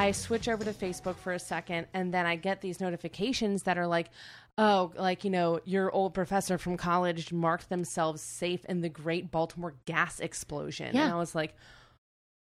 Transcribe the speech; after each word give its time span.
I 0.00 0.12
switch 0.12 0.48
over 0.48 0.64
to 0.64 0.72
Facebook 0.72 1.16
for 1.16 1.32
a 1.32 1.38
second, 1.38 1.86
and 1.92 2.12
then 2.14 2.24
I 2.24 2.36
get 2.36 2.62
these 2.62 2.80
notifications 2.80 3.64
that 3.64 3.76
are 3.76 3.86
like, 3.86 4.08
oh, 4.56 4.92
like, 4.96 5.24
you 5.24 5.30
know, 5.30 5.60
your 5.64 5.90
old 5.92 6.14
professor 6.14 6.56
from 6.56 6.78
college 6.78 7.32
marked 7.32 7.68
themselves 7.68 8.22
safe 8.22 8.64
in 8.64 8.80
the 8.80 8.88
great 8.88 9.30
Baltimore 9.30 9.74
gas 9.84 10.18
explosion. 10.18 10.94
Yeah. 10.94 11.04
And 11.04 11.12
I 11.12 11.16
was 11.16 11.34
like, 11.34 11.54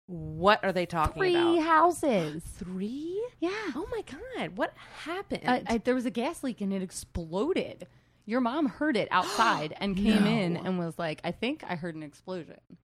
what 0.06 0.64
are 0.64 0.72
they 0.72 0.86
talking 0.86 1.20
Three 1.20 1.34
about? 1.34 1.62
houses. 1.62 2.42
Three? 2.58 3.20
Yeah. 3.40 3.50
Oh 3.74 3.86
my 3.90 4.02
God. 4.02 4.56
What 4.56 4.72
happened? 5.00 5.42
I, 5.46 5.62
I, 5.66 5.78
there 5.78 5.94
was 5.94 6.06
a 6.06 6.10
gas 6.10 6.42
leak 6.42 6.60
and 6.60 6.72
it 6.72 6.80
exploded. 6.80 7.86
Your 8.24 8.40
mom 8.40 8.66
heard 8.66 8.96
it 8.96 9.08
outside 9.10 9.74
and 9.80 9.96
came 9.96 10.26
in 10.26 10.56
and 10.56 10.78
was 10.78 10.98
like, 10.98 11.20
I 11.24 11.32
think 11.32 11.62
I 11.68 11.74
heard 11.74 11.94
an 11.94 12.02
explosion. 12.02 12.56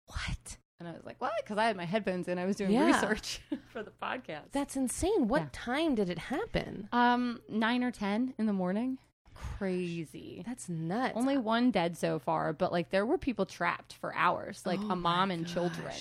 what? 0.07 0.59
And 0.81 0.89
I 0.89 0.93
was 0.93 1.05
like, 1.05 1.21
what? 1.21 1.33
Because 1.43 1.59
I 1.59 1.65
had 1.67 1.77
my 1.77 1.85
headphones 1.85 2.29
in. 2.29 2.39
I 2.39 2.45
was 2.45 2.55
doing 2.57 2.71
Yeah. 2.71 2.87
research 2.87 3.41
for 3.73 3.83
the 3.83 3.91
podcast. 4.03 4.53
That's 4.53 4.77
insane. 4.77 5.27
What 5.29 5.43
Yeah. 5.43 5.49
time 5.53 5.95
did 5.97 6.09
it 6.09 6.19
happen? 6.19 6.89
um, 6.93 7.41
nine 7.49 7.83
or 7.83 7.91
10 7.91 8.35
in 8.39 8.47
the 8.47 8.53
morning. 8.53 8.99
Crazy. 9.35 10.43
That's 10.47 10.69
nuts. 10.69 11.15
Only 11.17 11.37
one 11.37 11.71
dead 11.71 11.97
so 11.97 12.19
far, 12.19 12.53
but 12.53 12.71
like 12.73 12.91
there 12.91 13.07
were 13.07 13.19
people 13.19 13.45
trapped 13.47 13.93
for 13.95 14.15
hours, 14.15 14.63
like 14.65 14.81
Oh 14.83 14.91
a 14.91 14.97
mom 14.97 15.31
and 15.31 15.47
children. 15.47 15.95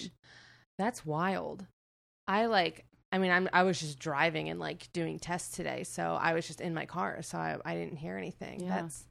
That's 0.78 1.06
wild. 1.06 1.66
I 2.28 2.46
like. 2.46 2.86
I 3.12 3.20
mean, 3.20 3.32
I'm. 3.32 3.48
I 3.54 3.64
was 3.64 3.80
just 3.80 4.00
driving 4.00 4.50
and 4.50 4.60
like 4.60 4.92
doing 4.94 5.18
tests 5.18 5.56
today, 5.56 5.84
so 5.84 6.18
I 6.20 6.34
was 6.34 6.46
just 6.46 6.62
in 6.62 6.74
my 6.74 6.86
car, 6.86 7.22
so 7.22 7.38
I, 7.38 7.58
I 7.66 7.74
didn't 7.76 7.98
hear 7.98 8.18
anything. 8.18 8.62
Yeah. 8.62 8.82
That's 8.82 9.06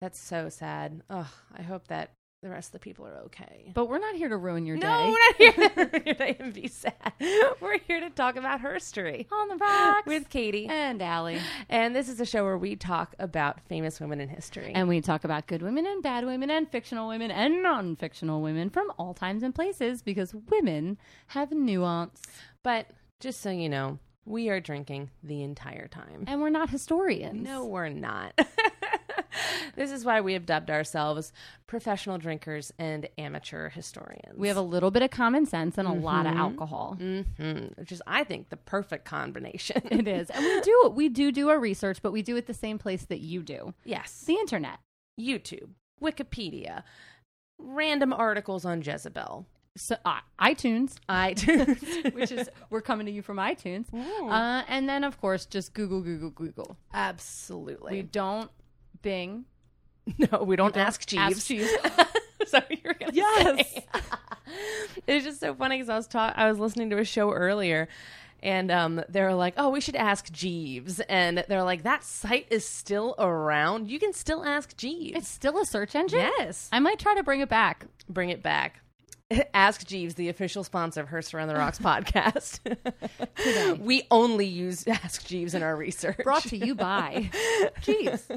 that's 0.00 0.18
so 0.18 0.48
sad. 0.48 1.02
Ugh. 1.10 1.26
I 1.56 1.62
hope 1.62 1.88
that 1.88 2.10
the 2.44 2.50
rest 2.50 2.68
of 2.68 2.72
the 2.72 2.78
people 2.78 3.06
are 3.06 3.16
okay. 3.24 3.72
But 3.72 3.88
we're 3.88 3.98
not 3.98 4.14
here 4.16 4.28
to 4.28 4.36
ruin 4.36 4.66
your 4.66 4.76
no, 4.76 4.82
day. 4.82 5.10
we're 5.10 5.18
not 5.18 5.36
here 5.36 5.52
to 5.70 5.74
ruin 5.90 6.02
your 6.04 6.14
day 6.26 6.36
and 6.38 6.52
be 6.52 6.68
sad. 6.68 7.12
We're 7.58 7.78
here 7.78 8.00
to 8.00 8.10
talk 8.10 8.36
about 8.36 8.60
herstory 8.60 9.26
On 9.32 9.48
the 9.48 9.56
rocks 9.56 10.06
with 10.06 10.28
Katie. 10.28 10.66
and 10.66 11.00
Allie. 11.00 11.40
And 11.70 11.96
this 11.96 12.10
is 12.10 12.20
a 12.20 12.26
show 12.26 12.44
where 12.44 12.58
we 12.58 12.76
talk 12.76 13.14
about 13.18 13.60
famous 13.66 13.98
women 13.98 14.20
in 14.20 14.28
history. 14.28 14.72
And 14.74 14.88
we 14.88 15.00
talk 15.00 15.24
about 15.24 15.46
good 15.46 15.62
women 15.62 15.86
and 15.86 16.02
bad 16.02 16.26
women 16.26 16.50
and 16.50 16.70
fictional 16.70 17.08
women 17.08 17.30
and 17.30 17.62
non 17.62 17.96
fictional 17.96 18.42
women 18.42 18.68
from 18.68 18.92
all 18.98 19.14
times 19.14 19.42
and 19.42 19.54
places 19.54 20.02
because 20.02 20.34
women 20.50 20.98
have 21.28 21.50
nuance. 21.50 22.20
but 22.62 22.90
just 23.20 23.40
so 23.40 23.48
you 23.50 23.70
know, 23.70 23.98
we 24.26 24.50
are 24.50 24.60
drinking 24.60 25.10
the 25.22 25.42
entire 25.42 25.88
time. 25.88 26.24
And 26.26 26.42
we're 26.42 26.50
not 26.50 26.68
historians. 26.68 27.42
No, 27.42 27.64
we're 27.64 27.88
not. 27.88 28.32
this 29.76 29.90
is 29.90 30.04
why 30.04 30.20
we 30.20 30.32
have 30.34 30.46
dubbed 30.46 30.70
ourselves 30.70 31.32
professional 31.66 32.18
drinkers 32.18 32.72
and 32.78 33.08
amateur 33.18 33.68
historians. 33.70 34.36
We 34.38 34.48
have 34.48 34.56
a 34.56 34.62
little 34.62 34.90
bit 34.90 35.02
of 35.02 35.10
common 35.10 35.46
sense 35.46 35.78
and 35.78 35.88
a 35.88 35.92
lot 35.92 36.26
of 36.26 36.34
alcohol. 36.36 36.96
hmm 36.98 37.20
which 37.76 37.92
is, 37.92 38.02
I 38.06 38.24
think, 38.24 38.48
the 38.50 38.56
perfect 38.56 39.04
combination. 39.04 39.82
It 39.90 40.08
is. 40.08 40.30
And 40.30 40.44
we 40.44 40.60
do 40.60 40.92
we 40.94 41.08
do 41.08 41.32
do 41.32 41.48
our 41.50 41.58
research, 41.58 41.98
but 42.02 42.12
we 42.12 42.22
do 42.22 42.36
it 42.36 42.46
the 42.46 42.54
same 42.54 42.78
place 42.78 43.04
that 43.06 43.20
you 43.20 43.42
do. 43.42 43.74
yes. 43.84 44.24
The 44.26 44.34
internet. 44.34 44.78
YouTube, 45.20 45.68
Wikipedia, 46.02 46.82
random 47.58 48.12
articles 48.12 48.64
on 48.64 48.82
Jezebel, 48.82 49.46
So 49.76 49.96
uh, 50.04 50.18
iTunes, 50.40 50.94
iTunes, 51.08 52.12
which 52.18 52.32
is 52.32 52.48
we're 52.70 52.80
coming 52.80 53.06
to 53.06 53.12
you 53.12 53.22
from 53.22 53.36
iTunes. 53.36 53.86
Uh, 53.94 54.62
and 54.68 54.88
then 54.88 55.04
of 55.04 55.20
course 55.20 55.46
just 55.46 55.72
Google 55.74 56.00
Google 56.00 56.30
Google. 56.30 56.76
absolutely. 56.92 57.92
We 57.92 58.02
don't 58.02 58.50
Bing. 59.04 59.44
no, 60.18 60.42
we 60.42 60.56
don't, 60.56 60.76
ask 60.76 61.06
Jeeves. 61.06 61.22
Ask 61.22 61.46
Jeeves. 61.46 61.70
Sorry, 62.46 62.64
you 62.70 62.78
were 62.84 62.94
gonna 62.94 63.12
Yes. 63.14 63.70
say. 63.72 63.86
it's 65.06 65.24
just 65.24 65.40
so 65.40 65.54
funny 65.54 65.76
because 65.76 65.88
I 65.88 65.96
was 65.96 66.06
ta- 66.08 66.34
I 66.36 66.48
was 66.50 66.58
listening 66.58 66.90
to 66.90 66.98
a 66.98 67.04
show 67.04 67.32
earlier, 67.32 67.88
and 68.42 68.70
um, 68.70 69.02
they 69.08 69.22
were 69.22 69.32
like, 69.34 69.54
"Oh, 69.56 69.70
we 69.70 69.80
should 69.80 69.96
ask 69.96 70.30
Jeeves," 70.32 71.00
and 71.00 71.44
they're 71.48 71.62
like, 71.62 71.84
"That 71.84 72.04
site 72.04 72.46
is 72.50 72.66
still 72.68 73.14
around. 73.18 73.88
You 73.88 73.98
can 73.98 74.12
still 74.12 74.44
ask 74.44 74.76
Jeeves." 74.76 75.16
It's 75.16 75.28
still 75.28 75.58
a 75.58 75.64
search 75.64 75.94
engine? 75.94 76.18
yes, 76.38 76.68
I 76.72 76.80
might 76.80 76.98
try 76.98 77.14
to 77.14 77.22
bring 77.22 77.40
it 77.40 77.48
back. 77.48 77.86
bring 78.08 78.28
it 78.30 78.42
back. 78.42 78.80
Ask 79.54 79.86
Jeeves, 79.86 80.14
the 80.14 80.28
official 80.28 80.64
sponsor 80.64 81.00
of 81.00 81.08
Herstory 81.08 81.42
on 81.42 81.48
the 81.48 81.54
Rocks 81.54 81.78
podcast. 81.80 82.60
we 83.80 84.06
only 84.10 84.46
use 84.46 84.86
Ask 84.86 85.26
Jeeves 85.26 85.54
in 85.54 85.62
our 85.62 85.76
research. 85.76 86.18
Brought 86.24 86.44
to 86.44 86.56
you 86.56 86.74
by 86.74 87.30
Jeeves. 87.82 88.28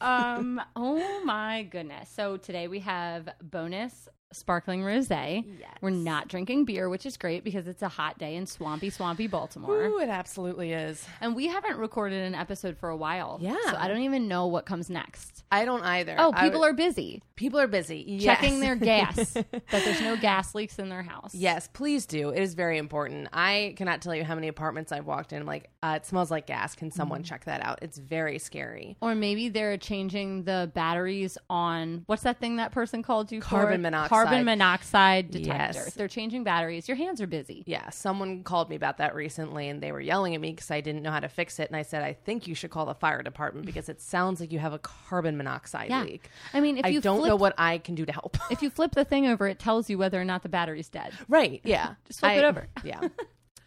Um, 0.00 0.60
oh 0.76 1.22
my 1.24 1.62
goodness. 1.64 2.08
So 2.10 2.36
today 2.36 2.68
we 2.68 2.80
have 2.80 3.28
bonus 3.42 4.08
sparkling 4.32 4.82
rosé. 4.82 5.44
Yes. 5.60 5.70
We're 5.80 5.90
not 5.90 6.28
drinking 6.28 6.64
beer, 6.64 6.88
which 6.88 7.06
is 7.06 7.16
great 7.16 7.44
because 7.44 7.66
it's 7.66 7.82
a 7.82 7.88
hot 7.88 8.18
day 8.18 8.36
in 8.36 8.46
swampy, 8.46 8.90
swampy 8.90 9.26
Baltimore. 9.26 9.84
Ooh, 9.84 9.98
it 10.00 10.08
absolutely 10.08 10.72
is. 10.72 11.04
And 11.20 11.34
we 11.36 11.48
haven't 11.48 11.76
recorded 11.78 12.22
an 12.24 12.34
episode 12.34 12.76
for 12.78 12.88
a 12.88 12.96
while. 12.96 13.38
Yeah. 13.40 13.56
So 13.66 13.76
I 13.76 13.88
don't 13.88 14.02
even 14.02 14.28
know 14.28 14.46
what 14.46 14.66
comes 14.66 14.88
next. 14.90 15.44
I 15.50 15.64
don't 15.64 15.82
either. 15.82 16.16
Oh, 16.18 16.32
people 16.32 16.64
are 16.64 16.72
busy 16.72 17.22
people 17.34 17.58
are 17.58 17.66
busy 17.66 18.20
checking 18.20 18.60
their 18.60 18.76
gas, 18.76 19.32
that 19.32 19.44
there's 19.70 20.00
no 20.00 20.16
gas 20.16 20.54
leaks 20.54 20.78
in 20.78 20.88
their 20.88 21.02
house. 21.02 21.34
Yes, 21.34 21.68
please 21.72 22.06
do. 22.06 22.30
It 22.30 22.40
is 22.40 22.54
very 22.54 22.78
important. 22.78 23.28
I 23.32 23.74
cannot 23.76 24.00
tell 24.00 24.14
you 24.14 24.22
how 24.22 24.36
many 24.36 24.46
apartments 24.46 24.92
I've 24.92 25.06
walked 25.06 25.32
in. 25.32 25.40
I'm 25.40 25.46
like, 25.46 25.68
uh, 25.82 25.94
it 25.96 26.06
smells 26.06 26.30
like 26.30 26.46
gas. 26.46 26.76
Can 26.76 26.92
someone 26.92 27.20
Mm-hmm. 27.22 27.24
check 27.28 27.44
that 27.46 27.64
out? 27.64 27.80
It's 27.82 27.98
very 27.98 28.38
scary. 28.38 28.96
Or 29.00 29.16
maybe 29.16 29.48
they're 29.48 29.76
changing 29.76 30.44
the 30.44 30.70
batteries 30.72 31.36
on 31.50 32.04
what's 32.06 32.22
that 32.22 32.38
thing 32.38 32.56
that 32.56 32.70
person 32.70 33.02
called 33.02 33.32
you 33.32 33.40
Carbon 33.40 33.78
for? 33.78 33.82
monoxide. 33.82 34.08
Carbon 34.08 34.21
monoxide 34.44 35.30
detector. 35.30 35.78
Yes. 35.80 35.94
They're 35.94 36.08
changing 36.08 36.44
batteries. 36.44 36.88
Your 36.88 36.96
hands 36.96 37.20
are 37.20 37.26
busy. 37.26 37.62
Yeah, 37.66 37.90
someone 37.90 38.42
called 38.44 38.70
me 38.70 38.76
about 38.76 38.98
that 38.98 39.14
recently, 39.14 39.68
and 39.68 39.82
they 39.82 39.92
were 39.92 40.00
yelling 40.00 40.34
at 40.34 40.40
me 40.40 40.50
because 40.52 40.70
I 40.70 40.80
didn't 40.80 41.02
know 41.02 41.10
how 41.10 41.20
to 41.20 41.28
fix 41.28 41.58
it. 41.58 41.68
And 41.68 41.76
I 41.76 41.82
said, 41.82 42.02
I 42.02 42.12
think 42.12 42.46
you 42.46 42.54
should 42.54 42.70
call 42.70 42.86
the 42.86 42.94
fire 42.94 43.22
department 43.22 43.66
because 43.66 43.88
it 43.88 44.00
sounds 44.00 44.40
like 44.40 44.52
you 44.52 44.58
have 44.58 44.72
a 44.72 44.78
carbon 44.78 45.36
monoxide 45.36 45.90
Yeah. 45.90 46.02
leak. 46.04 46.28
I 46.54 46.60
mean, 46.60 46.78
if 46.78 46.84
I 46.84 46.88
you 46.88 47.00
don't 47.00 47.18
flip, 47.18 47.28
know 47.28 47.36
what 47.36 47.54
I 47.58 47.78
can 47.78 47.94
do 47.94 48.04
to 48.06 48.12
help. 48.12 48.36
if 48.50 48.62
you 48.62 48.70
flip 48.70 48.92
the 48.92 49.04
thing 49.04 49.26
over, 49.26 49.46
it 49.48 49.58
tells 49.58 49.90
you 49.90 49.98
whether 49.98 50.20
or 50.20 50.24
not 50.24 50.42
the 50.42 50.48
battery's 50.48 50.88
dead. 50.88 51.12
right? 51.28 51.60
Yeah, 51.64 51.94
Just 52.06 52.20
flip 52.20 52.32
I- 52.32 52.34
it 52.36 52.44
over. 52.44 52.68
yeah. 52.84 53.00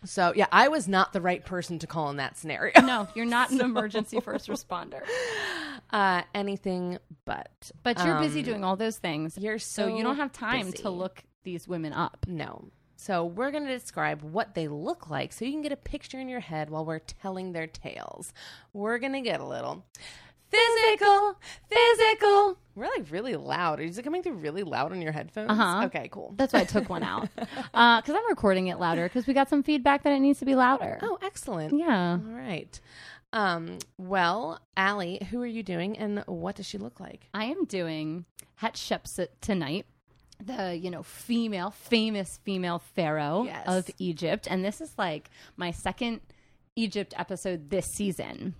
So 0.06 0.34
yeah, 0.36 0.48
I 0.52 0.68
was 0.70 0.88
not 0.88 1.14
the 1.14 1.22
right 1.22 1.44
person 1.46 1.80
to 1.80 1.88
call 1.88 2.10
in 2.10 2.18
that 2.18 2.38
scenario. 2.38 2.80
No, 2.82 3.08
you're 3.16 3.26
not 3.26 3.52
an 3.52 3.62
emergency 3.70 4.20
first 4.20 4.48
responder, 4.48 5.02
Uh, 5.92 6.24
anything 6.34 6.98
but. 7.26 7.72
but 7.84 8.04
you're 8.04 8.20
busy 8.20 8.40
Um, 8.40 8.46
doing 8.46 8.64
all 8.64 8.76
those 8.76 8.98
things. 8.98 9.38
You're 9.38 9.60
so 9.60 9.88
so 9.88 9.96
you 9.96 10.04
don't 10.04 10.18
have 10.18 10.32
time 10.32 10.66
busy. 10.72 10.78
to 10.84 10.90
look 10.90 11.24
these 11.44 11.68
women 11.68 11.94
up. 11.94 12.26
No. 12.28 12.70
So 12.98 13.24
we're 13.26 13.52
going 13.52 13.66
to 13.66 13.78
describe 13.78 14.22
what 14.24 14.56
they 14.56 14.68
look 14.68 15.10
like 15.10 15.32
so 15.32 15.46
you 15.46 15.52
can 15.52 15.62
get 15.62 15.72
a 15.72 15.78
picture 15.78 16.20
in 16.20 16.28
your 16.28 16.40
head 16.40 16.70
while 16.70 16.86
we're 16.86 17.00
telling 17.00 17.52
their 17.52 17.68
tales. 17.68 18.34
We're 18.74 18.98
going 18.98 19.14
to 19.14 19.22
get 19.22 19.40
a 19.42 19.46
little 19.46 19.86
physical, 20.50 21.38
physical. 21.70 22.58
We're 22.76 22.88
like 22.88 23.10
really 23.10 23.36
loud. 23.36 23.80
Is 23.80 23.98
it 23.98 24.04
coming 24.04 24.22
through 24.22 24.34
really 24.34 24.64
loud 24.64 24.92
on 24.92 25.02
your 25.02 25.12
headphones? 25.14 25.50
Uh-huh. 25.50 25.86
Okay, 25.86 26.10
cool. 26.12 26.34
That's 26.36 26.52
why 26.54 26.62
I 26.62 26.64
took 26.66 26.90
one 26.90 27.04
out 27.04 27.30
because 27.36 28.10
I'm 28.10 28.28
recording 28.30 28.68
it 28.68 28.80
louder 28.80 29.04
because 29.04 29.28
we 29.28 29.34
got 29.34 29.48
some 29.50 29.64
feedback 29.64 30.04
that 30.04 30.12
it 30.12 30.20
needs 30.20 30.40
to 30.40 30.46
be 30.46 30.56
louder. 30.56 31.00
Oh, 31.02 31.18
excellent. 31.22 31.78
yeah. 31.78 32.12
All 32.14 32.34
right. 32.34 32.80
Um, 33.32 33.80
well, 33.98 34.60
Allie, 34.78 35.26
who 35.32 35.42
are 35.42 35.46
you 35.48 35.64
doing 35.64 35.98
and 35.98 36.24
what 36.28 36.56
does 36.56 36.66
she 36.66 36.78
look 36.78 37.00
like? 37.00 37.28
I 37.34 37.46
am 37.46 37.66
doing 37.66 38.26
Hatshepsut 38.62 39.28
tonight, 39.42 39.86
the 40.44 40.76
you 40.76 40.90
know 40.92 41.04
female, 41.04 41.72
famous 41.72 42.40
female 42.44 42.80
pharaoh 42.80 43.44
Yes. 43.46 43.68
of 43.68 43.90
Egypt, 44.00 44.48
and 44.50 44.64
this 44.66 44.80
is 44.82 44.94
like 44.98 45.30
my 45.58 45.72
second 45.72 46.22
Egypt 46.78 47.14
episode 47.18 47.70
this 47.70 47.86
season. 47.88 48.56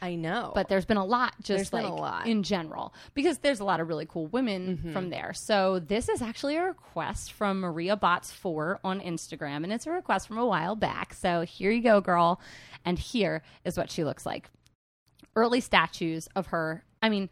I 0.00 0.14
know. 0.14 0.52
But 0.54 0.68
there's 0.68 0.84
been 0.84 0.96
a 0.96 1.04
lot, 1.04 1.34
just 1.42 1.72
been 1.72 1.82
like 1.82 1.92
lot. 1.92 2.26
in 2.26 2.42
general, 2.42 2.94
because 3.14 3.38
there's 3.38 3.60
a 3.60 3.64
lot 3.64 3.80
of 3.80 3.88
really 3.88 4.06
cool 4.06 4.26
women 4.28 4.76
Mm-hmm. 4.78 4.92
from 4.92 5.10
there. 5.10 5.32
So 5.32 5.78
this 5.80 6.08
is 6.08 6.22
actually 6.22 6.56
a 6.56 6.62
request 6.64 7.32
from 7.32 7.60
Maria 7.60 7.96
Bots 7.96 8.30
Four 8.32 8.78
on 8.84 9.00
Instagram, 9.00 9.64
and 9.64 9.72
it's 9.72 9.86
a 9.86 9.90
request 9.90 10.28
from 10.28 10.38
a 10.38 10.46
while 10.46 10.76
back. 10.76 11.14
So 11.14 11.42
here 11.42 11.70
you 11.70 11.82
go, 11.82 12.00
girl, 12.00 12.40
and 12.84 12.98
here 12.98 13.42
is 13.64 13.76
what 13.76 13.90
she 13.90 14.04
looks 14.04 14.24
like. 14.24 14.48
Early 15.36 15.60
statues 15.60 16.28
of 16.36 16.48
her. 16.48 16.84
I 17.02 17.08
mean. 17.08 17.28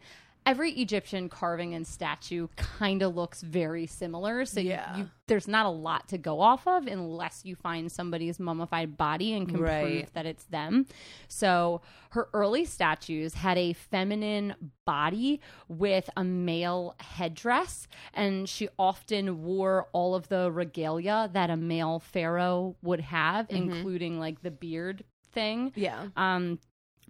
Every 0.47 0.71
Egyptian 0.71 1.27
carving 1.27 1.73
and 1.73 1.85
statue 1.85 2.47
kind 2.55 3.01
of 3.03 3.13
looks 3.15 3.41
very 3.41 3.85
similar. 3.85 4.45
So 4.45 4.61
Yeah. 4.61 4.95
you, 4.97 5.09
there's 5.27 5.47
not 5.47 5.65
a 5.65 5.69
lot 5.69 6.07
to 6.07 6.17
go 6.17 6.39
off 6.39 6.65
of 6.65 6.87
unless 6.87 7.43
you 7.43 7.55
find 7.55 7.91
somebody's 7.91 8.39
mummified 8.39 8.95
body 8.97 9.33
and 9.33 9.49
can 9.49 9.59
Right. 9.59 9.83
prove 10.03 10.13
that 10.13 10.25
it's 10.25 10.45
them. 10.45 10.85
So 11.27 11.81
her 12.11 12.29
early 12.33 12.63
statues 12.63 13.33
had 13.33 13.57
a 13.57 13.73
feminine 13.73 14.55
body 14.85 15.41
with 15.67 16.09
a 16.15 16.23
male 16.23 16.95
headdress, 17.01 17.87
and 18.13 18.47
she 18.47 18.69
often 18.79 19.43
wore 19.43 19.89
all 19.91 20.15
of 20.15 20.29
the 20.29 20.49
regalia 20.51 21.29
that 21.33 21.49
a 21.49 21.57
male 21.57 21.99
pharaoh 21.99 22.77
would 22.81 23.01
have, 23.01 23.47
including 23.49 24.17
like 24.19 24.41
the 24.43 24.51
beard 24.51 25.03
thing. 25.33 25.73
yeah. 25.75 26.07
Um, 26.15 26.59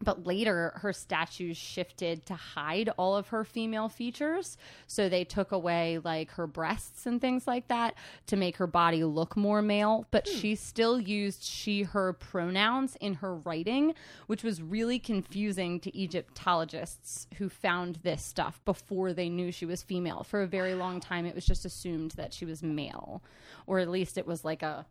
but 0.02 0.28
later 0.28 0.74
her 0.76 0.94
statues 0.94 1.58
shifted 1.58 2.26
to 2.28 2.36
hide 2.36 2.90
all 2.98 3.16
of 3.16 3.30
her 3.30 3.44
female 3.44 3.90
features. 3.90 4.58
So 4.86 5.10
they 5.10 5.24
took 5.24 5.52
away 5.52 6.00
like 6.04 6.32
her 6.32 6.46
breasts 6.46 7.06
and 7.06 7.20
things 7.20 7.48
like 7.48 7.68
that 7.70 7.96
to 8.28 8.36
make 8.36 8.58
her 8.58 8.68
body 8.68 9.04
look 9.04 9.36
more 9.36 9.62
male. 9.62 10.06
But 10.12 10.28
hmm. 10.28 10.36
she 10.36 10.56
still 10.56 11.00
used 11.00 11.44
she 11.44 11.84
her 11.84 12.14
pronouns 12.14 12.96
in 13.00 13.16
her 13.16 13.36
writing 13.36 13.94
which 14.28 14.44
was 14.44 14.62
really 14.62 15.00
confusing 15.00 15.80
to 15.80 15.98
egyptologists 15.98 17.28
who 17.38 17.50
found 17.50 17.98
this 17.98 18.24
stuff 18.24 18.60
before 18.66 19.14
they 19.14 19.30
knew 19.30 19.52
she 19.52 19.66
was 19.66 19.82
female. 19.82 20.24
For 20.24 20.42
a 20.42 20.48
very 20.48 20.76
long 20.76 21.00
time 21.00 21.26
it 21.26 21.36
was 21.36 21.46
just 21.46 21.66
assumed 21.66 22.12
that 22.12 22.34
she 22.34 22.46
was 22.46 22.62
male 22.62 23.24
or 23.66 23.80
at 23.80 23.90
least 23.90 24.18
it 24.18 24.28
was 24.28 24.46
like 24.46 24.62
a 24.62 24.86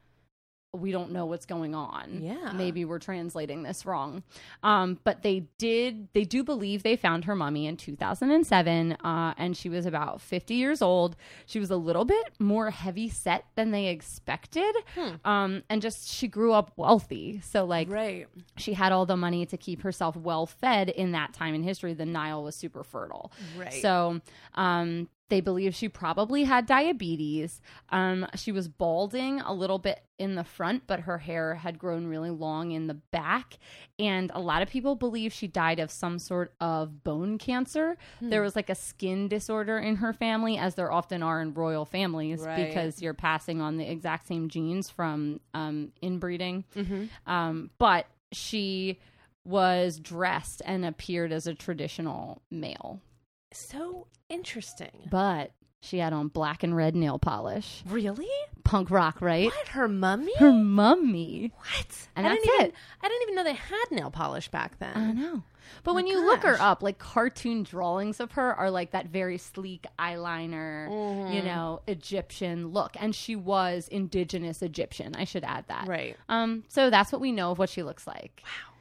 we 0.76 0.92
don't 0.92 1.10
know 1.12 1.26
what's 1.26 1.46
going 1.46 1.74
on. 1.74 2.20
Yeah. 2.22 2.52
Maybe 2.52 2.84
we're 2.84 2.98
translating 2.98 3.62
this 3.62 3.84
wrong. 3.86 4.22
Um, 4.62 4.98
but 5.04 5.22
they 5.22 5.46
did, 5.58 6.08
they 6.12 6.24
do 6.24 6.44
believe 6.44 6.82
they 6.82 6.96
found 6.96 7.24
her 7.24 7.34
mummy 7.34 7.66
in 7.66 7.76
2007, 7.76 8.92
uh, 8.92 9.34
and 9.36 9.56
she 9.56 9.68
was 9.68 9.86
about 9.86 10.20
50 10.20 10.54
years 10.54 10.82
old. 10.82 11.16
She 11.46 11.58
was 11.58 11.70
a 11.70 11.76
little 11.76 12.04
bit 12.04 12.34
more 12.38 12.70
heavy 12.70 13.08
set 13.08 13.44
than 13.56 13.70
they 13.70 13.86
expected. 13.88 14.74
Um, 15.24 15.62
and 15.68 15.82
just, 15.82 16.08
she 16.08 16.28
grew 16.28 16.52
up 16.52 16.72
wealthy. 16.76 17.40
So, 17.42 17.64
like, 17.64 17.90
Right. 17.90 18.26
she 18.56 18.72
had 18.74 18.92
all 18.92 19.06
the 19.06 19.16
money 19.16 19.46
to 19.46 19.56
keep 19.56 19.82
herself 19.82 20.16
well 20.16 20.46
fed 20.46 20.88
in 20.88 21.12
that 21.12 21.32
time 21.32 21.54
in 21.54 21.62
history. 21.62 21.94
The 21.94 22.06
Nile 22.06 22.42
was 22.42 22.54
super 22.56 22.82
fertile. 22.84 23.32
Right. 23.58 23.72
So 23.82 24.20
um, 24.54 25.08
they 25.28 25.40
believe 25.40 25.74
she 25.74 25.88
probably 25.88 26.44
had 26.44 26.66
diabetes. 26.66 27.60
Um, 27.90 28.26
she 28.36 28.52
was 28.52 28.68
balding 28.68 29.40
a 29.40 29.52
little 29.52 29.78
bit 29.78 30.00
in 30.18 30.34
the 30.36 30.44
front, 30.44 30.84
but 30.86 31.00
her 31.00 31.18
hair 31.18 31.56
had 31.56 31.78
grown 31.78 32.06
really 32.06 32.30
long 32.30 32.70
in 32.70 32.86
the 32.86 32.94
back. 32.94 33.58
And 33.98 34.30
a 34.34 34.40
lot 34.40 34.62
of 34.62 34.68
people 34.70 34.94
believe 34.94 35.32
she 35.32 35.46
died 35.48 35.78
of 35.80 35.90
some 35.90 36.18
sort 36.18 36.54
of 36.60 37.02
bone 37.02 37.38
cancer. 37.38 37.96
Hmm. 38.20 38.30
There 38.30 38.40
was 38.42 38.54
like 38.54 38.70
a 38.70 38.74
skin 38.74 39.26
disorder 39.28 39.78
in 39.78 39.96
her 39.96 40.12
family, 40.12 40.58
as 40.58 40.74
there 40.76 40.92
often 40.92 41.22
are 41.22 41.40
in 41.40 41.54
royal 41.54 41.84
families, 41.84 42.40
Right. 42.40 42.68
because 42.68 43.02
you're 43.02 43.14
passing 43.14 43.60
on 43.60 43.76
the 43.78 43.90
exact 43.90 44.28
same 44.28 44.48
genes 44.48 44.88
from 44.90 45.40
um, 45.54 45.92
inbreeding. 46.00 46.64
Mm-hmm. 46.76 47.04
Um, 47.30 47.70
but 47.78 48.06
she 48.32 49.00
was 49.44 49.98
dressed 50.00 50.62
and 50.64 50.84
appeared 50.84 51.32
as 51.32 51.46
a 51.46 51.54
traditional 51.54 52.42
male. 52.50 53.00
So 53.52 54.06
interesting. 54.28 55.08
But 55.10 55.52
she 55.80 55.98
had 55.98 56.12
on 56.12 56.28
black 56.28 56.62
and 56.62 56.74
red 56.76 56.96
nail 56.96 57.18
polish. 57.18 57.82
Really? 57.86 58.28
Punk 58.64 58.90
rock, 58.90 59.20
right? 59.20 59.46
What? 59.46 59.68
Her 59.68 59.86
mummy? 59.88 60.32
Her 60.38 60.52
mummy. 60.52 61.52
what? 61.56 62.08
And 62.16 62.26
I 62.26 62.30
that's 62.30 62.42
didn't 62.42 62.54
even, 62.54 62.66
it. 62.66 62.74
I 63.02 63.08
didn't 63.08 63.22
even 63.22 63.34
know 63.36 63.44
they 63.44 63.52
had 63.54 63.84
nail 63.92 64.10
polish 64.10 64.48
back 64.48 64.78
then. 64.78 64.96
I 64.96 65.12
know. 65.12 65.44
But 65.84 65.94
when 65.94 66.04
my 66.04 66.10
you 66.12 66.24
look 66.24 66.42
her 66.42 66.56
up, 66.60 66.82
like 66.82 66.98
cartoon 66.98 67.62
drawings 67.62 68.18
of 68.20 68.32
her 68.32 68.54
are 68.54 68.70
like 68.70 68.92
that 68.92 69.06
very 69.08 69.38
sleek 69.38 69.86
eyeliner, 69.98 70.88
Mm-hmm. 70.88 71.32
you 71.34 71.42
know, 71.42 71.82
Egyptian 71.86 72.68
look. 72.68 72.96
And 72.98 73.14
she 73.14 73.36
was 73.36 73.88
indigenous 73.88 74.62
Egyptian. 74.62 75.14
I 75.16 75.24
should 75.24 75.44
add 75.44 75.66
that. 75.68 75.86
Right. 75.88 76.16
Um, 76.28 76.64
so 76.68 76.90
that's 76.90 77.12
what 77.12 77.20
we 77.20 77.30
know 77.32 77.50
of 77.52 77.58
what 77.58 77.68
she 77.70 77.82
looks 77.82 78.06
like. 78.06 78.42
Wow. 78.44 78.74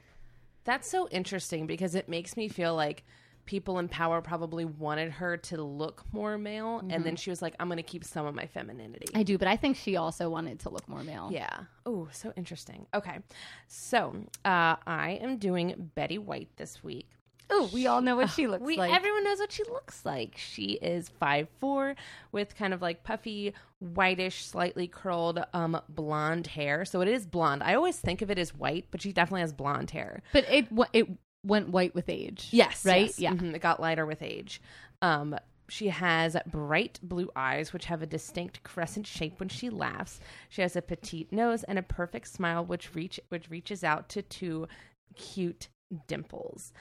That's 0.64 0.90
so 0.90 1.08
interesting 1.10 1.68
because 1.68 1.94
it 1.96 2.10
makes 2.10 2.36
me 2.38 2.48
feel 2.48 2.76
like 2.76 3.04
people 3.46 3.80
in 3.80 3.88
power 3.88 4.22
probably 4.22 4.66
wanted 4.66 5.12
her 5.14 5.38
to 5.38 5.62
look 5.62 6.04
more 6.12 6.38
male, 6.38 6.82
and 6.90 7.04
then 7.04 7.16
she 7.16 7.30
was 7.30 7.42
like, 7.42 7.56
"I'm 7.60 7.68
going 7.68 7.78
to 7.78 7.84
keep 7.84 8.04
some 8.04 8.26
of 8.26 8.34
my 8.36 8.48
femininity." 8.48 9.08
I 9.14 9.24
do, 9.24 9.38
but 9.38 9.48
I 9.48 9.56
think 9.56 9.78
she 9.78 9.96
also 9.96 10.30
wanted 10.30 10.60
to 10.62 10.70
look 10.70 10.88
more 10.88 11.04
male. 11.04 11.30
yeah. 11.32 11.60
Oh, 11.86 12.08
so 12.12 12.34
interesting. 12.36 12.88
Okay, 12.94 13.20
so 13.68 14.16
uh, 14.44 14.76
I 14.88 15.20
am 15.22 15.38
doing 15.38 15.92
Betty 15.96 16.18
White 16.18 16.50
this 16.58 16.84
week. 16.84 17.08
Oh, 17.48 17.70
we 17.72 17.86
all 17.86 18.02
know 18.02 18.16
what 18.16 18.32
she 18.32 18.48
looks 18.48 18.64
We 18.64 18.76
like. 18.76 18.92
everyone 18.92 19.24
knows 19.24 19.38
what 19.38 19.52
she 19.52 19.64
looks 19.66 20.04
like. 20.04 20.36
She 20.36 20.80
is 20.82 21.10
five 21.10 21.48
four 21.60 21.96
with 22.32 22.56
kind 22.56 22.74
of 22.74 22.82
like 22.82 23.04
puffy, 23.04 23.54
whitish, 23.80 24.44
slightly 24.44 24.88
curled, 24.88 25.40
um, 25.54 25.80
blonde 25.88 26.48
hair. 26.48 26.86
So 26.86 27.02
it 27.02 27.08
is 27.08 27.28
blonde. 27.28 27.62
I 27.62 27.76
always 27.76 27.98
think 28.00 28.24
of 28.24 28.32
it 28.32 28.40
as 28.40 28.56
white, 28.56 28.86
but 28.90 29.00
she 29.04 29.12
definitely 29.14 29.42
has 29.42 29.54
blonde 29.54 29.92
hair. 29.92 30.24
But 30.34 30.46
it 30.50 30.70
w- 30.72 30.90
it 30.92 31.08
went 31.46 31.70
white 31.70 31.94
with 31.96 32.10
age. 32.10 32.48
Yes, 32.52 32.84
right. 32.86 33.02
yes. 33.08 33.20
Yeah. 33.20 33.34
Mhm, 33.34 33.54
It 33.56 33.62
got 33.62 33.80
lighter 33.80 34.06
with 34.06 34.22
age. 34.22 34.62
Um, 35.02 35.38
she 35.68 35.88
has 35.90 36.38
bright 36.48 37.00
blue 37.02 37.30
eyes, 37.36 37.74
which 37.74 37.86
have 37.86 38.02
a 38.02 38.06
distinct 38.06 38.62
crescent 38.64 39.08
shape 39.08 39.40
when 39.40 39.50
she 39.50 39.70
laughs. 39.70 40.20
She 40.50 40.62
has 40.62 40.76
a 40.76 40.82
petite 40.82 41.32
nose 41.32 41.64
and 41.64 41.80
a 41.80 41.84
perfect 41.84 42.28
smile, 42.28 42.64
which 42.64 42.94
reach 42.94 43.20
which 43.30 43.50
reaches 43.50 43.84
out 43.84 44.08
to 44.10 44.22
two 44.22 44.68
cute 45.16 45.70
dimples. 46.08 46.72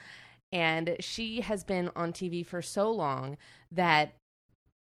And 0.51 0.95
she 0.99 1.41
has 1.41 1.63
been 1.63 1.89
on 1.95 2.13
TV 2.13 2.45
for 2.45 2.61
so 2.61 2.91
long 2.91 3.37
that 3.71 4.13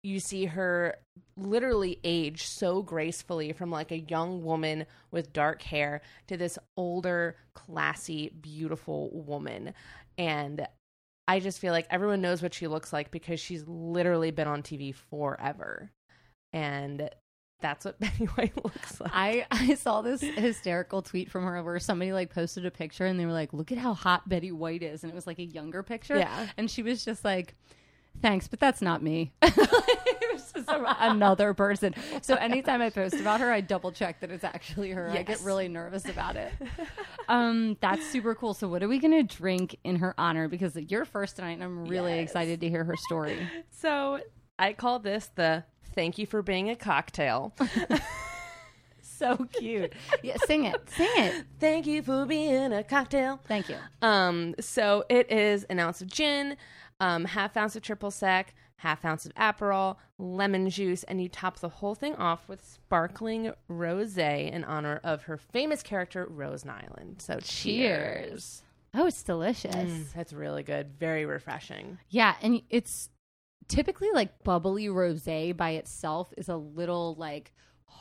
you 0.05 0.21
see 0.21 0.45
her 0.45 0.97
literally 1.37 1.99
age 2.05 2.47
so 2.47 2.83
gracefully 2.83 3.53
from 3.53 3.71
like 3.71 3.91
a 3.91 4.01
young 4.01 4.45
woman 4.45 4.85
with 5.11 5.33
dark 5.33 5.63
hair 5.63 6.03
to 6.29 6.37
this 6.37 6.59
older, 6.77 7.37
classy, 7.55 8.29
beautiful 8.29 9.11
woman. 9.13 9.73
And 10.19 10.69
I 11.27 11.41
just 11.41 11.59
feel 11.59 11.73
like 11.73 11.87
everyone 11.91 12.21
knows 12.21 12.43
what 12.43 12.55
she 12.55 12.67
looks 12.67 12.93
like 12.93 13.11
because 13.11 13.41
she's 13.41 13.67
literally 13.67 14.31
been 14.31 14.47
on 14.47 14.63
TV 14.63 14.95
forever. 14.95 15.91
And 16.53 17.09
that's 17.61 17.87
what 17.87 17.99
Betty 18.01 18.27
White 18.27 18.63
looks 18.63 19.01
like. 19.01 19.11
I, 19.15 19.47
I 19.51 19.75
saw 19.75 20.03
this 20.03 20.21
hysterical 20.21 21.01
tweet 21.01 21.31
from 21.31 21.45
her 21.45 21.63
where 21.63 21.79
somebody 21.79 22.13
like 22.13 22.33
posted 22.33 22.67
a 22.67 22.71
picture 22.71 23.07
and 23.07 23.19
they 23.19 23.25
were 23.25 23.33
like, 23.33 23.55
"Look 23.55 23.73
at 23.73 23.79
how 23.79 23.95
hot 23.95 24.29
Betty 24.29 24.53
White 24.53 24.83
is," 24.83 25.03
and 25.03 25.11
it 25.11 25.15
was 25.15 25.27
like 25.27 25.39
a 25.39 25.45
younger 25.45 25.83
picture. 25.83 26.19
Yeah. 26.19 26.47
and 26.59 26.71
she 26.71 26.83
was 26.83 27.05
just 27.05 27.25
like, 27.25 27.55
"Thanks, 28.21 28.49
but 28.49 28.61
that's 28.61 28.81
not 28.83 29.03
me." 29.03 29.33
it 29.43 30.33
was 30.33 30.53
just 30.53 30.69
a- 30.69 30.97
another 31.11 31.55
person. 31.55 31.95
So 32.23 32.35
anytime 32.35 32.81
I 32.83 32.91
post 32.91 33.15
about 33.17 33.41
her, 33.41 33.51
I 33.53 33.61
double 33.61 33.93
check 33.93 34.21
that 34.21 34.31
it's 34.31 34.45
actually 34.45 34.91
her. 34.93 35.11
I 35.11 35.23
get 35.23 35.41
really 35.41 35.69
nervous 35.69 36.09
about 36.09 36.37
it. 36.37 36.53
um, 37.29 37.77
that's 37.81 38.07
super 38.07 38.35
cool. 38.35 38.55
So 38.55 38.69
what 38.69 38.83
are 38.83 38.89
we 38.89 38.99
gonna 38.99 39.23
drink 39.23 39.77
in 39.85 39.97
her 39.97 40.15
honor? 40.19 40.49
Because 40.49 40.77
you're 40.77 41.05
first 41.05 41.37
tonight, 41.37 41.53
and 41.53 41.63
I'm 41.65 41.85
really 41.87 42.15
Yes. 42.17 42.25
excited 42.25 42.61
to 42.63 42.69
hear 42.69 42.85
her 42.85 42.97
story. 42.97 43.49
so 43.71 44.21
I 44.59 44.73
call 44.73 44.99
this 45.01 45.31
the 45.35 45.65
thank 45.95 46.19
you 46.19 46.27
for 46.27 46.43
being 46.43 46.71
a 46.71 46.77
cocktail. 46.77 47.53
So 49.03 49.47
cute. 49.53 49.93
Yeah, 50.23 50.37
sing 50.47 50.65
it. 50.65 50.91
Sing 50.91 51.09
it. 51.17 51.45
thank 51.61 51.87
you 51.87 52.03
for 52.03 52.27
being 52.27 52.73
a 52.73 52.83
cocktail. 52.83 53.39
Thank 53.47 53.69
you. 53.69 53.77
Um, 54.03 54.55
so 54.61 55.05
it 55.09 55.31
is 55.31 55.63
an 55.65 55.79
ounce 55.79 56.01
of 56.01 56.09
gin, 56.09 56.57
um, 57.05 57.27
half 57.27 57.55
ounce 57.57 57.77
of 57.77 57.83
triple 57.83 58.11
sec, 58.11 58.55
half 58.77 59.05
ounce 59.05 59.27
of 59.27 59.35
Aperol, 59.35 59.97
lemon 60.19 60.71
juice, 60.71 61.03
and 61.05 61.21
you 61.21 61.29
top 61.29 61.59
the 61.61 61.69
whole 61.69 61.95
thing 61.95 62.15
off 62.17 62.49
with 62.49 62.65
sparkling 62.65 63.53
rosé 63.71 64.51
in 64.51 64.65
honor 64.65 65.01
of 65.05 65.25
her 65.25 65.37
famous 65.37 65.83
character 65.83 66.27
Rose 66.29 66.65
Nylund. 66.65 67.21
So 67.21 67.39
cheers. 67.41 68.63
Oh, 68.95 69.07
it's 69.07 69.23
delicious. 69.23 69.75
Mm, 69.75 70.13
that's 70.15 70.33
really 70.33 70.63
good. 70.63 70.99
Very 70.99 71.27
refreshing. 71.27 71.99
Yeah, 72.09 72.37
and 72.41 72.63
it's 72.71 73.11
typically 73.69 74.09
like 74.15 74.43
bubbly 74.43 74.87
rosé 74.87 75.55
by 75.55 75.73
itself 75.73 76.33
is 76.39 76.49
a 76.49 76.57
little 76.57 77.17
like 77.19 77.53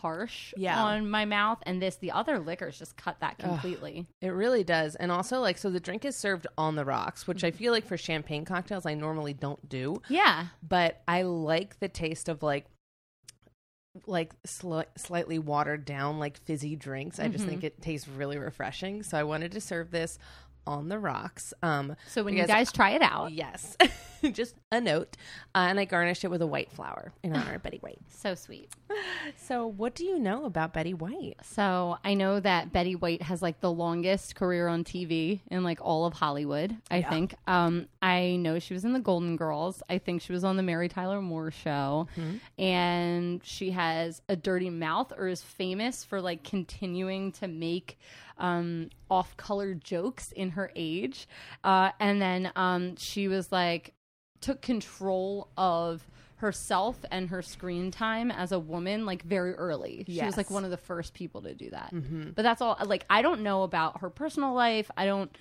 harsh 0.01 0.53
Yeah. 0.57 0.81
on 0.81 1.09
my 1.09 1.25
mouth 1.25 1.59
and 1.63 1.81
this 1.81 1.95
the 1.95 2.11
other 2.11 2.39
liquors 2.39 2.77
just 2.77 2.97
cut 2.97 3.19
that 3.21 3.37
completely. 3.37 4.07
It 4.21 4.29
really 4.29 4.63
does. 4.63 4.95
And 4.95 5.11
also, 5.11 5.39
like, 5.39 5.57
so 5.57 5.69
the 5.69 5.79
drink 5.79 6.05
is 6.05 6.15
served 6.15 6.47
on 6.57 6.75
the 6.75 6.85
rocks, 6.85 7.27
which 7.27 7.43
I 7.43 7.49
mm-hmm. 7.49 7.57
feel 7.57 7.71
like 7.73 7.85
for 7.85 7.97
champagne 7.97 8.45
cocktails, 8.45 8.85
I 8.85 8.93
normally 8.93 9.33
don't 9.33 9.67
do. 9.69 10.01
Yeah. 10.09 10.47
but 10.67 11.01
I 11.07 11.23
like 11.23 11.79
the 11.79 11.89
taste 11.89 12.29
of 12.29 12.43
like 12.43 12.65
like 14.07 14.33
sli- 14.43 14.85
slightly 14.97 15.37
watered 15.37 15.85
down 15.85 16.17
like 16.17 16.37
fizzy 16.45 16.75
drinks. 16.75 17.19
I 17.19 17.27
just 17.27 17.45
think 17.45 17.59
mm-hmm. 17.59 17.67
it 17.67 17.81
tastes 17.81 18.07
really 18.07 18.37
refreshing. 18.37 19.03
So 19.03 19.17
I 19.17 19.23
wanted 19.23 19.51
to 19.51 19.61
serve 19.61 19.91
this 19.91 20.17
on 20.67 20.89
the 20.89 20.99
rocks. 20.99 21.53
Um 21.61 21.95
So 22.07 22.23
when 22.23 22.35
you 22.35 22.45
guys 22.47 22.71
try 22.71 22.91
it 22.91 23.01
out, 23.13 23.31
yes. 23.31 23.75
just 24.31 24.55
a 24.71 24.79
note. 24.79 25.17
Uh, 25.53 25.65
and 25.69 25.77
I 25.79 25.83
garnished 25.85 26.23
it 26.23 26.29
with 26.31 26.41
a 26.41 26.47
white 26.47 26.71
flower 26.71 27.11
in 27.23 27.35
honor 27.35 27.55
of 27.55 27.63
Betty 27.63 27.79
White. 27.79 27.99
so 28.07 28.35
sweet. 28.35 28.69
So 29.35 29.67
what 29.67 29.95
do 29.95 30.05
you 30.05 30.17
know 30.19 30.45
about 30.45 30.71
Betty 30.73 30.93
White? 30.93 31.35
So 31.43 31.97
I 32.05 32.13
know 32.13 32.39
that 32.39 32.71
Betty 32.71 32.95
White 32.95 33.21
has 33.23 33.41
like 33.41 33.59
the 33.59 33.71
longest 33.71 34.35
career 34.35 34.67
on 34.69 34.83
TV 34.85 35.41
in 35.51 35.63
like 35.63 35.79
all 35.81 36.05
of 36.05 36.13
Hollywood. 36.13 36.75
I 36.89 36.99
Yeah. 36.99 37.09
think. 37.09 37.35
Um, 37.47 37.87
I 38.01 38.37
know 38.37 38.59
she 38.59 38.73
was 38.73 38.85
in 38.85 38.93
the 38.93 38.99
Golden 38.99 39.35
Girls. 39.35 39.83
I 39.89 39.97
think 39.97 40.21
she 40.21 40.31
was 40.31 40.43
on 40.45 40.55
the 40.55 40.63
Mary 40.63 40.87
Tyler 40.87 41.21
Moore 41.21 41.51
Show, 41.51 42.07
and 42.57 43.41
she 43.43 43.71
has 43.71 44.21
a 44.29 44.35
dirty 44.35 44.69
mouth 44.69 45.11
or 45.17 45.27
is 45.27 45.41
famous 45.41 46.03
for 46.05 46.21
like 46.21 46.43
continuing 46.43 47.31
to 47.33 47.47
make 47.47 47.97
um, 48.37 48.89
off-color 49.09 49.73
jokes 49.75 50.31
in 50.31 50.51
her 50.51 50.71
age. 50.75 51.27
Uh, 51.63 51.91
and 51.99 52.21
then 52.21 52.51
um, 52.55 52.95
she 52.95 53.27
was 53.27 53.51
like 53.51 53.93
took 54.41 54.61
control 54.61 55.49
of 55.57 56.05
herself 56.37 56.97
and 57.09 57.29
her 57.29 57.41
screen 57.41 57.89
time 57.89 58.29
as 58.29 58.51
a 58.51 58.59
woman 58.59 59.05
like 59.05 59.23
very 59.23 59.53
early. 59.53 60.03
She 60.07 60.25
was 60.25 60.35
like 60.35 60.51
one 60.51 60.65
of 60.65 60.71
the 60.71 60.77
first 60.77 61.13
people 61.13 61.41
to 61.43 61.53
do 61.55 61.69
that. 61.69 61.93
But 62.35 62.41
that's 62.41 62.61
all 62.61 62.77
like 62.85 63.05
I 63.09 63.21
don't 63.21 63.41
know 63.41 63.63
about 63.63 64.01
her 64.01 64.09
personal 64.09 64.53
life. 64.53 64.91
I 64.97 65.05
don't 65.05 65.33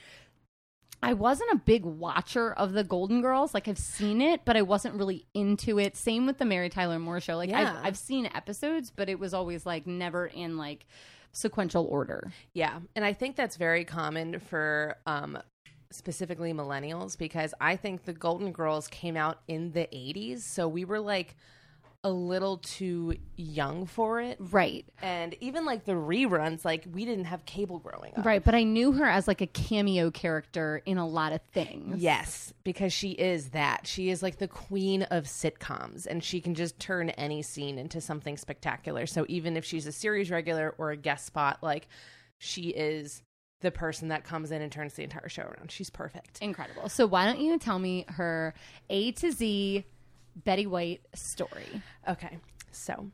I 1.02 1.14
wasn't 1.14 1.50
a 1.52 1.56
big 1.56 1.84
watcher 1.84 2.52
of 2.52 2.72
the 2.72 2.84
Golden 2.84 3.20
Girls. 3.20 3.52
Like 3.52 3.66
I've 3.66 3.78
seen 3.78 4.22
it, 4.22 4.42
but 4.44 4.56
I 4.56 4.62
wasn't 4.62 4.94
really 4.94 5.26
into 5.34 5.80
it. 5.80 5.96
Same 5.96 6.26
with 6.26 6.38
the 6.38 6.44
Mary 6.44 6.68
Tyler 6.68 7.00
Moore 7.00 7.18
show. 7.18 7.37
Like 7.37 7.50
Yeah. 7.50 7.75
I've, 7.80 7.87
I've 7.87 7.99
seen 7.99 8.26
episodes, 8.32 8.92
but 8.94 9.08
it 9.08 9.18
was 9.18 9.34
always 9.34 9.66
like 9.66 9.84
never 9.88 10.26
in 10.26 10.56
like 10.56 10.87
sequential 11.32 11.86
order. 11.86 12.32
Yeah, 12.54 12.80
and 12.94 13.04
I 13.04 13.12
think 13.12 13.36
that's 13.36 13.56
very 13.56 13.84
common 13.84 14.38
for 14.40 14.96
um, 15.06 15.38
specifically 15.90 16.52
millennials 16.52 17.16
because 17.16 17.54
I 17.60 17.76
think 17.76 18.04
the 18.04 18.12
Golden 18.12 18.52
Girls 18.52 18.88
came 18.88 19.16
out 19.16 19.40
in 19.48 19.72
the 19.72 19.88
'80s, 19.92 20.40
so 20.40 20.68
we 20.68 20.84
were 20.84 21.00
like 21.00 21.36
a 22.04 22.11
little 22.11 22.56
too 22.59 23.14
young 23.37 23.87
for 23.87 24.21
it. 24.21 24.37
Right. 24.40 24.85
And 25.02 25.37
even 25.40 25.64
like 25.64 25.85
the 25.85 25.92
reruns, 25.92 26.64
like 26.64 26.85
we 26.92 27.04
didn't 27.04 27.26
have 27.26 27.44
cable 27.44 27.78
growing 27.78 28.12
up. 28.16 28.25
Right, 28.25 28.42
but 28.42 28.54
I 28.56 28.64
knew 28.64 28.92
her 28.92 29.04
as 29.04 29.28
like 29.28 29.40
a 29.40 29.47
cameo 29.47 30.11
character 30.11 30.82
in 30.85 30.99
a 30.99 31.06
lot 31.06 31.32
of 31.32 31.40
things. 31.52 32.02
Yes, 32.02 32.52
because 32.64 32.92
she 32.92 33.11
is 33.11 33.50
that. 33.50 33.87
She 33.87 34.11
is 34.11 34.23
like 34.23 34.38
the 34.38 34.49
queen 34.49 35.02
of 35.04 35.25
sitcoms 35.25 36.06
and 36.06 36.25
she 36.25 36.40
can 36.40 36.54
just 36.54 36.78
turn 36.80 37.11
any 37.11 37.40
scene 37.40 37.78
into 37.78 38.00
something 38.00 38.37
spectacular. 38.37 39.06
So 39.06 39.25
even 39.28 39.56
if 39.56 39.64
she's 39.64 39.87
a 39.87 39.92
series 39.92 40.30
regular 40.30 40.75
or 40.78 40.90
a 40.90 40.97
guest 40.97 41.26
spot, 41.26 41.59
like 41.62 41.87
she 42.38 42.71
is 42.71 43.23
the 43.61 43.71
person 43.71 44.09
that 44.09 44.25
comes 44.25 44.50
in 44.50 44.61
and 44.61 44.73
turns 44.73 44.94
the 44.94 45.04
entire 45.04 45.28
show 45.28 45.42
around. 45.42 45.71
She's 45.71 45.88
perfect. 45.88 46.40
Incredible. 46.42 46.88
So 46.88 47.06
why 47.06 47.26
don't 47.26 47.38
you 47.38 47.56
tell 47.61 47.78
me 47.78 48.06
her 48.09 48.54
A 48.90 49.12
to 49.12 49.30
Z 49.30 49.85
Betty 50.36 50.66
White 50.66 51.02
story? 51.14 51.82
Okay. 52.08 52.38
So 52.70 53.10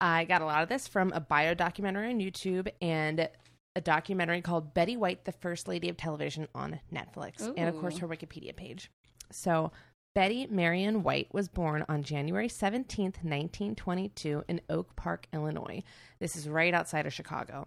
I 0.00 0.24
got 0.24 0.42
a 0.42 0.44
lot 0.44 0.62
of 0.62 0.68
this 0.68 0.88
from 0.88 1.12
a 1.12 1.20
bio 1.20 1.54
documentary 1.54 2.10
on 2.10 2.20
YouTube 2.20 2.68
and 2.80 3.28
a 3.76 3.80
documentary 3.80 4.42
called 4.42 4.74
Betty 4.74 4.96
White, 4.96 5.24
the 5.24 5.32
First 5.32 5.68
Lady 5.68 5.88
of 5.88 5.96
Television 5.96 6.48
on 6.54 6.80
Netflix, 6.92 7.52
and 7.56 7.68
of 7.68 7.78
course 7.80 7.98
her 7.98 8.08
Wikipedia 8.08 8.54
page. 8.54 8.90
So 9.30 9.70
Betty 10.14 10.48
Marion 10.48 11.04
White 11.04 11.32
was 11.32 11.48
born 11.48 11.84
on 11.88 12.02
January 12.02 12.48
17th, 12.48 13.22
1922, 13.22 14.42
in 14.48 14.60
Oak 14.68 14.96
Park, 14.96 15.26
Illinois. 15.32 15.82
This 16.20 16.36
is 16.36 16.48
right 16.48 16.74
outside 16.74 17.06
of 17.06 17.12
Chicago. 17.12 17.66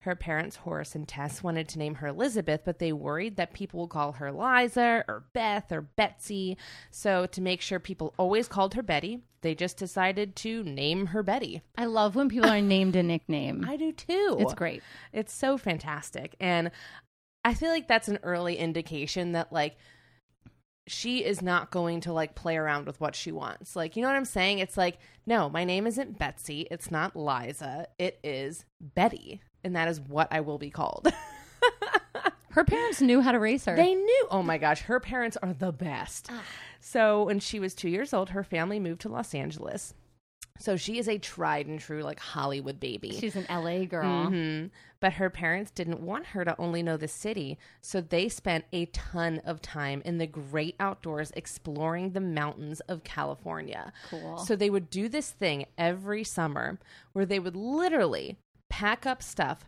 Her 0.00 0.16
parents, 0.16 0.56
Horace 0.56 0.94
and 0.94 1.06
Tess, 1.06 1.42
wanted 1.42 1.68
to 1.68 1.78
name 1.78 1.96
her 1.96 2.06
Elizabeth, 2.06 2.62
but 2.64 2.78
they 2.78 2.90
worried 2.90 3.36
that 3.36 3.52
people 3.52 3.80
would 3.80 3.90
call 3.90 4.12
her 4.12 4.32
Liza 4.32 5.04
or 5.06 5.24
Beth 5.34 5.70
or 5.70 5.82
Betsy. 5.82 6.56
So, 6.90 7.26
to 7.26 7.40
make 7.42 7.60
sure 7.60 7.78
people 7.78 8.14
always 8.16 8.48
called 8.48 8.72
her 8.74 8.82
Betty, 8.82 9.20
they 9.42 9.54
just 9.54 9.76
decided 9.76 10.36
to 10.36 10.62
name 10.64 11.06
her 11.06 11.22
Betty. 11.22 11.60
I 11.76 11.84
love 11.84 12.14
when 12.16 12.30
people 12.30 12.48
are 12.48 12.62
named 12.62 12.96
a 12.96 13.02
nickname. 13.02 13.66
I 13.68 13.76
do 13.76 13.92
too. 13.92 14.38
It's 14.40 14.54
great. 14.54 14.82
It's 15.12 15.34
so 15.34 15.58
fantastic. 15.58 16.34
And 16.40 16.70
I 17.44 17.52
feel 17.52 17.68
like 17.68 17.86
that's 17.86 18.08
an 18.08 18.20
early 18.22 18.56
indication 18.56 19.32
that, 19.32 19.52
like, 19.52 19.76
she 20.90 21.24
is 21.24 21.40
not 21.40 21.70
going 21.70 22.00
to 22.02 22.12
like 22.12 22.34
play 22.34 22.56
around 22.56 22.86
with 22.86 23.00
what 23.00 23.14
she 23.14 23.30
wants. 23.32 23.76
Like, 23.76 23.96
you 23.96 24.02
know 24.02 24.08
what 24.08 24.16
I'm 24.16 24.24
saying? 24.24 24.58
It's 24.58 24.76
like, 24.76 24.98
no, 25.26 25.48
my 25.48 25.64
name 25.64 25.86
isn't 25.86 26.18
Betsy. 26.18 26.66
It's 26.70 26.90
not 26.90 27.14
Liza. 27.14 27.86
It 27.98 28.18
is 28.24 28.64
Betty. 28.80 29.40
And 29.62 29.76
that 29.76 29.88
is 29.88 30.00
what 30.00 30.28
I 30.30 30.40
will 30.40 30.58
be 30.58 30.70
called. 30.70 31.08
Her 32.50 32.64
parents 32.64 33.00
knew 33.00 33.20
how 33.20 33.30
to 33.30 33.38
raise 33.38 33.64
her. 33.66 33.76
They 33.76 33.94
knew. 33.94 34.26
Oh 34.28 34.42
my 34.42 34.58
gosh, 34.58 34.80
her 34.80 34.98
parents 34.98 35.36
are 35.40 35.52
the 35.52 35.70
best. 35.70 36.28
So 36.80 37.22
when 37.22 37.38
she 37.38 37.60
was 37.60 37.74
two 37.76 37.88
years 37.88 38.12
old, 38.12 38.30
her 38.30 38.42
family 38.42 38.80
moved 38.80 39.02
to 39.02 39.08
Los 39.08 39.34
Angeles. 39.36 39.94
So 40.58 40.76
she 40.76 40.98
is 40.98 41.08
a 41.08 41.16
tried 41.18 41.66
and 41.68 41.78
true 41.78 42.02
like 42.02 42.18
Hollywood 42.18 42.80
baby. 42.80 43.12
She's 43.20 43.36
an 43.36 43.46
LA 43.48 43.84
girl. 43.84 44.26
hmm 44.30 44.66
But 45.00 45.14
her 45.14 45.30
parents 45.30 45.70
didn't 45.70 46.00
want 46.00 46.26
her 46.26 46.44
to 46.44 46.58
only 46.58 46.82
know 46.82 46.96
the 46.96 47.08
city, 47.08 47.58
so 47.80 48.00
they 48.00 48.28
spent 48.28 48.66
a 48.72 48.86
ton 48.86 49.40
of 49.44 49.62
time 49.62 50.02
in 50.04 50.18
the 50.18 50.26
great 50.26 50.76
outdoors 50.78 51.32
exploring 51.34 52.12
the 52.12 52.20
mountains 52.20 52.80
of 52.80 53.02
California. 53.02 53.92
Cool. 54.10 54.36
So 54.38 54.54
they 54.54 54.70
would 54.70 54.90
do 54.90 55.08
this 55.08 55.30
thing 55.30 55.66
every 55.78 56.22
summer 56.22 56.78
where 57.12 57.26
they 57.26 57.38
would 57.38 57.56
literally 57.56 58.36
pack 58.68 59.06
up 59.06 59.22
stuff 59.22 59.64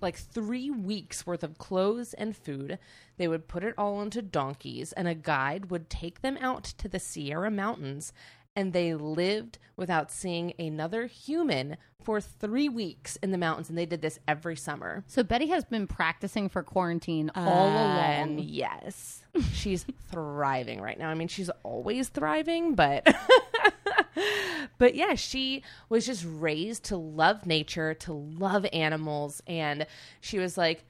like 0.00 0.16
three 0.16 0.70
weeks 0.70 1.26
worth 1.26 1.42
of 1.42 1.56
clothes 1.56 2.12
and 2.14 2.36
food. 2.36 2.78
They 3.16 3.26
would 3.26 3.48
put 3.48 3.64
it 3.64 3.74
all 3.78 3.96
onto 3.96 4.20
donkeys, 4.20 4.92
and 4.92 5.08
a 5.08 5.14
guide 5.14 5.70
would 5.70 5.88
take 5.88 6.20
them 6.20 6.36
out 6.40 6.64
to 6.64 6.88
the 6.88 7.00
Sierra 7.00 7.50
Mountains. 7.50 8.12
And 8.56 8.72
they 8.72 8.94
lived 8.94 9.58
without 9.76 10.10
seeing 10.12 10.52
another 10.58 11.06
human 11.06 11.76
for 12.00 12.20
three 12.20 12.68
weeks 12.68 13.16
in 13.16 13.30
the 13.32 13.38
mountains. 13.38 13.68
And 13.68 13.76
they 13.76 13.86
did 13.86 14.00
this 14.02 14.18
every 14.28 14.54
summer. 14.56 15.02
So 15.08 15.22
Betty 15.24 15.48
has 15.48 15.64
been 15.64 15.86
practicing 15.86 16.48
for 16.48 16.62
quarantine 16.62 17.30
all 17.34 17.68
And 17.68 18.38
along. 18.38 18.48
yes, 18.48 19.22
she's 19.52 19.84
thriving 20.10 20.80
right 20.80 20.98
now. 20.98 21.08
I 21.08 21.14
mean, 21.14 21.28
she's 21.28 21.50
always 21.64 22.08
thriving, 22.10 22.74
but 22.74 23.12
but 24.78 24.94
yeah, 24.94 25.14
she 25.14 25.62
was 25.88 26.06
just 26.06 26.24
raised 26.28 26.84
to 26.84 26.96
love 26.96 27.46
nature, 27.46 27.94
to 27.94 28.12
love 28.12 28.66
animals, 28.72 29.42
and 29.46 29.86
she 30.20 30.38
was 30.38 30.56
like 30.56 30.84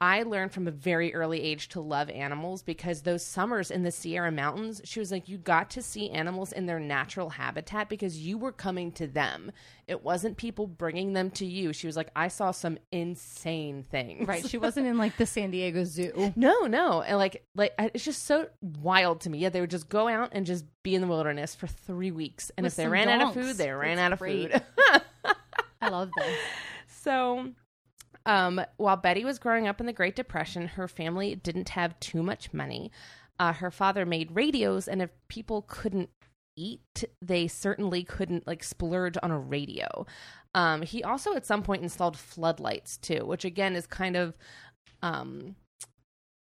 I 0.00 0.22
learned 0.22 0.52
from 0.52 0.68
a 0.68 0.70
very 0.70 1.14
early 1.14 1.40
age 1.42 1.68
to 1.70 1.80
love 1.80 2.08
animals 2.10 2.62
because 2.62 3.02
those 3.02 3.24
summers 3.24 3.70
in 3.70 3.82
the 3.82 3.90
Sierra 3.90 4.30
Mountains, 4.30 4.80
she 4.84 5.00
was 5.00 5.10
like, 5.10 5.28
you 5.28 5.38
got 5.38 5.70
to 5.70 5.82
see 5.82 6.10
animals 6.10 6.52
in 6.52 6.66
their 6.66 6.80
natural 6.80 7.30
habitat 7.30 7.88
because 7.88 8.18
you 8.18 8.38
were 8.38 8.52
coming 8.52 8.92
to 8.92 9.06
them. 9.06 9.52
It 9.86 10.02
wasn't 10.04 10.36
people 10.36 10.66
bringing 10.66 11.12
them 11.12 11.30
to 11.32 11.46
you. 11.46 11.72
She 11.72 11.86
was 11.86 11.96
like, 11.96 12.10
I 12.14 12.28
saw 12.28 12.50
some 12.50 12.78
insane 12.92 13.84
things. 13.90 14.28
Right. 14.28 14.46
She 14.46 14.58
wasn't 14.58 14.86
in 14.86 14.98
like 14.98 15.16
the 15.16 15.26
San 15.26 15.50
Diego 15.50 15.84
Zoo. 15.84 16.32
No, 16.36 16.66
no, 16.66 17.02
and 17.02 17.16
like, 17.18 17.44
like 17.54 17.72
it's 17.78 18.04
just 18.04 18.24
so 18.24 18.48
wild 18.62 19.20
to 19.22 19.30
me. 19.30 19.38
Yeah, 19.38 19.48
they 19.48 19.60
would 19.60 19.70
just 19.70 19.88
go 19.88 20.08
out 20.08 20.30
and 20.32 20.44
just 20.46 20.64
be 20.82 20.94
in 20.94 21.00
the 21.00 21.06
wilderness 21.06 21.54
for 21.54 21.66
three 21.66 22.10
weeks, 22.10 22.50
and 22.56 22.64
With 22.64 22.74
if 22.74 22.76
they 22.76 22.88
ran 22.88 23.08
out 23.08 23.28
of 23.28 23.34
food, 23.34 23.56
they 23.56 23.70
ran 23.70 23.96
That's 23.96 24.06
out 24.06 24.12
of 24.12 24.18
great. 24.18 24.52
food. 24.52 24.62
I 25.80 25.88
love 25.90 26.10
this. 26.16 26.36
So, 26.88 27.50
um, 28.28 28.60
while 28.76 28.98
Betty 28.98 29.24
was 29.24 29.38
growing 29.38 29.66
up 29.66 29.80
in 29.80 29.86
the 29.86 29.92
Great 29.92 30.14
Depression, 30.14 30.68
her 30.68 30.86
family 30.86 31.34
didn't 31.34 31.70
have 31.70 31.98
too 31.98 32.22
much 32.22 32.52
money. 32.52 32.92
Uh, 33.40 33.54
her 33.54 33.70
father 33.70 34.04
made 34.04 34.36
radios, 34.36 34.86
and 34.86 35.00
if 35.00 35.08
people 35.28 35.64
couldn't 35.66 36.10
eat, 36.54 37.04
they 37.22 37.48
certainly 37.48 38.04
couldn't 38.04 38.46
like 38.46 38.62
splurge 38.62 39.16
on 39.22 39.30
a 39.30 39.38
radio. 39.38 40.04
Um, 40.54 40.82
he 40.82 41.02
also 41.02 41.34
at 41.34 41.46
some 41.46 41.62
point 41.62 41.82
installed 41.82 42.18
floodlights 42.18 42.98
too, 42.98 43.24
which 43.24 43.46
again 43.46 43.74
is 43.74 43.86
kind 43.86 44.14
of 44.14 44.36
um, 45.02 45.56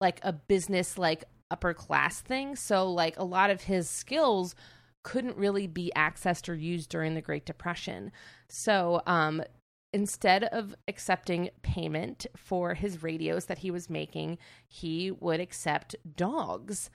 like 0.02 0.20
a 0.24 0.34
business 0.34 0.98
like 0.98 1.26
upper 1.52 1.76
class 1.76 2.20
thing. 2.20 2.56
So 2.56 2.92
like 2.92 3.20
a 3.20 3.24
lot 3.24 3.52
of 3.52 3.62
his 3.62 3.88
skills 3.88 4.56
couldn't 5.04 5.38
really 5.38 5.68
be 5.68 5.92
accessed 5.96 6.50
or 6.50 6.56
used 6.56 6.90
during 6.90 7.14
the 7.14 7.22
Great 7.22 7.46
Depression. 7.46 8.12
So 8.48 9.04
um, 9.06 9.44
instead 9.93 10.43
of 10.46 10.75
accepting 10.88 11.50
payment 11.62 12.27
for 12.36 12.74
his 12.74 13.01
radios 13.01 13.46
that 13.46 13.60
he 13.60 13.72
was 13.72 13.89
making, 13.89 14.38
he 14.67 15.12
would 15.12 15.39
accept 15.39 15.96
dogs. 16.15 16.89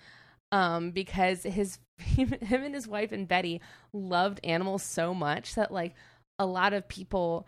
Um, 0.53 0.93
because 0.93 1.43
his 1.43 1.79
him 1.97 2.33
and 2.41 2.75
his 2.75 2.87
wife 2.87 3.11
and 3.11 3.27
Betty 3.27 3.61
loved 3.93 4.41
animals 4.45 4.83
so 4.83 5.13
much 5.13 5.55
that 5.57 5.73
like 5.73 5.95
a 6.39 6.47
lot 6.47 6.73
of 6.73 6.89
people 6.89 7.47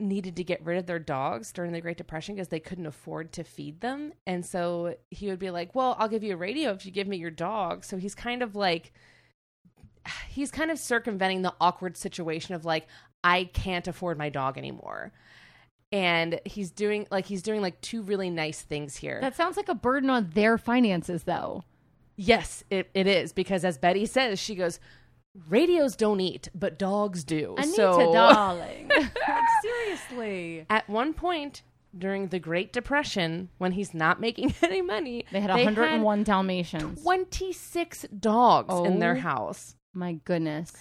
needed 0.00 0.36
to 0.36 0.44
get 0.44 0.64
rid 0.64 0.78
of 0.78 0.86
their 0.86 0.98
dogs 0.98 1.52
during 1.52 1.72
the 1.72 1.80
Great 1.80 1.98
Depression 1.98 2.34
because 2.34 2.48
they 2.48 2.60
couldn't 2.60 2.86
afford 2.86 3.32
to 3.32 3.44
feed 3.44 3.80
them. 3.80 4.12
And 4.26 4.44
so 4.44 4.96
he 5.10 5.28
would 5.28 5.38
be 5.38 5.50
like, 5.50 5.74
Well, 5.74 5.94
I'll 5.98 6.08
give 6.08 6.24
you 6.24 6.34
a 6.34 6.38
radio 6.38 6.70
if 6.72 6.86
you 6.86 6.92
give 6.92 7.06
me 7.06 7.16
your 7.16 7.30
dog. 7.30 7.84
So 7.84 7.96
he's 7.96 8.14
kind 8.14 8.42
of 8.42 8.56
like, 8.56 8.92
he's 10.28 10.50
kind 10.50 10.70
of 10.70 10.78
circumventing 10.78 11.42
the 11.42 11.54
awkward 11.60 11.96
situation 11.96 12.54
of 12.54 12.64
like, 12.64 12.86
I 13.22 13.44
can't 13.44 13.86
afford 13.88 14.18
my 14.18 14.28
dog 14.28 14.56
anymore. 14.58 15.12
And 15.92 16.40
he's 16.44 16.70
doing 16.70 17.06
like, 17.10 17.26
he's 17.26 17.42
doing 17.42 17.60
like 17.60 17.80
two 17.80 18.02
really 18.02 18.30
nice 18.30 18.62
things 18.62 18.96
here. 18.96 19.18
That 19.20 19.34
sounds 19.36 19.56
like 19.56 19.68
a 19.68 19.74
burden 19.74 20.08
on 20.10 20.30
their 20.34 20.56
finances, 20.56 21.24
though. 21.24 21.64
yes, 22.16 22.62
it, 22.70 22.88
it 22.94 23.06
is. 23.06 23.32
Because 23.32 23.64
as 23.64 23.76
Betty 23.78 24.06
says, 24.06 24.38
she 24.38 24.54
goes, 24.54 24.78
Radios 25.48 25.96
don't 25.96 26.20
eat, 26.20 26.48
but 26.54 26.78
dogs 26.78 27.24
do. 27.24 27.54
Anita, 27.56 27.72
so, 27.74 27.98
darling. 28.12 28.88
like, 28.88 29.10
seriously. 29.62 30.66
at 30.70 30.88
one 30.88 31.12
point 31.14 31.62
during 31.96 32.28
the 32.28 32.38
Great 32.38 32.72
Depression, 32.72 33.48
when 33.58 33.72
he's 33.72 33.92
not 33.94 34.20
making 34.20 34.54
any 34.62 34.82
money, 34.82 35.24
They 35.32 35.40
had 35.40 35.50
101 35.50 36.22
Dalmatians. 36.24 37.02
26 37.02 38.06
dogs 38.18 38.74
in 38.86 38.98
their 39.00 39.16
Oh. 39.16 39.20
house. 39.20 39.74
My 39.92 40.12
goodness. 40.24 40.72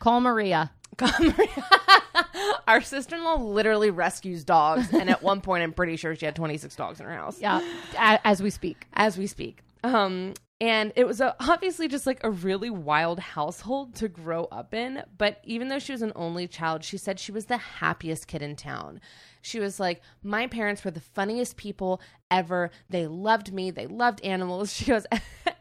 Call 0.00 0.20
Maria. 0.20 0.72
Our 2.68 2.80
sister 2.80 3.16
in 3.16 3.24
law 3.24 3.36
literally 3.36 3.90
rescues 3.90 4.44
dogs, 4.44 4.92
and 4.92 5.08
at 5.08 5.22
one 5.22 5.40
point, 5.40 5.62
I'm 5.62 5.72
pretty 5.72 5.96
sure 5.96 6.14
she 6.16 6.26
had 6.26 6.34
26 6.36 6.74
dogs 6.76 7.00
in 7.00 7.06
her 7.06 7.12
house 7.14 7.40
Yeah, 7.40 7.60
as 7.96 8.42
we 8.42 8.50
speak. 8.50 8.86
as 8.94 9.16
we 9.16 9.26
speak. 9.26 9.62
Um, 9.84 10.34
And 10.60 10.92
it 10.96 11.06
was 11.06 11.20
a, 11.20 11.36
obviously 11.38 11.86
just 11.86 12.06
like 12.06 12.24
a 12.24 12.30
really 12.30 12.70
wild 12.70 13.20
household 13.20 13.94
to 13.96 14.08
grow 14.08 14.44
up 14.46 14.72
in. 14.74 15.02
But 15.18 15.40
even 15.44 15.68
though 15.68 15.78
she 15.78 15.92
was 15.92 16.02
an 16.02 16.12
only 16.16 16.48
child, 16.48 16.82
she 16.82 16.96
said 16.96 17.20
she 17.20 17.30
was 17.30 17.44
the 17.46 17.58
happiest 17.58 18.26
kid 18.26 18.42
in 18.42 18.56
town. 18.56 19.00
She 19.42 19.60
was 19.60 19.78
like, 19.78 20.00
My 20.24 20.46
parents 20.46 20.82
were 20.84 20.90
the 20.90 21.00
funniest 21.00 21.56
people 21.56 22.00
ever. 22.30 22.70
They 22.90 23.06
loved 23.06 23.52
me. 23.52 23.70
They 23.70 23.86
loved 23.86 24.22
animals. 24.24 24.72
She 24.76 24.86
goes, 24.86 25.06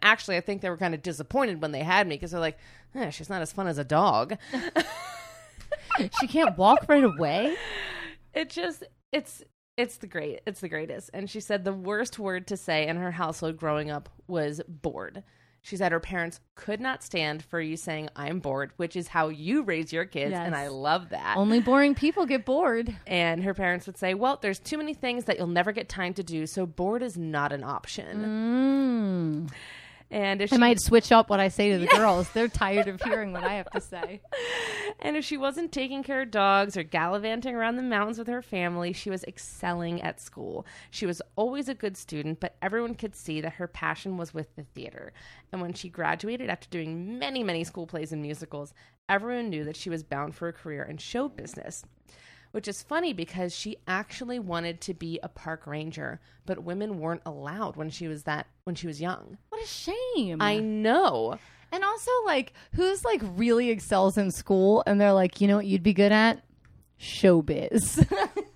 Actually, 0.01 0.37
I 0.37 0.41
think 0.41 0.61
they 0.61 0.69
were 0.69 0.77
kind 0.77 0.93
of 0.93 1.01
disappointed 1.01 1.61
when 1.61 1.71
they 1.71 1.83
had 1.83 2.07
me 2.07 2.15
because 2.15 2.31
they're 2.31 2.39
like, 2.39 2.57
eh, 2.93 3.09
She's 3.09 3.29
not 3.29 3.41
as 3.41 3.51
fun 3.51 3.67
as 3.67 3.77
a 3.77 3.83
dog. 3.83 4.37
she 6.19 6.27
can't 6.27 6.57
walk 6.57 6.85
right 6.87 7.03
away. 7.03 7.55
it 8.33 8.49
just 8.49 8.83
it's 9.11 9.43
it's 9.77 9.97
the 9.97 10.07
great 10.07 10.41
it's 10.45 10.59
the 10.61 10.69
greatest 10.69 11.09
and 11.13 11.29
she 11.29 11.39
said 11.39 11.63
the 11.63 11.73
worst 11.73 12.17
word 12.19 12.47
to 12.47 12.57
say 12.57 12.87
in 12.87 12.97
her 12.97 13.11
household 13.11 13.57
growing 13.57 13.89
up 13.89 14.09
was 14.27 14.61
bored 14.67 15.23
she 15.65 15.75
said 15.75 15.91
her 15.91 15.99
parents 15.99 16.39
could 16.53 16.79
not 16.79 17.01
stand 17.03 17.43
for 17.43 17.59
you 17.59 17.75
saying 17.75 18.07
i'm 18.15 18.39
bored 18.39 18.71
which 18.77 18.95
is 18.95 19.07
how 19.07 19.29
you 19.29 19.63
raise 19.63 19.91
your 19.91 20.05
kids 20.05 20.31
Yes. 20.31 20.45
and 20.45 20.55
i 20.55 20.67
love 20.67 21.09
that 21.09 21.35
Only 21.37 21.59
boring 21.59 21.95
people 21.95 22.25
get 22.27 22.45
bored. 22.45 22.95
and 23.07 23.43
her 23.43 23.53
parents 23.55 23.87
would 23.87 23.97
say 23.97 24.13
well 24.13 24.37
there's 24.41 24.59
too 24.59 24.77
many 24.77 24.93
things 24.93 25.25
that 25.25 25.37
you'll 25.37 25.47
never 25.47 25.71
get 25.71 25.89
time 25.89 26.13
to 26.13 26.23
do 26.23 26.45
so 26.45 26.65
bored 26.67 27.01
is 27.01 27.17
not 27.17 27.51
an 27.51 27.63
option 27.63 29.47
Mm. 29.49 29.51
And 30.15 30.41
if 30.41 30.53
I 30.53 30.55
she 30.55 30.59
might 30.61 30.79
switch 30.79 31.11
up 31.11 31.29
what 31.29 31.41
I 31.41 31.49
say 31.49 31.73
to 31.73 31.77
the 31.77 31.87
girls. 31.97 32.29
They're 32.29 32.47
tired 32.47 32.87
of 32.87 33.01
hearing 33.01 33.33
what 33.33 33.43
I 33.43 33.55
have 33.55 33.69
to 33.71 33.81
say. 33.81 34.21
And 35.01 35.17
if 35.17 35.25
she 35.25 35.35
wasn't 35.35 35.73
taking 35.73 36.03
care 36.03 36.21
of 36.21 36.31
dogs 36.31 36.77
or 36.77 36.83
gallivanting 36.83 37.53
around 37.53 37.75
the 37.75 37.83
mountains 37.83 38.17
with 38.17 38.29
her 38.29 38.41
family, 38.41 38.93
she 38.93 39.09
was 39.09 39.25
excelling 39.25 40.01
at 40.01 40.21
school. 40.21 40.65
She 40.89 41.05
was 41.05 41.21
always 41.35 41.67
a 41.67 41.75
good 41.75 41.97
student, 41.97 42.39
but 42.39 42.55
everyone 42.61 42.95
could 42.95 43.13
see 43.13 43.41
that 43.41 43.55
her 43.55 43.67
passion 43.67 44.15
was 44.15 44.33
with 44.33 44.55
the 44.55 44.63
theater. 44.73 45.11
And 45.51 45.61
when 45.61 45.73
she 45.73 45.89
graduated 45.89 46.49
after 46.49 46.69
doing 46.69 47.19
many, 47.19 47.43
many 47.43 47.65
school 47.65 47.85
plays 47.85 48.13
and 48.13 48.21
musicals, 48.21 48.73
everyone 49.09 49.49
knew 49.49 49.65
that 49.65 49.75
she 49.75 49.89
was 49.89 50.01
bound 50.01 50.33
for 50.33 50.47
a 50.47 50.53
career 50.53 50.83
in 50.83 50.97
show 50.97 51.27
business. 51.27 51.83
Which 52.55 52.69
is 52.69 52.81
funny 52.81 53.11
because 53.11 53.53
she 53.53 53.75
actually 53.85 54.39
wanted 54.39 54.79
to 54.79 54.93
be 54.93 55.19
a 55.21 55.27
park 55.27 55.67
ranger, 55.67 56.21
but 56.45 56.63
women 56.63 57.01
weren't 57.01 57.23
allowed 57.25 57.75
when 57.75 57.89
she 57.89 58.07
was 58.07 58.23
that 58.23 58.47
when 58.63 58.75
she 58.75 58.87
was 58.87 59.01
young. 59.01 59.37
What 59.49 59.61
a 59.61 59.67
shame. 59.67 60.41
I 60.41 60.59
know. 60.59 61.37
and 61.73 61.83
also, 61.83 62.11
like, 62.25 62.53
who's 62.71 63.03
like 63.03 63.19
really 63.35 63.71
excels 63.71 64.17
in 64.17 64.31
school 64.31 64.83
and 64.87 65.01
they're 65.01 65.11
like, 65.11 65.41
you 65.41 65.49
know 65.49 65.57
what 65.57 65.65
you'd 65.65 65.83
be 65.83 65.93
good 65.93 66.13
at? 66.13 66.45
Showbiz. 66.97 68.07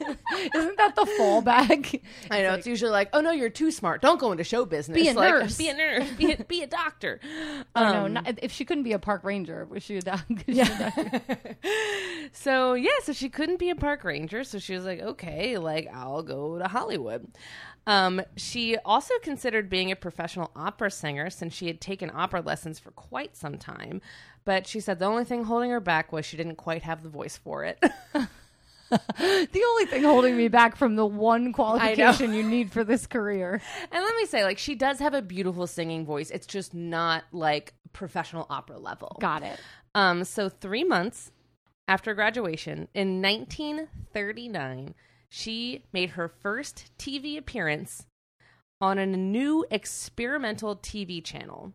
Isn't 0.00 0.76
that 0.76 0.94
the 0.94 1.06
fallback? 1.18 2.00
I 2.30 2.42
know 2.42 2.54
it's 2.54 2.66
usually 2.66 2.90
like, 2.92 3.10
oh 3.12 3.20
no, 3.20 3.30
you're 3.32 3.50
too 3.50 3.70
smart. 3.70 4.00
Don't 4.00 4.20
go 4.20 4.30
into 4.32 4.44
show 4.44 4.64
business. 4.64 4.94
Be 4.96 5.08
a 5.08 5.14
Like, 5.14 5.30
nurse. 5.34 5.58
Be 5.58 5.68
a 5.68 5.74
nurse. 5.74 6.10
Be 6.12 6.32
a, 6.32 6.44
be 6.44 6.62
a 6.62 6.66
doctor. 6.66 7.20
Oh 7.74 7.92
no, 7.92 8.04
Um, 8.06 8.12
not, 8.14 8.38
if 8.42 8.52
she 8.52 8.64
couldn't 8.64 8.84
be 8.84 8.92
a 8.92 8.98
park 8.98 9.24
ranger, 9.24 9.64
was 9.64 9.82
she 9.82 9.96
a 9.96 10.00
dog? 10.02 10.20
Yeah. 10.46 10.90
so 12.32 12.74
yeah, 12.74 12.90
so 13.02 13.12
she 13.12 13.28
couldn't 13.28 13.58
be 13.58 13.70
a 13.70 13.76
park 13.76 14.04
ranger, 14.04 14.44
so 14.44 14.58
she 14.58 14.74
was 14.74 14.84
like, 14.84 15.00
okay, 15.00 15.58
like 15.58 15.88
I'll 15.92 16.22
go 16.22 16.58
to 16.58 16.68
Hollywood. 16.68 17.26
Um, 17.86 18.20
she 18.36 18.76
also 18.84 19.14
considered 19.22 19.70
being 19.70 19.90
a 19.90 19.96
professional 19.96 20.50
opera 20.54 20.90
singer 20.90 21.30
since 21.30 21.54
she 21.54 21.68
had 21.68 21.80
taken 21.80 22.10
opera 22.14 22.42
lessons 22.42 22.78
for 22.78 22.90
quite 22.90 23.34
some 23.36 23.56
time. 23.56 24.02
But 24.44 24.66
she 24.66 24.80
said 24.80 24.98
the 24.98 25.06
only 25.06 25.24
thing 25.24 25.44
holding 25.44 25.70
her 25.70 25.80
back 25.80 26.12
was 26.12 26.24
she 26.26 26.36
didn't 26.36 26.56
quite 26.56 26.82
have 26.82 27.02
the 27.02 27.08
voice 27.08 27.36
for 27.36 27.64
it. 27.64 27.82
the 29.18 29.64
only 29.68 29.86
thing 29.86 30.02
holding 30.02 30.36
me 30.36 30.48
back 30.48 30.76
from 30.76 30.96
the 30.96 31.06
one 31.06 31.52
qualification 31.52 32.32
you 32.32 32.42
need 32.42 32.72
for 32.72 32.84
this 32.84 33.06
career. 33.06 33.60
And 33.92 34.04
let 34.04 34.16
me 34.16 34.26
say, 34.26 34.44
like, 34.44 34.58
she 34.58 34.74
does 34.74 34.98
have 34.98 35.14
a 35.14 35.22
beautiful 35.22 35.66
singing 35.66 36.06
voice. 36.06 36.30
It's 36.30 36.46
just 36.46 36.74
not 36.74 37.24
like 37.32 37.74
professional 37.92 38.46
opera 38.48 38.78
level. 38.78 39.16
Got 39.20 39.42
it. 39.42 39.60
Um, 39.94 40.24
so 40.24 40.48
three 40.48 40.84
months 40.84 41.32
after 41.86 42.14
graduation 42.14 42.88
in 42.94 43.20
1939, 43.22 44.94
she 45.30 45.84
made 45.92 46.10
her 46.10 46.28
first 46.28 46.90
TV 46.98 47.36
appearance 47.36 48.06
on 48.80 48.98
a 48.98 49.06
new 49.06 49.64
experimental 49.70 50.76
TV 50.76 51.22
channel. 51.22 51.72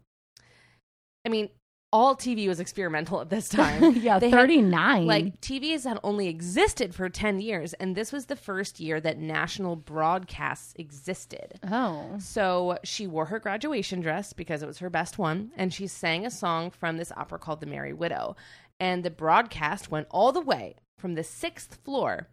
I 1.26 1.30
mean, 1.30 1.50
all 1.94 2.16
TV 2.16 2.48
was 2.48 2.60
experimental 2.60 3.22
at 3.22 3.30
this 3.30 3.48
time. 3.62 3.94
Yeah, 3.98 4.18
They 4.20 4.30
had- 4.32 4.40
39. 4.40 5.06
like 5.06 5.40
TVs 5.42 5.84
had 5.86 6.00
only 6.04 6.28
existed 6.28 6.94
for 6.96 7.08
10 7.08 7.40
years, 7.40 7.74
and 7.76 7.96
this 7.96 8.12
was 8.12 8.26
the 8.26 8.36
first 8.36 8.80
year 8.80 9.00
that 9.00 9.20
national 9.20 9.76
broadcasts 9.76 10.74
existed. 10.78 11.60
oh. 11.72 12.16
So 12.20 12.80
she 12.84 13.06
wore 13.08 13.28
her 13.28 13.40
graduation 13.40 14.02
dress 14.02 14.34
because 14.34 14.64
it 14.64 14.68
was 14.68 14.80
her 14.80 14.90
best 14.90 15.18
one, 15.18 15.52
and 15.56 15.74
she 15.74 15.88
sang 15.88 16.26
a 16.26 16.32
song 16.32 16.72
from 16.72 16.98
this 16.98 17.12
opera 17.16 17.38
called 17.40 17.60
The 17.62 17.68
Merry 17.68 17.94
Widow. 17.94 18.36
And 18.80 19.04
the 19.04 19.12
broadcast 19.12 19.92
went 19.92 20.08
all 20.10 20.32
the 20.32 20.42
way 20.42 20.76
from 20.98 21.14
the 21.14 21.24
sixth 21.24 21.78
floor 21.86 22.28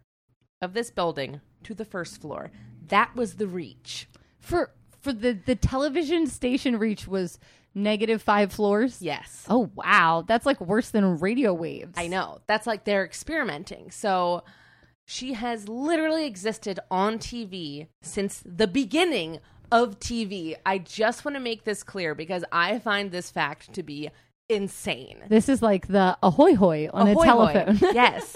of 0.61 0.73
this 0.73 0.89
building 0.91 1.39
to 1.63 1.73
the 1.75 1.85
first 1.85 2.19
floor. 2.19 2.51
That 2.87 3.15
was 3.15 3.35
the 3.35 3.47
reach. 3.47 4.09
For 4.39 4.71
for 4.99 5.13
the 5.13 5.33
the 5.33 5.55
television 5.55 6.27
station 6.27 6.77
reach 6.77 7.07
was 7.07 7.39
negative 7.73 8.21
5 8.21 8.51
floors. 8.51 9.01
Yes. 9.01 9.45
Oh 9.49 9.69
wow, 9.75 10.23
that's 10.27 10.45
like 10.45 10.59
worse 10.61 10.89
than 10.89 11.19
radio 11.19 11.53
waves. 11.53 11.93
I 11.97 12.07
know. 12.07 12.39
That's 12.47 12.67
like 12.67 12.83
they're 12.85 13.05
experimenting. 13.05 13.91
So 13.91 14.43
she 15.05 15.33
has 15.33 15.67
literally 15.67 16.25
existed 16.25 16.79
on 16.89 17.17
TV 17.19 17.87
since 18.01 18.41
the 18.45 18.67
beginning 18.67 19.39
of 19.71 19.99
TV. 19.99 20.55
I 20.65 20.77
just 20.79 21.23
want 21.25 21.35
to 21.35 21.41
make 21.41 21.63
this 21.63 21.83
clear 21.83 22.13
because 22.15 22.43
I 22.51 22.79
find 22.79 23.11
this 23.11 23.31
fact 23.31 23.73
to 23.73 23.83
be 23.83 24.09
insane. 24.49 25.23
This 25.29 25.47
is 25.47 25.61
like 25.61 25.87
the 25.87 26.17
ahoy 26.21 26.55
hoy 26.55 26.89
on 26.93 27.07
Ahoy 27.07 27.11
a 27.11 27.31
hoy. 27.31 27.53
telephone. 27.53 27.77
yes. 27.93 28.35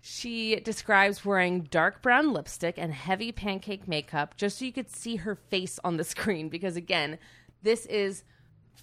She 0.00 0.56
describes 0.60 1.24
wearing 1.24 1.62
dark 1.62 2.02
brown 2.02 2.32
lipstick 2.32 2.76
and 2.78 2.92
heavy 2.92 3.32
pancake 3.32 3.86
makeup 3.86 4.36
just 4.36 4.58
so 4.58 4.64
you 4.64 4.72
could 4.72 4.90
see 4.90 5.16
her 5.16 5.34
face 5.34 5.78
on 5.84 5.96
the 5.98 6.04
screen 6.04 6.48
because 6.48 6.74
again, 6.76 7.18
this 7.62 7.86
is 7.86 8.24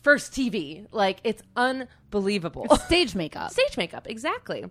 first 0.02 0.32
TV. 0.32 0.88
Like 0.92 1.20
it's 1.24 1.44
unbelievable. 1.56 2.68
Stage 2.86 3.16
makeup. 3.16 3.52
Stage 3.52 3.78
makeup, 3.78 4.08
exactly. 4.08 4.66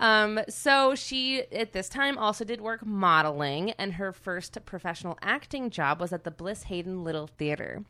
Um, 0.00 0.40
so 0.48 0.94
she 0.94 1.42
at 1.52 1.72
this 1.72 1.88
time 1.88 2.18
also 2.18 2.44
did 2.44 2.60
work 2.60 2.84
modeling, 2.84 3.70
and 3.72 3.94
her 3.94 4.12
first 4.12 4.58
professional 4.64 5.18
acting 5.22 5.70
job 5.70 6.00
was 6.00 6.12
at 6.12 6.24
the 6.24 6.30
Bliss 6.30 6.64
Hayden 6.64 7.04
Little 7.04 7.26
Theater. 7.26 7.84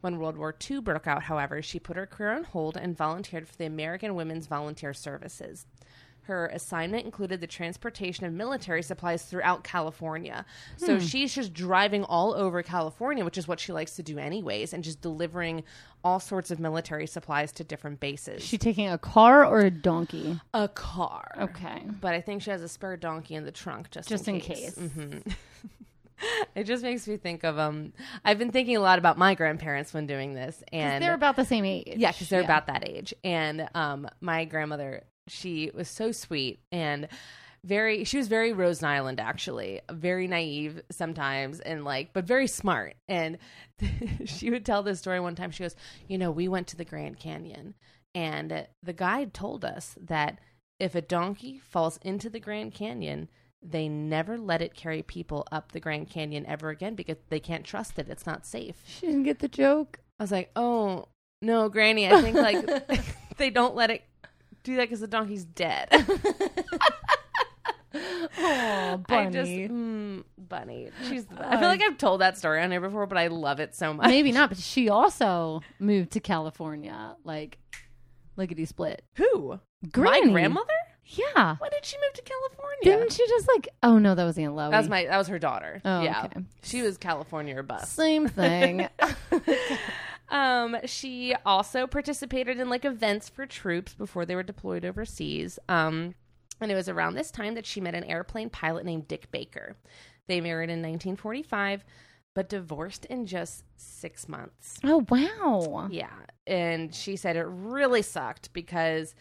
When 0.00 0.18
World 0.18 0.36
War 0.36 0.54
II 0.70 0.80
broke 0.80 1.06
out, 1.06 1.24
however, 1.24 1.62
she 1.62 1.80
put 1.80 1.96
her 1.96 2.06
career 2.06 2.32
on 2.32 2.44
hold 2.44 2.76
and 2.76 2.96
volunteered 2.96 3.48
for 3.48 3.56
the 3.56 3.64
American 3.64 4.14
Women's 4.14 4.46
Volunteer 4.46 4.92
Services. 4.92 5.66
Her 6.26 6.46
assignment 6.48 7.04
included 7.04 7.40
the 7.40 7.46
transportation 7.46 8.26
of 8.26 8.32
military 8.32 8.82
supplies 8.82 9.22
throughout 9.24 9.62
California. 9.62 10.44
So 10.76 10.98
she's 10.98 11.32
just 11.32 11.54
driving 11.54 12.02
all 12.02 12.34
over 12.34 12.62
California, 12.64 13.24
which 13.24 13.38
is 13.38 13.46
what 13.46 13.60
she 13.60 13.72
likes 13.72 13.94
to 13.96 14.02
do 14.02 14.18
anyways, 14.18 14.72
and 14.72 14.82
just 14.82 15.00
delivering 15.00 15.62
all 16.02 16.18
sorts 16.18 16.50
of 16.50 16.58
military 16.58 17.06
supplies 17.06 17.52
to 17.52 17.64
different 17.64 18.00
bases. 18.00 18.42
She 18.42 18.58
taking 18.58 18.88
a 18.88 18.98
car 18.98 19.44
or 19.44 19.60
a 19.60 19.70
donkey? 19.70 20.40
a 20.52 20.66
car. 20.68 21.30
Okay. 21.40 21.82
But 22.00 22.14
I 22.14 22.20
think 22.20 22.42
she 22.42 22.50
has 22.50 22.62
a 22.62 22.68
spare 22.68 22.96
donkey 22.96 23.36
in 23.36 23.44
the 23.44 23.52
trunk 23.52 23.90
just, 23.90 24.08
Just 24.08 24.26
in 24.26 24.40
case. 24.40 24.74
Mhm. 24.76 25.32
it 26.54 26.64
just 26.64 26.82
makes 26.82 27.06
me 27.06 27.16
think 27.16 27.44
of 27.44 27.58
um. 27.58 27.92
I've 28.24 28.38
been 28.38 28.50
thinking 28.50 28.76
a 28.76 28.80
lot 28.80 28.98
about 28.98 29.18
my 29.18 29.34
grandparents 29.34 29.92
when 29.94 30.06
doing 30.06 30.34
this, 30.34 30.62
and 30.72 31.02
They're 31.02 31.14
about 31.14 31.36
the 31.36 31.44
same 31.44 31.64
age. 31.64 31.94
yeah, 31.96 32.10
because 32.12 32.28
they're 32.28 32.42
about 32.42 32.66
that 32.68 32.88
age. 32.88 33.14
And 33.22 33.68
um, 33.74 34.08
my 34.20 34.44
grandmother, 34.44 35.04
she 35.28 35.70
was 35.74 35.88
so 35.88 36.12
sweet 36.12 36.60
and 36.70 37.08
very. 37.64 38.04
She 38.04 38.16
was 38.16 38.28
very 38.28 38.52
Rose 38.52 38.80
Nylund, 38.80 39.20
actually, 39.20 39.80
very 39.90 40.28
naive 40.28 40.82
sometimes, 40.90 41.60
and 41.60 41.84
like, 41.84 42.12
but 42.12 42.24
very 42.24 42.46
smart. 42.46 42.94
And 43.08 43.38
she 44.24 44.50
would 44.50 44.64
tell 44.64 44.82
this 44.82 45.00
story 45.00 45.20
one 45.20 45.34
time. 45.34 45.50
She 45.50 45.64
goes, 45.64 45.76
"You 46.08 46.18
know, 46.18 46.30
we 46.30 46.48
went 46.48 46.68
to 46.68 46.76
the 46.76 46.84
Grand 46.84 47.18
Canyon, 47.18 47.74
and 48.14 48.66
the 48.82 48.92
guide 48.92 49.34
told 49.34 49.64
us 49.64 49.96
that 50.00 50.38
if 50.78 50.94
a 50.94 51.00
donkey 51.00 51.58
falls 51.58 51.98
into 52.02 52.30
the 52.30 52.40
Grand 52.40 52.72
Canyon." 52.72 53.28
They 53.62 53.88
never 53.88 54.38
let 54.38 54.62
it 54.62 54.74
carry 54.74 55.02
people 55.02 55.48
up 55.50 55.72
the 55.72 55.80
Grand 55.80 56.08
Canyon 56.08 56.46
ever 56.46 56.68
again 56.68 56.94
because 56.94 57.16
they 57.30 57.40
can't 57.40 57.64
trust 57.64 57.98
it. 57.98 58.06
It's 58.08 58.26
not 58.26 58.46
safe. 58.46 58.76
She 58.86 59.06
didn't 59.06 59.24
get 59.24 59.40
the 59.40 59.48
joke. 59.48 59.98
I 60.20 60.22
was 60.22 60.30
like, 60.30 60.50
oh 60.54 61.08
no, 61.42 61.68
Granny. 61.68 62.06
I 62.06 62.20
think 62.20 62.36
like 62.36 63.16
they 63.38 63.50
don't 63.50 63.74
let 63.74 63.90
it 63.90 64.02
do 64.66 64.76
that 64.76 64.82
because 64.82 65.00
the 65.00 65.06
donkey's 65.06 65.44
dead. 65.44 65.88
Oh, 65.92 66.18
I 69.08 69.30
just 69.30 69.44
bunny. 69.50 69.68
mm, 69.68 70.24
bunny. 70.36 70.90
She's. 71.08 71.24
The 71.24 71.36
best. 71.36 71.48
I 71.48 71.58
feel 71.58 71.68
like 71.68 71.82
I've 71.82 71.96
told 71.96 72.20
that 72.20 72.36
story 72.36 72.62
on 72.62 72.70
here 72.70 72.80
before, 72.80 73.06
but 73.06 73.16
I 73.16 73.28
love 73.28 73.60
it 73.60 73.74
so 73.74 73.94
much. 73.94 74.08
Maybe 74.08 74.32
not, 74.32 74.50
but 74.50 74.58
she 74.58 74.88
also 74.88 75.62
moved 75.78 76.10
to 76.12 76.20
California, 76.20 77.16
like 77.24 77.58
lickety 78.36 78.66
split. 78.66 79.02
Who? 79.14 79.58
Granny. 79.92 80.26
My 80.26 80.32
grandmother? 80.32 80.72
Yeah. 81.06 81.56
When 81.58 81.70
did 81.70 81.84
she 81.84 81.96
move 81.98 82.12
to 82.14 82.22
California? 82.22 82.78
Didn't 82.82 83.12
she 83.12 83.26
just 83.28 83.48
like? 83.48 83.68
Oh 83.82 83.98
no, 83.98 84.16
that 84.16 84.24
was 84.24 84.36
Aunt 84.36 84.56
Loie. 84.56 84.70
that 84.70 84.78
was 84.78 84.88
my 84.88 85.04
that 85.04 85.16
was 85.16 85.28
her 85.28 85.38
daughter. 85.38 85.80
Oh, 85.84 86.02
yeah. 86.02 86.24
okay. 86.24 86.40
She 86.64 86.82
was 86.82 86.98
California 86.98 87.56
or 87.56 87.62
bust. 87.62 87.94
same 87.94 88.26
thing. 88.26 88.88
Um, 90.28 90.76
she 90.84 91.34
also 91.44 91.86
participated 91.86 92.58
in 92.58 92.68
like 92.68 92.84
events 92.84 93.28
for 93.28 93.46
troops 93.46 93.94
before 93.94 94.26
they 94.26 94.34
were 94.34 94.42
deployed 94.42 94.84
overseas. 94.84 95.58
Um, 95.68 96.14
and 96.60 96.72
it 96.72 96.74
was 96.74 96.88
around 96.88 97.14
this 97.14 97.30
time 97.30 97.54
that 97.54 97.66
she 97.66 97.80
met 97.80 97.94
an 97.94 98.04
airplane 98.04 98.50
pilot 98.50 98.84
named 98.84 99.08
Dick 99.08 99.30
Barker. 99.30 99.76
They 100.26 100.40
married 100.40 100.70
in 100.70 100.80
1945, 100.80 101.84
but 102.34 102.48
divorced 102.48 103.04
in 103.06 103.26
just 103.26 103.64
six 103.76 104.28
months. 104.28 104.78
oh 104.84 105.04
wow. 105.08 105.88
Yeah. 105.90 106.10
And 106.46 106.94
she 106.94 107.16
said 107.16 107.36
it 107.36 107.46
really 107.48 108.02
sucked 108.02 108.52
because 108.52 109.14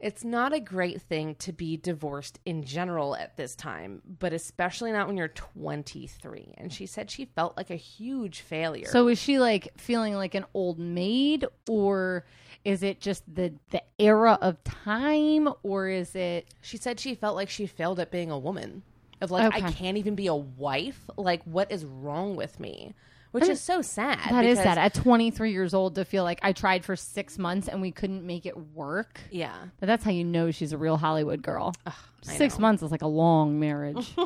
it's 0.00 0.24
not 0.24 0.54
a 0.54 0.60
great 0.60 1.02
thing 1.02 1.34
to 1.36 1.52
be 1.52 1.76
divorced 1.76 2.40
in 2.46 2.64
general 2.64 3.14
at 3.14 3.36
this 3.36 3.54
time, 3.54 4.00
but 4.18 4.32
especially 4.32 4.92
not 4.92 5.06
when 5.06 5.16
you're 5.16 5.28
23. 5.28 6.54
And 6.56 6.72
she 6.72 6.86
said 6.86 7.10
she 7.10 7.26
felt 7.26 7.56
like 7.56 7.70
a 7.70 7.76
huge 7.76 8.40
failure. 8.40 8.88
So 8.88 9.08
is 9.08 9.18
she 9.18 9.38
like 9.38 9.68
feeling 9.76 10.14
like 10.14 10.34
an 10.34 10.46
old 10.54 10.78
maid, 10.78 11.44
or 11.68 12.24
is 12.64 12.82
it 12.82 13.00
just 13.00 13.22
the 13.32 13.52
the 13.70 13.82
era 13.98 14.38
of 14.40 14.62
time, 14.64 15.48
or 15.62 15.88
is 15.88 16.14
it? 16.14 16.48
she 16.62 16.78
said 16.78 16.98
she 16.98 17.14
felt 17.14 17.36
like 17.36 17.50
she 17.50 17.66
failed 17.66 18.00
at 18.00 18.10
being 18.10 18.30
a 18.30 18.38
woman. 18.38 18.82
Of 19.20 19.30
like, 19.30 19.52
I 19.52 19.70
can't 19.70 19.98
even 19.98 20.14
be 20.14 20.28
a 20.28 20.34
wife. 20.34 20.98
Like, 21.18 21.42
what 21.44 21.70
is 21.70 21.84
wrong 21.84 22.36
with 22.36 22.58
me? 22.58 22.94
Which 23.32 23.48
is 23.48 23.60
so 23.60 23.80
sad. 23.80 24.18
That 24.30 24.44
is 24.44 24.58
sad. 24.58 24.76
At 24.76 24.94
23 24.94 25.52
years 25.52 25.72
old, 25.72 25.94
to 25.94 26.04
feel 26.04 26.24
like 26.24 26.40
I 26.42 26.52
tried 26.52 26.84
for 26.84 26.96
six 26.96 27.38
months 27.38 27.68
and 27.68 27.80
we 27.80 27.92
couldn't 27.92 28.26
make 28.26 28.44
it 28.44 28.56
work. 28.74 29.20
Yeah. 29.30 29.54
But 29.78 29.86
that's 29.86 30.04
how 30.04 30.10
you 30.10 30.24
know 30.24 30.50
she's 30.50 30.72
a 30.72 30.78
real 30.78 30.96
Hollywood 30.96 31.42
girl. 31.42 31.74
I 31.86 31.92
Six 32.22 32.58
know. 32.58 32.62
months 32.62 32.82
is 32.82 32.90
like 32.90 33.02
a 33.02 33.06
long 33.06 33.60
marriage. 33.60 34.14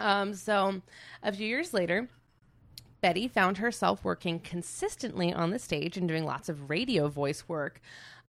um, 0.00 0.34
so 0.34 0.82
a 1.22 1.32
few 1.32 1.46
years 1.46 1.72
later, 1.72 2.08
Betty 3.00 3.28
found 3.28 3.58
herself 3.58 4.04
working 4.04 4.40
consistently 4.40 5.32
on 5.32 5.50
the 5.50 5.58
stage 5.58 5.96
and 5.96 6.06
doing 6.06 6.24
lots 6.24 6.48
of 6.48 6.68
radio 6.68 7.08
voice 7.08 7.48
work. 7.48 7.80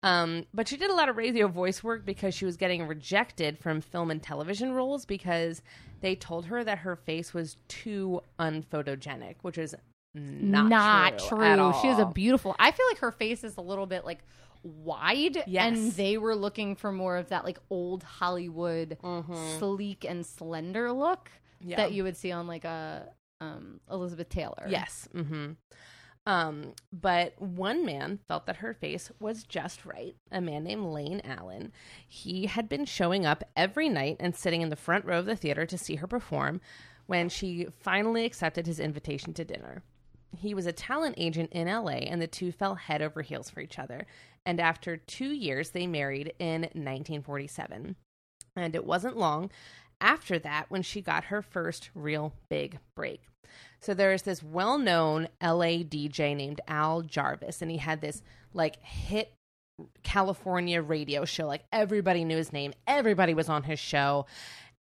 Um, 0.05 0.47
but 0.55 0.69
she 0.69 0.77
did 0.77 0.91
a 0.91 0.95
lot 0.95 1.09
of 1.09 1.17
radio 1.17 1.49
voice 1.49 1.83
work 1.83 2.05
because 2.05 2.35
she 2.35 2.45
was 2.45 2.57
getting 2.57 2.87
rejected 2.87 3.59
from 3.59 3.81
film 3.81 4.11
and 4.11 4.23
television 4.23 4.73
roles 4.73 5.05
because 5.07 5.63
they 6.03 6.15
told 6.15 6.47
her 6.47 6.63
that 6.63 6.79
her 6.79 6.95
face 6.95 7.33
was 7.33 7.57
too 7.69 8.21
unphotogenic, 8.39 9.37
which 9.43 9.59
is 9.59 9.75
not, 10.15 11.19
true. 11.19 11.43
at 11.43 11.59
all. 11.59 11.73
She 11.81 11.89
has 11.89 11.99
a 11.99 12.07
beautiful. 12.07 12.55
I 12.59 12.71
feel 12.71 12.87
like 12.89 12.99
her 12.99 13.13
face 13.13 13.45
is 13.45 13.57
a 13.57 13.61
little 13.61 13.87
bit 13.87 14.05
like 14.05 14.19
wide, 14.63 15.43
Yes. 15.47 15.67
and 15.77 15.93
they 15.93 16.19
were 16.19 16.35
looking 16.37 16.77
for 16.77 16.93
more 16.93 17.17
of 17.17 17.29
that 17.31 17.45
like 17.45 17.59
old 17.71 18.03
Hollywood 18.03 18.97
sleek 19.59 20.05
and 20.09 20.25
slender 20.25 20.93
look 20.93 21.31
Mm-hmm. 21.61 21.71
Yeah. 21.71 21.77
that 21.77 21.93
you 21.93 22.03
would 22.03 22.17
see 22.17 22.31
on 22.31 22.47
like 22.47 22.65
a 22.65 23.09
um, 23.41 23.81
Elizabeth 23.91 24.29
Taylor. 24.29 24.67
Yes. 24.69 25.09
hmm 25.13 25.53
Um, 26.27 26.73
but 26.91 27.41
one 27.41 27.85
man 27.85 28.19
felt 28.29 28.47
that 28.47 28.57
her 28.57 28.73
face 28.73 29.11
was 29.21 29.45
just 29.45 29.85
right. 29.85 30.17
A 30.33 30.41
man 30.41 30.65
named 30.65 30.87
Lane 30.87 31.21
Allen. 31.25 31.71
He 32.09 32.47
had 32.47 32.69
been 32.69 32.87
showing 32.87 33.27
up 33.27 33.45
every 33.57 33.89
night 33.89 34.17
and 34.21 34.35
sitting 34.35 34.63
in 34.63 34.71
the 34.71 34.77
front 34.77 35.05
row 35.05 35.19
of 35.19 35.27
the 35.27 35.37
theater 35.37 35.67
to 35.67 35.77
see 35.77 35.97
her 35.97 36.07
perform 36.07 36.61
when 37.07 37.29
she 37.29 37.67
finally 37.81 38.25
accepted 38.25 38.67
his 38.67 38.81
invitation 38.81 39.35
to 39.35 39.45
dinner. 39.45 39.83
He 40.37 40.55
was 40.55 40.67
a 40.67 40.73
talent 40.73 41.15
agent 41.19 41.53
in 41.53 41.69
LA, 41.69 41.93
and 42.09 42.21
the 42.21 42.27
two 42.27 42.51
fell 42.51 42.75
head 42.75 43.03
over 43.03 43.23
heels 43.23 43.51
for 43.51 43.61
each 43.61 43.79
other. 43.79 44.07
And 44.47 44.61
after 44.61 44.97
two 44.97 45.33
years, 45.33 45.71
they 45.71 45.87
married 45.87 46.33
in 46.39 46.63
1947. 46.63 47.97
And 48.57 48.75
it 48.75 48.85
wasn't 48.85 49.17
long 49.17 49.51
after 50.01 50.39
that 50.39 50.71
when 50.71 50.83
she 50.83 51.01
got 51.01 51.25
her 51.25 51.43
first 51.43 51.91
real 51.95 52.33
big 52.49 52.79
break. 52.95 53.23
So 53.85 53.93
there's 53.93 54.23
this 54.23 54.43
well 54.43 54.79
known 54.79 55.29
LA 55.43 55.85
DJ 55.85 56.35
named 56.35 56.63
Al 56.67 57.03
Jarvis, 57.03 57.61
and 57.61 57.71
he 57.71 57.77
had 57.77 58.01
this 58.01 58.23
like 58.55 58.83
hit 58.83 59.35
California 60.03 60.81
radio 60.81 61.27
show. 61.27 61.47
Like 61.47 61.65
everybody 61.71 62.25
knew 62.25 62.39
his 62.39 62.51
name, 62.51 62.73
everybody 62.87 63.35
was 63.35 63.51
on 63.51 63.65
his 63.65 63.79
show. 63.79 64.25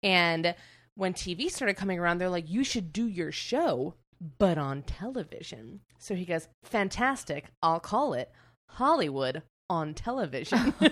And 0.03 0.55
when 0.95 1.13
TV 1.13 1.49
started 1.49 1.75
coming 1.75 1.99
around, 1.99 2.19
they're 2.19 2.29
like, 2.29 2.49
you 2.49 2.63
should 2.63 2.93
do 2.93 3.05
your 3.05 3.33
show, 3.33 3.95
but 4.37 4.57
on 4.57 4.83
television. 4.83 5.81
So 5.97 6.15
he 6.15 6.23
goes, 6.23 6.47
fantastic. 6.63 7.47
I'll 7.61 7.81
call 7.81 8.13
it 8.13 8.31
Hollywood 8.69 9.43
on 9.69 9.93
television. 9.93 10.73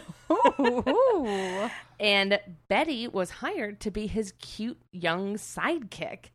And 2.00 2.40
Betty 2.68 3.08
was 3.08 3.30
hired 3.30 3.80
to 3.82 3.92
be 3.92 4.08
his 4.08 4.34
cute 4.40 4.82
young 4.92 5.36
sidekick. 5.36 6.32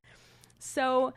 So 0.61 1.12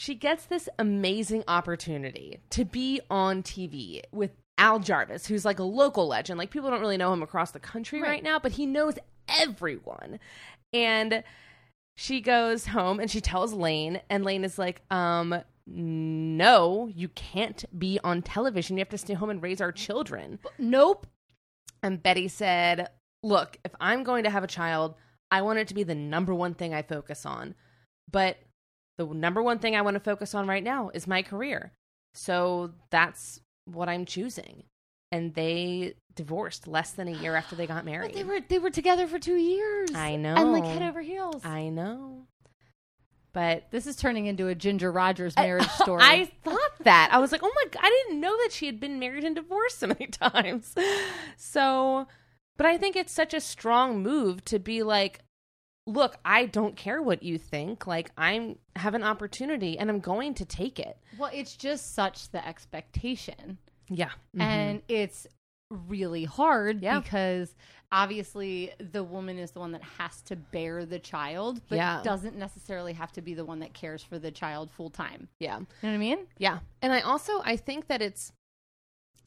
she 0.00 0.14
gets 0.14 0.46
this 0.46 0.68
amazing 0.78 1.42
opportunity 1.48 2.38
to 2.50 2.64
be 2.64 3.00
on 3.10 3.42
TV 3.42 4.00
with 4.12 4.30
Al 4.56 4.78
Jarvis, 4.78 5.26
who's 5.26 5.44
like 5.44 5.58
a 5.58 5.64
local 5.64 6.06
legend. 6.06 6.38
Like 6.38 6.50
people 6.52 6.70
don't 6.70 6.80
really 6.80 6.96
know 6.96 7.12
him 7.12 7.20
across 7.22 7.50
the 7.50 7.58
country 7.58 8.00
right, 8.00 8.08
Right. 8.08 8.22
now, 8.22 8.38
but 8.38 8.52
he 8.52 8.64
knows 8.64 8.94
everyone. 9.28 10.20
And 10.72 11.24
she 11.96 12.20
goes 12.20 12.66
home 12.66 13.00
and 13.00 13.10
she 13.10 13.20
tells 13.20 13.52
Lane, 13.52 14.00
and 14.08 14.24
Lane 14.24 14.44
is 14.44 14.56
like, 14.56 14.82
um, 14.92 15.34
no, 15.66 16.88
you 16.94 17.08
can't 17.08 17.64
be 17.76 17.98
on 18.04 18.22
television. 18.22 18.76
You 18.76 18.82
have 18.82 18.88
to 18.90 18.98
stay 18.98 19.14
home 19.14 19.30
and 19.30 19.42
raise 19.42 19.60
our 19.60 19.72
children. 19.72 20.38
nope. 20.58 21.06
And 21.82 22.00
Betty 22.02 22.28
said, 22.28 22.88
Look, 23.24 23.58
if 23.64 23.72
I'm 23.80 24.04
going 24.04 24.22
to 24.24 24.30
have 24.30 24.44
a 24.44 24.48
child, 24.48 24.94
I 25.32 25.42
want 25.42 25.58
it 25.58 25.66
to 25.68 25.74
be 25.74 25.82
the 25.82 25.94
number 25.96 26.32
one 26.34 26.54
thing 26.54 26.72
I 26.72 26.82
focus 26.82 27.26
on. 27.26 27.54
But 28.10 28.38
the 28.98 29.06
number 29.06 29.42
one 29.42 29.58
thing 29.60 29.74
I 29.74 29.82
want 29.82 29.94
to 29.94 30.00
focus 30.00 30.34
on 30.34 30.46
right 30.46 30.62
now 30.62 30.90
is 30.92 31.06
my 31.06 31.22
career. 31.22 31.72
So 32.14 32.72
that's 32.90 33.40
what 33.64 33.88
I'm 33.88 34.04
choosing. 34.04 34.64
And 35.10 35.34
they 35.34 35.94
divorced 36.14 36.66
less 36.68 36.90
than 36.90 37.08
a 37.08 37.12
year 37.12 37.34
after 37.34 37.56
they 37.56 37.66
got 37.66 37.84
married. 37.84 38.08
But 38.12 38.14
they 38.14 38.24
were 38.24 38.40
they 38.46 38.58
were 38.58 38.70
together 38.70 39.06
for 39.06 39.18
two 39.18 39.36
years. 39.36 39.94
I 39.94 40.16
know. 40.16 40.34
And 40.34 40.52
like 40.52 40.64
head 40.64 40.82
over 40.82 41.00
heels. 41.00 41.42
I 41.44 41.70
know. 41.70 42.26
But 43.32 43.70
this 43.70 43.86
is 43.86 43.94
turning 43.96 44.26
into 44.26 44.48
a 44.48 44.54
Ginger 44.54 44.90
Rogers 44.90 45.36
marriage 45.36 45.68
story. 45.82 46.02
I 46.02 46.30
thought 46.42 46.72
that. 46.80 47.10
I 47.12 47.18
was 47.18 47.30
like, 47.30 47.42
oh 47.44 47.52
my 47.54 47.70
God, 47.70 47.80
I 47.82 48.04
didn't 48.06 48.20
know 48.20 48.36
that 48.42 48.52
she 48.52 48.66
had 48.66 48.80
been 48.80 48.98
married 48.98 49.24
and 49.24 49.36
divorced 49.36 49.78
so 49.78 49.86
many 49.98 50.08
times. 50.08 50.74
So, 51.36 52.08
but 52.56 52.66
I 52.66 52.76
think 52.78 52.96
it's 52.96 53.12
such 53.12 53.32
a 53.34 53.40
strong 53.40 54.02
move 54.02 54.44
to 54.46 54.58
be 54.58 54.82
like, 54.82 55.20
look, 55.88 56.18
I 56.24 56.46
don't 56.46 56.76
care 56.76 57.00
what 57.02 57.22
you 57.22 57.38
think. 57.38 57.86
Like, 57.86 58.10
I'm 58.16 58.58
have 58.76 58.94
an 58.94 59.02
opportunity 59.02 59.78
and 59.78 59.90
I'm 59.90 60.00
going 60.00 60.34
to 60.34 60.44
take 60.44 60.78
it. 60.78 60.96
well, 61.18 61.30
it's 61.32 61.56
just 61.56 61.94
such 61.94 62.30
the 62.30 62.46
expectation. 62.46 63.58
Yeah. 63.90 64.08
Mm-hmm. 64.08 64.40
and 64.42 64.82
it's 64.88 65.26
really 65.70 66.24
hard 66.24 66.82
Yeah. 66.82 67.00
because 67.00 67.54
obviously 67.90 68.70
the 68.78 69.02
woman 69.02 69.38
is 69.38 69.50
the 69.52 69.60
one 69.60 69.72
that 69.72 69.82
has 69.98 70.20
to 70.22 70.36
bear 70.36 70.84
the 70.84 70.98
child 70.98 71.60
but 71.68 71.76
Yeah. 71.76 72.02
doesn't 72.04 72.36
necessarily 72.36 72.92
have 72.92 73.12
to 73.12 73.22
be 73.22 73.32
the 73.34 73.44
one 73.46 73.60
that 73.60 73.72
cares 73.72 74.02
for 74.02 74.18
the 74.18 74.30
child 74.30 74.70
full 74.70 74.90
time 74.90 75.28
yeah. 75.40 75.58
you 75.58 75.66
know 75.82 75.88
what 75.88 75.94
i 75.94 75.96
mean 75.98 76.18
Yeah. 76.38 76.58
And 76.82 76.92
I 76.92 77.00
also 77.00 77.40
I 77.44 77.56
think 77.56 77.88
that 77.88 78.00
it's 78.02 78.30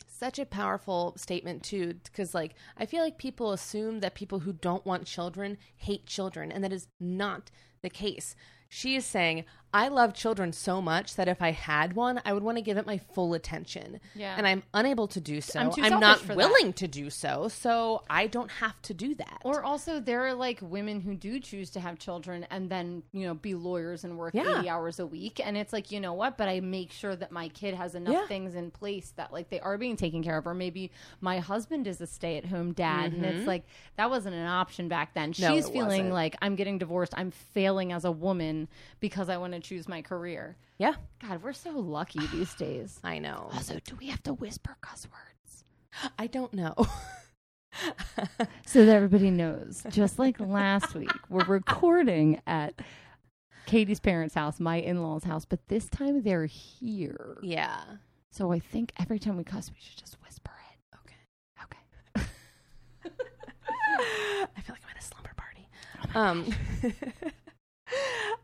such 0.07 0.39
a 0.39 0.45
powerful 0.45 1.13
statement 1.17 1.63
too 1.63 1.95
because 2.03 2.33
like 2.33 2.55
I 2.77 2.85
feel 2.85 3.03
like 3.03 3.17
people 3.17 3.51
assume 3.51 3.99
that 3.99 4.15
people 4.15 4.39
who 4.39 4.53
don't 4.53 4.85
want 4.85 5.05
children 5.05 5.57
hate 5.77 6.05
children 6.05 6.51
and 6.51 6.63
that 6.63 6.73
is 6.73 6.87
not 6.99 7.51
the 7.81 7.89
case. 7.89 8.35
She 8.69 8.95
is 8.95 9.05
saying, 9.05 9.43
I 9.73 9.87
love 9.87 10.13
children 10.13 10.51
so 10.53 10.81
much 10.81 11.15
that 11.15 11.27
if 11.27 11.41
I 11.41 11.51
had 11.51 11.93
one, 11.93 12.21
I 12.25 12.33
would 12.33 12.43
want 12.43 12.57
to 12.57 12.61
give 12.61 12.77
it 12.77 12.85
my 12.85 12.97
full 12.97 13.33
attention. 13.33 13.99
Yeah. 14.15 14.35
And 14.37 14.45
I'm 14.45 14.63
unable 14.73 15.07
to 15.09 15.21
do 15.21 15.39
so. 15.41 15.59
I'm 15.59 15.71
too 15.71 15.81
I'm 15.83 15.99
not 15.99 16.19
for 16.19 16.27
that. 16.27 16.37
willing 16.37 16.73
to 16.73 16.87
do 16.87 17.09
so. 17.09 17.47
So 17.47 18.03
I 18.09 18.27
don't 18.27 18.51
have 18.51 18.81
to 18.83 18.93
do 18.93 19.15
that. 19.15 19.39
or 19.45 19.63
also 19.63 19.99
there 19.99 20.25
are 20.27 20.33
like 20.33 20.59
women 20.61 20.99
who 21.01 21.15
do 21.15 21.39
choose 21.39 21.69
to 21.71 21.79
have 21.79 21.97
children 21.99 22.45
and 22.51 22.69
then 22.69 23.03
you 23.13 23.25
know 23.25 23.33
be 23.33 23.53
lawyers 23.55 24.03
and 24.03 24.17
work 24.17 24.33
Yeah. 24.33 24.59
80 24.59 24.69
hours 24.69 24.99
a 24.99 25.05
week 25.05 25.39
and 25.43 25.55
it's 25.55 25.71
like 25.71 25.91
you 25.91 25.99
know 25.99 26.13
what 26.13 26.37
but 26.37 26.47
i 26.49 26.59
make 26.59 26.91
sure 26.91 27.15
that 27.15 27.31
my 27.31 27.47
kid 27.49 27.73
has 27.75 27.95
enough 27.95 28.13
Yeah. 28.13 28.27
things 28.27 28.55
in 28.55 28.71
place 28.71 29.13
that 29.15 29.31
like 29.31 29.49
they 29.49 29.59
are 29.59 29.77
being 29.77 29.95
taken 29.95 30.21
care 30.23 30.37
of 30.37 30.45
or 30.47 30.53
maybe 30.53 30.91
my 31.21 31.39
husband 31.39 31.87
is 31.87 32.01
a 32.01 32.07
stay-at-home 32.07 32.73
dad 32.73 33.13
and 33.13 33.23
it's 33.25 33.47
like 33.47 33.63
that 33.97 34.09
wasn't 34.09 34.35
an 34.35 34.47
option 34.47 34.87
back 34.89 35.13
then 35.13 35.31
Mm-hmm. 35.33 35.41
No, 35.43 35.55
she's 35.55 35.69
feeling 35.69 35.87
wasn't. 36.09 36.13
like 36.13 36.35
i'm 36.41 36.55
getting 36.55 36.77
divorced 36.77 37.13
i'm 37.15 37.31
failing 37.31 37.91
as 37.93 38.03
a 38.05 38.11
woman 38.11 38.67
because 38.99 39.29
i 39.29 39.37
want 39.37 39.53
to 39.53 39.60
choose 39.61 39.87
my 39.87 40.01
career. 40.01 40.57
Yeah. 40.77 40.95
God, 41.21 41.43
we're 41.43 41.53
so 41.53 41.71
lucky 41.71 42.25
these 42.27 42.53
days. 42.55 42.99
I 43.03 43.19
know. 43.19 43.49
Also, 43.53 43.79
do 43.83 43.95
we 43.99 44.07
have 44.07 44.23
to 44.23 44.33
whisper 44.33 44.77
cuss 44.81 45.07
words? 45.11 45.63
I 46.17 46.27
don't 46.27 46.53
know. 46.53 46.73
so 48.65 48.85
that 48.85 48.95
everybody 48.95 49.29
knows, 49.29 49.83
just 49.89 50.19
like 50.19 50.39
last 50.39 50.93
week, 50.93 51.11
we're 51.29 51.45
recording 51.45 52.41
at 52.47 52.73
Katie's 53.65 53.99
parents' 53.99 54.35
house, 54.35 54.59
my 54.59 54.77
in 54.77 55.01
law's 55.01 55.23
house, 55.23 55.45
but 55.45 55.67
this 55.67 55.87
time 55.87 56.23
they're 56.23 56.45
here. 56.45 57.37
Yeah. 57.41 57.81
So 58.29 58.51
I 58.51 58.59
think 58.59 58.93
every 58.99 59.19
time 59.19 59.37
we 59.37 59.43
cuss, 59.43 59.69
we 59.69 59.77
should 59.79 59.97
just 59.97 60.17
whisper 60.23 60.51
it. 60.71 60.97
Okay. 60.99 61.15
Okay. 61.63 62.27
I 64.55 64.61
feel 64.61 64.75
like 64.75 64.81
I'm 64.83 64.95
at 64.95 65.01
a 65.01 65.05
slumber 65.05 65.33
party. 65.35 65.67
Oh 66.15 66.19
um. 66.19 66.53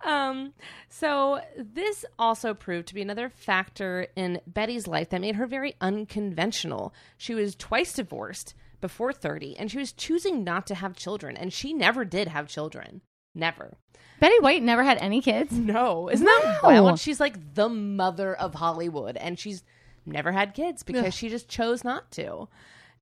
um, 0.05 0.53
so 0.89 1.39
this 1.57 2.05
also 2.19 2.53
proved 2.53 2.88
to 2.89 2.93
be 2.93 3.01
another 3.01 3.29
factor 3.29 4.07
in 4.15 4.41
Betty's 4.47 4.88
life 4.88 5.10
that 5.10 5.21
made 5.21 5.36
her 5.36 5.47
very 5.47 5.75
unconventional. 5.81 6.93
She 7.17 7.33
was 7.33 7.55
twice 7.55 7.93
divorced 7.93 8.53
before 8.81 9.12
30 9.12 9.57
and 9.57 9.71
she 9.71 9.77
was 9.79 9.91
choosing 9.91 10.43
not 10.43 10.67
to 10.67 10.75
have 10.75 10.95
children 10.95 11.36
and 11.36 11.51
she 11.51 11.73
never 11.73 12.05
did 12.05 12.27
have 12.27 12.47
children. 12.47 13.01
Never. 13.33 13.77
Betty 14.19 14.39
White 14.39 14.63
never 14.63 14.83
had 14.83 14.97
any 14.97 15.21
kids. 15.21 15.51
No, 15.51 16.10
isn't 16.10 16.25
that 16.25 16.60
No. 16.63 16.69
wild? 16.83 16.99
She's 16.99 17.19
like 17.19 17.53
the 17.53 17.69
mother 17.69 18.33
of 18.36 18.55
Hollywood, 18.55 19.15
and 19.15 19.38
she's 19.38 19.63
never 20.07 20.31
had 20.31 20.55
kids 20.55 20.81
because 20.81 21.05
Ugh. 21.05 21.13
she 21.13 21.29
just 21.29 21.47
chose 21.47 21.83
not 21.83 22.10
to. 22.13 22.47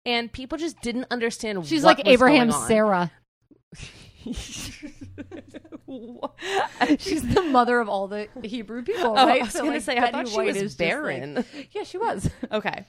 And 0.05 0.29
people 0.29 0.57
just 0.57 0.81
didn't 0.81 1.07
understand. 1.11 1.65
She's 1.65 1.85
like 1.85 2.01
Abraham. 2.05 2.51
Sarah. 2.51 3.11
She's 6.99 7.21
the 7.33 7.43
mother 7.43 7.79
of 7.79 7.87
all 7.89 8.07
the 8.07 8.27
Hebrew 8.43 8.83
people, 8.83 9.11
Oh, 9.17 9.25
right? 9.27 9.41
I 9.41 9.43
was 9.45 9.53
So, 9.53 9.59
gonna 9.59 9.71
like, 9.73 9.81
say, 9.81 9.97
I 9.97 10.01
Betty 10.01 10.11
thought 10.11 10.27
she 10.29 10.35
White 10.37 10.47
was 10.47 10.57
just, 10.57 10.79
like- 10.79 10.89
barren. 10.89 11.45
yeah, 11.71 11.83
she 11.83 11.97
was. 11.97 12.29
okay. 12.51 12.85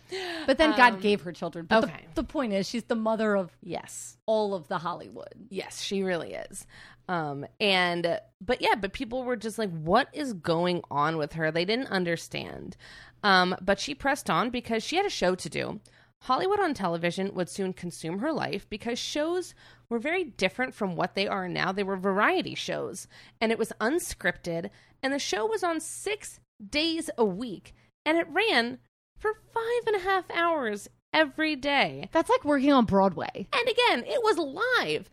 But 0.46 0.58
then 0.58 0.76
God 0.76 0.94
Um, 0.94 1.00
gave 1.00 1.20
her 1.22 1.32
children. 1.32 1.66
But 1.66 1.80
the- 1.82 1.86
okay. 1.88 2.06
the, 2.14 2.24
point 2.24 2.52
is, 2.52 2.68
she's 2.68 2.84
the 2.84 2.94
mother 2.94 3.36
of 3.36 3.50
Yes. 3.62 4.16
all 4.26 4.54
of 4.54 4.68
the 4.68 4.78
Hollywood. 4.78 5.34
Yes, 5.50 5.82
she 5.82 6.02
really 6.02 6.32
is. 6.34 6.66
Um, 7.08 7.46
and 7.60 8.20
but 8.40 8.60
yeah, 8.60 8.74
but 8.74 8.92
people 8.92 9.22
were 9.22 9.36
just 9.36 9.58
like, 9.58 9.70
what 9.70 10.08
is 10.12 10.32
going 10.32 10.82
on 10.90 11.16
with 11.18 11.34
her? 11.34 11.50
They 11.52 11.64
didn't 11.64 11.86
understand. 11.88 12.76
Um, 13.22 13.54
but 13.62 13.78
she 13.78 13.94
pressed 13.94 14.28
on 14.28 14.50
because 14.50 14.82
she 14.82 14.96
had 14.96 15.06
a 15.06 15.10
show 15.10 15.34
to 15.36 15.48
do. 15.48 15.80
Hollywood 16.22 16.60
on 16.60 16.74
television 16.74 17.34
would 17.34 17.48
soon 17.48 17.72
consume 17.72 18.18
her 18.18 18.32
life 18.32 18.68
because 18.68 18.98
shows 18.98 19.54
were 19.88 19.98
very 19.98 20.24
different 20.24 20.74
from 20.74 20.96
what 20.96 21.14
they 21.14 21.28
are 21.28 21.48
now. 21.48 21.72
They 21.72 21.84
were 21.84 21.96
variety 21.96 22.54
shows, 22.54 23.06
and 23.40 23.52
it 23.52 23.58
was 23.58 23.72
unscripted, 23.80 24.70
and 25.02 25.12
the 25.12 25.18
show 25.18 25.46
was 25.46 25.62
on 25.62 25.80
six 25.80 26.40
days 26.70 27.10
a 27.16 27.24
week, 27.24 27.74
and 28.04 28.18
it 28.18 28.26
ran 28.30 28.78
for 29.18 29.34
five 29.52 29.86
and 29.86 29.96
a 29.96 30.00
half 30.00 30.30
hours 30.30 30.88
every 31.12 31.56
day. 31.56 32.08
That's 32.12 32.30
like 32.30 32.44
working 32.44 32.72
on 32.72 32.84
Broadway. 32.84 33.48
And 33.52 33.68
again, 33.68 34.04
it 34.06 34.22
was 34.22 34.36
live. 34.38 35.08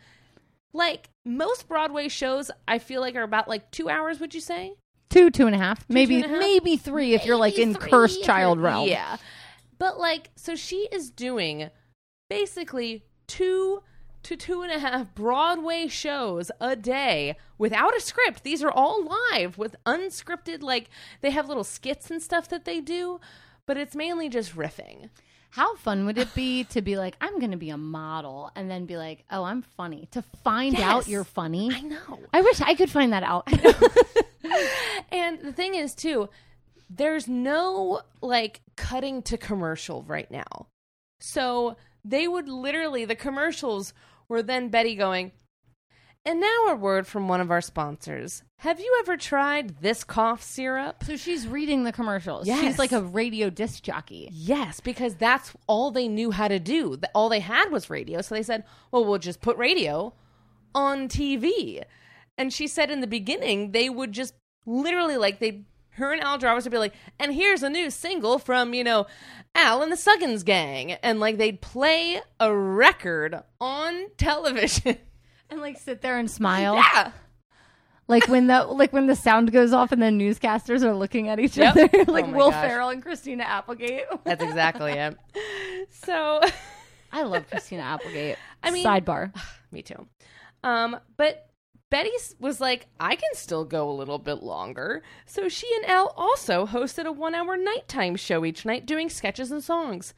Like 0.73 1.09
most 1.25 1.67
Broadway 1.67 2.07
shows, 2.07 2.49
I 2.67 2.79
feel 2.79 3.01
like 3.01 3.15
are 3.15 3.23
about 3.23 3.47
like 3.47 3.69
two 3.71 3.89
hours. 3.89 4.19
Would 4.19 4.33
you 4.33 4.41
say? 4.41 4.73
Two, 5.09 5.29
two 5.29 5.45
and 5.45 5.55
a 5.55 5.59
half, 5.59 5.85
maybe, 5.87 6.17
two 6.17 6.23
and 6.23 6.31
a 6.31 6.35
half? 6.35 6.39
maybe 6.39 6.75
three 6.75 7.13
if 7.13 7.23
you're 7.23 7.37
like 7.37 7.59
in 7.59 7.75
cursed 7.75 8.23
child 8.23 8.59
realm. 8.59 8.87
Yeah, 8.87 9.17
but 9.84 10.00
like, 10.00 10.30
so 10.38 10.56
she 10.56 10.88
is 10.93 11.10
doing 11.10 11.69
basically 12.30 13.04
two 13.28 13.84
to 14.24 14.38
two 14.38 14.62
and 14.62 14.72
a 14.72 14.80
half 14.80 15.13
Broadway 15.13 15.88
shows 15.88 16.50
a 16.62 16.78
day 16.78 17.36
without 17.58 17.93
a 17.93 18.00
script. 18.00 18.43
These 18.43 18.63
are 18.63 18.72
all 18.72 19.06
live 19.34 19.58
with 19.58 19.76
unscripted. 19.86 20.63
Like 20.63 20.89
they 21.19 21.32
have 21.32 21.50
little 21.50 21.65
skits 21.65 22.10
and 22.10 22.22
stuff 22.22 22.48
that 22.48 22.63
they 22.63 22.80
do, 22.80 23.19
but 23.65 23.76
it's 23.76 23.93
mainly 23.93 24.30
just 24.30 24.56
riffing. 24.56 25.10
How 25.50 25.76
fun 25.76 26.06
would 26.06 26.17
it 26.17 26.34
be 26.34 26.63
to 26.63 26.82
be 26.82 26.96
like, 26.96 27.17
I'm 27.19 27.38
going 27.39 27.52
to 27.52 27.58
be 27.58 27.69
a 27.69 27.78
model, 27.78 28.52
and 28.56 28.72
then 28.72 28.86
be 28.86 28.96
like, 28.96 29.26
oh, 29.30 29.43
I'm 29.43 29.63
funny. 29.63 30.08
To 30.12 30.22
find 30.46 30.80
out 30.80 31.10
you're 31.10 31.26
funny. 31.26 31.69
I 31.74 31.82
know. 31.82 32.19
I 32.32 32.41
wish 32.41 32.62
I 32.62 32.74
could 32.74 32.89
find 32.89 33.12
that 33.12 33.24
out. 33.24 33.50
And 35.12 35.41
the 35.41 35.54
thing 35.54 35.76
is, 35.76 35.93
too, 35.93 36.30
there's 36.95 37.27
no 37.27 38.01
like 38.21 38.62
cutting 38.75 39.21
to 39.23 39.38
commercial 39.38 40.03
right 40.03 40.29
now. 40.29 40.67
So 41.19 41.77
they 42.03 42.27
would 42.27 42.49
literally, 42.49 43.06
the 43.06 43.15
commercials 43.15 43.93
were 44.27 44.43
then 44.43 44.69
Betty 44.69 44.95
going, 44.95 45.32
and 46.25 46.39
now 46.39 46.67
a 46.67 46.75
word 46.75 47.06
from 47.06 47.27
one 47.27 47.41
of 47.41 47.51
our 47.51 47.62
sponsors. 47.62 48.43
Have 48.60 48.79
you 48.79 48.97
ever 49.01 49.17
tried 49.17 49.82
this 49.82 50.03
cough 50.06 50.41
syrup? 50.41 51.03
so 51.03 51.17
she's 51.17 51.47
reading 51.47 51.84
the 51.84 51.91
commercials. 51.91 52.47
Yes. 52.47 52.62
She's 52.62 52.79
like 52.79 52.93
a 52.93 53.01
radio 53.01 53.49
disc 53.49 53.84
jockey. 53.84 54.29
Yes, 54.32 54.79
because 54.79 55.15
that's 55.15 55.53
all 55.67 55.91
they 55.91 56.08
knew 56.08 56.32
how 56.32 56.47
to 56.47 56.60
do. 56.60 56.97
All 57.13 57.27
they 57.27 57.41
had 57.41 57.71
was 57.71 57.89
radio. 57.89 58.21
So 58.21 58.36
they 58.36 58.43
said, 58.43 58.63
well, 58.91 59.03
we'll 59.03 59.17
just 59.17 59.41
put 59.41 59.58
radio 59.58 60.13
on 60.73 61.10
TV. 61.10 61.84
And 62.38 62.53
she 62.53 62.67
said 62.67 62.89
in 62.89 63.01
the 63.01 63.08
beginning, 63.08 63.71
they 63.71 63.89
would 63.89 64.13
just 64.13 64.34
literally, 64.65 65.17
like, 65.17 65.39
they 65.39 65.65
her 65.95 66.12
and 66.13 66.21
Al 66.21 66.38
Jarvis 66.38 66.63
would 66.65 66.71
be 66.71 66.77
like, 66.77 66.93
and 67.19 67.34
here's 67.34 67.63
a 67.63 67.69
new 67.69 67.89
single 67.89 68.39
from, 68.39 68.73
you 68.73 68.84
know, 68.84 69.06
Al 69.56 69.82
and 69.84 69.91
the 69.91 69.95
Suggins 69.95 70.43
Gang. 70.43 70.93
And, 70.93 71.19
like, 71.19 71.38
they'd 71.38 71.62
play 71.62 72.21
a 72.39 72.53
record 72.56 73.41
on 73.62 74.08
television. 74.17 74.97
And 75.49 75.62
like 75.62 75.77
sit 75.77 76.01
there 76.01 76.17
and 76.17 76.32
smile. 76.32 76.75
yeah. 76.77 77.12
Like 78.08 78.27
when 78.27 78.47
the 78.47 78.63
like 78.63 78.91
when 78.91 79.06
the 79.06 79.15
sound 79.15 79.51
goes 79.51 79.71
off 79.71 79.91
and 79.91 80.01
the 80.01 80.08
newscasters 80.08 80.82
are 80.82 80.95
looking 80.95 81.29
at 81.29 81.39
each 81.39 81.56
Yep. 81.58 81.75
other, 81.75 82.06
like 82.12 82.25
Oh 82.25 82.32
Will 82.32 82.49
gosh. 82.49 82.65
Ferrell 82.65 82.89
and 82.89 83.03
Christina 83.03 83.43
Applegate. 83.43 84.06
That's 84.23 84.41
exactly 84.43 84.93
it. 84.93 85.15
So. 85.91 86.41
I 87.12 87.21
love 87.21 87.47
Christina 87.51 87.84
Applegate. 87.84 88.38
I 88.63 88.71
mean- 88.71 88.84
sidebar. 88.84 89.32
Me 89.71 89.84
too. 89.84 90.08
Um, 90.63 90.97
but 91.17 91.47
Betty 91.93 92.10
was 92.39 92.60
like, 92.60 92.88
I 92.99 93.13
can 93.13 93.29
still 93.36 93.65
go 93.65 93.88
a 93.88 93.93
little 93.93 94.17
bit 94.17 94.41
longer. 94.41 95.03
So 95.27 95.47
she 95.47 95.71
and 95.75 95.86
Al 95.86 96.12
also 96.17 96.65
hosted 96.65 97.06
a 97.06 97.12
one 97.12 97.36
hour 97.36 97.56
nighttime 97.56 98.15
show 98.15 98.43
each 98.43 98.65
night 98.65 98.88
doing 98.88 99.12
sketches 99.12 99.51
and 99.51 99.63
songs. 99.63 100.15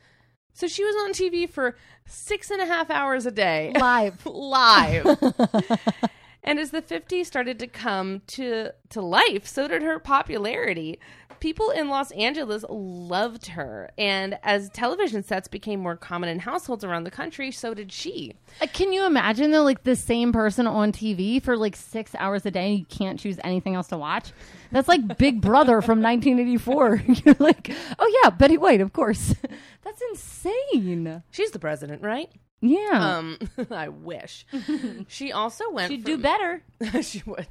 So 0.53 0.67
she 0.69 0.85
was 0.85 0.95
on 0.95 1.11
TV 1.11 1.49
for 1.49 1.75
six 2.05 2.49
and 2.49 2.61
a 2.61 2.65
half 2.65 2.89
hours 2.89 3.25
a 3.25 3.31
day. 3.31 3.73
Live. 3.77 4.25
Live. 4.25 5.05
and 6.45 6.59
as 6.59 6.69
the 6.69 6.81
50s 6.81 7.25
started 7.25 7.57
to 7.59 7.67
come 7.67 8.21
to, 8.27 8.69
to 8.89 9.01
life, 9.01 9.47
so 9.47 9.67
did 9.67 9.81
her 9.81 9.99
popularity. 9.99 10.99
People 11.39 11.71
in 11.71 11.89
Los 11.89 12.11
Angeles 12.11 12.63
loved 12.69 13.47
her. 13.47 13.91
And 13.97 14.37
as 14.43 14.69
television 14.69 15.21
sets 15.23 15.47
became 15.47 15.79
more 15.81 15.97
common 15.97 16.29
in 16.29 16.39
households 16.39 16.83
around 16.83 17.03
the 17.03 17.11
country, 17.11 17.51
so 17.51 17.73
did 17.73 17.91
she. 17.91 18.35
Uh, 18.61 18.67
Can 18.71 18.93
you 18.93 19.05
imagine 19.05 19.51
though, 19.51 19.63
like 19.63 19.83
the 19.83 19.95
same 19.95 20.31
person 20.31 20.65
on 20.67 20.91
TV 20.91 21.41
for 21.41 21.57
like 21.57 21.75
six 21.75 22.15
hours 22.17 22.45
a 22.45 22.51
day 22.51 22.69
and 22.69 22.79
you 22.79 22.85
can't 22.85 23.19
choose 23.19 23.39
anything 23.43 23.75
else 23.75 23.87
to 23.87 23.97
watch? 23.97 24.31
That's 24.71 24.87
like 24.87 25.17
Big 25.17 25.41
Brother 25.41 25.81
from 25.81 26.01
1984. 26.01 27.03
You're 27.25 27.35
like, 27.39 27.71
oh 27.99 28.21
yeah, 28.23 28.29
Betty 28.29 28.57
White, 28.57 28.81
of 28.81 28.93
course. 28.93 29.33
That's 29.83 30.01
insane. 30.11 31.23
She's 31.31 31.51
the 31.51 31.59
president, 31.59 32.01
right? 32.01 32.29
Yeah. 32.61 33.17
Um, 33.17 33.37
I 33.71 33.89
wish. 33.89 34.45
She 35.07 35.31
also 35.31 35.69
went. 35.71 35.91
She'd 35.91 36.03
do 36.03 36.13
from- 36.13 36.21
better. 36.21 36.63
she 37.01 37.21
would. 37.25 37.47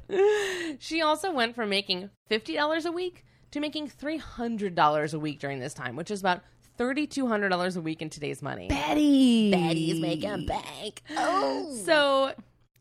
She 0.79 1.01
also 1.01 1.31
went 1.31 1.55
from 1.55 1.69
making 1.69 2.09
fifty 2.27 2.55
dollars 2.55 2.85
a 2.85 2.91
week 2.91 3.23
to 3.51 3.59
making 3.59 3.87
three 3.89 4.17
hundred 4.17 4.75
dollars 4.75 5.13
a 5.13 5.19
week 5.19 5.39
during 5.39 5.59
this 5.59 5.73
time, 5.73 5.95
which 5.95 6.11
is 6.11 6.19
about 6.19 6.41
thirty 6.77 7.07
two 7.07 7.27
hundred 7.27 7.49
dollars 7.49 7.77
a 7.77 7.81
week 7.81 8.01
in 8.01 8.09
today's 8.09 8.41
money. 8.41 8.67
Betty. 8.67 9.51
Betty's 9.51 9.99
making 10.01 10.45
bank. 10.47 11.01
Oh, 11.15 11.73
so 11.85 12.33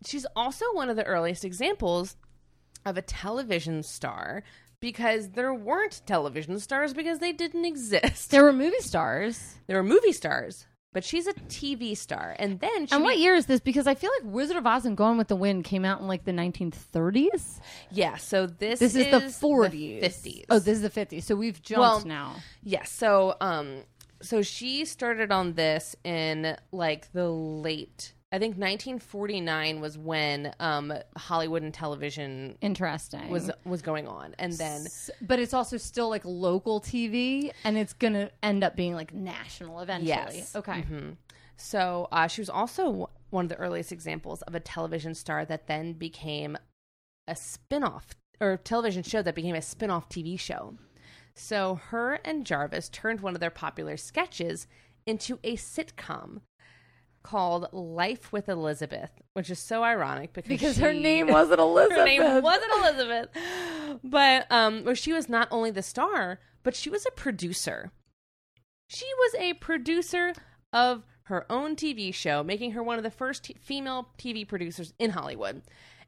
she's 0.07 0.27
also 0.35 0.65
one 0.73 0.89
of 0.91 0.97
the 0.97 1.05
earliest 1.05 1.45
examples 1.45 2.17
of 2.85 2.97
a 2.97 3.03
television 3.03 3.83
star 3.83 4.43
because 4.81 5.31
there 5.31 5.55
weren't 5.55 6.03
television 6.07 6.59
stars 6.59 6.93
because 6.93 7.19
they 7.19 7.33
didn't 7.33 7.65
exist. 7.65 8.31
There 8.31 8.43
were 8.43 8.53
movie 8.53 8.81
stars. 8.81 9.55
There 9.67 9.77
were 9.77 9.83
movie 9.89 10.13
stars, 10.13 10.67
but 10.95 11.05
she's 11.05 11.27
a 11.27 11.35
TV 11.35 11.95
star, 11.95 12.35
and 12.39 12.59
then 12.61 12.87
she 12.87 12.95
And 12.95 13.05
what 13.05 13.17
be- 13.17 13.21
year 13.21 13.35
is 13.35 13.45
this? 13.45 13.61
Because 13.61 13.87
I 13.87 13.95
feel 13.95 14.11
like 14.19 14.33
Wizard 14.33 14.57
of 14.57 14.67
Oz 14.67 14.87
and 14.87 14.97
Gone 14.97 15.19
with 15.19 15.29
the 15.29 15.37
Wind 15.37 15.65
came 15.65 15.85
out 15.85 16.01
in 16.01 16.07
like 16.09 16.25
the 16.25 16.33
1930s. 16.33 17.61
Yeah, 17.91 18.17
so 18.17 18.47
this 18.47 18.81
This 18.81 18.95
is, 18.95 19.11
the 19.11 19.21
40s. 19.47 20.01
50s. 20.03 20.45
Oh, 20.49 20.59
this 20.59 20.79
is 20.79 20.83
the 20.83 20.89
50s. 20.91 21.25
So 21.25 21.35
we've 21.37 21.61
jumped 21.63 21.81
Well, 21.81 22.05
now. 22.07 22.37
Yes. 22.63 22.91
So, 22.91 23.37
um, 23.43 23.83
so 24.23 24.41
she 24.41 24.85
started 24.87 25.31
on 25.31 25.53
this 25.55 25.95
in 26.05 26.57
like 26.73 27.13
the 27.13 27.29
late. 27.29 28.15
I 28.35 28.39
think 28.41 28.57
1949 28.57 29.81
was 29.81 29.97
when 29.97 30.53
um, 30.59 30.93
Hollywood 31.17 31.63
and 31.63 31.73
television 31.73 32.59
Interesting. 32.61 33.29
was 33.31 33.49
was 33.65 33.81
going 33.81 34.09
on, 34.09 34.35
and 34.41 34.53
then 34.55 34.87
S- 34.87 35.09
but 35.23 35.39
it's 35.39 35.55
also 35.55 35.77
still 35.77 36.09
like 36.09 36.23
local 36.25 36.81
TV, 36.81 37.53
and 37.63 37.79
it's 37.79 37.93
gonna 37.93 38.31
end 38.43 38.65
up 38.65 38.75
being 38.75 38.95
like 38.95 39.15
national 39.15 39.79
eventually. 39.79 40.09
Yes. 40.09 40.57
Okay. 40.57 40.83
Mhm. 40.83 41.17
So 41.57 42.09
uh, 42.11 42.27
she 42.27 42.41
was 42.41 42.51
also 42.51 43.09
one 43.31 43.45
of 43.45 43.49
the 43.51 43.57
earliest 43.57 43.93
examples 43.93 44.43
of 44.43 44.57
a 44.57 44.61
television 44.61 45.15
star 45.15 45.45
that 45.45 45.69
then 45.69 45.93
became 45.93 46.59
a 47.29 47.37
spin-off 47.37 48.17
or 48.41 48.57
television 48.57 49.05
show 49.05 49.23
that 49.23 49.37
became 49.37 49.55
a 49.55 49.63
spin-off 49.63 50.09
TV 50.09 50.37
show. 50.37 50.75
So 51.37 51.77
her 51.77 52.15
and 52.25 52.45
Jarvis 52.45 52.89
turned 52.89 53.21
one 53.21 53.35
of 53.37 53.41
their 53.41 53.51
popular 53.51 53.97
sketches 53.97 54.67
into 55.07 55.39
a 55.45 55.55
sitcom 55.57 56.41
called 57.25 57.67
Life 57.73 58.31
with 58.31 58.49
Elizabeth, 58.49 59.11
which 59.33 59.51
is 59.51 59.59
so 59.59 59.83
ironic 59.83 60.33
because 60.33 60.49
Because 60.49 60.77
her 60.79 60.93
name 60.93 61.27
wasn't 61.27 61.59
Elizabeth. 61.59 61.99
her 61.99 62.05
name 62.05 62.43
wasn't 62.43 62.73
Elizabeth. 62.79 63.29
But 64.05 64.47
um 64.53 64.85
where 64.85 64.95
she 64.95 65.13
was 65.13 65.29
not 65.29 65.49
only 65.51 65.73
the 65.73 65.83
star, 65.83 66.39
but 66.63 66.77
she 66.77 66.91
was 66.91 67.05
a 67.07 67.11
producer. 67.11 67.91
She 68.89 69.07
was 69.19 69.35
a 69.37 69.55
producer 69.55 70.35
of 70.73 71.03
her 71.25 71.51
own 71.51 71.75
TV 71.75 72.13
show, 72.15 72.43
making 72.45 72.73
her 72.73 72.83
one 72.83 72.99
of 72.99 73.03
the 73.03 73.11
first 73.11 73.45
t- 73.45 73.57
female 73.59 74.09
TV 74.19 74.47
producers 74.47 74.93
in 74.99 75.11
Hollywood. 75.11 75.63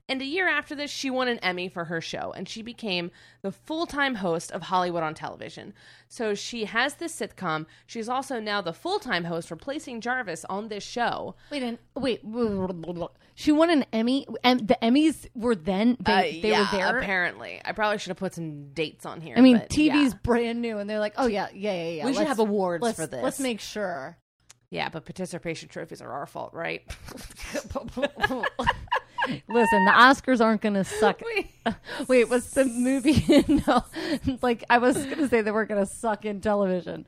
And 0.08 0.22
a 0.22 0.24
year 0.24 0.46
after 0.46 0.76
this, 0.76 0.90
she 0.90 1.10
won 1.10 1.26
an 1.26 1.38
Emmy 1.40 1.68
for 1.68 1.86
her 1.86 2.00
show 2.00 2.32
and 2.36 2.48
she 2.48 2.62
became 2.62 3.10
the 3.42 3.50
full 3.50 3.86
time 3.86 4.16
host 4.16 4.52
of 4.52 4.62
Hollywood 4.62 5.02
on 5.02 5.14
television. 5.14 5.74
So 6.08 6.34
she 6.34 6.66
has 6.66 6.94
this 6.94 7.18
sitcom. 7.18 7.66
She's 7.86 8.08
also 8.08 8.38
now 8.38 8.60
the 8.60 8.72
full 8.72 9.00
time 9.00 9.24
host, 9.24 9.50
replacing 9.50 10.00
Jarvis 10.00 10.44
on 10.44 10.68
this 10.68 10.84
show. 10.84 11.34
Wait, 11.50 11.64
and 11.64 11.78
wait, 11.96 12.20
she 13.34 13.50
won 13.50 13.68
an 13.70 13.84
Emmy. 13.92 14.26
And 14.44 14.68
the 14.68 14.78
Emmys 14.80 15.26
were 15.34 15.56
then 15.56 15.96
they, 15.98 16.12
Uh, 16.12 16.22
they 16.42 16.50
yeah, 16.50 16.60
were 16.60 16.78
there. 16.78 16.98
Apparently, 16.98 17.60
I 17.64 17.72
probably 17.72 17.98
should 17.98 18.10
have 18.10 18.16
put 18.18 18.34
some 18.34 18.68
dates 18.74 19.04
on 19.06 19.20
here. 19.20 19.34
I 19.36 19.40
mean, 19.40 19.58
but 19.58 19.70
TV's 19.70 20.12
yeah. 20.12 20.18
brand 20.22 20.62
new, 20.62 20.78
and 20.78 20.88
they're 20.88 21.00
like, 21.00 21.14
"Oh 21.16 21.26
yeah, 21.26 21.48
yeah, 21.52 21.72
yeah, 21.72 21.88
yeah." 21.88 22.04
We 22.06 22.12
should 22.12 22.18
Let's- 22.18 22.28
have 22.28 22.38
awards 22.38 22.92
for 22.92 23.08
this. 23.08 23.22
Let's 23.22 23.40
make 23.40 23.58
sure. 23.60 24.16
yeah, 24.70 24.88
but 24.88 25.04
participation 25.04 25.68
trophies 25.68 26.00
are 26.00 26.12
our 26.12 26.26
fault, 26.26 26.54
right? 26.54 26.82
Listen, 29.48 29.84
the 29.84 29.90
Oscars 29.90 30.40
aren't 30.40 30.60
going 30.60 30.74
to 30.74 30.84
suck. 30.84 31.20
Wait, 32.08 32.28
what's 32.28 32.50
the 32.50 32.64
movie? 32.64 33.44
no, 33.66 33.84
like 34.42 34.64
I 34.70 34.78
was 34.78 34.96
going 34.96 35.18
to 35.18 35.28
say 35.28 35.42
they 35.42 35.50
weren't 35.50 35.68
going 35.68 35.84
to 35.84 35.90
suck 35.90 36.24
in 36.24 36.40
television. 36.40 37.06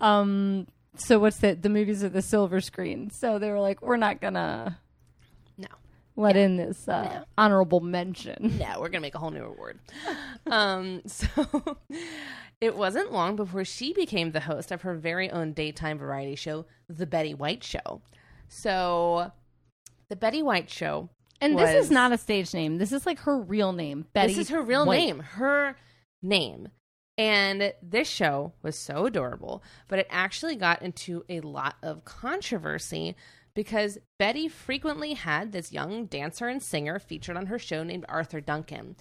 Um, 0.00 0.66
so 0.96 1.18
what's 1.18 1.38
the 1.38 1.54
the 1.54 1.68
movies 1.68 2.02
are 2.02 2.08
the 2.08 2.22
silver 2.22 2.60
screen? 2.60 3.10
So 3.10 3.38
they 3.38 3.50
were 3.50 3.60
like, 3.60 3.82
we're 3.82 3.96
not 3.96 4.20
gonna 4.20 4.78
no. 5.56 5.68
let 6.16 6.36
in 6.36 6.56
this 6.56 6.88
uh, 6.88 7.24
honorable 7.36 7.80
mention. 7.80 8.56
Yeah, 8.58 8.78
we're 8.78 8.88
gonna 8.88 9.02
make 9.02 9.14
a 9.14 9.18
whole 9.18 9.30
new 9.30 9.44
award. 9.44 9.78
um, 10.46 11.02
so 11.06 11.78
it 12.60 12.76
wasn't 12.76 13.12
long 13.12 13.36
before 13.36 13.64
she 13.64 13.92
became 13.92 14.32
the 14.32 14.40
host 14.40 14.72
of 14.72 14.82
her 14.82 14.94
very 14.94 15.30
own 15.30 15.52
daytime 15.52 15.98
variety 15.98 16.34
show, 16.34 16.66
The 16.88 17.06
Betty 17.06 17.34
White 17.34 17.62
Show. 17.62 18.02
So, 18.48 19.30
The 20.08 20.16
Betty 20.16 20.42
White 20.42 20.68
Show, 20.68 21.08
And 21.40 21.58
this 21.58 21.84
is 21.84 21.90
not 21.90 22.12
a 22.12 22.18
stage 22.18 22.52
name. 22.52 22.78
This 22.78 22.92
is 22.92 23.06
like 23.06 23.20
her 23.20 23.38
real 23.38 23.72
name, 23.72 24.06
Betty. 24.12 24.34
this 24.34 24.46
is 24.46 24.48
her 24.50 24.62
real 24.62 24.86
White. 24.86 24.98
name, 24.98 25.20
her 25.20 25.76
name. 26.22 26.68
And 27.16 27.72
this 27.82 28.08
show 28.08 28.52
was 28.62 28.78
so 28.78 29.06
adorable, 29.06 29.62
but 29.88 29.98
it 29.98 30.06
actually 30.08 30.54
got 30.56 30.82
into 30.82 31.24
a 31.28 31.40
lot 31.40 31.74
of 31.82 32.04
controversy 32.04 33.16
because 33.54 33.98
Betty 34.20 34.46
frequently 34.48 35.14
had 35.14 35.50
this 35.50 35.72
young 35.72 36.06
dancer 36.06 36.46
and 36.46 36.62
singer 36.62 37.00
featured 37.00 37.36
on 37.36 37.46
her 37.46 37.58
show 37.58 37.82
named 37.82 38.04
Arthur 38.08 38.40
Duncan. 38.40 38.94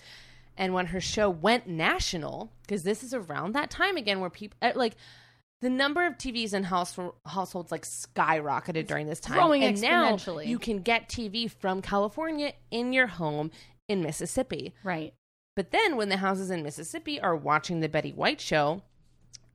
And 0.58 0.74
when 0.74 0.88
her 0.88 1.00
show 1.00 1.30
went 1.30 1.68
national, 1.68 2.52
because 2.64 2.82
this 2.82 3.04
is 3.04 3.14
around 3.14 3.54
that 3.54 3.70
time 3.70 3.98
again 3.98 4.20
where 4.20 4.32
people 4.32 4.58
eh, 4.64 4.72
like 4.76 4.96
the 5.62 5.70
number 5.70 6.06
of 6.06 6.18
TVs 6.18 6.54
in 6.54 6.64
house, 6.64 6.98
households 7.26 7.72
like 7.72 7.84
skyrocketed 7.84 8.88
during 8.88 9.08
this 9.08 9.20
time. 9.20 9.38
growing 9.38 9.64
and 9.64 9.82
now 9.82 10.18
you 10.44 10.60
can 10.60 10.82
get 10.82 11.10
TV 11.10 11.50
from 11.50 11.82
California 11.82 12.54
in 12.70 12.94
your 12.94 13.08
home 13.08 13.52
in 13.88 14.02
Mississippi. 14.04 14.74
Right. 14.84 15.14
But 15.56 15.72
then 15.72 15.96
when 15.96 16.10
the 16.10 16.18
houses 16.18 16.52
in 16.52 16.62
Mississippi 16.62 17.20
are 17.20 17.36
watching 17.36 17.80
the 17.80 17.90
Betty 17.90 18.12
White 18.12 18.40
show 18.40 18.84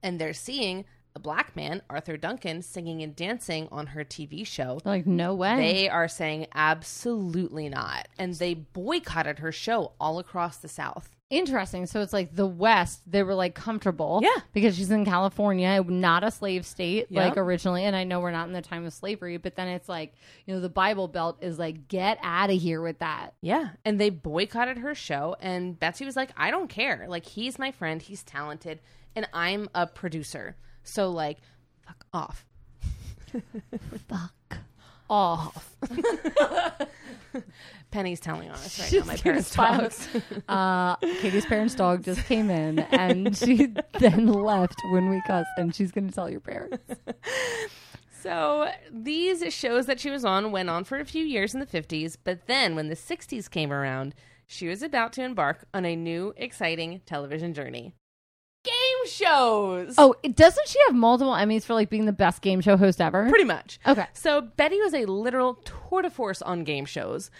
and 0.02 0.20
they're 0.20 0.32
seeing 0.32 0.84
a 1.14 1.20
black 1.20 1.54
man, 1.54 1.82
Arthur 1.88 2.16
Duncan, 2.16 2.62
singing 2.62 3.02
and 3.02 3.14
dancing 3.14 3.68
on 3.70 3.88
her 3.88 4.02
TV 4.02 4.46
show, 4.46 4.80
like, 4.84 5.06
no 5.06 5.34
way. 5.34 5.56
they 5.56 5.88
are 5.88 6.08
saying 6.08 6.46
absolutely 6.54 7.68
not. 7.68 8.08
And 8.18 8.34
they 8.34 8.54
boycotted 8.54 9.38
her 9.38 9.52
show 9.52 9.92
all 10.00 10.18
across 10.18 10.56
the 10.56 10.68
South. 10.68 11.10
Interesting. 11.32 11.86
So 11.86 12.02
it's 12.02 12.12
like 12.12 12.36
the 12.36 12.46
West, 12.46 13.00
they 13.10 13.22
were 13.22 13.32
like 13.34 13.54
comfortable. 13.54 14.20
Yeah. 14.22 14.42
Because 14.52 14.76
she's 14.76 14.90
in 14.90 15.06
California, 15.06 15.82
not 15.82 16.22
a 16.24 16.30
slave 16.30 16.66
state 16.66 17.06
Yeah. 17.08 17.24
like 17.24 17.38
originally. 17.38 17.84
And 17.84 17.96
I 17.96 18.04
know 18.04 18.20
we're 18.20 18.32
not 18.32 18.48
in 18.48 18.52
the 18.52 18.60
time 18.60 18.84
of 18.84 18.92
slavery, 18.92 19.38
but 19.38 19.56
then 19.56 19.66
it's 19.66 19.88
like, 19.88 20.12
you 20.44 20.52
know, 20.54 20.60
the 20.60 20.68
Bible 20.68 21.08
Belt 21.08 21.38
is 21.40 21.58
like, 21.58 21.88
get 21.88 22.18
out 22.22 22.50
of 22.50 22.60
here 22.60 22.82
with 22.82 22.98
that. 22.98 23.30
Yeah. 23.40 23.70
And 23.82 23.98
they 23.98 24.10
boycotted 24.10 24.76
her 24.76 24.94
show. 24.94 25.34
And 25.40 25.80
Betsy 25.80 26.04
was 26.04 26.16
like, 26.16 26.32
I 26.36 26.50
don't 26.50 26.68
care. 26.68 27.06
Like, 27.08 27.24
he's 27.24 27.58
my 27.58 27.72
friend. 27.72 28.02
He's 28.02 28.22
talented. 28.22 28.80
And 29.16 29.26
I'm 29.32 29.70
a 29.74 29.86
producer. 29.86 30.54
So, 30.82 31.08
like, 31.10 31.38
fuck 31.86 32.04
off. 32.12 32.44
Fuck 34.08 34.58
off. 35.12 35.76
Penny's 37.90 38.20
telling 38.20 38.48
on 38.48 38.54
us 38.54 38.80
right 38.80 39.00
now. 39.00 39.04
My 39.04 39.16
parents' 39.16 39.54
gonna. 39.54 40.08
Uh, 40.48 40.96
Katie's 40.96 41.44
parents' 41.44 41.74
dog 41.74 42.02
just 42.02 42.24
came 42.24 42.50
in 42.50 42.78
and 42.78 43.36
she 43.36 43.66
then 44.00 44.26
left 44.26 44.74
when 44.90 45.10
we 45.10 45.20
cussed, 45.26 45.50
and 45.58 45.74
she's 45.74 45.92
going 45.92 46.08
to 46.08 46.14
tell 46.14 46.30
your 46.30 46.40
parents. 46.40 46.94
So 48.22 48.70
these 48.90 49.52
shows 49.52 49.86
that 49.86 50.00
she 50.00 50.08
was 50.08 50.24
on 50.24 50.50
went 50.50 50.70
on 50.70 50.84
for 50.84 50.98
a 50.98 51.04
few 51.04 51.24
years 51.24 51.52
in 51.52 51.60
the 51.60 51.66
50s, 51.66 52.16
but 52.24 52.46
then 52.46 52.74
when 52.74 52.88
the 52.88 52.96
60s 52.96 53.50
came 53.50 53.72
around, 53.72 54.14
she 54.46 54.68
was 54.68 54.82
about 54.82 55.12
to 55.14 55.22
embark 55.22 55.66
on 55.74 55.84
a 55.84 55.94
new, 55.94 56.32
exciting 56.36 57.02
television 57.04 57.52
journey. 57.52 57.94
Game 58.64 59.06
shows! 59.08 59.94
Oh, 59.98 60.14
it- 60.22 60.36
doesn't 60.36 60.68
she 60.68 60.78
have 60.86 60.94
multiple 60.94 61.32
Emmys 61.32 61.64
for 61.64 61.74
like 61.74 61.90
being 61.90 62.06
the 62.06 62.12
best 62.12 62.42
game 62.42 62.60
show 62.60 62.76
host 62.76 63.00
ever? 63.00 63.28
Pretty 63.28 63.44
much. 63.44 63.80
Okay. 63.86 64.06
So 64.14 64.40
Betty 64.40 64.80
was 64.80 64.94
a 64.94 65.04
literal 65.06 65.54
tour 65.54 66.02
de 66.02 66.10
force 66.10 66.42
on 66.42 66.62
game 66.64 66.84
shows. 66.84 67.30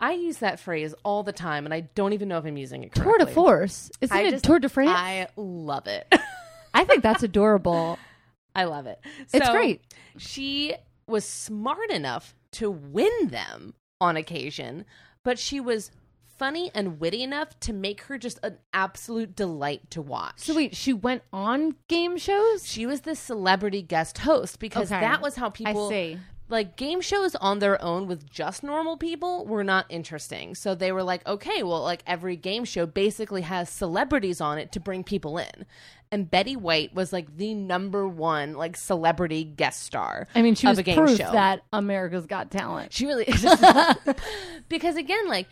I 0.00 0.12
use 0.12 0.38
that 0.38 0.58
phrase 0.58 0.94
all 1.04 1.22
the 1.22 1.32
time, 1.32 1.64
and 1.64 1.72
I 1.74 1.80
don't 1.94 2.12
even 2.12 2.28
know 2.28 2.38
if 2.38 2.44
I'm 2.44 2.56
using 2.56 2.82
it 2.82 2.92
correctly. 2.92 3.12
Tour 3.18 3.18
de 3.18 3.26
force. 3.32 3.90
Isn't 4.00 4.16
I 4.16 4.22
it 4.22 4.30
just- 4.30 4.44
Tour 4.44 4.58
de 4.58 4.68
France? 4.68 4.90
I 4.98 5.28
love 5.36 5.86
it. 5.86 6.12
I 6.74 6.84
think 6.84 7.02
that's 7.02 7.22
adorable. 7.22 7.98
I 8.54 8.64
love 8.64 8.86
it. 8.86 8.98
It's 9.32 9.48
great. 9.50 9.82
She 10.18 10.74
was 11.06 11.24
smart 11.24 11.90
enough 11.90 12.34
to 12.52 12.70
win 12.70 13.28
them 13.28 13.74
on 14.00 14.16
occasion, 14.16 14.84
but 15.22 15.38
she 15.38 15.60
was 15.60 15.90
funny 16.38 16.70
and 16.74 16.98
witty 17.00 17.22
enough 17.22 17.58
to 17.60 17.72
make 17.72 18.02
her 18.02 18.18
just 18.18 18.38
an 18.42 18.58
absolute 18.72 19.36
delight 19.36 19.90
to 19.90 20.02
watch. 20.02 20.34
So 20.36 20.54
wait, 20.54 20.74
she 20.76 20.92
went 20.92 21.22
on 21.32 21.76
game 21.88 22.16
shows? 22.16 22.68
she 22.68 22.86
was 22.86 23.02
the 23.02 23.14
celebrity 23.14 23.82
guest 23.82 24.18
host 24.18 24.58
because 24.58 24.90
Okay. 24.90 25.00
that 25.00 25.20
was 25.22 25.36
how 25.36 25.50
people 25.50 25.86
I 25.88 25.90
see. 25.90 26.18
like 26.48 26.76
game 26.76 27.00
shows 27.00 27.34
on 27.36 27.58
their 27.60 27.80
own 27.82 28.06
with 28.06 28.28
just 28.28 28.62
normal 28.62 28.96
people 28.96 29.46
were 29.46 29.64
not 29.64 29.86
interesting. 29.88 30.54
So 30.54 30.74
they 30.74 30.92
were 30.92 31.02
like, 31.02 31.26
okay, 31.26 31.62
well, 31.62 31.82
like 31.82 32.02
every 32.06 32.36
game 32.36 32.64
show 32.64 32.86
basically 32.86 33.42
has 33.42 33.68
celebrities 33.70 34.40
on 34.40 34.58
it 34.58 34.72
to 34.72 34.80
bring 34.80 35.04
people 35.04 35.38
in. 35.38 35.66
And 36.10 36.30
Betty 36.30 36.56
White 36.56 36.94
was 36.94 37.10
like 37.10 37.38
the 37.38 37.54
number 37.54 38.06
one 38.06 38.52
like 38.52 38.76
celebrity 38.76 39.44
guest 39.44 39.82
star. 39.82 40.28
I 40.34 40.42
mean, 40.42 40.54
she 40.54 40.66
was 40.66 40.76
a 40.76 40.82
game 40.82 40.96
proof 40.98 41.16
show. 41.16 41.32
that 41.32 41.62
America's 41.72 42.26
Got 42.26 42.50
Talent. 42.50 42.92
She 42.92 43.06
really 43.06 43.24
is. 43.28 43.42
because 44.68 44.96
again, 44.96 45.26
like 45.26 45.48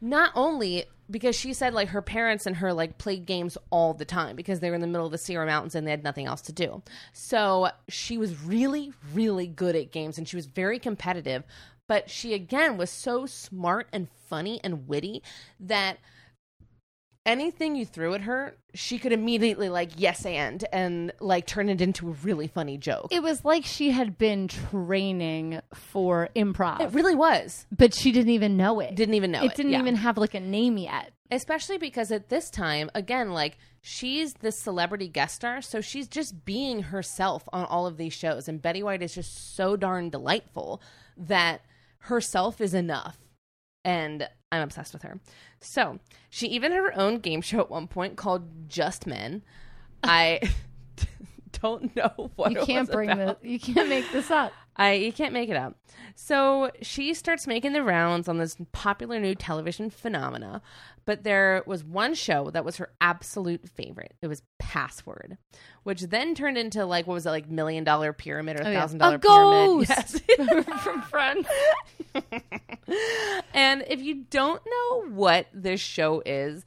not 0.00 0.30
only 0.34 0.84
because 1.10 1.36
she 1.36 1.52
said 1.52 1.74
like 1.74 1.88
her 1.88 2.02
parents 2.02 2.46
and 2.46 2.56
her 2.56 2.72
like 2.72 2.98
played 2.98 3.26
games 3.26 3.58
all 3.70 3.94
the 3.94 4.04
time 4.04 4.36
because 4.36 4.60
they 4.60 4.70
were 4.70 4.74
in 4.74 4.80
the 4.80 4.86
middle 4.86 5.06
of 5.06 5.12
the 5.12 5.18
Sierra 5.18 5.46
Mountains 5.46 5.74
and 5.74 5.86
they 5.86 5.90
had 5.90 6.02
nothing 6.02 6.26
else 6.26 6.40
to 6.42 6.52
do. 6.52 6.82
So 7.12 7.68
she 7.88 8.16
was 8.16 8.42
really, 8.42 8.92
really 9.12 9.46
good 9.46 9.76
at 9.76 9.90
games 9.90 10.16
and 10.16 10.26
she 10.26 10.36
was 10.36 10.46
very 10.46 10.78
competitive. 10.78 11.44
But 11.86 12.08
she 12.08 12.32
again 12.32 12.78
was 12.78 12.90
so 12.90 13.26
smart 13.26 13.88
and 13.92 14.08
funny 14.28 14.60
and 14.64 14.88
witty 14.88 15.22
that 15.60 15.98
anything 17.26 17.74
you 17.76 17.86
threw 17.86 18.14
at 18.14 18.22
her, 18.22 18.56
she 18.74 18.98
could 18.98 19.12
immediately 19.12 19.68
like 19.68 19.90
yes 19.96 20.26
and 20.26 20.64
and 20.72 21.12
like 21.20 21.46
turn 21.46 21.68
it 21.68 21.80
into 21.80 22.08
a 22.08 22.12
really 22.22 22.46
funny 22.48 22.76
joke. 22.76 23.08
It 23.10 23.22
was 23.22 23.44
like 23.44 23.64
she 23.64 23.90
had 23.92 24.18
been 24.18 24.48
training 24.48 25.60
for 25.72 26.28
improv, 26.36 26.80
It 26.80 26.92
really 26.92 27.14
was. 27.14 27.66
but 27.70 27.94
she 27.94 28.12
didn't 28.12 28.32
even 28.32 28.56
know 28.56 28.80
it. 28.80 28.94
Didn't 28.94 29.14
even 29.14 29.30
know 29.30 29.42
it. 29.42 29.52
it 29.52 29.54
didn't 29.56 29.72
Yeah. 29.72 29.80
even 29.80 29.96
have 29.96 30.18
like 30.18 30.34
a 30.34 30.40
name 30.40 30.76
yet. 30.78 31.12
especially 31.30 31.78
because 31.78 32.12
at 32.12 32.28
this 32.28 32.50
time 32.50 32.90
again 32.94 33.32
like 33.32 33.56
she's 33.80 34.34
the 34.34 34.52
celebrity 34.52 35.08
guest 35.08 35.34
star 35.36 35.62
so 35.62 35.80
she's 35.80 36.06
just 36.06 36.44
being 36.44 36.82
herself 36.82 37.48
on 37.52 37.64
all 37.64 37.86
of 37.86 37.96
these 37.96 38.12
shows 38.12 38.46
and 38.46 38.60
betty 38.60 38.82
white 38.82 39.02
is 39.02 39.14
just 39.14 39.56
so 39.56 39.74
darn 39.74 40.10
delightful 40.10 40.80
that 41.16 41.62
herself 42.00 42.60
is 42.60 42.74
enough 42.74 43.16
and 43.84 44.28
i'm 44.52 44.60
obsessed 44.62 44.92
with 44.92 45.02
her 45.02 45.18
so 45.64 45.98
she 46.30 46.46
even 46.48 46.72
had 46.72 46.78
her 46.78 46.96
own 46.98 47.18
game 47.18 47.40
show 47.40 47.60
at 47.60 47.70
one 47.70 47.86
point 47.88 48.16
called 48.16 48.68
just 48.68 49.06
men 49.06 49.42
i 50.02 50.40
don't 51.62 51.94
know 51.96 52.30
what 52.36 52.52
You 52.52 52.64
can't 52.64 52.88
was 52.88 52.94
bring 52.94 53.10
about. 53.10 53.42
this. 53.42 53.50
You 53.50 53.58
can't 53.58 53.88
make 53.88 54.10
this 54.12 54.30
up. 54.30 54.52
I 54.76 54.92
you 54.94 55.12
can't 55.12 55.32
make 55.32 55.48
it 55.48 55.56
up. 55.56 55.76
So 56.16 56.70
she 56.82 57.14
starts 57.14 57.46
making 57.46 57.72
the 57.72 57.82
rounds 57.82 58.28
on 58.28 58.38
this 58.38 58.56
popular 58.72 59.18
new 59.20 59.34
television 59.34 59.90
phenomena, 59.90 60.62
but 61.04 61.22
there 61.24 61.62
was 61.66 61.84
one 61.84 62.14
show 62.14 62.50
that 62.50 62.64
was 62.64 62.76
her 62.76 62.90
absolute 63.00 63.68
favorite. 63.68 64.14
It 64.22 64.26
was 64.28 64.42
Password, 64.58 65.38
which 65.84 66.02
then 66.02 66.34
turned 66.34 66.58
into 66.58 66.84
like 66.84 67.06
what 67.06 67.14
was 67.14 67.26
it 67.26 67.30
like 67.30 67.48
Million 67.48 67.84
Dollar 67.84 68.12
Pyramid 68.12 68.60
or 68.60 68.66
Oh, 68.66 68.70
yeah. 68.70 68.80
Thousand 68.80 68.98
Dollar 68.98 69.16
A 69.16 69.18
Pyramid? 69.18 69.88
ghost! 69.88 70.22
Yes. 70.28 70.64
From 70.82 71.02
Friends. 71.02 71.46
and 73.54 73.84
if 73.88 74.00
you 74.02 74.24
don't 74.30 74.62
know 74.66 75.08
what 75.10 75.46
this 75.52 75.80
show 75.80 76.22
is, 76.26 76.64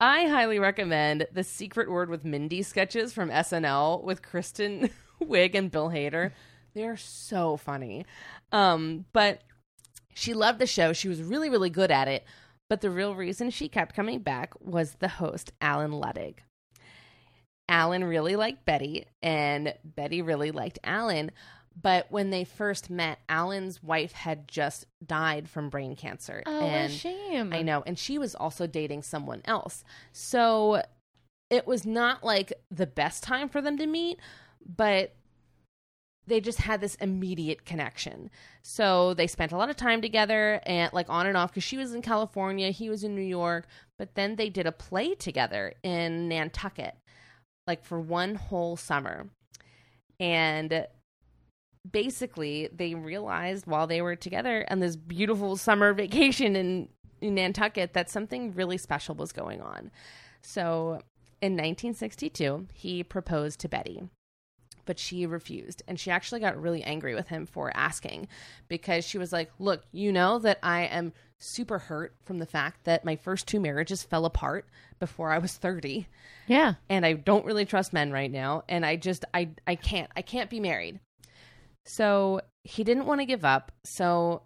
I 0.00 0.26
highly 0.28 0.58
recommend 0.58 1.26
the 1.32 1.44
Secret 1.44 1.90
Word 1.90 2.08
with 2.10 2.24
Mindy 2.24 2.62
sketches 2.62 3.12
from 3.12 3.28
SNL 3.30 4.02
with 4.02 4.22
Kristen 4.22 4.90
Wiig 5.22 5.54
and 5.54 5.70
Bill 5.70 5.90
Hader. 5.90 6.32
They're 6.74 6.96
so 6.96 7.56
funny. 7.56 8.06
Um, 8.52 9.04
but 9.12 9.42
she 10.14 10.34
loved 10.34 10.58
the 10.58 10.66
show. 10.66 10.92
She 10.92 11.08
was 11.08 11.22
really, 11.22 11.50
really 11.50 11.70
good 11.70 11.90
at 11.90 12.08
it. 12.08 12.24
But 12.68 12.80
the 12.80 12.90
real 12.90 13.14
reason 13.14 13.50
she 13.50 13.68
kept 13.68 13.96
coming 13.96 14.20
back 14.20 14.52
was 14.60 14.94
the 15.00 15.08
host, 15.08 15.52
Alan 15.60 15.90
Ludden. 15.90 16.34
Alan 17.68 18.04
really 18.04 18.36
liked 18.36 18.64
Betty, 18.64 19.06
and 19.22 19.74
Betty 19.84 20.22
really 20.22 20.50
liked 20.50 20.78
Alan. 20.84 21.30
But 21.80 22.06
when 22.10 22.30
they 22.30 22.44
first 22.44 22.90
met, 22.90 23.20
Alan's 23.28 23.82
wife 23.82 24.12
had 24.12 24.48
just 24.48 24.86
died 25.04 25.48
from 25.48 25.70
brain 25.70 25.96
cancer. 25.96 26.42
Oh, 26.46 26.60
and 26.60 26.92
a 26.92 26.94
shame. 26.94 27.52
I 27.52 27.62
know. 27.62 27.82
And 27.86 27.98
she 27.98 28.18
was 28.18 28.34
also 28.34 28.66
dating 28.66 29.02
someone 29.02 29.42
else. 29.44 29.84
So 30.12 30.82
it 31.48 31.66
was 31.66 31.86
not 31.86 32.22
like 32.22 32.52
the 32.70 32.86
best 32.86 33.22
time 33.22 33.48
for 33.48 33.60
them 33.60 33.78
to 33.78 33.86
meet, 33.86 34.18
but 34.64 35.14
they 36.26 36.40
just 36.40 36.58
had 36.58 36.80
this 36.80 36.94
immediate 36.96 37.64
connection. 37.64 38.30
So 38.62 39.14
they 39.14 39.26
spent 39.26 39.52
a 39.52 39.56
lot 39.56 39.70
of 39.70 39.76
time 39.76 40.00
together 40.00 40.60
and 40.64 40.92
like 40.92 41.08
on 41.08 41.26
and 41.26 41.36
off 41.36 41.50
because 41.50 41.64
she 41.64 41.76
was 41.76 41.92
in 41.92 42.02
California, 42.02 42.70
he 42.70 42.88
was 42.88 43.04
in 43.04 43.14
New 43.14 43.22
York. 43.22 43.66
But 43.98 44.14
then 44.14 44.36
they 44.36 44.48
did 44.48 44.66
a 44.66 44.72
play 44.72 45.14
together 45.14 45.74
in 45.82 46.28
Nantucket, 46.28 46.96
like 47.66 47.84
for 47.84 48.00
one 48.00 48.34
whole 48.36 48.76
summer. 48.76 49.28
And 50.18 50.86
basically, 51.90 52.68
they 52.72 52.94
realized 52.94 53.66
while 53.66 53.86
they 53.86 54.02
were 54.02 54.16
together 54.16 54.66
on 54.70 54.80
this 54.80 54.96
beautiful 54.96 55.56
summer 55.56 55.92
vacation 55.94 56.54
in, 56.56 56.88
in 57.20 57.34
Nantucket 57.34 57.94
that 57.94 58.10
something 58.10 58.52
really 58.52 58.78
special 58.78 59.14
was 59.14 59.32
going 59.32 59.60
on. 59.60 59.90
So 60.42 61.00
in 61.42 61.52
1962, 61.52 62.68
he 62.74 63.02
proposed 63.02 63.60
to 63.60 63.68
Betty 63.68 64.02
but 64.90 64.98
she 64.98 65.24
refused. 65.24 65.84
And 65.86 66.00
she 66.00 66.10
actually 66.10 66.40
got 66.40 66.60
really 66.60 66.82
angry 66.82 67.14
with 67.14 67.28
him 67.28 67.46
for 67.46 67.70
asking 67.76 68.26
because 68.66 69.06
she 69.06 69.18
was 69.18 69.32
like, 69.32 69.52
Look, 69.60 69.84
you 69.92 70.10
know 70.10 70.40
that 70.40 70.58
I 70.64 70.80
am 70.86 71.12
super 71.38 71.78
hurt 71.78 72.12
from 72.24 72.40
the 72.40 72.44
fact 72.44 72.82
that 72.86 73.04
my 73.04 73.14
first 73.14 73.46
two 73.46 73.60
marriages 73.60 74.02
fell 74.02 74.24
apart 74.24 74.66
before 74.98 75.30
I 75.30 75.38
was 75.38 75.54
30 75.56 76.08
yeah. 76.48 76.74
and 76.88 77.06
I 77.06 77.12
don't 77.12 77.46
really 77.46 77.64
trust 77.64 77.92
men 77.92 78.10
right 78.10 78.32
now 78.32 78.64
and 78.68 78.84
I 78.84 78.96
just 78.96 79.24
I 79.32 79.50
I 79.64 79.76
can't 79.76 80.10
I 80.16 80.22
can't 80.22 80.50
be 80.50 80.58
married. 80.58 80.98
So 81.86 82.40
he 82.64 82.82
didn't 82.82 83.06
want 83.06 83.20
to 83.20 83.26
give 83.26 83.44
up. 83.44 83.70
So 83.84 84.42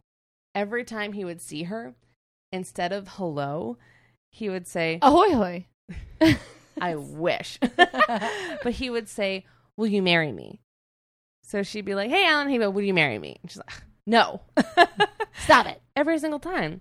every 0.54 0.84
time 0.84 1.14
he 1.14 1.24
would 1.24 1.40
see 1.40 1.62
her, 1.62 1.94
instead 2.52 2.92
of 2.92 3.08
hello, 3.08 3.78
he 4.30 4.50
would 4.50 4.66
say, 4.66 4.98
Ahoy 5.00 5.32
hoy. 5.32 5.66
I 6.80 6.96
wish. 6.96 7.58
but 7.76 8.72
he 8.72 8.90
would 8.90 9.08
say, 9.08 9.46
Will 9.76 9.86
you 9.86 10.02
marry 10.02 10.32
me? 10.32 10.60
So 11.42 11.62
she'd 11.62 11.84
be 11.84 11.94
like, 11.94 12.10
Hey, 12.10 12.26
Alan, 12.26 12.48
hey, 12.48 12.58
will 12.58 12.82
you 12.82 12.94
marry 12.94 13.18
me? 13.18 13.38
And 13.42 13.50
she's 13.50 13.58
like, 13.58 13.82
No. 14.06 14.42
Stop 15.44 15.66
it. 15.66 15.82
Every 15.96 16.18
single 16.18 16.40
time. 16.40 16.80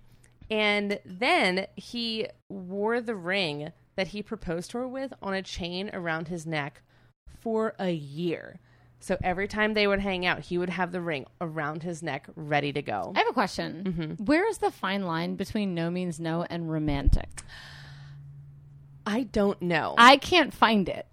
And 0.50 1.00
then 1.06 1.68
he 1.76 2.28
wore 2.50 3.02
the 3.02 3.16
ring 3.16 3.72
that 3.96 4.08
he 4.08 4.22
proposed 4.22 4.72
to 4.72 4.80
her 4.80 4.88
with 4.88 5.14
on 5.22 5.34
a 5.34 5.42
chain 5.42 5.90
around 5.94 6.28
his 6.28 6.46
neck 6.46 6.82
for 7.40 7.76
a 7.80 7.92
year. 7.92 8.60
So 9.00 9.18
every 9.22 9.50
time 9.50 9.74
they 9.74 9.86
would 9.86 10.00
hang 10.00 10.26
out, 10.26 10.40
he 10.40 10.58
would 10.58 10.70
have 10.70 10.94
the 10.94 11.02
ring 11.02 11.26
around 11.42 11.84
his 11.84 12.02
neck 12.02 12.28
ready 12.36 12.72
to 12.72 12.82
go. 12.82 13.12
I 13.16 13.20
have 13.20 13.28
a 13.28 13.34
question. 13.34 13.84
Mm-hmm. 13.86 14.24
Where 14.24 14.48
is 14.48 14.60
the 14.60 14.72
fine 14.72 15.04
line 15.04 15.36
between 15.36 15.74
no 15.76 15.92
means 15.92 16.22
no 16.22 16.46
and 16.50 16.72
romantic? 16.72 17.42
I 19.06 19.24
don't 19.24 19.62
know. 19.62 19.96
I 19.98 20.16
can't 20.16 20.54
find 20.54 20.88
it. 20.88 21.06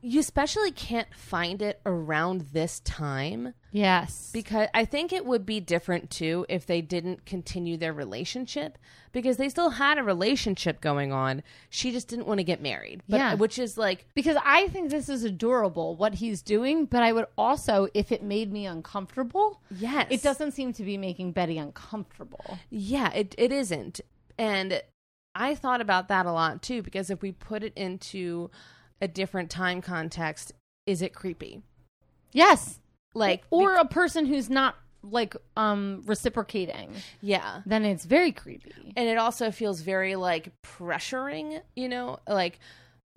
You 0.00 0.20
especially 0.20 0.70
can't 0.70 1.12
find 1.14 1.60
it 1.60 1.80
around 1.84 2.42
this 2.52 2.80
time 2.80 3.54
Yes. 3.72 4.30
because 4.32 4.68
I 4.72 4.84
think 4.84 5.12
it 5.12 5.26
would 5.26 5.44
be 5.44 5.60
different 5.60 6.10
too 6.10 6.46
if 6.48 6.66
they 6.66 6.80
didn't 6.80 7.26
continue 7.26 7.76
their 7.76 7.92
relationship 7.92 8.78
because 9.12 9.36
they 9.38 9.48
still 9.48 9.70
had 9.70 9.98
a 9.98 10.02
relationship 10.04 10.80
going 10.80 11.12
on. 11.12 11.42
She 11.68 11.90
just 11.90 12.08
didn't 12.08 12.26
want 12.26 12.38
to 12.38 12.44
get 12.44 12.62
married. 12.62 13.02
But, 13.08 13.16
Yeah. 13.16 13.34
Which 13.34 13.58
is 13.58 13.76
like, 13.76 14.06
because 14.14 14.36
I 14.44 14.68
think 14.68 14.90
this 14.90 15.08
is 15.08 15.24
adorable 15.24 15.96
what 15.96 16.14
he's 16.14 16.42
doing, 16.42 16.84
but 16.84 17.02
I 17.02 17.12
would 17.12 17.26
also, 17.36 17.88
if 17.94 18.12
it 18.12 18.22
made 18.22 18.52
me 18.52 18.66
uncomfortable, 18.66 19.60
yes. 19.70 20.06
it 20.10 20.22
doesn't 20.22 20.52
seem 20.52 20.72
to 20.74 20.84
be 20.84 20.96
making 20.96 21.32
Betty 21.32 21.58
uncomfortable. 21.58 22.58
Yeah, 22.70 23.12
it, 23.12 23.34
it 23.36 23.50
isn't. 23.52 24.00
And 24.38 24.82
I 25.34 25.54
thought 25.54 25.80
about 25.80 26.08
that 26.08 26.26
a 26.26 26.32
lot 26.32 26.62
too 26.62 26.82
because 26.82 27.10
if 27.10 27.22
we 27.22 27.32
put 27.32 27.62
it 27.62 27.72
into 27.76 28.50
a 29.00 29.08
different 29.08 29.50
time 29.50 29.80
context, 29.82 30.52
is 30.86 31.02
it 31.02 31.14
creepy? 31.14 31.62
Yes. 32.32 32.80
Like, 33.14 33.44
Or 33.50 33.74
a 33.74 33.84
person 33.84 34.26
who's 34.26 34.50
not 34.50 34.76
like 35.02 35.36
um 35.56 36.02
reciprocating, 36.06 36.92
yeah. 37.20 37.62
then 37.64 37.84
it's 37.84 38.04
very 38.04 38.32
creepy. 38.32 38.92
and 38.96 39.08
it 39.08 39.16
also 39.16 39.50
feels 39.52 39.80
very 39.80 40.16
like 40.16 40.50
pressuring 40.64 41.60
you 41.76 41.88
know 41.88 42.18
like 42.28 42.58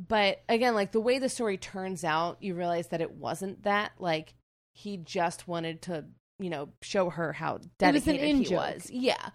but 0.08 0.44
again 0.48 0.76
like 0.76 0.92
the 0.92 1.00
way 1.00 1.18
the 1.18 1.28
story 1.28 1.58
turns 1.58 2.04
out 2.04 2.38
you 2.40 2.54
realize 2.54 2.88
that 2.90 3.02
it 3.02 3.12
wasn't 3.16 3.64
that 3.64 3.92
like 3.98 4.36
he 4.76 4.98
just 4.98 5.48
wanted 5.48 5.82
to 5.82 6.06
you 6.40 6.52
know 6.52 6.70
show 6.84 7.10
her 7.10 7.34
how 7.34 7.54
was 7.56 7.68
dedicated 7.80 8.46
he 8.48 8.56
was 8.56 8.90
yeah 8.92 9.30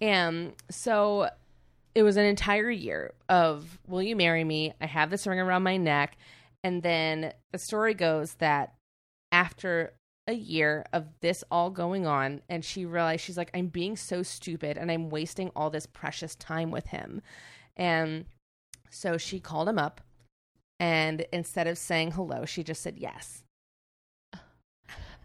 and 0.00 0.52
so 0.70 1.28
it 1.96 2.02
was 2.02 2.18
an 2.18 2.26
entire 2.26 2.70
year 2.70 3.14
of 3.26 3.78
will 3.86 4.02
you 4.02 4.14
marry 4.16 4.44
me? 4.44 4.74
I 4.82 4.86
have 4.86 5.08
this 5.08 5.26
ring 5.26 5.40
around 5.40 5.62
my 5.62 5.78
neck. 5.78 6.18
And 6.62 6.82
then 6.82 7.32
the 7.52 7.58
story 7.58 7.94
goes 7.94 8.34
that 8.34 8.74
after 9.32 9.94
a 10.28 10.34
year 10.34 10.84
of 10.92 11.06
this 11.22 11.42
all 11.50 11.70
going 11.70 12.06
on 12.06 12.42
and 12.50 12.62
she 12.64 12.84
realized 12.84 13.22
she's 13.22 13.36
like 13.36 13.50
i'm 13.54 13.68
being 13.68 13.96
so 13.96 14.24
stupid 14.24 14.76
and 14.76 14.90
i'm 14.90 15.08
wasting 15.08 15.50
all 15.54 15.70
this 15.70 15.86
precious 15.86 16.34
time 16.34 16.70
with 16.70 16.88
him. 16.88 17.22
And 17.76 18.26
so 18.90 19.16
she 19.16 19.40
called 19.40 19.66
him 19.68 19.78
up 19.78 20.02
and 20.78 21.24
instead 21.32 21.66
of 21.66 21.78
saying 21.78 22.10
hello 22.10 22.44
she 22.44 22.62
just 22.62 22.82
said 22.82 22.98
yes. 22.98 23.42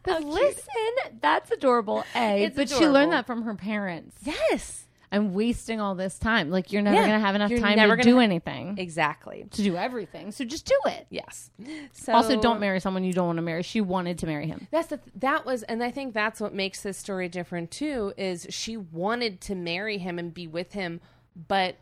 But 0.03 0.23
listen, 0.23 1.19
that's 1.19 1.51
adorable. 1.51 2.05
A, 2.15 2.45
It's 2.45 2.55
but 2.55 2.69
she 2.69 2.87
learned 2.87 3.11
that 3.11 3.27
from 3.27 3.43
her 3.43 3.55
parents. 3.55 4.15
yes 4.23 4.87
I'm 5.11 5.33
wasting 5.33 5.81
all 5.81 5.95
this 5.95 6.17
time. 6.17 6.49
Like 6.49 6.71
you're 6.71 6.81
never 6.81 6.95
Yeah. 6.95 7.05
gonna 7.07 7.19
have 7.19 7.35
enough 7.35 7.51
You're 7.51 7.59
time 7.59 7.75
never 7.75 7.97
to 7.97 8.01
do 8.03 8.15
ha- 8.15 8.21
anything, 8.21 8.77
exactly 8.77 9.45
to 9.51 9.61
do 9.63 9.75
everything. 9.75 10.31
So 10.31 10.45
just 10.45 10.65
do 10.65 10.77
it. 10.85 11.05
yes 11.09 11.49
so 11.91 12.13
also, 12.13 12.39
don't 12.39 12.59
marry 12.59 12.79
someone 12.79 13.03
you 13.03 13.13
don't 13.13 13.27
want 13.27 13.37
to 13.37 13.41
marry. 13.43 13.63
She 13.63 13.81
wanted 13.81 14.17
to 14.19 14.25
marry 14.25 14.47
him. 14.47 14.67
That's 14.71 14.87
the 14.87 14.99
that 15.15 15.45
was, 15.45 15.63
and 15.63 15.83
I 15.83 15.91
think 15.91 16.13
that's 16.13 16.39
what 16.39 16.53
makes 16.53 16.81
this 16.81 16.97
story 16.97 17.27
different 17.29 17.71
too. 17.71 18.13
Is 18.17 18.47
she 18.49 18.77
wanted 18.77 19.41
to 19.41 19.55
marry 19.55 19.97
him 19.97 20.17
and 20.17 20.33
be 20.33 20.47
with 20.47 20.71
him, 20.73 21.01
but 21.47 21.75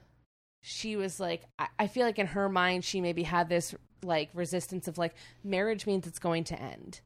she 0.61 0.95
was 0.95 1.19
like, 1.19 1.43
I, 1.57 1.67
I 1.79 1.87
feel 1.87 2.05
like 2.05 2.19
in 2.19 2.27
her 2.27 2.49
mind 2.49 2.83
she 2.83 2.99
maybe 2.99 3.23
had 3.23 3.47
this 3.47 3.75
like 4.03 4.29
resistance 4.33 4.87
of 4.87 4.97
like 4.97 5.13
marriage 5.43 5.85
means 5.85 6.07
it's 6.07 6.19
going 6.19 6.43
to 6.45 6.59
end, 6.61 7.01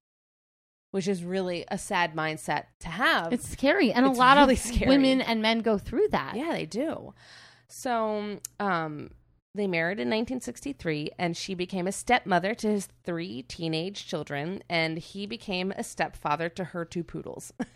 which 0.93 1.07
is 1.07 1.23
really 1.23 1.65
a 1.69 1.77
sad 1.77 2.15
mindset 2.15 2.65
to 2.79 2.87
have. 2.87 3.33
It's 3.33 3.49
scary, 3.49 3.91
and 3.91 4.05
It's 4.05 4.15
a 4.15 4.19
lot 4.19 4.37
really 4.37 4.53
of 4.53 4.59
scary. 4.59 4.89
women 4.89 5.21
and 5.21 5.41
men 5.41 5.59
go 5.61 5.79
through 5.79 6.07
that. 6.11 6.35
yeah, 6.35 6.51
they 6.51 6.67
do. 6.67 7.15
So, 7.67 8.37
um, 8.59 9.09
they 9.55 9.65
married 9.67 9.99
in 9.99 10.07
1963, 10.07 11.11
and 11.17 11.35
she 11.35 11.55
became 11.55 11.87
a 11.87 11.91
stepmother 11.91 12.53
to 12.55 12.67
his 12.67 12.87
three 13.05 13.41
teenage 13.43 14.05
children, 14.07 14.61
and 14.69 14.97
he 14.99 15.25
became 15.25 15.71
a 15.71 15.83
stepfather 15.83 16.49
to 16.49 16.63
her 16.63 16.85
two 16.85 17.03
poodles. 17.03 17.51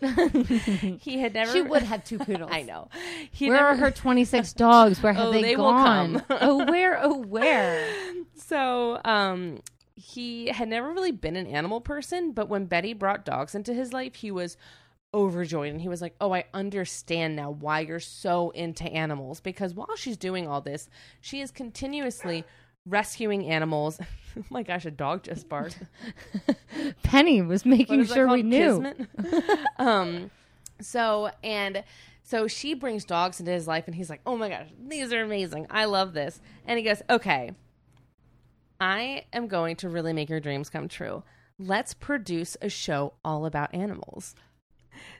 he 1.00 1.18
had 1.18 1.34
never. 1.34 1.52
She 1.52 1.62
would 1.62 1.82
have 1.82 2.04
two 2.04 2.18
poodles. 2.18 2.50
I 2.54 2.62
know. 2.62 2.88
He 3.32 3.48
Where 3.48 3.56
never- 3.58 3.68
are 3.70 3.76
her 3.76 3.90
26 3.90 4.52
dogs? 4.52 5.02
Where 5.02 5.12
have 5.14 5.26
Oh, 5.26 5.32
they, 5.32 5.42
they 5.42 5.54
gone? 5.54 6.22
oh, 6.30 6.64
where? 6.70 6.98
Oh, 7.02 7.18
where? 7.18 7.88
So, 8.36 9.00
um, 9.04 9.60
he 9.98 10.46
had 10.46 10.68
never 10.68 10.92
really 10.92 11.10
been 11.10 11.36
an 11.36 11.46
animal 11.46 11.80
person, 11.80 12.30
but 12.30 12.48
when 12.48 12.66
Betty 12.66 12.92
brought 12.92 13.24
dogs 13.24 13.54
into 13.54 13.74
his 13.74 13.92
life, 13.92 14.14
he 14.14 14.30
was 14.30 14.56
overjoyed 15.12 15.72
and 15.72 15.80
he 15.80 15.88
was 15.88 16.00
like, 16.00 16.14
"Oh, 16.20 16.32
I 16.32 16.44
understand 16.54 17.34
now 17.34 17.50
why 17.50 17.80
you're 17.80 17.98
so 17.98 18.50
into 18.50 18.84
animals 18.84 19.40
because 19.40 19.74
while 19.74 19.96
she's 19.96 20.16
doing 20.16 20.46
all 20.46 20.60
this, 20.60 20.88
she 21.20 21.40
is 21.40 21.50
continuously 21.50 22.44
rescuing 22.86 23.46
animals." 23.46 23.98
oh 24.38 24.44
my 24.50 24.62
gosh, 24.62 24.86
a 24.86 24.90
dog 24.92 25.24
just 25.24 25.48
barked. 25.48 25.80
Penny 27.02 27.42
was 27.42 27.66
making 27.66 28.04
sure 28.06 28.28
we 28.28 28.42
knew. 28.42 28.94
Um, 29.78 30.30
so 30.80 31.30
and 31.42 31.82
so 32.22 32.46
she 32.46 32.74
brings 32.74 33.04
dogs 33.04 33.40
into 33.40 33.52
his 33.52 33.66
life, 33.66 33.86
and 33.86 33.94
he's 33.96 34.10
like, 34.10 34.20
"Oh 34.26 34.36
my 34.36 34.48
gosh, 34.48 34.68
these 34.86 35.12
are 35.12 35.22
amazing! 35.22 35.66
I 35.70 35.86
love 35.86 36.12
this." 36.12 36.40
And 36.66 36.78
he 36.78 36.84
goes, 36.84 37.02
"Okay, 37.10 37.52
I 38.80 39.24
am 39.32 39.48
going 39.48 39.76
to 39.76 39.88
really 39.88 40.12
make 40.12 40.28
your 40.30 40.40
dreams 40.40 40.70
come 40.70 40.88
true. 40.88 41.22
Let's 41.58 41.94
produce 41.94 42.56
a 42.62 42.68
show 42.68 43.14
all 43.24 43.46
about 43.46 43.74
animals." 43.74 44.34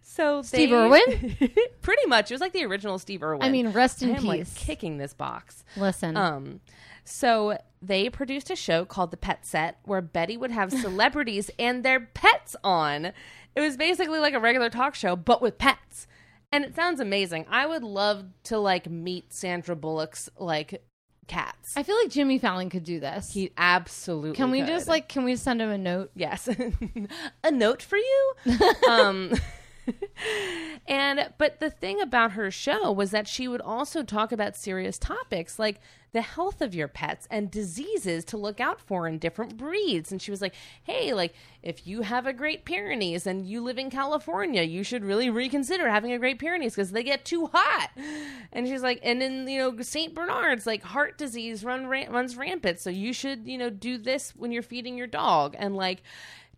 So 0.02 0.42
Steve 0.42 0.70
they- 0.70 0.76
Irwin? 0.76 1.36
pretty 1.82 2.06
much, 2.06 2.30
it 2.30 2.34
was 2.34 2.40
like 2.40 2.52
the 2.52 2.64
original 2.64 2.98
Steve 2.98 3.22
Irwin. 3.22 3.42
I 3.42 3.50
mean, 3.50 3.68
rest 3.70 4.02
in 4.02 4.10
I 4.10 4.18
am 4.18 4.24
like 4.24 4.40
peace. 4.40 4.54
kicking 4.56 4.98
this 4.98 5.14
box. 5.14 5.64
Listen, 5.76 6.16
Um, 6.16 6.60
so 7.04 7.58
they 7.80 8.10
produced 8.10 8.50
a 8.50 8.56
show 8.56 8.84
called 8.84 9.10
The 9.12 9.16
Pet 9.16 9.46
Set 9.46 9.78
where 9.84 10.00
Betty 10.02 10.36
would 10.36 10.50
have 10.50 10.72
celebrities 10.82 11.50
and 11.58 11.84
their 11.84 12.00
pets 12.00 12.56
on. 12.64 13.06
It 13.54 13.60
was 13.60 13.76
basically 13.76 14.18
like 14.18 14.34
a 14.34 14.40
regular 14.40 14.68
talk 14.70 14.94
show, 14.94 15.14
but 15.16 15.40
with 15.40 15.58
pets. 15.58 16.06
and 16.50 16.64
it 16.64 16.74
sounds 16.74 16.98
amazing. 16.98 17.46
I 17.48 17.66
would 17.66 17.84
love 17.84 18.24
to 18.44 18.58
like 18.58 18.90
meet 18.90 19.32
Sandra 19.32 19.76
Bullock's 19.76 20.28
like 20.38 20.82
cats. 21.28 21.76
I 21.76 21.82
feel 21.82 21.96
like 21.96 22.10
Jimmy 22.10 22.38
Fallon 22.38 22.70
could 22.70 22.84
do 22.84 22.98
this. 22.98 23.32
he 23.32 23.52
absolutely 23.56 24.32
can 24.34 24.50
we 24.50 24.60
could. 24.60 24.68
just 24.68 24.88
like 24.88 25.08
can 25.08 25.24
we 25.24 25.36
send 25.36 25.62
him 25.62 25.70
a 25.70 25.78
note? 25.78 26.10
Yes. 26.14 26.48
a 27.44 27.50
note 27.50 27.82
for 27.82 27.96
you. 27.96 28.34
um 28.90 29.32
and 30.88 31.30
but 31.38 31.60
the 31.60 31.70
thing 31.70 32.00
about 32.00 32.32
her 32.32 32.50
show 32.50 32.90
was 32.92 33.10
that 33.10 33.28
she 33.28 33.48
would 33.48 33.60
also 33.60 34.02
talk 34.02 34.32
about 34.32 34.56
serious 34.56 34.98
topics 34.98 35.58
like 35.58 35.80
the 36.12 36.22
health 36.22 36.62
of 36.62 36.74
your 36.74 36.88
pets 36.88 37.28
and 37.30 37.50
diseases 37.50 38.24
to 38.24 38.38
look 38.38 38.60
out 38.60 38.80
for 38.80 39.06
in 39.06 39.18
different 39.18 39.58
breeds. 39.58 40.10
And 40.10 40.20
she 40.20 40.30
was 40.30 40.40
like 40.40 40.54
hey 40.84 41.12
like 41.12 41.34
if 41.62 41.86
you 41.86 42.02
have 42.02 42.26
a 42.26 42.32
great 42.32 42.64
pyrenees 42.64 43.26
and 43.26 43.46
you 43.46 43.60
live 43.60 43.78
in 43.78 43.90
california 43.90 44.62
you 44.62 44.82
should 44.82 45.04
really 45.04 45.28
reconsider 45.28 45.88
having 45.88 46.12
a 46.12 46.18
great 46.18 46.38
pyrenees 46.38 46.74
because 46.74 46.92
they 46.92 47.02
get 47.02 47.24
too 47.24 47.50
hot. 47.52 47.90
And 48.52 48.66
she's 48.66 48.82
like 48.82 49.00
and 49.02 49.20
then 49.20 49.46
you 49.48 49.58
know 49.58 49.82
st 49.82 50.14
bernard's 50.14 50.66
like 50.66 50.82
heart 50.82 51.18
disease 51.18 51.64
run 51.64 51.86
runs 51.86 52.36
rampant. 52.36 52.80
So 52.80 52.90
you 52.90 53.12
should 53.12 53.46
you 53.46 53.58
know 53.58 53.70
do 53.70 53.98
this 53.98 54.32
when 54.36 54.52
you're 54.52 54.62
feeding 54.62 54.96
your 54.96 55.06
dog. 55.06 55.54
And 55.58 55.76
like 55.76 56.02